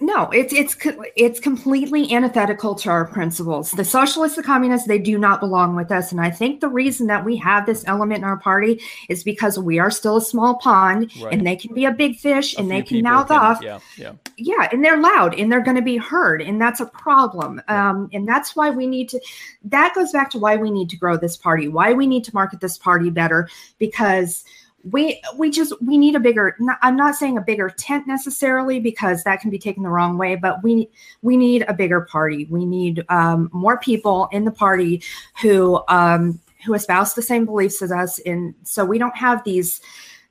No, 0.00 0.30
it's 0.30 0.52
it's 0.52 0.76
it's 1.16 1.38
completely 1.40 2.12
antithetical 2.12 2.74
to 2.76 2.90
our 2.90 3.04
principles. 3.04 3.70
The 3.72 3.84
socialists, 3.84 4.36
the 4.36 4.42
communists, 4.42 4.86
they 4.86 4.98
do 4.98 5.18
not 5.18 5.40
belong 5.40 5.74
with 5.76 5.90
us. 5.90 6.12
And 6.12 6.20
I 6.20 6.30
think 6.30 6.60
the 6.60 6.68
reason 6.68 7.08
that 7.08 7.24
we 7.24 7.36
have 7.36 7.66
this 7.66 7.84
element 7.86 8.18
in 8.18 8.24
our 8.24 8.36
party 8.36 8.80
is 9.08 9.22
because 9.24 9.58
we 9.58 9.78
are 9.80 9.90
still 9.90 10.16
a 10.16 10.20
small 10.22 10.56
pond, 10.56 11.10
Right. 11.20 11.32
and 11.32 11.46
they 11.46 11.56
can 11.56 11.74
be 11.74 11.84
a 11.84 11.90
big 11.92 12.16
fish, 12.16 12.54
A 12.56 12.60
and 12.60 12.70
they 12.70 12.82
can 12.82 13.02
mouth 13.02 13.28
can- 13.28 13.38
off. 13.38 13.62
Yeah, 13.62 13.78
yeah. 13.96 14.12
yeah 14.36 14.68
and 14.72 14.84
they're 14.84 15.00
loud 15.00 15.38
and 15.38 15.50
they're 15.50 15.60
going 15.62 15.76
to 15.76 15.82
be 15.82 15.96
heard 15.98 16.42
and 16.42 16.60
that's 16.60 16.80
a 16.80 16.86
problem 16.86 17.60
um, 17.68 18.08
and 18.12 18.26
that's 18.26 18.54
why 18.56 18.70
we 18.70 18.86
need 18.86 19.08
to 19.10 19.20
that 19.64 19.94
goes 19.94 20.10
back 20.12 20.30
to 20.30 20.38
why 20.38 20.56
we 20.56 20.70
need 20.70 20.88
to 20.90 20.96
grow 20.96 21.16
this 21.16 21.36
party 21.36 21.68
why 21.68 21.92
we 21.92 22.06
need 22.06 22.24
to 22.24 22.32
market 22.34 22.60
this 22.60 22.78
party 22.78 23.10
better 23.10 23.48
because 23.78 24.44
we 24.90 25.20
we 25.36 25.50
just 25.50 25.72
we 25.80 25.96
need 25.96 26.16
a 26.16 26.20
bigger 26.20 26.56
i'm 26.82 26.96
not 26.96 27.14
saying 27.14 27.38
a 27.38 27.40
bigger 27.40 27.70
tent 27.70 28.06
necessarily 28.06 28.80
because 28.80 29.22
that 29.22 29.40
can 29.40 29.50
be 29.50 29.58
taken 29.58 29.82
the 29.82 29.88
wrong 29.88 30.18
way 30.18 30.34
but 30.34 30.62
we 30.62 30.88
we 31.22 31.36
need 31.36 31.64
a 31.68 31.74
bigger 31.74 32.00
party 32.00 32.46
we 32.50 32.64
need 32.64 33.04
um, 33.08 33.48
more 33.52 33.78
people 33.78 34.28
in 34.32 34.44
the 34.44 34.50
party 34.50 35.02
who 35.40 35.80
um, 35.88 36.40
who 36.64 36.74
espouse 36.74 37.14
the 37.14 37.22
same 37.22 37.44
beliefs 37.44 37.80
as 37.80 37.92
us 37.92 38.18
and 38.20 38.54
so 38.64 38.84
we 38.84 38.98
don't 38.98 39.16
have 39.16 39.42
these 39.44 39.80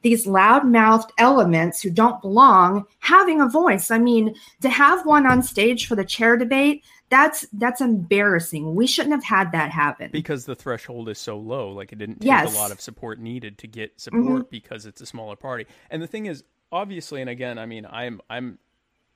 these 0.02 0.26
loud-mouthed 0.26 1.12
elements 1.18 1.82
who 1.82 1.90
don't 1.90 2.22
belong 2.22 2.86
having 3.00 3.42
a 3.42 3.48
voice. 3.48 3.92
I 3.92 4.00
mean, 4.00 4.36
to 4.62 4.70
have 4.70 5.06
one 5.06 5.28
on 5.28 5.44
stage 5.44 5.88
for 5.88 5.96
the 5.96 6.04
chair 6.04 6.38
debate, 6.38 6.84
that's 7.12 7.46
that's 7.54 7.82
embarrassing. 7.82 8.74
We 8.74 8.88
shouldn't 8.88 9.14
have 9.14 9.24
had 9.24 9.52
that 9.52 9.70
happen. 9.70 10.10
because 10.12 10.46
the 10.46 10.56
threshold 10.56 11.10
is 11.10 11.20
so 11.20 11.38
low 11.38 11.70
like 11.72 11.92
it 11.92 12.00
didn't 12.00 12.22
take 12.22 12.28
Yes. 12.28 12.56
a 12.56 12.58
lot 12.58 12.72
of 12.72 12.82
support 12.82 13.20
needed 13.20 13.60
to 13.60 13.68
get 13.68 14.00
support 14.02 14.50
because 14.50 14.88
it's 14.88 15.02
a 15.02 15.06
smaller 15.06 15.36
party 15.36 15.68
and 15.92 16.02
the 16.02 16.08
thing 16.08 16.26
is 16.26 16.44
obviously 16.72 17.22
and 17.22 17.30
again 17.30 17.60
i 17.60 17.66
mean 17.66 17.86
i'm 17.90 18.22
i'm 18.30 18.58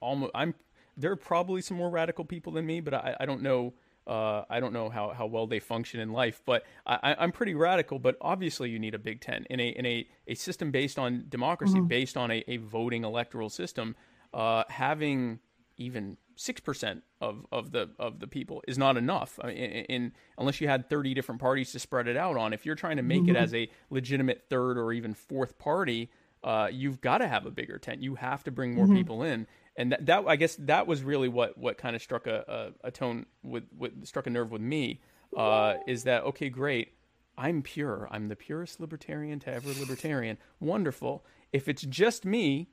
almost 0.01 0.31
i'm 0.35 0.53
there 0.97 1.11
are 1.11 1.15
probably 1.15 1.61
some 1.61 1.77
more 1.77 1.89
radical 1.89 2.25
people 2.25 2.51
than 2.53 2.65
me 2.65 2.81
but 2.81 2.93
i, 2.93 3.15
I 3.21 3.25
don't 3.25 3.41
know 3.41 3.73
uh, 4.07 4.43
I 4.51 4.59
don't 4.59 4.71
know 4.71 4.87
how, 4.89 5.09
how 5.17 5.25
well 5.25 5.47
they 5.47 5.59
function 5.59 5.99
in 5.99 6.11
life, 6.13 6.39
but 6.45 6.63
I, 6.85 7.15
I'm 7.17 7.31
pretty 7.31 7.55
radical. 7.55 7.97
But 7.97 8.17
obviously, 8.21 8.69
you 8.69 8.77
need 8.77 8.93
a 8.93 8.99
Big 8.99 9.19
Ten 9.19 9.47
in 9.49 9.59
a 9.59 9.67
in 9.69 9.83
a, 9.83 10.05
a 10.27 10.35
system 10.35 10.69
based 10.69 10.99
on 10.99 11.25
democracy, 11.27 11.79
based 11.79 12.15
on 12.15 12.29
a, 12.29 12.43
a 12.47 12.57
voting 12.57 13.03
electoral 13.03 13.49
system. 13.49 13.95
Uh, 14.31 14.63
having 14.69 15.39
even 15.77 16.17
six 16.35 16.61
percent 16.61 17.03
of, 17.21 17.45
of 17.51 17.71
the 17.71 17.89
of 17.99 18.19
the 18.19 18.27
people 18.27 18.61
is 18.67 18.77
not 18.77 18.97
enough. 18.97 19.39
I 19.41 19.47
mean, 19.47 19.57
in, 19.57 19.85
in 19.85 20.11
unless 20.37 20.61
you 20.61 20.67
had 20.67 20.89
thirty 20.89 21.13
different 21.13 21.41
parties 21.41 21.71
to 21.73 21.79
spread 21.79 22.07
it 22.07 22.17
out 22.17 22.37
on. 22.37 22.53
If 22.53 22.65
you're 22.65 22.75
trying 22.75 22.97
to 22.97 23.03
make 23.03 23.27
it 23.27 23.35
as 23.35 23.53
a 23.53 23.69
legitimate 23.89 24.45
third 24.49 24.77
or 24.77 24.91
even 24.93 25.13
fourth 25.13 25.57
party, 25.57 26.09
uh, 26.43 26.69
you've 26.71 27.01
got 27.01 27.19
to 27.19 27.27
have 27.27 27.45
a 27.45 27.51
bigger 27.51 27.77
tent. 27.77 28.01
You 28.01 28.15
have 28.15 28.43
to 28.43 28.51
bring 28.51 28.75
more 28.75 28.87
people 28.87 29.23
in, 29.23 29.47
and 29.75 29.91
that, 29.91 30.05
that 30.05 30.25
I 30.27 30.35
guess 30.35 30.55
that 30.57 30.87
was 30.87 31.03
really 31.03 31.27
what 31.27 31.57
what 31.57 31.77
kind 31.77 31.95
of 31.95 32.01
struck 32.01 32.27
a, 32.27 32.71
a, 32.83 32.87
a 32.87 32.91
tone 32.91 33.25
with, 33.43 33.63
with 33.77 34.05
struck 34.05 34.27
a 34.27 34.29
nerve 34.29 34.51
with 34.51 34.61
me. 34.61 35.01
Uh, 35.35 35.75
is 35.87 36.03
that 36.03 36.23
okay? 36.23 36.49
Great. 36.49 36.93
I'm 37.37 37.61
pure. 37.61 38.07
I'm 38.11 38.29
the 38.29 38.35
purest 38.35 38.79
libertarian 38.79 39.39
to 39.41 39.53
ever 39.53 39.67
libertarian. 39.77 40.37
Wonderful. 40.59 41.25
If 41.51 41.67
it's 41.67 41.81
just 41.81 42.25
me, 42.25 42.69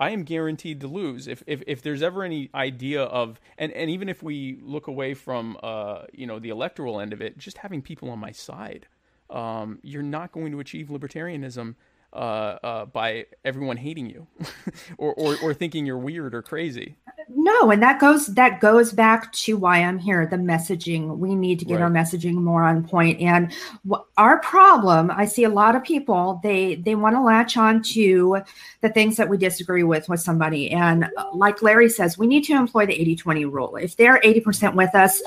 I 0.00 0.10
am 0.10 0.24
guaranteed 0.24 0.80
to 0.80 0.88
lose. 0.88 1.28
If 1.28 1.42
if, 1.46 1.62
if 1.66 1.82
there's 1.82 2.02
ever 2.02 2.22
any 2.22 2.50
idea 2.54 3.02
of 3.02 3.40
and, 3.58 3.72
and 3.72 3.90
even 3.90 4.08
if 4.08 4.22
we 4.22 4.58
look 4.62 4.86
away 4.86 5.14
from 5.14 5.56
uh, 5.62 6.02
you 6.12 6.26
know 6.26 6.38
the 6.38 6.50
electoral 6.50 7.00
end 7.00 7.12
of 7.12 7.20
it, 7.20 7.38
just 7.38 7.58
having 7.58 7.82
people 7.82 8.10
on 8.10 8.18
my 8.18 8.32
side, 8.32 8.86
um, 9.30 9.78
you're 9.82 10.02
not 10.02 10.32
going 10.32 10.52
to 10.52 10.60
achieve 10.60 10.88
libertarianism 10.88 11.74
uh, 12.14 12.58
uh, 12.62 12.84
by 12.86 13.26
everyone 13.44 13.76
hating 13.76 14.08
you 14.08 14.26
or, 14.98 15.12
or, 15.14 15.36
or 15.42 15.52
thinking 15.54 15.84
you're 15.84 15.98
weird 15.98 16.34
or 16.34 16.42
crazy. 16.42 16.96
No, 17.28 17.70
and 17.70 17.82
that 17.82 17.98
goes 18.00 18.26
that 18.34 18.60
goes 18.60 18.92
back 18.92 19.32
to 19.32 19.56
why 19.56 19.78
I'm 19.78 19.98
here. 19.98 20.26
The 20.26 20.36
messaging 20.36 21.16
we 21.16 21.34
need 21.34 21.58
to 21.60 21.64
get 21.64 21.80
our 21.80 21.90
messaging 21.90 22.34
more 22.34 22.62
on 22.62 22.86
point. 22.86 23.18
And 23.20 23.50
wh- 23.90 24.02
our 24.18 24.40
problem, 24.40 25.10
I 25.10 25.24
see 25.24 25.44
a 25.44 25.48
lot 25.48 25.74
of 25.74 25.82
people 25.82 26.38
they 26.42 26.74
they 26.76 26.94
want 26.94 27.16
to 27.16 27.22
latch 27.22 27.56
on 27.56 27.82
to 27.94 28.42
the 28.82 28.90
things 28.90 29.16
that 29.16 29.28
we 29.28 29.38
disagree 29.38 29.84
with 29.84 30.08
with 30.08 30.20
somebody. 30.20 30.70
And 30.70 31.04
uh, 31.16 31.24
like 31.32 31.62
Larry 31.62 31.88
says, 31.88 32.18
we 32.18 32.26
need 32.26 32.44
to 32.44 32.52
employ 32.52 32.84
the 32.86 32.92
80-20 32.92 33.50
rule. 33.50 33.76
If 33.76 33.96
they're 33.96 34.20
80% 34.20 34.74
with 34.74 34.94
us, 34.94 35.22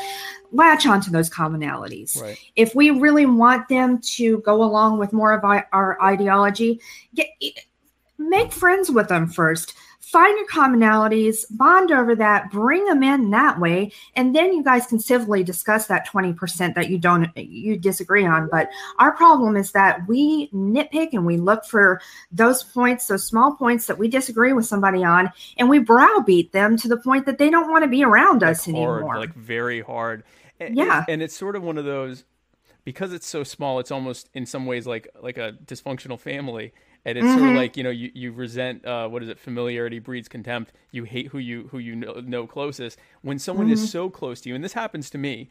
latch 0.52 0.86
on 0.86 1.02
to 1.02 1.10
those 1.12 1.30
commonalities 1.30 2.22
Right. 2.22 2.38
if 2.56 2.74
we 2.74 2.90
really 2.92 3.26
want 3.26 3.68
them 3.68 4.00
to 4.16 4.38
go 4.40 4.64
along 4.64 4.98
with 4.98 5.12
more 5.12 5.34
of 5.34 5.44
our, 5.44 5.68
our 5.74 6.02
ideology, 6.02 6.77
get 7.16 7.28
make 8.18 8.52
friends 8.52 8.90
with 8.90 9.08
them 9.10 9.28
first. 9.28 9.74
Find 10.00 10.38
your 10.38 10.48
commonalities, 10.48 11.44
bond 11.52 11.92
over 11.92 12.16
that, 12.16 12.50
bring 12.50 12.86
them 12.86 13.04
in 13.04 13.30
that 13.32 13.60
way, 13.60 13.92
and 14.16 14.34
then 14.34 14.54
you 14.54 14.64
guys 14.64 14.88
can 14.88 15.00
civilly 15.00 15.44
discuss 15.44 15.88
that 15.88 16.08
20% 16.08 16.76
that 16.76 16.90
you 16.90 16.98
don't 16.98 17.28
you 17.36 17.78
disagree 17.78 18.26
on. 18.26 18.48
But 18.50 18.70
our 19.00 19.12
problem 19.12 19.58
is 19.58 19.74
that 19.74 20.08
we 20.08 20.50
nitpick 20.52 21.10
and 21.12 21.26
we 21.26 21.36
look 21.36 21.66
for 21.66 22.00
those 22.32 22.64
points, 22.64 23.08
those 23.08 23.28
small 23.28 23.56
points 23.56 23.86
that 23.88 23.98
we 23.98 24.08
disagree 24.08 24.54
with 24.54 24.66
somebody 24.66 25.04
on, 25.04 25.30
and 25.58 25.68
we 25.70 25.80
browbeat 25.80 26.54
them 26.54 26.78
to 26.78 26.88
the 26.88 26.98
point 26.98 27.26
that 27.26 27.38
they 27.38 27.50
don't 27.50 27.70
want 27.70 27.84
to 27.84 27.90
be 27.90 28.06
around 28.06 28.44
us 28.44 28.64
hard, 28.64 28.76
anymore. 28.78 29.18
like 29.20 29.34
very 29.36 29.82
hard. 29.82 30.24
And, 30.62 30.76
Yeah. 30.78 31.04
and 31.10 31.22
it's 31.22 31.36
sort 31.36 31.58
of 31.58 31.64
one 31.64 31.78
of 31.78 31.84
those 31.84 32.24
because 32.88 33.12
it's 33.12 33.28
so 33.28 33.44
small. 33.44 33.80
It's 33.80 33.92
almost 33.92 34.30
in 34.34 34.46
some 34.46 34.66
ways 34.66 34.88
like 34.88 35.10
like 35.22 35.38
a 35.38 35.58
dysfunctional 35.66 36.18
family, 36.18 36.72
and 37.04 37.18
it's 37.18 37.28
sort 37.28 37.50
of 37.50 37.56
like 37.58 37.76
you 37.76 37.84
know 37.84 37.90
you, 37.90 38.10
you 38.14 38.32
resent 38.32 38.86
uh, 38.86 39.10
what 39.10 39.22
is 39.22 39.28
it? 39.28 39.38
Familiarity 39.38 40.00
breeds 40.00 40.30
contempt. 40.30 40.72
You 40.92 41.04
hate 41.04 41.28
who 41.28 41.38
you 41.38 41.68
who 41.68 41.80
you 41.80 41.98
know, 41.98 42.14
know 42.26 42.48
closest. 42.48 42.98
When 43.24 43.40
someone 43.40 43.70
is 43.70 43.92
so 43.92 44.10
close 44.10 44.40
to 44.40 44.50
you, 44.50 44.56
and 44.56 44.64
this 44.64 44.72
happens 44.72 45.10
to 45.10 45.18
me, 45.18 45.50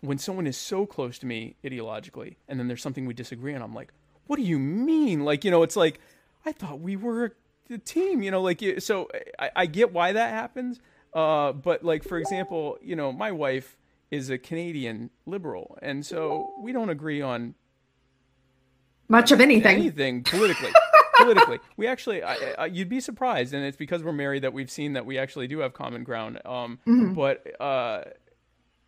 when 0.00 0.18
someone 0.18 0.48
is 0.48 0.56
so 0.56 0.84
close 0.84 1.16
to 1.20 1.26
me 1.26 1.54
ideologically, 1.62 2.34
and 2.48 2.58
then 2.58 2.66
there's 2.66 2.82
something 2.82 3.06
we 3.06 3.14
disagree 3.14 3.54
on, 3.54 3.62
I'm 3.62 3.72
like, 3.72 3.92
what 4.26 4.34
do 4.34 4.42
you 4.42 4.58
mean? 4.58 5.24
Like 5.24 5.44
you 5.44 5.52
know, 5.52 5.62
it's 5.62 5.76
like 5.76 6.00
I 6.44 6.50
thought 6.50 6.80
we 6.80 6.96
were 6.96 7.36
a 7.70 7.78
team. 7.78 8.20
You 8.20 8.32
know, 8.32 8.42
like 8.42 8.60
so 8.80 9.08
I, 9.38 9.50
I 9.54 9.66
get 9.66 9.92
why 9.92 10.10
that 10.10 10.30
happens. 10.32 10.80
Uh, 11.14 11.52
but 11.52 11.84
like 11.84 12.02
for 12.02 12.18
example, 12.18 12.78
you 12.82 12.96
know, 12.96 13.12
my 13.12 13.30
wife 13.30 13.77
is 14.10 14.30
a 14.30 14.38
Canadian 14.38 15.10
liberal, 15.26 15.78
and 15.82 16.04
so 16.04 16.52
we 16.60 16.72
don't 16.72 16.88
agree 16.90 17.20
on 17.20 17.54
Much 19.08 19.32
of 19.32 19.40
anything. 19.40 19.76
anything 19.78 20.22
politically. 20.22 20.70
politically, 21.16 21.58
we 21.76 21.86
actually, 21.86 22.22
I, 22.22 22.36
I, 22.58 22.66
you'd 22.66 22.88
be 22.88 23.00
surprised, 23.00 23.52
and 23.54 23.64
it's 23.64 23.76
because 23.76 24.02
we're 24.02 24.12
married 24.12 24.42
that 24.44 24.52
we've 24.52 24.70
seen 24.70 24.92
that 24.94 25.04
we 25.06 25.18
actually 25.18 25.46
do 25.48 25.58
have 25.60 25.72
common 25.74 26.04
ground. 26.04 26.40
Um, 26.44 26.78
but 27.14 27.60
uh, 27.60 28.04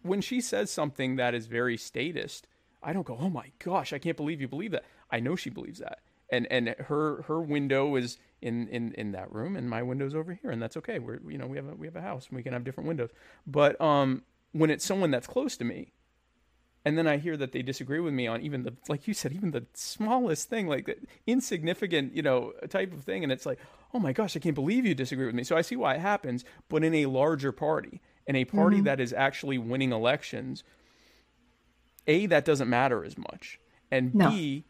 when 0.03 0.21
she 0.21 0.41
says 0.41 0.71
something 0.71 1.17
that 1.17 1.35
is 1.35 1.47
very 1.47 1.77
statist, 1.77 2.47
I 2.83 2.93
don't 2.93 3.07
go, 3.07 3.19
"Oh 3.21 3.29
my 3.31 3.51
gosh, 3.59 3.93
I 3.93 3.99
can't 3.99 4.17
believe 4.17 4.41
you 4.41 4.49
believe 4.49 4.71
that." 4.73 4.85
I 5.11 5.21
know 5.21 5.37
she 5.37 5.51
believes 5.51 5.81
that, 5.81 5.99
and 6.31 6.47
and 6.51 6.69
her 6.79 7.23
her 7.23 7.41
window 7.43 7.97
is 7.97 8.17
in 8.41 8.69
in 8.69 8.93
in 8.95 9.13
that 9.13 9.31
room, 9.33 9.57
and 9.57 9.69
my 9.69 9.83
window's 9.83 10.15
over 10.15 10.33
here, 10.33 10.51
and 10.51 10.63
that's 10.63 10.77
okay. 10.79 10.99
We're 10.99 11.21
you 11.29 11.37
know 11.37 11.47
we 11.47 11.57
have 11.59 11.69
a 11.69 11.75
we 11.75 11.87
have 11.87 11.97
a 11.97 12.01
house, 12.01 12.29
and 12.29 12.37
we 12.37 12.43
can 12.43 12.53
have 12.55 12.65
different 12.65 12.89
windows. 12.89 13.11
But 13.47 13.79
um, 13.81 14.23
when 14.53 14.71
it's 14.71 14.85
someone 14.85 15.11
that's 15.11 15.27
close 15.27 15.57
to 15.59 15.65
me, 15.65 15.93
and 16.85 16.97
then 16.97 17.07
I 17.07 17.19
hear 17.19 17.37
that 17.37 17.53
they 17.53 17.63
disagree 17.63 18.01
with 18.01 18.15
me 18.15 18.27
on 18.27 18.41
even 18.41 18.63
the 18.63 18.75
like 18.89 19.07
you 19.07 19.15
said, 19.15 19.33
even 19.33 19.51
the 19.51 19.67
smallest 19.75 20.49
thing, 20.49 20.67
like 20.67 20.87
the 20.87 20.97
insignificant, 21.27 22.15
you 22.15 22.23
know, 22.23 22.53
type 22.69 22.93
of 22.93 23.05
thing, 23.05 23.23
and 23.23 23.33
it's 23.33 23.47
like, 23.47 23.59
oh 23.93 23.99
my 23.99 24.13
gosh, 24.13 24.37
I 24.37 24.41
can't 24.41 24.55
believe 24.55 24.87
you 24.87 24.95
disagree 24.95 25.27
with 25.27 25.35
me. 25.35 25.45
So 25.45 25.57
I 25.57 25.63
see 25.63 25.77
why 25.77 25.95
it 25.95 26.01
happens, 26.01 26.45
but 26.69 26.83
in 26.83 26.95
a 26.95 27.07
larger 27.07 27.53
party, 27.53 28.01
in 28.27 28.37
a 28.37 28.45
party 28.45 28.77
mm-hmm. 28.77 28.85
that 28.87 29.01
is 29.01 29.13
actually 29.13 29.59
winning 29.59 29.93
elections, 29.93 30.65
a 32.07 32.27
that 32.27 32.45
doesn't 32.45 32.69
matter 32.69 33.05
as 33.05 33.19
much, 33.19 33.61
and 33.91 34.15
No. 34.15 34.31
b 34.31 34.65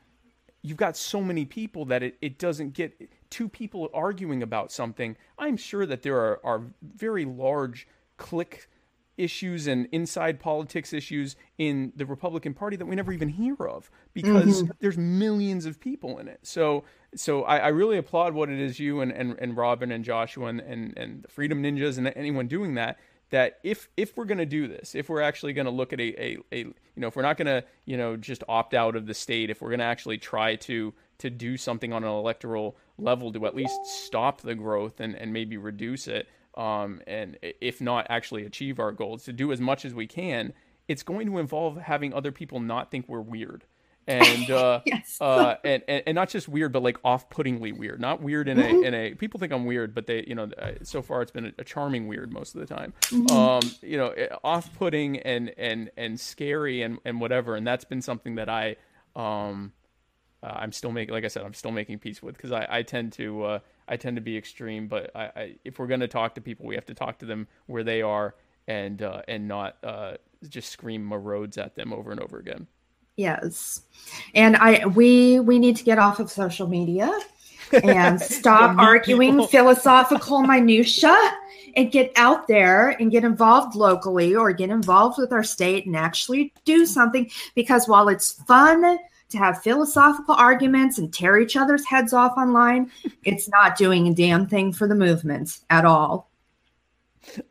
you've 0.62 0.76
got 0.76 0.96
so 0.96 1.22
many 1.22 1.44
people 1.46 1.86
that 1.86 2.02
it, 2.02 2.18
it 2.20 2.38
doesn't 2.38 2.74
get 2.74 3.10
two 3.30 3.48
people 3.48 3.88
arguing 3.94 4.42
about 4.42 4.70
something. 4.70 5.16
I'm 5.38 5.56
sure 5.56 5.86
that 5.86 6.02
there 6.02 6.18
are, 6.18 6.40
are 6.44 6.62
very 6.82 7.24
large 7.24 7.88
click 8.18 8.68
issues 9.20 9.66
and 9.66 9.86
inside 9.92 10.40
politics 10.40 10.92
issues 10.92 11.36
in 11.58 11.92
the 11.94 12.06
Republican 12.06 12.54
Party 12.54 12.76
that 12.76 12.86
we 12.86 12.96
never 12.96 13.12
even 13.12 13.28
hear 13.28 13.54
of 13.60 13.90
because 14.14 14.62
mm-hmm. 14.62 14.70
there's 14.80 14.96
millions 14.96 15.66
of 15.66 15.78
people 15.78 16.18
in 16.18 16.26
it. 16.26 16.40
So 16.42 16.84
so 17.14 17.42
I, 17.42 17.58
I 17.58 17.68
really 17.68 17.98
applaud 17.98 18.34
what 18.34 18.48
it 18.48 18.58
is 18.58 18.80
you 18.80 19.00
and, 19.00 19.12
and, 19.12 19.36
and 19.38 19.56
Robin 19.56 19.90
and 19.92 20.04
Joshua 20.04 20.46
and, 20.46 20.60
and, 20.60 20.96
and 20.96 21.22
the 21.22 21.28
Freedom 21.28 21.62
Ninjas 21.62 21.98
and 21.98 22.10
anyone 22.16 22.48
doing 22.48 22.74
that 22.74 22.98
that 23.30 23.58
if 23.62 23.88
if 23.96 24.16
we're 24.16 24.24
going 24.24 24.38
to 24.38 24.46
do 24.46 24.68
this, 24.68 24.94
if 24.94 25.08
we're 25.08 25.22
actually 25.22 25.52
going 25.52 25.66
to 25.66 25.70
look 25.70 25.92
at 25.92 26.00
a, 26.00 26.22
a, 26.22 26.38
a 26.52 26.58
you 26.58 26.74
know 26.96 27.08
if 27.08 27.16
we're 27.16 27.22
not 27.22 27.36
going 27.36 27.46
to 27.46 27.64
you 27.84 27.96
know 27.96 28.16
just 28.16 28.42
opt 28.48 28.74
out 28.74 28.96
of 28.96 29.06
the 29.06 29.14
state, 29.14 29.50
if 29.50 29.62
we're 29.62 29.68
going 29.68 29.80
to 29.80 29.84
actually 29.84 30.18
try 30.18 30.56
to 30.56 30.92
to 31.18 31.30
do 31.30 31.56
something 31.56 31.92
on 31.92 32.02
an 32.02 32.10
electoral 32.10 32.76
level 32.98 33.32
to 33.32 33.46
at 33.46 33.54
least 33.54 33.78
stop 33.84 34.40
the 34.40 34.54
growth 34.54 35.00
and, 35.00 35.14
and 35.14 35.32
maybe 35.32 35.56
reduce 35.56 36.08
it, 36.08 36.28
um, 36.56 37.00
and 37.06 37.38
if 37.42 37.80
not 37.80 38.06
actually 38.10 38.44
achieve 38.44 38.78
our 38.78 38.92
goals, 38.92 39.24
to 39.24 39.32
do 39.32 39.52
as 39.52 39.60
much 39.60 39.84
as 39.84 39.94
we 39.94 40.06
can, 40.06 40.52
it's 40.88 41.02
going 41.02 41.26
to 41.26 41.38
involve 41.38 41.76
having 41.76 42.12
other 42.12 42.32
people 42.32 42.60
not 42.60 42.90
think 42.90 43.08
we're 43.08 43.20
weird. 43.20 43.64
And 44.06 44.50
uh, 44.50 44.80
Yes. 44.86 45.18
uh, 45.20 45.56
and, 45.62 45.82
and 45.86 46.02
and 46.06 46.14
not 46.14 46.30
just 46.30 46.48
weird, 46.48 46.72
but 46.72 46.82
like 46.82 46.98
off-puttingly 47.04 47.70
weird. 47.72 48.00
Not 48.00 48.20
weird 48.22 48.48
in 48.48 48.58
a 48.58 48.82
in 48.82 48.94
a 48.94 49.14
people 49.14 49.38
think 49.38 49.52
I'm 49.52 49.66
weird, 49.66 49.94
but 49.94 50.06
they 50.06 50.24
you 50.26 50.34
know 50.34 50.48
so 50.82 51.02
far 51.02 51.22
it's 51.22 51.30
been 51.30 51.46
a, 51.46 51.52
a 51.58 51.64
charming 51.64 52.08
weird 52.08 52.32
most 52.32 52.54
of 52.56 52.60
the 52.60 52.66
time. 52.74 52.92
Um, 53.30 53.60
you 53.82 53.96
know, 53.98 54.08
eh, 54.08 54.28
off-putting 54.42 55.18
and 55.20 55.52
and 55.56 55.90
and 55.96 56.18
scary 56.18 56.82
and 56.82 56.98
and 57.04 57.20
whatever. 57.20 57.54
And 57.54 57.64
that's 57.66 57.84
been 57.84 58.02
something 58.02 58.36
that 58.36 58.48
I 58.48 58.76
um 59.14 59.72
uh, 60.42 60.46
I'm 60.56 60.72
still 60.72 60.90
making 60.92 61.12
like 61.12 61.24
I 61.24 61.28
said 61.28 61.44
I'm 61.44 61.54
still 61.54 61.70
making 61.70 61.98
peace 61.98 62.22
with 62.22 62.34
because 62.36 62.52
I, 62.52 62.66
I 62.68 62.82
tend 62.82 63.12
to 63.14 63.44
uh, 63.44 63.58
I 63.90 63.96
tend 63.96 64.16
to 64.16 64.22
be 64.22 64.36
extreme. 64.36 64.86
But 64.86 65.10
I, 65.14 65.24
I 65.24 65.54
if 65.64 65.78
we're 65.78 65.88
gonna 65.88 66.08
talk 66.08 66.34
to 66.36 66.40
people, 66.40 66.66
we 66.66 66.76
have 66.76 66.86
to 66.86 66.94
talk 66.94 67.18
to 67.18 67.26
them 67.26 67.48
where 67.66 67.84
they 67.84 68.00
are 68.00 68.34
and 68.68 69.02
uh, 69.02 69.22
and 69.28 69.48
not 69.48 69.76
uh, 69.82 70.14
just 70.48 70.70
scream 70.70 71.12
roads 71.12 71.58
at 71.58 71.74
them 71.74 71.92
over 71.92 72.12
and 72.12 72.20
over 72.20 72.38
again. 72.38 72.66
Yes. 73.16 73.82
And 74.34 74.56
I 74.56 74.86
we 74.86 75.40
we 75.40 75.58
need 75.58 75.76
to 75.76 75.84
get 75.84 75.98
off 75.98 76.20
of 76.20 76.30
social 76.30 76.66
media 76.66 77.10
and 77.72 78.20
stop 78.38 78.78
arguing 78.78 79.46
philosophical 79.48 80.42
minutia 80.42 81.16
and 81.76 81.92
get 81.92 82.12
out 82.16 82.48
there 82.48 82.90
and 83.00 83.10
get 83.10 83.24
involved 83.24 83.76
locally 83.76 84.34
or 84.34 84.52
get 84.52 84.70
involved 84.70 85.18
with 85.18 85.32
our 85.32 85.44
state 85.44 85.86
and 85.86 85.96
actually 85.96 86.52
do 86.64 86.86
something 86.86 87.30
because 87.54 87.86
while 87.86 88.08
it's 88.08 88.32
fun 88.44 88.98
to 89.30 89.38
have 89.38 89.62
philosophical 89.62 90.34
arguments 90.34 90.98
and 90.98 91.12
tear 91.12 91.38
each 91.38 91.56
other's 91.56 91.84
heads 91.86 92.12
off 92.12 92.36
online, 92.36 92.90
it's 93.24 93.48
not 93.48 93.76
doing 93.76 94.08
a 94.08 94.14
damn 94.14 94.46
thing 94.46 94.72
for 94.72 94.86
the 94.86 94.94
movement 94.94 95.60
at 95.70 95.84
all. 95.84 96.30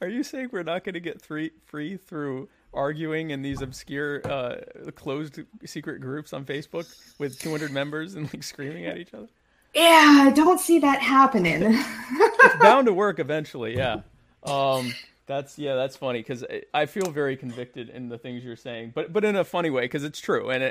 Are 0.02 0.08
you 0.08 0.24
saying 0.24 0.50
we're 0.52 0.64
not 0.64 0.84
going 0.84 0.94
to 0.94 1.00
get 1.00 1.22
free 1.22 1.52
free 1.66 1.98
through 1.98 2.50
arguing 2.74 3.32
in 3.32 3.42
these 3.42 3.62
obscure 3.62 4.22
uh, 4.26 4.56
closed 4.96 5.40
secret 5.66 6.02
groups 6.02 6.34
on 6.34 6.46
Facebook 6.46 6.88
with 7.20 7.40
200 7.40 7.72
members 7.72 8.16
and 8.16 8.32
like 8.34 8.44
screaming 8.44 8.86
at 8.86 8.98
each 8.98 9.14
other? 9.14 9.28
Yeah, 9.74 10.24
I 10.28 10.32
don't 10.32 10.60
see 10.60 10.80
that 10.80 11.02
happening. 11.02 11.62
It's 11.64 12.56
bound 12.60 12.88
to 12.88 12.94
work 13.06 13.20
eventually. 13.20 13.78
Yeah. 13.78 14.02
Um, 14.44 14.94
that's 15.30 15.58
yeah, 15.60 15.76
that's 15.76 15.96
funny 15.96 16.20
because 16.20 16.44
I 16.74 16.88
feel 16.88 17.12
very 17.12 17.38
convicted 17.38 17.88
in 17.90 18.10
the 18.10 18.18
things 18.18 18.44
you're 18.44 18.56
saying, 18.58 18.92
but 18.96 19.14
but 19.14 19.24
in 19.24 19.36
a 19.38 19.44
funny 19.46 19.70
way 19.70 19.84
because 19.84 20.04
it's 20.04 20.20
true. 20.20 20.50
And 20.50 20.64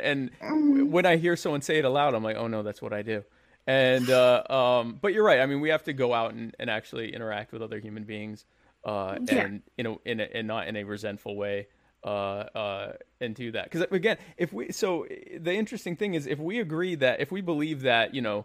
and 0.43 0.91
when 0.93 1.07
I 1.07 1.17
hear 1.17 1.37
someone 1.37 1.63
say 1.63 1.79
it 1.79 1.85
aloud, 1.87 2.15
I'm 2.15 2.25
like, 2.25 2.37
oh 2.37 2.49
no, 2.49 2.63
that's 2.65 2.83
what 2.83 2.93
I 2.93 3.03
do. 3.03 3.23
And 3.67 4.11
uh, 4.11 4.43
um, 4.51 4.99
but 5.01 5.15
you're 5.15 5.25
right. 5.25 5.41
I 5.41 5.47
mean, 5.47 5.61
we 5.61 5.69
have 5.71 5.85
to 5.85 5.93
go 5.93 6.13
out 6.13 6.35
and, 6.35 6.55
and 6.59 6.69
actually 6.69 7.15
interact 7.15 7.53
with 7.53 7.63
other 7.63 7.79
human 7.79 8.03
beings, 8.05 8.45
uh, 8.85 9.17
Yeah. 9.27 9.45
and 9.47 9.63
you 9.77 9.85
know, 9.85 10.01
in 10.05 10.21
a, 10.21 10.25
and 10.25 10.49
not 10.49 10.67
in 10.69 10.75
a 10.77 10.83
resentful 10.85 11.37
way, 11.37 11.69
uh, 12.03 12.09
uh, 12.09 12.93
and 13.21 13.35
do 13.35 13.53
that. 13.53 13.65
Because 13.71 13.87
again, 13.93 14.17
if 14.37 14.53
we 14.53 14.73
so 14.73 15.07
the 15.39 15.53
interesting 15.55 15.95
thing 15.97 16.15
is 16.15 16.27
if 16.27 16.39
we 16.41 16.59
agree 16.59 16.97
that 16.97 17.21
if 17.21 17.31
we 17.31 17.41
believe 17.43 17.83
that 17.83 18.13
you 18.15 18.23
know 18.23 18.45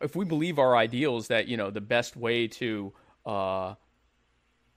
if 0.00 0.16
we 0.16 0.24
believe 0.24 0.58
our 0.58 0.74
ideals 0.76 1.28
that 1.28 1.48
you 1.48 1.56
know 1.56 1.70
the 1.70 1.80
best 1.80 2.16
way 2.16 2.46
to 2.46 2.92
uh 3.26 3.74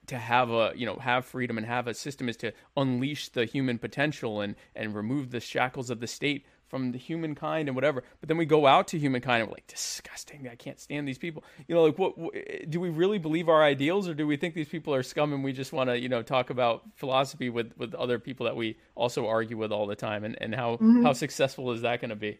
to 0.06 0.18
have 0.18 0.50
a 0.50 0.72
you 0.76 0.86
know 0.86 0.96
have 0.96 1.24
freedom 1.24 1.58
and 1.58 1.66
have 1.66 1.86
a 1.86 1.94
system 1.94 2.28
is 2.28 2.36
to 2.36 2.52
unleash 2.76 3.28
the 3.30 3.44
human 3.44 3.78
potential 3.78 4.40
and 4.40 4.54
and 4.74 4.94
remove 4.94 5.30
the 5.30 5.40
shackles 5.40 5.90
of 5.90 6.00
the 6.00 6.06
state 6.06 6.44
from 6.68 6.90
the 6.90 6.98
humankind 6.98 7.68
and 7.68 7.76
whatever 7.76 8.02
but 8.20 8.28
then 8.28 8.36
we 8.36 8.44
go 8.44 8.66
out 8.66 8.88
to 8.88 8.98
humankind 8.98 9.40
and 9.42 9.48
we're 9.48 9.54
like 9.54 9.66
disgusting 9.68 10.48
i 10.50 10.54
can't 10.56 10.80
stand 10.80 11.06
these 11.06 11.18
people 11.18 11.44
you 11.68 11.74
know 11.74 11.84
like 11.84 11.96
what, 11.96 12.18
what 12.18 12.34
do 12.68 12.80
we 12.80 12.88
really 12.88 13.18
believe 13.18 13.48
our 13.48 13.62
ideals 13.62 14.08
or 14.08 14.14
do 14.14 14.26
we 14.26 14.36
think 14.36 14.52
these 14.54 14.68
people 14.68 14.92
are 14.92 15.02
scum 15.04 15.32
and 15.32 15.44
we 15.44 15.52
just 15.52 15.72
want 15.72 15.88
to 15.88 15.98
you 15.98 16.08
know 16.08 16.22
talk 16.22 16.50
about 16.50 16.82
philosophy 16.96 17.50
with 17.50 17.72
with 17.76 17.94
other 17.94 18.18
people 18.18 18.46
that 18.46 18.56
we 18.56 18.76
also 18.96 19.28
argue 19.28 19.56
with 19.56 19.70
all 19.70 19.86
the 19.86 19.94
time 19.94 20.24
and 20.24 20.36
and 20.40 20.54
how 20.54 20.76
how 21.04 21.12
successful 21.12 21.70
is 21.70 21.82
that 21.82 22.00
going 22.00 22.10
to 22.10 22.16
be 22.16 22.38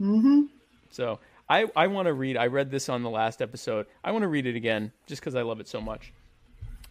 Mm-hmm. 0.00 0.42
so 0.90 1.18
I, 1.50 1.66
I 1.74 1.86
want 1.86 2.06
to 2.06 2.12
read. 2.12 2.36
I 2.36 2.46
read 2.48 2.70
this 2.70 2.88
on 2.90 3.02
the 3.02 3.10
last 3.10 3.40
episode. 3.40 3.86
I 4.04 4.10
want 4.12 4.22
to 4.22 4.28
read 4.28 4.46
it 4.46 4.54
again 4.54 4.92
just 5.06 5.20
because 5.22 5.34
I 5.34 5.42
love 5.42 5.60
it 5.60 5.66
so 5.66 5.80
much. 5.80 6.12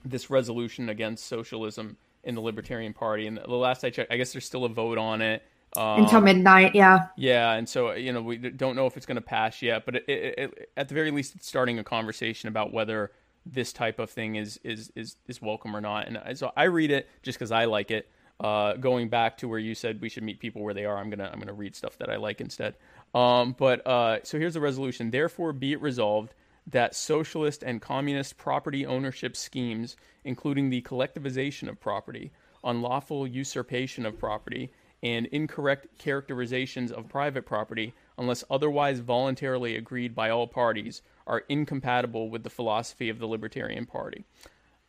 This 0.10 0.30
resolution 0.30 0.90
against 0.90 1.26
socialism 1.26 1.98
in 2.24 2.36
the 2.36 2.42
Libertarian 2.42 2.94
Party, 2.94 3.28
and 3.28 3.38
the 3.38 3.56
last 3.56 3.84
I 3.84 3.90
checked, 3.90 4.12
I 4.12 4.18
guess 4.18 4.34
there's 4.34 4.46
still 4.46 4.66
a 4.66 4.70
vote 4.70 4.98
on 4.98 5.22
it. 5.22 5.44
Um, 5.76 6.04
Until 6.04 6.22
midnight, 6.22 6.76
yeah. 6.76 7.08
Yeah, 7.18 7.54
and 7.54 7.68
so 7.68 7.92
you 7.94 8.14
know 8.14 8.22
we 8.22 8.38
don't 8.38 8.76
know 8.76 8.86
if 8.86 8.98
it's 8.98 9.06
going 9.06 9.16
to 9.16 9.22
pass 9.22 9.62
yet, 9.62 9.86
but 9.86 9.96
it, 9.96 10.06
it, 10.08 10.40
it, 10.40 10.70
at 10.78 10.88
the 10.88 10.96
very 10.96 11.12
least, 11.12 11.36
it's 11.36 11.48
starting 11.48 11.80
a 11.80 11.84
conversation 11.84 12.48
about 12.48 12.72
whether 12.72 13.12
this 13.46 13.74
type 13.74 14.00
of 14.00 14.10
thing 14.10 14.36
is 14.36 14.60
is 14.64 14.92
is, 14.96 15.16
is 15.28 15.42
welcome 15.42 15.76
or 15.76 15.82
not. 15.82 16.08
And 16.08 16.38
so 16.38 16.52
I 16.56 16.66
read 16.66 16.92
it 16.92 17.08
just 17.22 17.38
because 17.38 17.52
I 17.52 17.66
like 17.66 17.92
it. 17.92 18.10
Uh, 18.40 18.74
going 18.74 19.10
back 19.10 19.36
to 19.40 19.48
where 19.48 19.58
you 19.58 19.74
said 19.74 20.00
we 20.00 20.10
should 20.10 20.24
meet 20.24 20.40
people 20.40 20.62
where 20.62 20.74
they 20.74 20.86
are, 20.86 20.98
I'm 20.98 21.10
gonna 21.10 21.30
I'm 21.32 21.40
gonna 21.40 21.54
read 21.54 21.76
stuff 21.76 21.98
that 21.98 22.10
I 22.10 22.18
like 22.18 22.40
instead. 22.40 22.76
Um, 23.14 23.56
but 23.58 23.86
uh, 23.88 24.20
so 24.24 24.38
here's 24.38 24.54
the 24.54 24.62
resolution. 24.62 25.12
Therefore, 25.12 25.54
be 25.54 25.74
it 25.74 25.82
resolved 25.82 26.34
that 26.68 26.94
socialist 26.95 27.64
and 27.64 27.81
communist 27.81 28.38
property 28.38 28.85
ownership 28.85 29.35
schemes, 29.35 29.95
including 30.23 30.69
the 30.69 30.81
collectivization 30.81 31.69
of 31.69 31.80
property, 31.80 32.31
unlawful 32.64 33.26
usurpation 33.26 34.06
of 34.06 34.19
property, 34.19 34.72
and 35.02 35.27
incorrect 35.27 35.88
characterizations 35.98 36.91
of 36.91 37.07
private 37.07 37.45
property, 37.45 37.94
unless 38.18 38.44
otherwise 38.49 38.99
voluntarily 38.99 39.76
agreed 39.76 40.14
by 40.14 40.30
all 40.30 40.48
parties, 40.48 41.02
are 41.26 41.44
incompatible 41.49 42.30
with 42.30 42.44
the 42.44 42.49
philosophy 42.49 43.10
of 43.10 43.19
the 43.19 43.27
Libertarian 43.27 43.85
Party. 43.85 44.26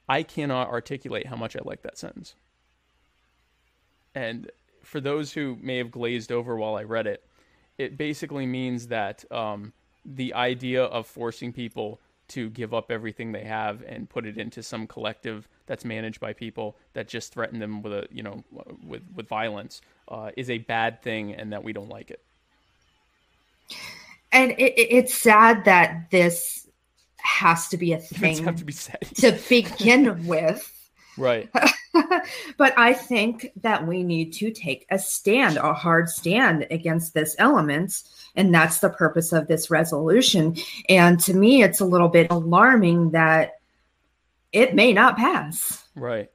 I 0.08 0.22
cannot 0.22 0.68
articulate 0.68 1.26
how 1.26 1.36
much 1.36 1.54
I 1.54 1.60
like 1.62 1.82
that 1.82 1.98
sentence. 1.98 2.34
And 4.14 4.50
for 4.82 5.00
those 5.00 5.32
who 5.32 5.58
may 5.60 5.76
have 5.76 5.90
glazed 5.90 6.32
over 6.32 6.56
while 6.56 6.76
I 6.76 6.84
read 6.84 7.06
it, 7.06 7.22
it 7.76 7.98
basically 7.98 8.46
means 8.46 8.88
that 8.88 9.24
um, 9.30 9.72
the 10.14 10.34
idea 10.34 10.84
of 10.84 11.06
forcing 11.06 11.52
people 11.52 12.00
to 12.28 12.50
give 12.50 12.74
up 12.74 12.90
everything 12.90 13.32
they 13.32 13.44
have 13.44 13.82
and 13.86 14.08
put 14.08 14.26
it 14.26 14.36
into 14.36 14.62
some 14.62 14.86
collective 14.86 15.48
that's 15.66 15.84
managed 15.84 16.20
by 16.20 16.32
people 16.32 16.76
that 16.92 17.08
just 17.08 17.32
threaten 17.32 17.58
them 17.58 17.82
with 17.82 17.92
a 17.92 18.06
you 18.10 18.22
know 18.22 18.42
with 18.86 19.02
with 19.14 19.26
violence 19.28 19.80
uh, 20.08 20.30
is 20.36 20.50
a 20.50 20.58
bad 20.58 21.02
thing 21.02 21.34
and 21.34 21.52
that 21.52 21.64
we 21.64 21.72
don't 21.72 21.88
like 21.88 22.10
it. 22.10 22.22
And 24.30 24.52
it, 24.52 24.74
it's 24.78 25.14
sad 25.14 25.64
that 25.64 26.10
this 26.10 26.66
has 27.16 27.68
to 27.68 27.76
be 27.76 27.92
a 27.92 27.98
thing 27.98 28.44
to 28.44 28.64
be 28.64 28.72
said 28.72 29.00
to 29.16 29.32
begin 29.48 30.26
with 30.26 30.77
right. 31.18 31.50
But 32.56 32.78
i 32.78 32.92
think 32.92 33.50
that 33.62 33.86
we 33.86 34.02
need 34.02 34.32
to 34.34 34.52
take 34.52 34.86
a 34.90 34.98
stand 34.98 35.56
a 35.56 35.72
hard 35.74 36.08
stand 36.08 36.66
against 36.70 37.12
this 37.12 37.34
element 37.38 38.02
and 38.36 38.54
that's 38.54 38.78
the 38.78 38.90
purpose 38.90 39.32
of 39.32 39.48
this 39.48 39.70
resolution. 39.70 40.56
And 40.88 41.18
to 41.20 41.34
me 41.34 41.62
it's 41.62 41.80
a 41.80 41.84
little 41.84 42.08
bit 42.08 42.28
alarming 42.30 43.10
that 43.12 43.54
it 44.52 44.74
may 44.74 44.92
not 44.92 45.16
pass. 45.16 45.84
Right 45.96 46.30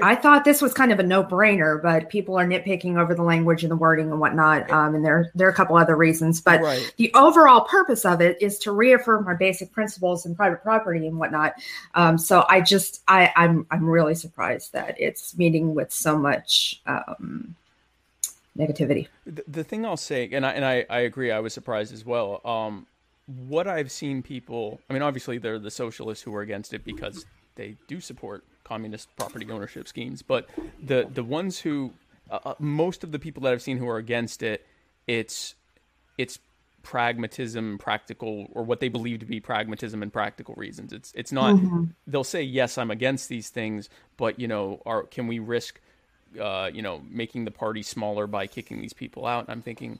I 0.00 0.14
thought 0.14 0.44
this 0.44 0.62
was 0.62 0.72
kind 0.72 0.92
of 0.92 1.00
a 1.00 1.02
no-brainer, 1.02 1.82
but 1.82 2.08
people 2.08 2.38
are 2.38 2.46
nitpicking 2.46 2.98
over 2.98 3.14
the 3.14 3.22
language 3.22 3.64
and 3.64 3.70
the 3.70 3.76
wording 3.76 4.10
and 4.10 4.20
whatnot. 4.20 4.70
Um, 4.70 4.94
and 4.94 5.04
there, 5.04 5.30
there 5.34 5.48
are 5.48 5.50
a 5.50 5.54
couple 5.54 5.76
other 5.76 5.96
reasons, 5.96 6.40
but 6.40 6.60
Right. 6.60 6.94
the 6.98 7.12
overall 7.14 7.62
purpose 7.62 8.04
of 8.04 8.20
it 8.20 8.40
is 8.40 8.58
to 8.60 8.72
reaffirm 8.72 9.26
our 9.26 9.34
basic 9.36 9.72
principles 9.72 10.24
in 10.24 10.36
private 10.36 10.62
property 10.62 11.06
and 11.06 11.18
whatnot. 11.18 11.54
Um, 11.94 12.16
so 12.16 12.44
I 12.48 12.60
just, 12.60 13.02
I, 13.08 13.32
I'm, 13.34 13.66
I'm 13.72 13.88
really 13.88 14.14
surprised 14.14 14.72
that 14.72 14.94
it's 15.00 15.36
meeting 15.36 15.74
with 15.74 15.92
so 15.92 16.16
much 16.16 16.80
um, 16.86 17.56
negativity. 18.56 19.08
the, 19.26 19.42
the 19.48 19.64
thing 19.64 19.84
I'll 19.84 19.96
say, 19.96 20.28
and 20.32 20.46
I 20.46 20.50
and 20.52 20.64
I, 20.64 20.86
I 20.88 21.00
agree, 21.00 21.30
I 21.32 21.40
was 21.40 21.52
surprised 21.52 21.92
as 21.92 22.04
well. 22.04 22.40
Um, 22.44 22.86
what 23.48 23.66
I've 23.66 23.90
seen 23.90 24.22
people, 24.22 24.80
I 24.88 24.92
mean, 24.92 25.02
obviously 25.02 25.38
they're 25.38 25.58
the 25.58 25.70
socialists 25.70 26.22
who 26.24 26.34
are 26.34 26.40
against 26.42 26.72
it 26.72 26.84
because 26.84 27.26
they 27.56 27.76
do 27.86 28.00
support 28.00 28.44
communist 28.68 29.08
property 29.16 29.50
ownership 29.50 29.88
schemes, 29.88 30.22
but 30.22 30.48
the 30.82 31.08
the 31.12 31.24
ones 31.24 31.58
who, 31.58 31.92
uh, 32.30 32.38
uh, 32.44 32.54
most 32.58 33.02
of 33.04 33.12
the 33.12 33.18
people 33.18 33.42
that 33.44 33.52
I've 33.52 33.62
seen 33.62 33.78
who 33.78 33.88
are 33.88 33.96
against 33.96 34.42
it, 34.42 34.66
it's 35.06 35.54
it's 36.18 36.38
pragmatism, 36.82 37.78
practical, 37.78 38.48
or 38.52 38.62
what 38.62 38.80
they 38.80 38.88
believe 38.88 39.20
to 39.20 39.26
be 39.26 39.40
pragmatism 39.40 40.02
and 40.02 40.12
practical 40.12 40.54
reasons. 40.56 40.92
It's 40.92 41.12
it's 41.14 41.32
not. 41.32 41.56
They'll 42.06 42.24
say 42.24 42.42
yes, 42.42 42.78
I'm 42.78 42.90
against 42.90 43.28
these 43.28 43.48
things, 43.48 43.88
but 44.16 44.38
you 44.38 44.48
know, 44.48 44.82
are 44.86 45.02
can 45.04 45.26
we 45.26 45.38
risk, 45.38 45.80
uh, 46.40 46.70
you 46.72 46.82
know, 46.82 47.02
making 47.08 47.44
the 47.44 47.50
party 47.50 47.82
smaller 47.82 48.26
by 48.26 48.46
kicking 48.46 48.80
these 48.80 48.92
people 48.92 49.26
out? 49.26 49.44
And 49.44 49.50
I'm 49.50 49.62
thinking, 49.62 49.98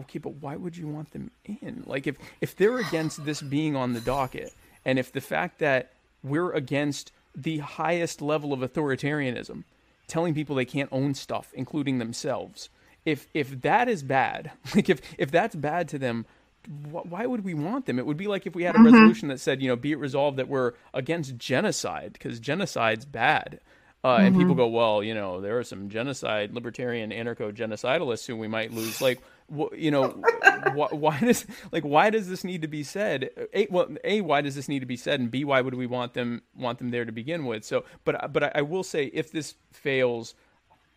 okay, 0.00 0.18
but 0.18 0.34
why 0.34 0.56
would 0.56 0.76
you 0.76 0.88
want 0.88 1.12
them 1.12 1.30
in? 1.44 1.84
Like 1.86 2.06
if 2.06 2.16
if 2.40 2.56
they're 2.56 2.78
against 2.78 3.24
this 3.24 3.40
being 3.42 3.76
on 3.76 3.92
the 3.92 4.00
docket, 4.00 4.52
and 4.84 4.98
if 4.98 5.12
the 5.12 5.20
fact 5.20 5.58
that 5.58 5.92
we're 6.22 6.52
against 6.52 7.12
the 7.42 7.58
highest 7.58 8.20
level 8.22 8.52
of 8.52 8.60
authoritarianism, 8.60 9.64
telling 10.06 10.34
people 10.34 10.56
they 10.56 10.64
can't 10.64 10.88
own 10.92 11.14
stuff, 11.14 11.50
including 11.54 11.98
themselves. 11.98 12.68
If 13.04 13.26
if 13.34 13.62
that 13.62 13.88
is 13.88 14.02
bad, 14.02 14.50
like 14.74 14.88
if 14.90 15.00
if 15.18 15.30
that's 15.30 15.54
bad 15.54 15.88
to 15.90 15.98
them, 15.98 16.26
wh- 16.66 17.06
why 17.10 17.26
would 17.26 17.44
we 17.44 17.54
want 17.54 17.86
them? 17.86 17.98
It 17.98 18.06
would 18.06 18.16
be 18.16 18.26
like 18.26 18.46
if 18.46 18.54
we 18.54 18.64
had 18.64 18.76
a 18.76 18.82
resolution 18.82 19.28
that 19.28 19.40
said, 19.40 19.62
you 19.62 19.68
know, 19.68 19.76
be 19.76 19.92
it 19.92 19.98
resolved 19.98 20.36
that 20.38 20.48
we're 20.48 20.72
against 20.92 21.38
genocide 21.38 22.12
because 22.14 22.40
genocide's 22.40 23.04
bad. 23.04 23.60
Uh, 24.04 24.18
And 24.20 24.36
people 24.36 24.54
go, 24.54 24.68
well, 24.68 25.02
you 25.02 25.12
know, 25.12 25.40
there 25.40 25.58
are 25.58 25.64
some 25.64 25.88
genocide, 25.88 26.52
libertarian, 26.54 27.10
anarcho-genocidalists 27.10 28.26
who 28.26 28.36
we 28.36 28.46
might 28.46 28.72
lose. 28.72 29.00
Like, 29.02 29.18
you 29.76 29.90
know, 29.90 30.22
wh- 30.66 30.92
why 30.92 31.18
does 31.20 31.46
like 31.72 31.84
why 31.84 32.10
does 32.10 32.28
this 32.28 32.44
need 32.44 32.62
to 32.62 32.68
be 32.68 32.82
said? 32.84 33.30
A, 33.54 33.66
well, 33.70 33.88
a 34.04 34.20
why 34.20 34.40
does 34.40 34.54
this 34.54 34.68
need 34.68 34.80
to 34.80 34.86
be 34.86 34.96
said, 34.96 35.20
and 35.20 35.30
b 35.30 35.44
why 35.44 35.60
would 35.60 35.74
we 35.74 35.86
want 35.86 36.14
them 36.14 36.42
want 36.56 36.78
them 36.78 36.90
there 36.90 37.04
to 37.04 37.12
begin 37.12 37.46
with? 37.46 37.64
So, 37.64 37.84
but 38.04 38.32
but 38.32 38.44
I, 38.44 38.52
I 38.56 38.62
will 38.62 38.82
say, 38.84 39.06
if 39.14 39.32
this 39.32 39.54
fails, 39.72 40.34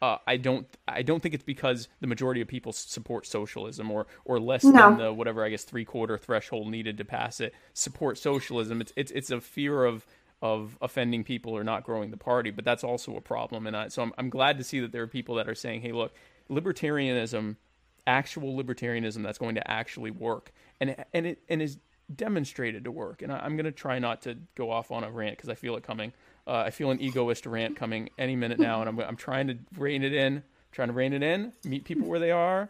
uh, 0.01 0.17
I 0.27 0.37
don't 0.37 0.67
I 0.87 1.01
don't 1.03 1.21
think 1.21 1.35
it's 1.35 1.43
because 1.43 1.87
the 2.01 2.07
majority 2.07 2.41
of 2.41 2.47
people 2.47 2.73
support 2.73 3.25
socialism 3.27 3.91
or 3.91 4.07
or 4.25 4.39
less 4.39 4.63
No. 4.63 4.73
than 4.73 4.97
the 4.97 5.13
whatever 5.13 5.45
I 5.45 5.49
guess 5.49 5.63
three 5.63 5.85
quarter 5.85 6.17
threshold 6.17 6.69
needed 6.69 6.97
to 6.99 7.05
pass 7.05 7.39
it 7.41 7.53
support 7.73 8.17
socialism. 8.17 8.81
It's 8.81 8.93
it's 8.95 9.11
it's 9.11 9.31
a 9.31 9.41
fear 9.41 9.85
of 9.85 10.05
of 10.41 10.77
offending 10.81 11.23
people 11.23 11.55
or 11.55 11.63
not 11.63 11.83
growing 11.83 12.11
the 12.11 12.17
party, 12.17 12.51
but 12.51 12.65
that's 12.65 12.83
also 12.83 13.15
a 13.15 13.21
problem. 13.21 13.67
And 13.67 13.77
I, 13.77 13.87
so 13.89 14.01
I'm 14.03 14.13
I'm 14.17 14.29
glad 14.29 14.57
to 14.57 14.63
see 14.63 14.79
that 14.81 14.91
there 14.91 15.03
are 15.03 15.07
people 15.07 15.35
that 15.35 15.47
are 15.49 15.55
saying, 15.55 15.81
hey, 15.81 15.91
look, 15.91 16.13
libertarianism, 16.49 17.57
actual 18.07 18.61
libertarianism, 18.61 19.23
that's 19.23 19.37
going 19.37 19.55
to 19.55 19.71
actually 19.71 20.11
work, 20.11 20.51
and 20.79 20.95
and 21.13 21.25
it 21.25 21.43
and 21.49 21.61
is 21.61 21.77
demonstrated 22.13 22.83
to 22.83 22.91
work. 22.91 23.21
And 23.21 23.31
I, 23.31 23.39
I'm 23.39 23.55
going 23.55 23.65
to 23.65 23.71
try 23.71 23.99
not 23.99 24.23
to 24.23 24.37
go 24.55 24.71
off 24.71 24.91
on 24.91 25.03
a 25.03 25.11
rant 25.11 25.37
because 25.37 25.49
I 25.49 25.55
feel 25.55 25.75
it 25.75 25.83
coming. 25.83 26.13
Uh, 26.47 26.63
I 26.65 26.69
feel 26.71 26.91
an 26.91 26.99
egoist 27.01 27.45
rant 27.45 27.75
coming 27.75 28.09
any 28.17 28.35
minute 28.35 28.59
now, 28.59 28.81
and 28.81 28.89
I'm 28.89 28.99
I'm 28.99 29.15
trying 29.15 29.47
to 29.47 29.57
rein 29.77 30.03
it 30.03 30.13
in, 30.13 30.43
trying 30.71 30.89
to 30.89 30.93
rein 30.93 31.13
it 31.13 31.23
in, 31.23 31.53
meet 31.63 31.85
people 31.85 32.07
where 32.07 32.19
they 32.19 32.31
are, 32.31 32.69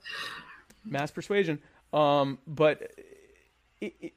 mass 0.86 1.12
persuasion. 1.12 1.60
Um, 1.94 2.40
but 2.48 2.91
it, 3.80 3.95
it, 3.99 4.14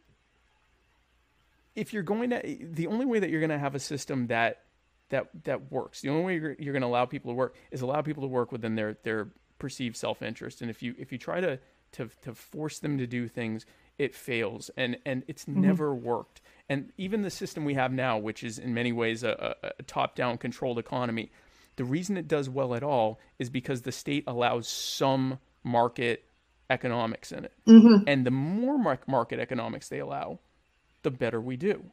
if 1.74 1.92
you're 1.92 2.02
going 2.02 2.30
to, 2.30 2.40
the 2.72 2.86
only 2.86 3.04
way 3.04 3.18
that 3.18 3.30
you're 3.30 3.40
going 3.40 3.50
to 3.50 3.58
have 3.58 3.74
a 3.74 3.80
system 3.80 4.28
that 4.28 4.62
that 5.10 5.28
that 5.44 5.70
works, 5.70 6.00
the 6.00 6.08
only 6.08 6.24
way 6.24 6.34
you're, 6.36 6.56
you're 6.58 6.72
going 6.72 6.82
to 6.82 6.88
allow 6.88 7.04
people 7.04 7.30
to 7.30 7.34
work 7.34 7.56
is 7.70 7.82
allow 7.82 8.02
people 8.02 8.22
to 8.22 8.28
work 8.28 8.52
within 8.52 8.74
their 8.74 8.96
their 9.02 9.28
perceived 9.58 9.96
self 9.96 10.22
interest. 10.22 10.60
And 10.60 10.70
if 10.70 10.82
you 10.82 10.94
if 10.98 11.12
you 11.12 11.18
try 11.18 11.40
to 11.40 11.58
to 11.92 12.08
to 12.22 12.34
force 12.34 12.78
them 12.78 12.98
to 12.98 13.06
do 13.06 13.28
things, 13.28 13.66
it 13.98 14.14
fails, 14.14 14.70
and 14.76 14.98
and 15.04 15.22
it's 15.28 15.44
mm-hmm. 15.44 15.60
never 15.60 15.94
worked. 15.94 16.40
And 16.68 16.92
even 16.96 17.22
the 17.22 17.30
system 17.30 17.64
we 17.64 17.74
have 17.74 17.92
now, 17.92 18.18
which 18.18 18.42
is 18.42 18.58
in 18.58 18.72
many 18.72 18.92
ways 18.92 19.22
a, 19.22 19.56
a, 19.62 19.70
a 19.78 19.82
top 19.82 20.16
down 20.16 20.38
controlled 20.38 20.78
economy, 20.78 21.30
the 21.76 21.84
reason 21.84 22.16
it 22.16 22.26
does 22.26 22.48
well 22.48 22.74
at 22.74 22.82
all 22.82 23.20
is 23.38 23.50
because 23.50 23.82
the 23.82 23.92
state 23.92 24.24
allows 24.26 24.66
some 24.68 25.38
market 25.62 26.24
economics 26.70 27.32
in 27.32 27.44
it. 27.44 27.52
Mm-hmm. 27.66 28.04
And 28.06 28.24
the 28.26 28.30
more 28.30 28.78
mar- 28.78 29.00
market 29.06 29.38
economics 29.38 29.88
they 29.88 29.98
allow, 29.98 30.38
the 31.02 31.10
better 31.10 31.40
we 31.40 31.56
do. 31.56 31.84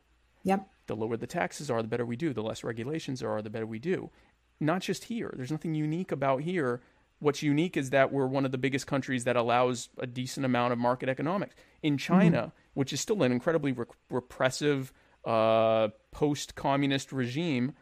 Yep. 0.44 0.68
The 0.88 0.96
lower 0.96 1.18
the 1.18 1.28
taxes 1.28 1.70
are, 1.70 1.82
the 1.82 1.88
better 1.88 2.06
we 2.06 2.16
do. 2.16 2.34
The 2.34 2.44
less 2.44 2.64
regulations 2.64 3.20
there 3.20 3.30
are, 3.30 3.42
the 3.42 3.50
better 3.50 3.66
we 3.66 3.80
do. 3.80 4.10
Not 4.60 4.82
just 4.82 5.06
here. 5.06 5.34
There's 5.36 5.52
nothing 5.52 5.76
unique 5.76 6.12
about 6.12 6.42
here. 6.42 6.82
What's 7.22 7.44
unique 7.44 7.78
is 7.78 7.92
that 7.92 8.12
we're 8.12 8.26
one 8.26 8.46
of 8.46 8.52
the 8.52 8.58
biggest 8.58 8.88
countries 8.88 9.26
that 9.26 9.36
allows 9.36 9.90
a 10.00 10.08
decent 10.08 10.44
amount 10.44 10.74
of 10.74 10.80
market 10.80 11.08
economics. 11.08 11.56
In 11.84 11.98
China, 11.98 12.52
which 12.74 12.92
is 12.92 13.00
still 13.00 13.22
an 13.22 13.32
incredibly 13.32 13.72
re- 13.74 13.86
repressive 14.10 14.92
uh, 15.24 15.90
post 16.12 16.56
communist 16.56 17.12
regime, 17.12 17.74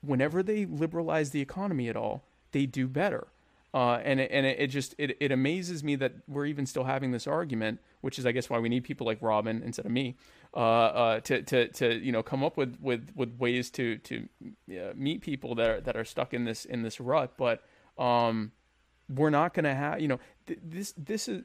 whenever 0.00 0.42
they 0.42 0.64
liberalize 0.64 1.30
the 1.30 1.42
economy 1.42 1.90
at 1.90 1.96
all, 1.96 2.24
they 2.52 2.64
do 2.64 2.88
better. 2.88 3.26
Uh, 3.74 4.00
and 4.02 4.18
it, 4.20 4.30
and 4.32 4.46
it, 4.46 4.58
it 4.58 4.66
just 4.68 4.94
it, 4.96 5.16
it 5.20 5.30
amazes 5.30 5.84
me 5.84 5.94
that 5.96 6.12
we're 6.26 6.46
even 6.46 6.64
still 6.64 6.84
having 6.84 7.12
this 7.12 7.26
argument, 7.26 7.78
which 8.00 8.18
is 8.18 8.24
I 8.24 8.32
guess 8.32 8.50
why 8.50 8.58
we 8.58 8.70
need 8.70 8.84
people 8.84 9.06
like 9.06 9.18
Robin 9.20 9.62
instead 9.62 9.84
of 9.84 9.92
me 9.92 10.16
uh, 10.54 10.58
uh, 10.58 11.20
to, 11.20 11.42
to 11.42 11.68
to 11.68 11.94
you 12.02 12.10
know 12.10 12.22
come 12.22 12.42
up 12.42 12.56
with, 12.56 12.78
with, 12.80 13.10
with 13.14 13.36
ways 13.38 13.70
to 13.72 13.98
to 13.98 14.28
uh, 14.70 14.92
meet 14.96 15.20
people 15.20 15.54
that 15.56 15.68
are 15.68 15.80
that 15.82 15.96
are 15.96 16.04
stuck 16.04 16.34
in 16.34 16.44
this 16.44 16.64
in 16.64 16.82
this 16.82 16.98
rut. 16.98 17.34
But 17.36 17.62
um, 18.00 18.52
we're 19.08 19.30
not 19.30 19.54
going 19.54 19.64
to 19.64 19.74
have 19.74 20.00
you 20.00 20.08
know 20.08 20.20
th- 20.46 20.60
this 20.62 20.94
this 20.96 21.28
is 21.28 21.42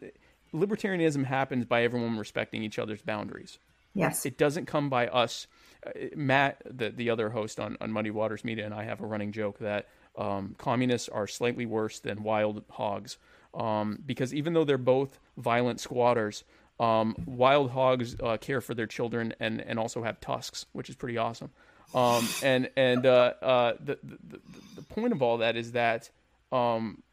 libertarianism 0.53 1.25
happens 1.25 1.65
by 1.65 1.83
everyone 1.83 2.17
respecting 2.17 2.63
each 2.63 2.79
other's 2.79 3.01
boundaries. 3.01 3.59
Yes. 3.93 4.25
It 4.25 4.37
doesn't 4.37 4.65
come 4.65 4.89
by 4.89 5.07
us. 5.07 5.47
Uh, 5.85 5.91
Matt, 6.15 6.61
the 6.65 6.89
the 6.89 7.09
other 7.09 7.29
host 7.29 7.59
on 7.59 7.77
on 7.79 7.91
Muddy 7.91 8.11
Waters 8.11 8.43
Media, 8.43 8.65
and 8.65 8.73
I 8.73 8.83
have 8.83 9.01
a 9.01 9.05
running 9.05 9.31
joke 9.31 9.59
that 9.59 9.87
um, 10.17 10.55
communists 10.57 11.09
are 11.09 11.27
slightly 11.27 11.65
worse 11.65 11.99
than 11.99 12.23
wild 12.23 12.63
hogs 12.69 13.17
um, 13.55 13.99
because 14.05 14.33
even 14.33 14.53
though 14.53 14.63
they're 14.63 14.77
both 14.77 15.19
violent 15.37 15.79
squatters, 15.79 16.43
um, 16.79 17.15
wild 17.25 17.71
hogs 17.71 18.15
uh, 18.21 18.37
care 18.37 18.61
for 18.61 18.73
their 18.73 18.87
children 18.87 19.33
and, 19.39 19.61
and 19.61 19.79
also 19.79 20.03
have 20.03 20.19
tusks, 20.19 20.65
which 20.73 20.89
is 20.89 20.95
pretty 20.95 21.17
awesome. 21.17 21.51
Um, 21.93 22.27
and 22.43 22.69
and 22.75 23.05
uh, 23.05 23.33
uh, 23.41 23.73
the, 23.79 23.97
the, 24.03 24.39
the 24.75 24.81
point 24.81 25.13
of 25.13 25.21
all 25.21 25.37
that 25.37 25.55
is 25.55 25.73
that 25.73 26.09
um, 26.51 27.03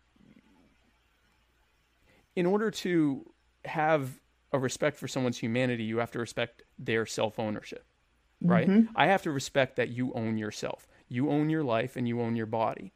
in 2.36 2.46
order 2.46 2.70
to 2.70 3.30
have 3.64 4.20
a 4.52 4.58
respect 4.58 4.96
for 4.98 5.08
someone's 5.08 5.38
humanity, 5.38 5.84
you 5.84 5.98
have 5.98 6.10
to 6.12 6.18
respect 6.18 6.62
their 6.78 7.06
self 7.06 7.38
ownership, 7.38 7.84
right? 8.42 8.68
Mm-hmm. 8.68 8.92
I 8.96 9.06
have 9.06 9.22
to 9.22 9.30
respect 9.30 9.76
that 9.76 9.90
you 9.90 10.12
own 10.14 10.38
yourself, 10.38 10.86
you 11.08 11.30
own 11.30 11.50
your 11.50 11.64
life, 11.64 11.96
and 11.96 12.06
you 12.06 12.20
own 12.20 12.36
your 12.36 12.46
body. 12.46 12.92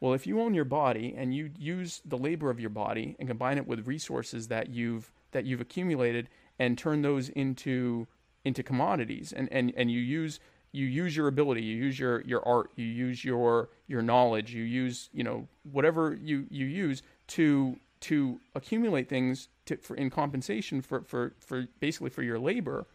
Well, 0.00 0.14
if 0.14 0.26
you 0.26 0.40
own 0.40 0.54
your 0.54 0.64
body 0.64 1.14
and 1.16 1.34
you 1.34 1.50
use 1.58 2.02
the 2.04 2.18
labor 2.18 2.50
of 2.50 2.60
your 2.60 2.70
body 2.70 3.16
and 3.18 3.28
combine 3.28 3.58
it 3.58 3.66
with 3.66 3.86
resources 3.86 4.48
that 4.48 4.70
you've 4.70 5.12
that 5.32 5.44
you've 5.44 5.60
accumulated 5.60 6.28
and 6.58 6.78
turn 6.78 7.02
those 7.02 7.28
into 7.30 8.06
into 8.44 8.62
commodities 8.62 9.32
and, 9.32 9.48
and, 9.52 9.72
and 9.76 9.90
you 9.90 10.00
use 10.00 10.40
you 10.72 10.86
use 10.86 11.16
your 11.16 11.28
ability, 11.28 11.62
you 11.62 11.76
use 11.76 11.98
your, 11.98 12.22
your 12.22 12.46
art, 12.46 12.70
you 12.76 12.84
use 12.84 13.24
your 13.24 13.70
your 13.86 14.02
knowledge, 14.02 14.52
you 14.52 14.64
use, 14.64 15.08
you 15.12 15.24
know, 15.24 15.48
whatever 15.70 16.18
you, 16.20 16.46
you 16.50 16.66
use 16.66 17.02
to 17.28 17.78
to 18.00 18.40
accumulate 18.54 19.08
things 19.08 19.48
to, 19.66 19.76
for 19.76 19.96
in 19.96 20.10
compensation 20.10 20.80
for, 20.82 21.02
for, 21.02 21.34
for 21.40 21.66
basically 21.80 22.10
for 22.10 22.22
your 22.22 22.38
labor, 22.38 22.86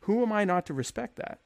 who 0.00 0.22
am 0.22 0.32
I 0.32 0.44
not 0.44 0.64
to 0.66 0.74
respect 0.74 1.16
that? 1.16 1.40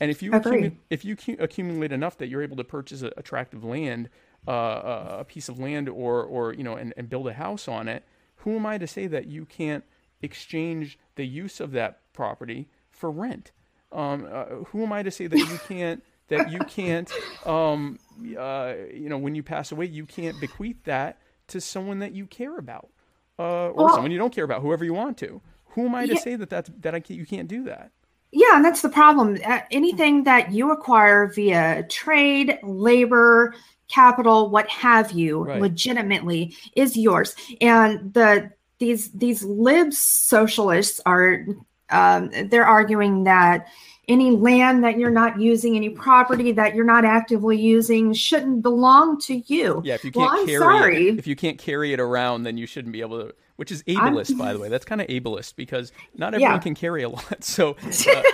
And 0.00 0.10
if 0.10 0.22
you 0.22 0.32
accumu- 0.32 0.76
if 0.90 1.04
you 1.04 1.16
accumulate 1.38 1.92
enough 1.92 2.18
that 2.18 2.28
you're 2.28 2.42
able 2.42 2.56
to 2.56 2.64
purchase 2.64 3.02
a 3.02 3.12
attractive 3.16 3.64
land, 3.64 4.10
uh, 4.46 5.18
a 5.20 5.24
piece 5.24 5.48
of 5.48 5.58
land, 5.58 5.88
or 5.88 6.22
or 6.22 6.52
you 6.52 6.64
know, 6.64 6.76
and, 6.76 6.92
and 6.96 7.08
build 7.08 7.28
a 7.28 7.32
house 7.32 7.66
on 7.66 7.88
it, 7.88 8.04
who 8.36 8.56
am 8.56 8.66
I 8.66 8.78
to 8.78 8.86
say 8.86 9.06
that 9.06 9.26
you 9.26 9.46
can't 9.46 9.84
exchange 10.20 10.98
the 11.14 11.26
use 11.26 11.60
of 11.60 11.72
that 11.72 12.00
property 12.12 12.68
for 12.90 13.10
rent? 13.10 13.52
Um, 13.92 14.28
uh, 14.30 14.44
who 14.66 14.82
am 14.82 14.92
I 14.92 15.02
to 15.02 15.10
say 15.10 15.26
that 15.26 15.38
you 15.38 15.58
can't 15.68 16.02
that 16.28 16.50
you 16.50 16.58
can't 16.60 17.10
um, 17.46 17.98
uh, 18.38 18.74
you 18.92 19.08
know 19.08 19.18
when 19.18 19.34
you 19.34 19.42
pass 19.42 19.72
away 19.72 19.86
you 19.86 20.04
can't 20.04 20.38
bequeath 20.40 20.82
that 20.84 21.18
to 21.48 21.60
someone 21.60 22.00
that 22.00 22.12
you 22.12 22.26
care 22.26 22.58
about 22.58 22.90
uh, 23.38 23.68
or 23.68 23.86
well, 23.86 23.88
someone 23.90 24.10
you 24.10 24.18
don't 24.18 24.34
care 24.34 24.44
about, 24.44 24.62
whoever 24.62 24.84
you 24.84 24.94
want 24.94 25.18
to? 25.18 25.40
Who 25.70 25.86
am 25.86 25.94
I 25.94 26.06
to 26.06 26.14
yeah. 26.14 26.20
say 26.20 26.36
that 26.36 26.48
that's, 26.48 26.70
that 26.80 26.94
I 26.94 27.00
can't, 27.00 27.18
you 27.18 27.26
can't 27.26 27.48
do 27.48 27.64
that? 27.64 27.90
Yeah, 28.32 28.56
and 28.56 28.64
that's 28.64 28.82
the 28.82 28.88
problem. 28.88 29.38
Uh, 29.44 29.60
anything 29.70 30.24
that 30.24 30.52
you 30.52 30.72
acquire 30.72 31.26
via 31.28 31.84
trade, 31.88 32.58
labor, 32.62 33.54
capital, 33.88 34.50
what 34.50 34.68
have 34.68 35.12
you, 35.12 35.44
right. 35.44 35.60
legitimately 35.60 36.54
is 36.74 36.96
yours. 36.96 37.34
And 37.60 38.12
the 38.14 38.50
these 38.78 39.10
these 39.12 39.42
libs 39.42 39.98
socialists 39.98 41.00
are 41.06 41.46
um, 41.90 42.30
they're 42.46 42.66
arguing 42.66 43.24
that 43.24 43.66
any 44.08 44.30
land 44.30 44.84
that 44.84 44.98
you're 44.98 45.10
not 45.10 45.40
using, 45.40 45.76
any 45.76 45.90
property 45.90 46.52
that 46.52 46.74
you're 46.74 46.84
not 46.84 47.04
actively 47.04 47.58
using, 47.58 48.12
shouldn't 48.12 48.62
belong 48.62 49.20
to 49.22 49.36
you. 49.52 49.82
Yeah, 49.84 49.94
if 49.94 50.04
you 50.04 50.12
can't 50.12 50.32
well, 50.32 50.46
carry 50.46 50.58
sorry. 50.58 51.08
it, 51.08 51.18
if 51.18 51.26
you 51.26 51.34
can't 51.34 51.58
carry 51.58 51.92
it 51.92 52.00
around, 52.00 52.44
then 52.44 52.56
you 52.56 52.66
shouldn't 52.66 52.92
be 52.92 53.00
able 53.00 53.20
to 53.20 53.34
which 53.56 53.72
is 53.72 53.82
ableist, 53.84 54.32
I'm, 54.32 54.38
by 54.38 54.52
the 54.52 54.58
way. 54.58 54.68
That's 54.68 54.84
kind 54.84 55.00
of 55.00 55.06
ableist 55.08 55.56
because 55.56 55.92
not 56.14 56.34
everyone 56.34 56.56
yeah. 56.56 56.58
can 56.58 56.74
carry 56.74 57.02
a 57.02 57.08
lot. 57.10 57.42
So. 57.42 57.76
Uh, 57.82 58.22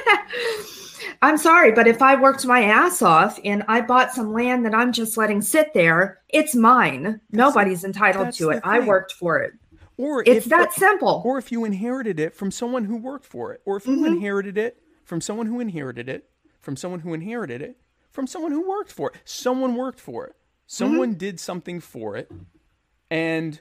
I'm 1.23 1.39
sorry, 1.39 1.70
but 1.70 1.87
if 1.87 2.03
I 2.03 2.20
worked 2.20 2.45
my 2.45 2.65
ass 2.65 3.01
off 3.01 3.39
and 3.45 3.62
I 3.69 3.81
bought 3.81 4.12
some 4.12 4.33
land 4.33 4.66
that 4.66 4.74
I'm 4.74 4.93
just 4.93 5.16
letting 5.16 5.41
sit 5.41 5.73
there, 5.73 6.19
it's 6.29 6.55
mine. 6.57 7.20
Nobody's 7.31 7.85
entitled 7.85 8.33
to 8.35 8.51
it. 8.51 8.61
I 8.65 8.81
worked 8.81 9.12
for 9.12 9.39
it. 9.39 9.53
Or 10.03 10.24
it's 10.27 10.47
if, 10.47 10.51
that 10.51 10.73
simple. 10.73 11.23
Or 11.24 11.39
if 11.39 11.53
you 11.53 11.65
inherited 11.65 12.19
it 12.19 12.35
from 12.35 12.51
someone 12.51 12.87
who 12.87 12.97
worked 12.97 13.24
for 13.24 13.53
it, 13.53 13.61
or 13.65 13.77
if 13.77 13.87
you 13.87 13.95
mm-hmm. 13.95 14.07
inherited 14.07 14.59
it 14.59 14.83
from 15.05 15.20
someone 15.20 15.47
who 15.47 15.61
inherited 15.61 16.09
it, 16.09 16.29
from 16.61 16.77
someone 16.77 17.01
who 17.01 17.15
inherited 17.15 17.62
it, 17.62 17.77
from 18.11 18.27
someone 18.27 18.51
who 18.51 18.69
worked 18.69 18.91
for 18.91 19.11
it. 19.11 19.20
Someone 19.24 19.77
worked 19.77 20.01
for 20.01 20.27
it. 20.27 20.35
Someone 20.66 21.11
mm-hmm. 21.11 21.19
did 21.19 21.39
something 21.39 21.79
for 21.79 22.16
it, 22.16 22.33
and 23.12 23.61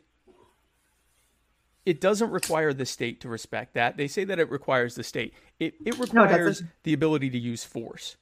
it 1.86 2.02
doesn't 2.02 2.32
require 2.32 2.74
the 2.74 2.88
state 2.88 3.22
to 3.22 3.30
respect 3.30 3.76
that. 3.76 3.98
They 3.98 4.08
say 4.08 4.24
that 4.24 4.40
it 4.40 4.50
requires 4.50 4.96
the 4.96 5.04
state. 5.04 5.36
It 5.60 5.76
it 5.86 6.00
requires 6.00 6.62
no, 6.62 6.68
the 6.82 6.94
ability 6.94 7.30
to 7.30 7.38
use 7.38 7.64
force. 7.64 8.18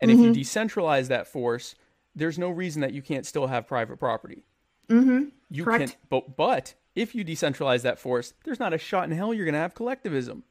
And 0.00 0.10
mm-hmm. 0.10 0.20
if 0.20 0.24
you 0.24 0.32
mm-hmm. 0.32 0.40
decentralize 0.40 1.08
that 1.08 1.26
force, 1.26 1.74
there's 2.14 2.38
no 2.38 2.48
reason 2.48 2.80
that 2.80 2.94
you 2.94 3.02
can't 3.02 3.26
still 3.26 3.48
have 3.48 3.66
private 3.66 3.98
property. 3.98 4.44
Mm-hmm. 4.88 5.24
You 5.50 5.64
Correct. 5.64 5.90
can 5.90 5.98
but 6.08 6.36
but 6.38 6.74
if 6.94 7.14
you 7.14 7.24
decentralize 7.24 7.82
that 7.82 7.98
force, 7.98 8.34
there's 8.44 8.60
not 8.60 8.72
a 8.72 8.78
shot 8.78 9.04
in 9.04 9.16
hell 9.16 9.32
you're 9.32 9.44
going 9.44 9.54
to 9.54 9.60
have 9.60 9.74
collectivism. 9.74 10.44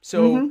So 0.00 0.34
mm-hmm. 0.34 0.50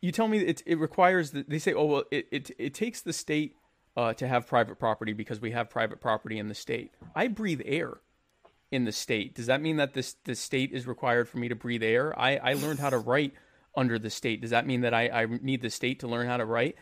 you 0.00 0.12
tell 0.12 0.28
me 0.28 0.38
it 0.38 0.62
it 0.66 0.78
requires 0.78 1.30
that 1.32 1.48
they 1.48 1.58
say 1.58 1.72
oh 1.72 1.84
well 1.84 2.04
it 2.10 2.26
it 2.30 2.50
it 2.58 2.74
takes 2.74 3.00
the 3.00 3.12
state 3.12 3.54
uh, 3.96 4.12
to 4.14 4.28
have 4.28 4.46
private 4.46 4.78
property 4.78 5.12
because 5.12 5.40
we 5.40 5.50
have 5.50 5.70
private 5.70 6.00
property 6.00 6.38
in 6.38 6.48
the 6.48 6.54
state. 6.54 6.92
I 7.14 7.28
breathe 7.28 7.62
air 7.64 7.98
in 8.70 8.84
the 8.84 8.92
state. 8.92 9.34
Does 9.34 9.46
that 9.46 9.60
mean 9.60 9.76
that 9.76 9.94
this 9.94 10.16
the 10.24 10.34
state 10.34 10.72
is 10.72 10.86
required 10.86 11.28
for 11.28 11.38
me 11.38 11.48
to 11.48 11.54
breathe 11.54 11.82
air? 11.82 12.18
I, 12.18 12.36
I 12.36 12.52
learned 12.54 12.78
how 12.78 12.90
to 12.90 12.98
write 12.98 13.34
under 13.76 13.98
the 13.98 14.10
state. 14.10 14.40
Does 14.40 14.50
that 14.50 14.66
mean 14.66 14.82
that 14.82 14.94
I, 14.94 15.08
I 15.08 15.26
need 15.26 15.62
the 15.62 15.70
state 15.70 16.00
to 16.00 16.08
learn 16.08 16.26
how 16.26 16.36
to 16.36 16.44
write? 16.44 16.76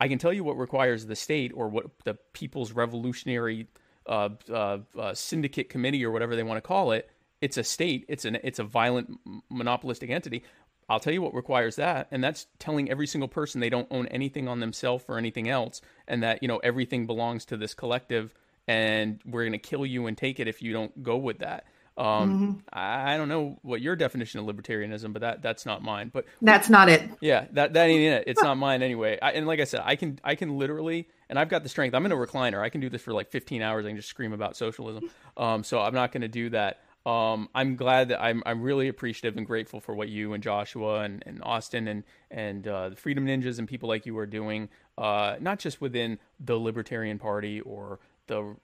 I 0.00 0.08
can 0.08 0.18
tell 0.18 0.32
you 0.32 0.44
what 0.44 0.56
requires 0.56 1.06
the 1.06 1.16
state 1.16 1.52
or 1.54 1.68
what 1.68 1.86
the 2.04 2.14
People's 2.32 2.72
Revolutionary 2.72 3.68
uh, 4.06 4.30
uh, 4.50 4.78
uh, 4.98 5.14
Syndicate 5.14 5.68
Committee 5.68 6.04
or 6.04 6.10
whatever 6.10 6.34
they 6.36 6.42
want 6.42 6.58
to 6.58 6.66
call 6.66 6.92
it. 6.92 7.08
It's 7.42 7.58
a 7.58 7.64
state. 7.64 8.06
It's 8.08 8.24
an 8.24 8.38
it's 8.42 8.58
a 8.58 8.64
violent 8.64 9.20
monopolistic 9.50 10.08
entity. 10.08 10.44
I'll 10.88 11.00
tell 11.00 11.12
you 11.12 11.22
what 11.22 11.34
requires 11.34 11.76
that, 11.76 12.08
and 12.10 12.24
that's 12.24 12.46
telling 12.58 12.90
every 12.90 13.06
single 13.06 13.28
person 13.28 13.60
they 13.60 13.70
don't 13.70 13.88
own 13.90 14.06
anything 14.08 14.48
on 14.48 14.60
themselves 14.60 15.04
or 15.08 15.18
anything 15.18 15.48
else, 15.48 15.80
and 16.08 16.22
that 16.22 16.42
you 16.42 16.48
know 16.48 16.58
everything 16.58 17.06
belongs 17.06 17.44
to 17.46 17.56
this 17.58 17.74
collective 17.74 18.34
and 18.68 19.20
we're 19.24 19.42
going 19.42 19.52
to 19.52 19.58
kill 19.58 19.84
you 19.84 20.06
and 20.06 20.16
take 20.16 20.40
it 20.40 20.48
if 20.48 20.62
you 20.62 20.72
don't 20.72 21.02
go 21.02 21.16
with 21.16 21.38
that. 21.38 21.64
Um, 21.96 22.06
mm-hmm. 22.06 22.58
I, 22.72 23.18
don't 23.18 23.28
know 23.28 23.58
what 23.60 23.82
your 23.82 23.96
definition 23.96 24.40
of 24.40 24.46
libertarianism, 24.46 25.12
but 25.12 25.20
that 25.20 25.42
that's 25.42 25.66
not 25.66 25.82
mine. 25.82 26.10
But 26.12 26.24
that's 26.40 26.70
not 26.70 26.88
it. 26.88 27.02
Yeah, 27.20 27.46
that 27.52 27.74
that 27.74 27.84
ain't 27.88 28.02
it. 28.02 28.24
It's 28.26 28.42
not 28.42 28.56
mine 28.56 28.82
anyway. 28.82 29.18
I, 29.20 29.32
and 29.32 29.46
like 29.46 29.60
I 29.60 29.64
said, 29.64 29.82
I 29.84 29.96
can 29.96 30.18
I 30.24 30.34
can 30.34 30.56
literally, 30.56 31.08
and 31.28 31.38
I've 31.38 31.50
got 31.50 31.62
the 31.62 31.68
strength. 31.68 31.94
I'm 31.94 32.06
in 32.06 32.12
a 32.12 32.16
recliner. 32.16 32.62
I 32.62 32.70
can 32.70 32.80
do 32.80 32.88
this 32.88 33.02
for 33.02 33.12
like 33.12 33.30
15 33.30 33.60
hours. 33.60 33.84
I 33.84 33.90
can 33.90 33.96
just 33.96 34.08
scream 34.08 34.32
about 34.32 34.56
socialism. 34.56 35.10
Um, 35.36 35.64
so 35.64 35.80
I'm 35.80 35.94
not 35.94 36.12
going 36.12 36.22
to 36.22 36.28
do 36.28 36.48
that. 36.50 36.80
Um, 37.04 37.48
I'm 37.54 37.76
glad 37.76 38.08
that 38.08 38.22
I'm 38.22 38.42
I'm 38.46 38.62
really 38.62 38.88
appreciative 38.88 39.36
and 39.36 39.46
grateful 39.46 39.80
for 39.80 39.94
what 39.94 40.08
you 40.08 40.34
and 40.34 40.42
Joshua 40.42 41.00
and, 41.00 41.22
and 41.26 41.42
Austin 41.42 41.88
and 41.88 42.04
and 42.30 42.66
uh, 42.68 42.90
the 42.90 42.96
Freedom 42.96 43.26
Ninjas 43.26 43.58
and 43.58 43.66
people 43.68 43.88
like 43.88 44.06
you 44.06 44.16
are 44.18 44.26
doing, 44.26 44.68
uh, 44.98 45.36
not 45.40 45.58
just 45.58 45.80
within 45.80 46.18
the 46.38 46.56
Libertarian 46.56 47.18
Party 47.18 47.60
or 47.60 47.98
the 48.28 48.56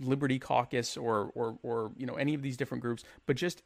Liberty 0.00 0.38
Caucus 0.38 0.96
or 0.96 1.32
or 1.34 1.58
or 1.62 1.92
you 1.96 2.06
know 2.06 2.14
any 2.14 2.34
of 2.34 2.42
these 2.42 2.56
different 2.56 2.82
groups, 2.82 3.02
but 3.26 3.36
just 3.36 3.62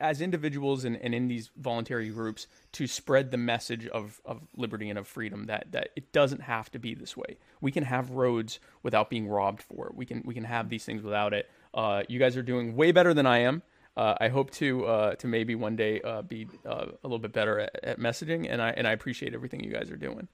as 0.00 0.20
individuals 0.20 0.84
and, 0.84 0.96
and 0.96 1.14
in 1.14 1.28
these 1.28 1.50
voluntary 1.56 2.08
groups 2.08 2.46
to 2.72 2.86
spread 2.86 3.30
the 3.30 3.36
message 3.36 3.86
of, 3.88 4.20
of 4.24 4.42
liberty 4.56 4.88
and 4.88 4.98
of 4.98 5.06
freedom 5.06 5.44
that, 5.44 5.66
that 5.72 5.90
it 5.96 6.12
doesn't 6.12 6.42
have 6.42 6.70
to 6.70 6.78
be 6.78 6.94
this 6.94 7.16
way. 7.16 7.36
We 7.60 7.70
can 7.70 7.84
have 7.84 8.10
roads 8.10 8.60
without 8.82 9.10
being 9.10 9.28
robbed 9.28 9.62
for 9.62 9.86
it. 9.88 9.94
We 9.94 10.06
can 10.06 10.22
we 10.24 10.34
can 10.34 10.44
have 10.44 10.68
these 10.68 10.84
things 10.84 11.02
without 11.02 11.34
it. 11.34 11.50
Uh, 11.74 12.04
you 12.08 12.18
guys 12.20 12.36
are 12.36 12.42
doing 12.42 12.76
way 12.76 12.92
better 12.92 13.12
than 13.12 13.26
I 13.26 13.38
am. 13.38 13.62
Uh, 13.96 14.14
I 14.20 14.28
hope 14.28 14.50
to 14.52 14.86
uh, 14.86 15.14
to 15.16 15.26
maybe 15.26 15.54
one 15.54 15.76
day 15.76 16.00
uh, 16.00 16.22
be 16.22 16.48
uh, 16.66 16.86
a 17.02 17.06
little 17.06 17.18
bit 17.18 17.32
better 17.32 17.60
at, 17.60 17.84
at 17.84 18.00
messaging, 18.00 18.46
and 18.48 18.62
I 18.62 18.70
and 18.70 18.86
I 18.88 18.92
appreciate 18.92 19.34
everything 19.34 19.62
you 19.62 19.72
guys 19.72 19.90
are 19.90 19.96
doing. 19.96 20.28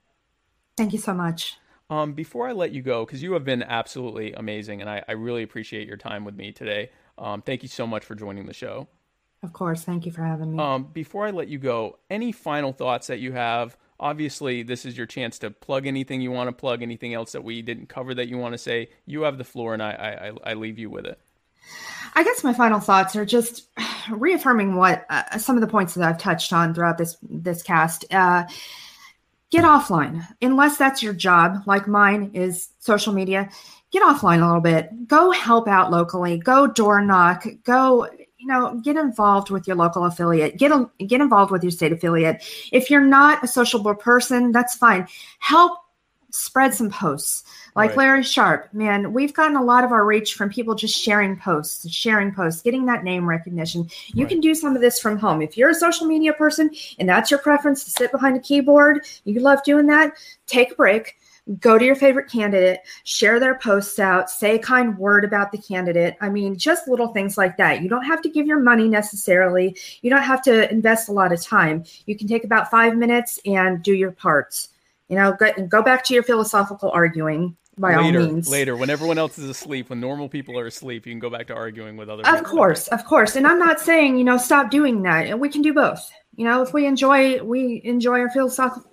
Thank 0.77 0.93
you 0.93 0.99
so 0.99 1.13
much. 1.13 1.59
Um, 1.91 2.13
before 2.13 2.49
I 2.49 2.53
let 2.53 2.73
you 2.73 2.83
go, 2.83 3.05
because 3.05 3.23
you 3.23 3.33
have 3.33 3.45
been 3.45 3.63
absolutely 3.63 4.33
amazing, 4.33 4.81
and 4.81 4.89
I, 4.89 5.03
I, 5.09 5.13
really 5.13 5.43
appreciate 5.43 5.89
your 5.89 5.97
time 5.97 6.25
with 6.25 6.37
me 6.37 6.53
today. 6.53 6.91
Um, 7.19 7.43
thank 7.43 7.65
you 7.65 7.69
so 7.69 7.85
much 7.85 8.05
for 8.05 8.15
joining 8.15 8.47
the 8.47 8.55
show. 8.55 8.87
Of 9.43 9.53
course, 9.53 9.83
thank 9.83 10.07
you 10.07 10.13
for 10.13 10.23
having 10.23 10.53
me. 10.53 10.63
Um, 10.63 10.85
before 10.85 11.27
I 11.27 11.33
let 11.33 11.49
you 11.49 11.59
go, 11.59 11.99
any 12.09 12.31
final 12.31 12.73
thoughts 12.73 13.09
that 13.09 13.19
you 13.19 13.33
have? 13.33 13.77
Obviously, 13.99 14.63
this 14.63 14.87
is 14.87 14.97
your 14.97 15.07
chance 15.07 15.39
to 15.41 15.51
plug 15.51 15.85
anything 15.87 16.21
you 16.21 16.31
want 16.31 16.47
to 16.47 16.53
plug, 16.53 16.81
anything 16.81 17.13
else 17.13 17.33
that 17.33 17.43
we 17.43 17.61
didn't 17.61 17.89
cover 17.89 18.15
that 18.15 18.29
you 18.29 18.39
want 18.39 18.53
to 18.53 18.59
say. 18.59 18.91
You 19.05 19.23
have 19.23 19.37
the 19.37 19.45
floor, 19.45 19.75
and 19.75 19.83
I, 19.83 20.33
I, 20.45 20.51
I 20.53 20.55
leave 20.55 20.79
you 20.79 20.91
with 20.91 21.07
it. 21.07 21.19
I 22.15 22.25
guess 22.25 22.43
my 22.43 22.53
final 22.53 22.81
thoughts 22.81 23.15
are 23.17 23.25
just 23.25 23.69
reaffirming 24.11 24.77
what 24.77 25.07
uh, 25.11 25.39
some 25.39 25.57
of 25.57 25.61
the 25.61 25.69
points 25.69 25.95
that 25.95 26.07
I've 26.07 26.19
touched 26.19 26.53
on 26.53 26.75
throughout 26.75 26.99
this 26.99 27.17
this 27.23 27.63
cast. 27.63 28.05
Uh, 28.13 28.47
get 29.51 29.65
offline 29.65 30.25
unless 30.41 30.79
that's 30.79 31.03
your 31.03 31.13
job 31.13 31.65
like 31.67 31.89
mine 31.89 32.31
is 32.35 32.69
social 32.79 33.13
media 33.13 33.51
get 33.91 34.01
offline 34.01 34.41
a 34.41 34.47
little 34.47 34.61
bit 34.61 35.09
go 35.09 35.33
help 35.33 35.67
out 35.67 35.91
locally 35.91 36.39
go 36.39 36.69
door 36.69 37.03
knock 37.03 37.45
go 37.65 38.09
you 38.41 38.47
know, 38.47 38.81
get 38.83 38.97
involved 38.97 39.51
with 39.51 39.67
your 39.67 39.77
local 39.77 40.05
affiliate. 40.07 40.57
Get 40.57 40.73
get 41.07 41.21
involved 41.21 41.53
with 41.53 41.63
your 41.63 41.71
state 41.71 41.93
affiliate. 41.93 42.43
If 42.73 42.89
you're 42.89 43.03
not 43.03 43.45
a 43.45 43.47
sociable 43.47 43.95
person, 43.95 44.51
that's 44.51 44.75
fine. 44.75 45.07
Help 45.41 45.79
spread 46.33 46.75
some 46.75 46.91
posts. 46.91 47.45
Like 47.77 47.91
Right. 47.91 47.99
Larry 47.99 48.23
Sharpe, 48.23 48.73
man, 48.73 49.13
we've 49.13 49.35
gotten 49.35 49.57
a 49.57 49.63
lot 49.63 49.85
of 49.85 49.93
our 49.93 50.05
reach 50.05 50.35
from 50.35 50.49
people 50.49 50.75
just 50.75 50.97
sharing 50.97 51.37
posts, 51.37 51.89
sharing 51.91 52.33
posts, 52.33 52.63
getting 52.63 52.87
that 52.87 53.05
name 53.05 53.29
recognition. 53.29 53.89
You 54.09 54.25
Right. 54.25 54.31
can 54.31 54.41
do 54.41 54.55
some 54.55 54.75
of 54.75 54.83
this 54.83 55.01
from 55.01 55.19
home. 55.19 55.43
If 55.43 55.57
you're 55.57 55.71
a 55.71 55.75
social 55.75 56.07
media 56.07 56.33
person 56.33 56.71
and 56.99 57.09
that's 57.09 57.31
your 57.31 57.41
preference 57.41 57.85
to 57.85 57.91
sit 57.91 58.13
behind 58.13 58.37
a 58.37 58.41
keyboard, 58.41 59.07
you 59.25 59.41
love 59.41 59.63
doing 59.63 59.87
that, 59.87 60.13
take 60.47 60.73
a 60.73 60.75
break. 60.75 61.17
Go 61.59 61.79
to 61.79 61.85
your 61.85 61.97
favorite 61.97 62.31
candidate, 62.31 62.81
share 63.03 63.41
their 63.41 63.59
posts 63.59 63.99
out, 63.99 64.31
say 64.31 64.55
a 64.55 64.59
kind 64.59 64.97
word 64.99 65.25
about 65.25 65.51
the 65.51 65.59
candidate. 65.59 66.17
I 66.21 66.29
mean, 66.29 66.57
just 66.57 66.87
little 66.87 67.09
things 67.09 67.37
like 67.37 67.57
that. 67.57 67.83
You 67.83 67.89
don't 67.89 68.05
have 68.05 68.23
to 68.23 68.29
give 68.29 68.47
your 68.47 68.61
money 68.61 68.87
necessarily. 68.89 69.77
You 70.03 70.11
don't 70.11 70.23
have 70.23 70.43
to 70.43 70.71
invest 70.71 71.09
a 71.09 71.13
lot 71.13 71.33
of 71.33 71.43
time. 71.43 71.85
You 72.07 72.17
can 72.17 72.29
take 72.29 72.45
about 72.45 72.71
five 72.71 72.97
minutes 72.97 73.41
and 73.47 73.83
do 73.83 73.95
your 73.95 74.13
parts. 74.13 74.69
You 75.11 75.17
know, 75.17 75.37
go, 75.39 75.53
go 75.67 75.83
back 75.83 76.05
to 76.05 76.15
your 76.15 76.23
philosophical 76.23 76.91
arguing 76.93 77.57
by 77.77 77.97
later, 77.97 78.21
all 78.21 78.27
means. 78.27 78.49
later, 78.49 78.77
when 78.77 78.91
everyone 78.91 79.19
else 79.19 79.39
is 79.39 79.51
asleep, 79.51 79.91
when 79.91 79.99
normal 79.99 80.29
people 80.29 80.57
are 80.57 80.67
asleep, 80.67 81.05
you 81.05 81.13
can 81.13 81.19
go 81.19 81.29
back 81.29 81.49
to 81.49 81.55
arguing 81.55 81.97
with 81.97 82.09
other. 82.09 82.23
Of 82.25 82.37
people. 82.37 82.53
course, 82.53 82.87
of 82.89 83.05
course. 83.05 83.35
And 83.35 83.45
I'm 83.45 83.59
not 83.59 83.81
saying, 83.81 84.19
you 84.19 84.25
know, 84.25 84.37
stop 84.37 84.71
doing 84.71 85.03
that. 85.03 85.41
We 85.41 85.49
can 85.49 85.63
do 85.63 85.75
both. 85.75 86.09
You 86.37 86.45
know, 86.45 86.63
if 86.63 86.73
we 86.73 86.87
enjoy 86.87 87.43
we 87.43 87.83
enjoy 87.85 88.21
our 88.21 88.31
philosophical 88.31 88.89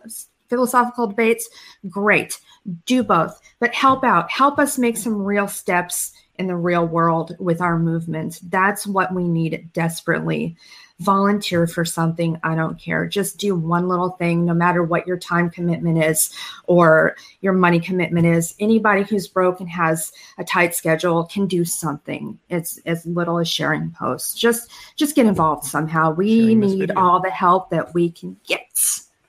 philosophical 0.50 1.06
debates, 1.06 1.48
great. 1.88 2.40
Do 2.86 3.04
both. 3.04 3.40
But 3.60 3.76
help 3.76 4.04
out. 4.04 4.32
Help 4.32 4.58
us 4.58 4.80
make 4.80 4.98
some 4.98 5.22
real 5.22 5.48
steps 5.48 6.14
in 6.40 6.48
the 6.48 6.56
real 6.56 6.86
world 6.86 7.36
with 7.40 7.62
our 7.62 7.78
movement. 7.78 8.40
That's 8.50 8.88
what 8.88 9.14
we 9.14 9.28
need 9.28 9.70
desperately. 9.72 10.58
Volunteer 11.00 11.68
for 11.68 11.86
something. 11.86 12.40
I 12.44 12.56
don't 12.56 12.80
care. 12.80 13.06
Just 13.06 13.38
do 13.38 13.56
one 13.56 13.88
little 13.88 14.12
thing, 14.12 14.46
no 14.46 14.54
matter 14.54 14.82
what 14.82 15.06
your 15.06 15.18
time 15.18 15.50
commitment 15.50 16.04
is 16.04 16.34
or 16.66 17.16
your 17.42 17.54
money 17.54 17.80
commitment 17.80 18.26
is. 18.26 18.56
Anybody 18.60 19.04
who's 19.04 19.28
broke 19.28 19.60
and 19.60 19.70
has 19.70 20.12
a 20.40 20.44
tight 20.44 20.74
schedule 20.74 21.26
can 21.26 21.46
do 21.46 21.64
something. 21.66 22.40
It's 22.50 22.80
as 22.86 23.06
little 23.06 23.38
as 23.38 23.48
sharing 23.48 23.92
posts. 23.92 24.34
Just 24.34 24.72
just 24.96 25.16
get 25.16 25.28
involved 25.28 25.66
somehow. 25.66 26.12
We 26.12 26.56
need 26.56 26.92
all 26.92 27.20
the 27.20 27.30
help 27.30 27.70
that 27.70 27.94
we 27.94 28.10
can 28.10 28.38
get 28.48 28.64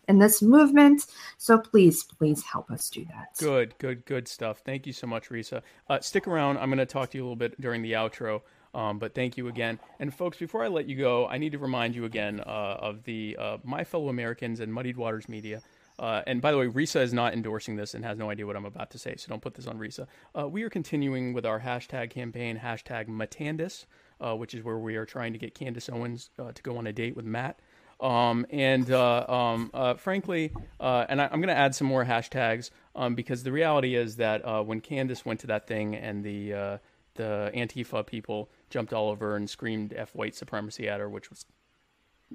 in 0.08 0.18
this 0.18 0.42
movement. 0.42 1.06
So 1.36 1.58
please, 1.58 2.02
please 2.02 2.42
help 2.42 2.70
us 2.70 2.90
do 2.90 3.04
that. 3.04 3.36
Good, 3.38 3.74
good, 3.78 4.04
good 4.06 4.26
stuff. 4.26 4.62
Thank 4.64 4.86
you 4.86 4.92
so 4.92 5.06
much, 5.06 5.28
Risa. 5.28 5.62
Uh, 5.88 6.00
stick 6.00 6.26
around. 6.26 6.58
I'm 6.58 6.70
going 6.70 6.78
to 6.78 6.86
talk 6.86 7.10
to 7.10 7.18
you 7.18 7.22
a 7.22 7.26
little 7.26 7.36
bit 7.36 7.60
during 7.60 7.82
the 7.82 7.92
outro. 7.92 8.40
Um, 8.74 8.98
but 8.98 9.14
thank 9.14 9.36
you 9.36 9.48
again. 9.48 9.78
And 9.98 10.12
folks, 10.14 10.36
before 10.38 10.64
I 10.64 10.68
let 10.68 10.86
you 10.86 10.96
go, 10.96 11.26
I 11.26 11.38
need 11.38 11.52
to 11.52 11.58
remind 11.58 11.94
you 11.94 12.04
again 12.04 12.40
uh, 12.40 12.76
of 12.80 13.04
the 13.04 13.36
uh, 13.38 13.58
My 13.64 13.84
Fellow 13.84 14.08
Americans 14.08 14.60
and 14.60 14.72
Muddied 14.72 14.96
Waters 14.96 15.28
Media. 15.28 15.62
Uh, 15.98 16.22
and 16.26 16.40
by 16.40 16.52
the 16.52 16.58
way, 16.58 16.66
Risa 16.66 17.02
is 17.02 17.12
not 17.12 17.32
endorsing 17.32 17.74
this 17.76 17.94
and 17.94 18.04
has 18.04 18.16
no 18.16 18.30
idea 18.30 18.46
what 18.46 18.56
I'm 18.56 18.64
about 18.64 18.90
to 18.92 18.98
say, 18.98 19.16
so 19.16 19.28
don't 19.28 19.42
put 19.42 19.54
this 19.54 19.66
on 19.66 19.78
Risa. 19.78 20.06
Uh, 20.38 20.46
we 20.46 20.62
are 20.62 20.70
continuing 20.70 21.32
with 21.32 21.44
our 21.44 21.60
hashtag 21.60 22.10
campaign, 22.10 22.60
hashtag 22.62 23.08
Matandis, 23.08 23.86
uh, 24.20 24.36
which 24.36 24.54
is 24.54 24.62
where 24.62 24.78
we 24.78 24.94
are 24.96 25.04
trying 25.04 25.32
to 25.32 25.38
get 25.38 25.54
Candace 25.54 25.88
Owens 25.88 26.30
uh, 26.38 26.52
to 26.52 26.62
go 26.62 26.76
on 26.76 26.86
a 26.86 26.92
date 26.92 27.16
with 27.16 27.24
Matt. 27.24 27.58
Um, 28.00 28.46
and 28.50 28.92
um, 28.92 29.72
frankly, 29.98 30.52
and 30.78 31.20
I, 31.20 31.24
I'm 31.32 31.40
going 31.40 31.48
to 31.48 31.56
add 31.56 31.74
some 31.74 31.88
more 31.88 32.04
hashtags 32.04 32.70
um, 32.94 33.16
because 33.16 33.42
the 33.42 33.50
reality 33.50 33.96
is 33.96 34.14
that 34.16 34.66
when 34.66 34.80
Candace 34.80 35.24
went 35.24 35.40
to 35.40 35.48
that 35.48 35.66
thing 35.66 35.96
and 35.96 36.22
the 36.22 36.78
the 37.18 37.50
Antifa 37.54 38.06
people 38.06 38.48
jumped 38.70 38.92
all 38.92 39.10
over 39.10 39.36
and 39.36 39.48
screamed 39.48 39.92
"F 39.96 40.14
white 40.14 40.34
supremacy" 40.34 40.88
at 40.88 41.00
her, 41.00 41.08
which 41.08 41.30
was 41.30 41.44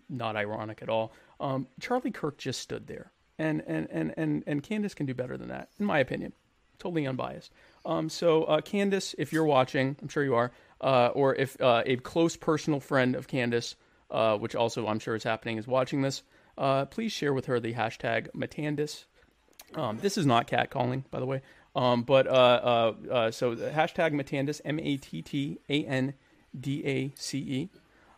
not 0.10 0.36
ironic 0.36 0.82
at 0.82 0.90
all. 0.90 1.14
Um, 1.40 1.68
Charlie 1.80 2.12
Kirk 2.12 2.38
just 2.38 2.60
stood 2.60 2.88
there, 2.88 3.12
and 3.38 3.64
and 3.68 3.88
and 3.92 4.14
and 4.18 4.44
and 4.48 4.64
Candace 4.64 4.94
can 4.94 5.06
do 5.06 5.14
better 5.14 5.38
than 5.38 5.50
that, 5.50 5.70
in 5.80 5.86
my 5.86 6.00
opinion. 6.00 6.34
Totally 6.80 7.08
unbiased. 7.08 7.52
Um, 7.86 8.10
so 8.10 8.44
uh, 8.46 8.62
Candace, 8.62 9.16
if 9.18 9.32
you're 9.32 9.46
watching, 9.46 9.96
I'm 10.02 10.08
sure 10.08 10.24
you 10.24 10.36
are, 10.36 10.52
uh, 10.82 11.08
or 11.14 11.36
if 11.36 11.60
uh, 11.62 11.84
a 11.86 11.98
close 11.98 12.36
personal 12.36 12.80
friend 12.80 13.16
of 13.16 13.28
Candace, 13.28 13.76
uh, 14.12 14.38
which 14.38 14.56
also 14.56 14.88
I'm 14.88 15.00
sure 15.00 15.16
is 15.16 15.24
happening, 15.24 15.58
is 15.58 15.68
watching 15.68 16.02
this, 16.02 16.24
uh, 16.58 16.86
please 16.86 17.12
share 17.12 17.34
with 17.34 17.46
her 17.46 17.60
the 17.60 17.74
hashtag 17.74 18.30
Mattandace. 18.36 19.06
Um, 19.76 19.98
this 20.00 20.18
is 20.18 20.26
not 20.26 20.48
catcalling, 20.48 21.04
by 21.10 21.20
the 21.20 21.26
way. 21.26 21.42
Um, 21.76 22.04
but 22.04 22.28
uh, 22.28 22.32
uh, 22.32 22.94
uh, 23.12 23.32
so 23.32 23.56
the 23.56 23.70
hashtag 23.70 24.14
Mattandace, 24.14 24.62
M 24.64 24.80
A 24.80 24.98
T 24.98 25.22
T 25.22 25.60
A 25.70 25.86
N 25.86 26.14
D 26.60 26.84
A 26.86 27.12
C 27.16 27.40
E. 27.40 27.70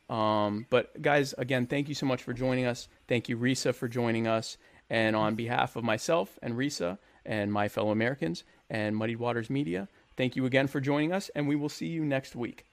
Um, 0.08 0.68
but 0.70 1.02
guys, 1.02 1.34
again, 1.38 1.66
thank 1.66 1.90
you 1.90 1.96
so 1.96 2.06
much 2.06 2.22
for 2.22 2.34
joining 2.34 2.66
us. 2.66 2.88
Thank 3.08 3.28
you, 3.28 3.38
Risa, 3.38 3.74
for 3.74 3.88
joining 3.88 4.28
us. 4.28 4.58
And 4.90 5.16
on 5.16 5.36
behalf 5.36 5.76
of 5.76 5.84
myself 5.84 6.38
and 6.44 6.54
Risa 6.54 7.00
and 7.26 7.52
my 7.52 7.68
fellow 7.68 7.92
Americans 7.92 8.44
and 8.70 8.96
Muddied 8.96 9.18
Waters 9.18 9.50
Media, 9.50 9.88
thank 10.16 10.36
you 10.36 10.46
again 10.46 10.68
for 10.68 10.80
joining 10.80 11.12
us, 11.12 11.30
and 11.36 11.48
we 11.48 11.56
will 11.56 11.70
see 11.70 11.88
you 11.88 12.06
next 12.06 12.36
week. 12.36 12.66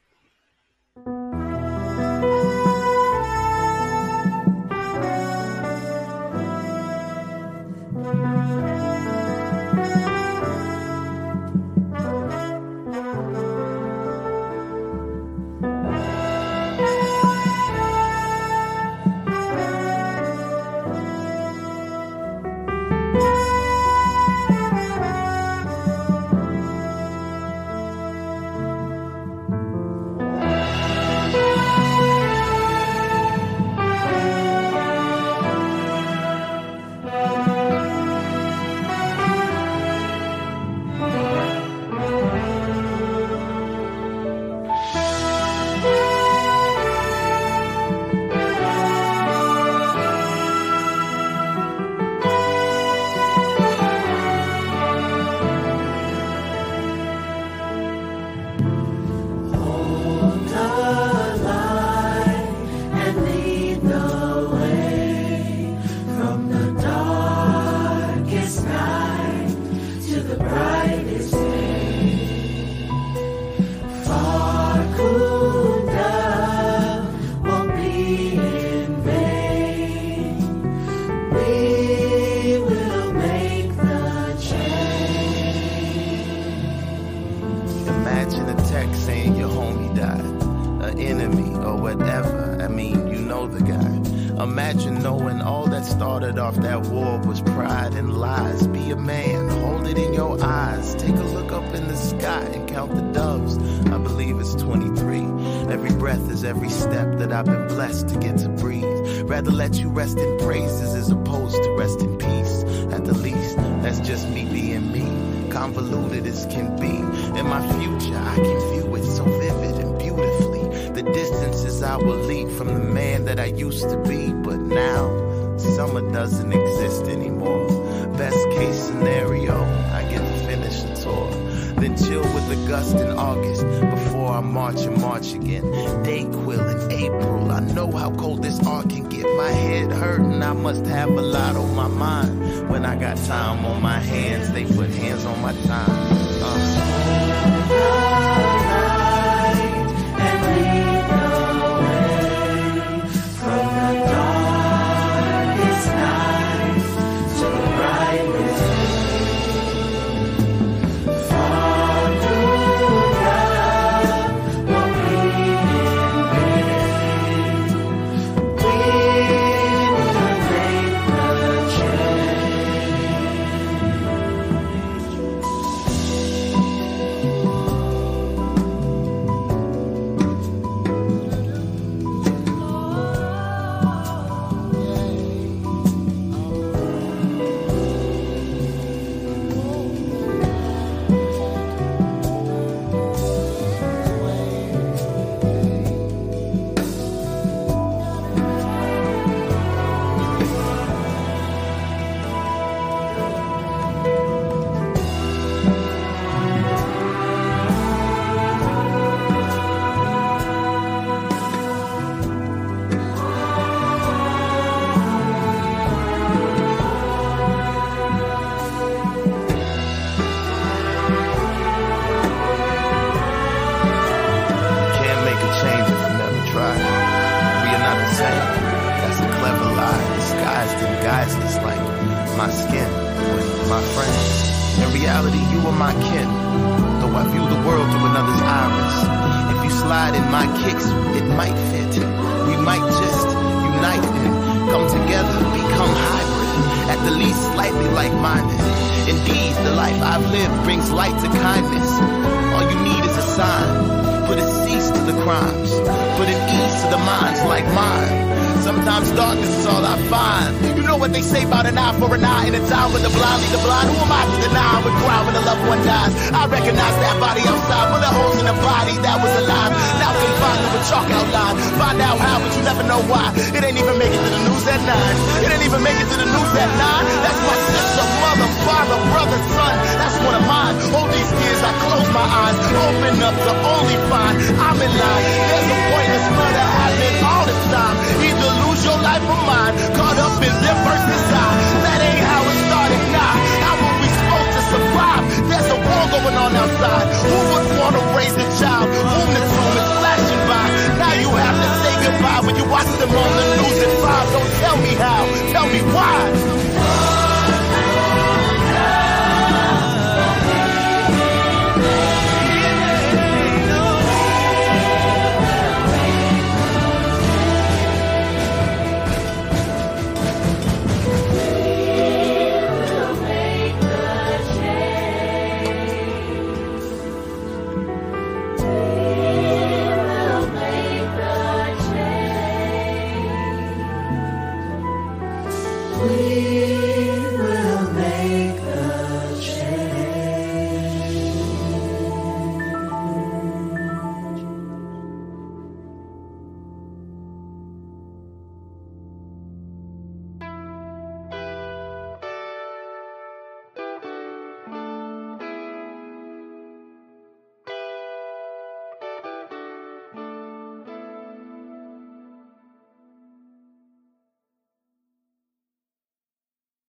Time 143.33 143.62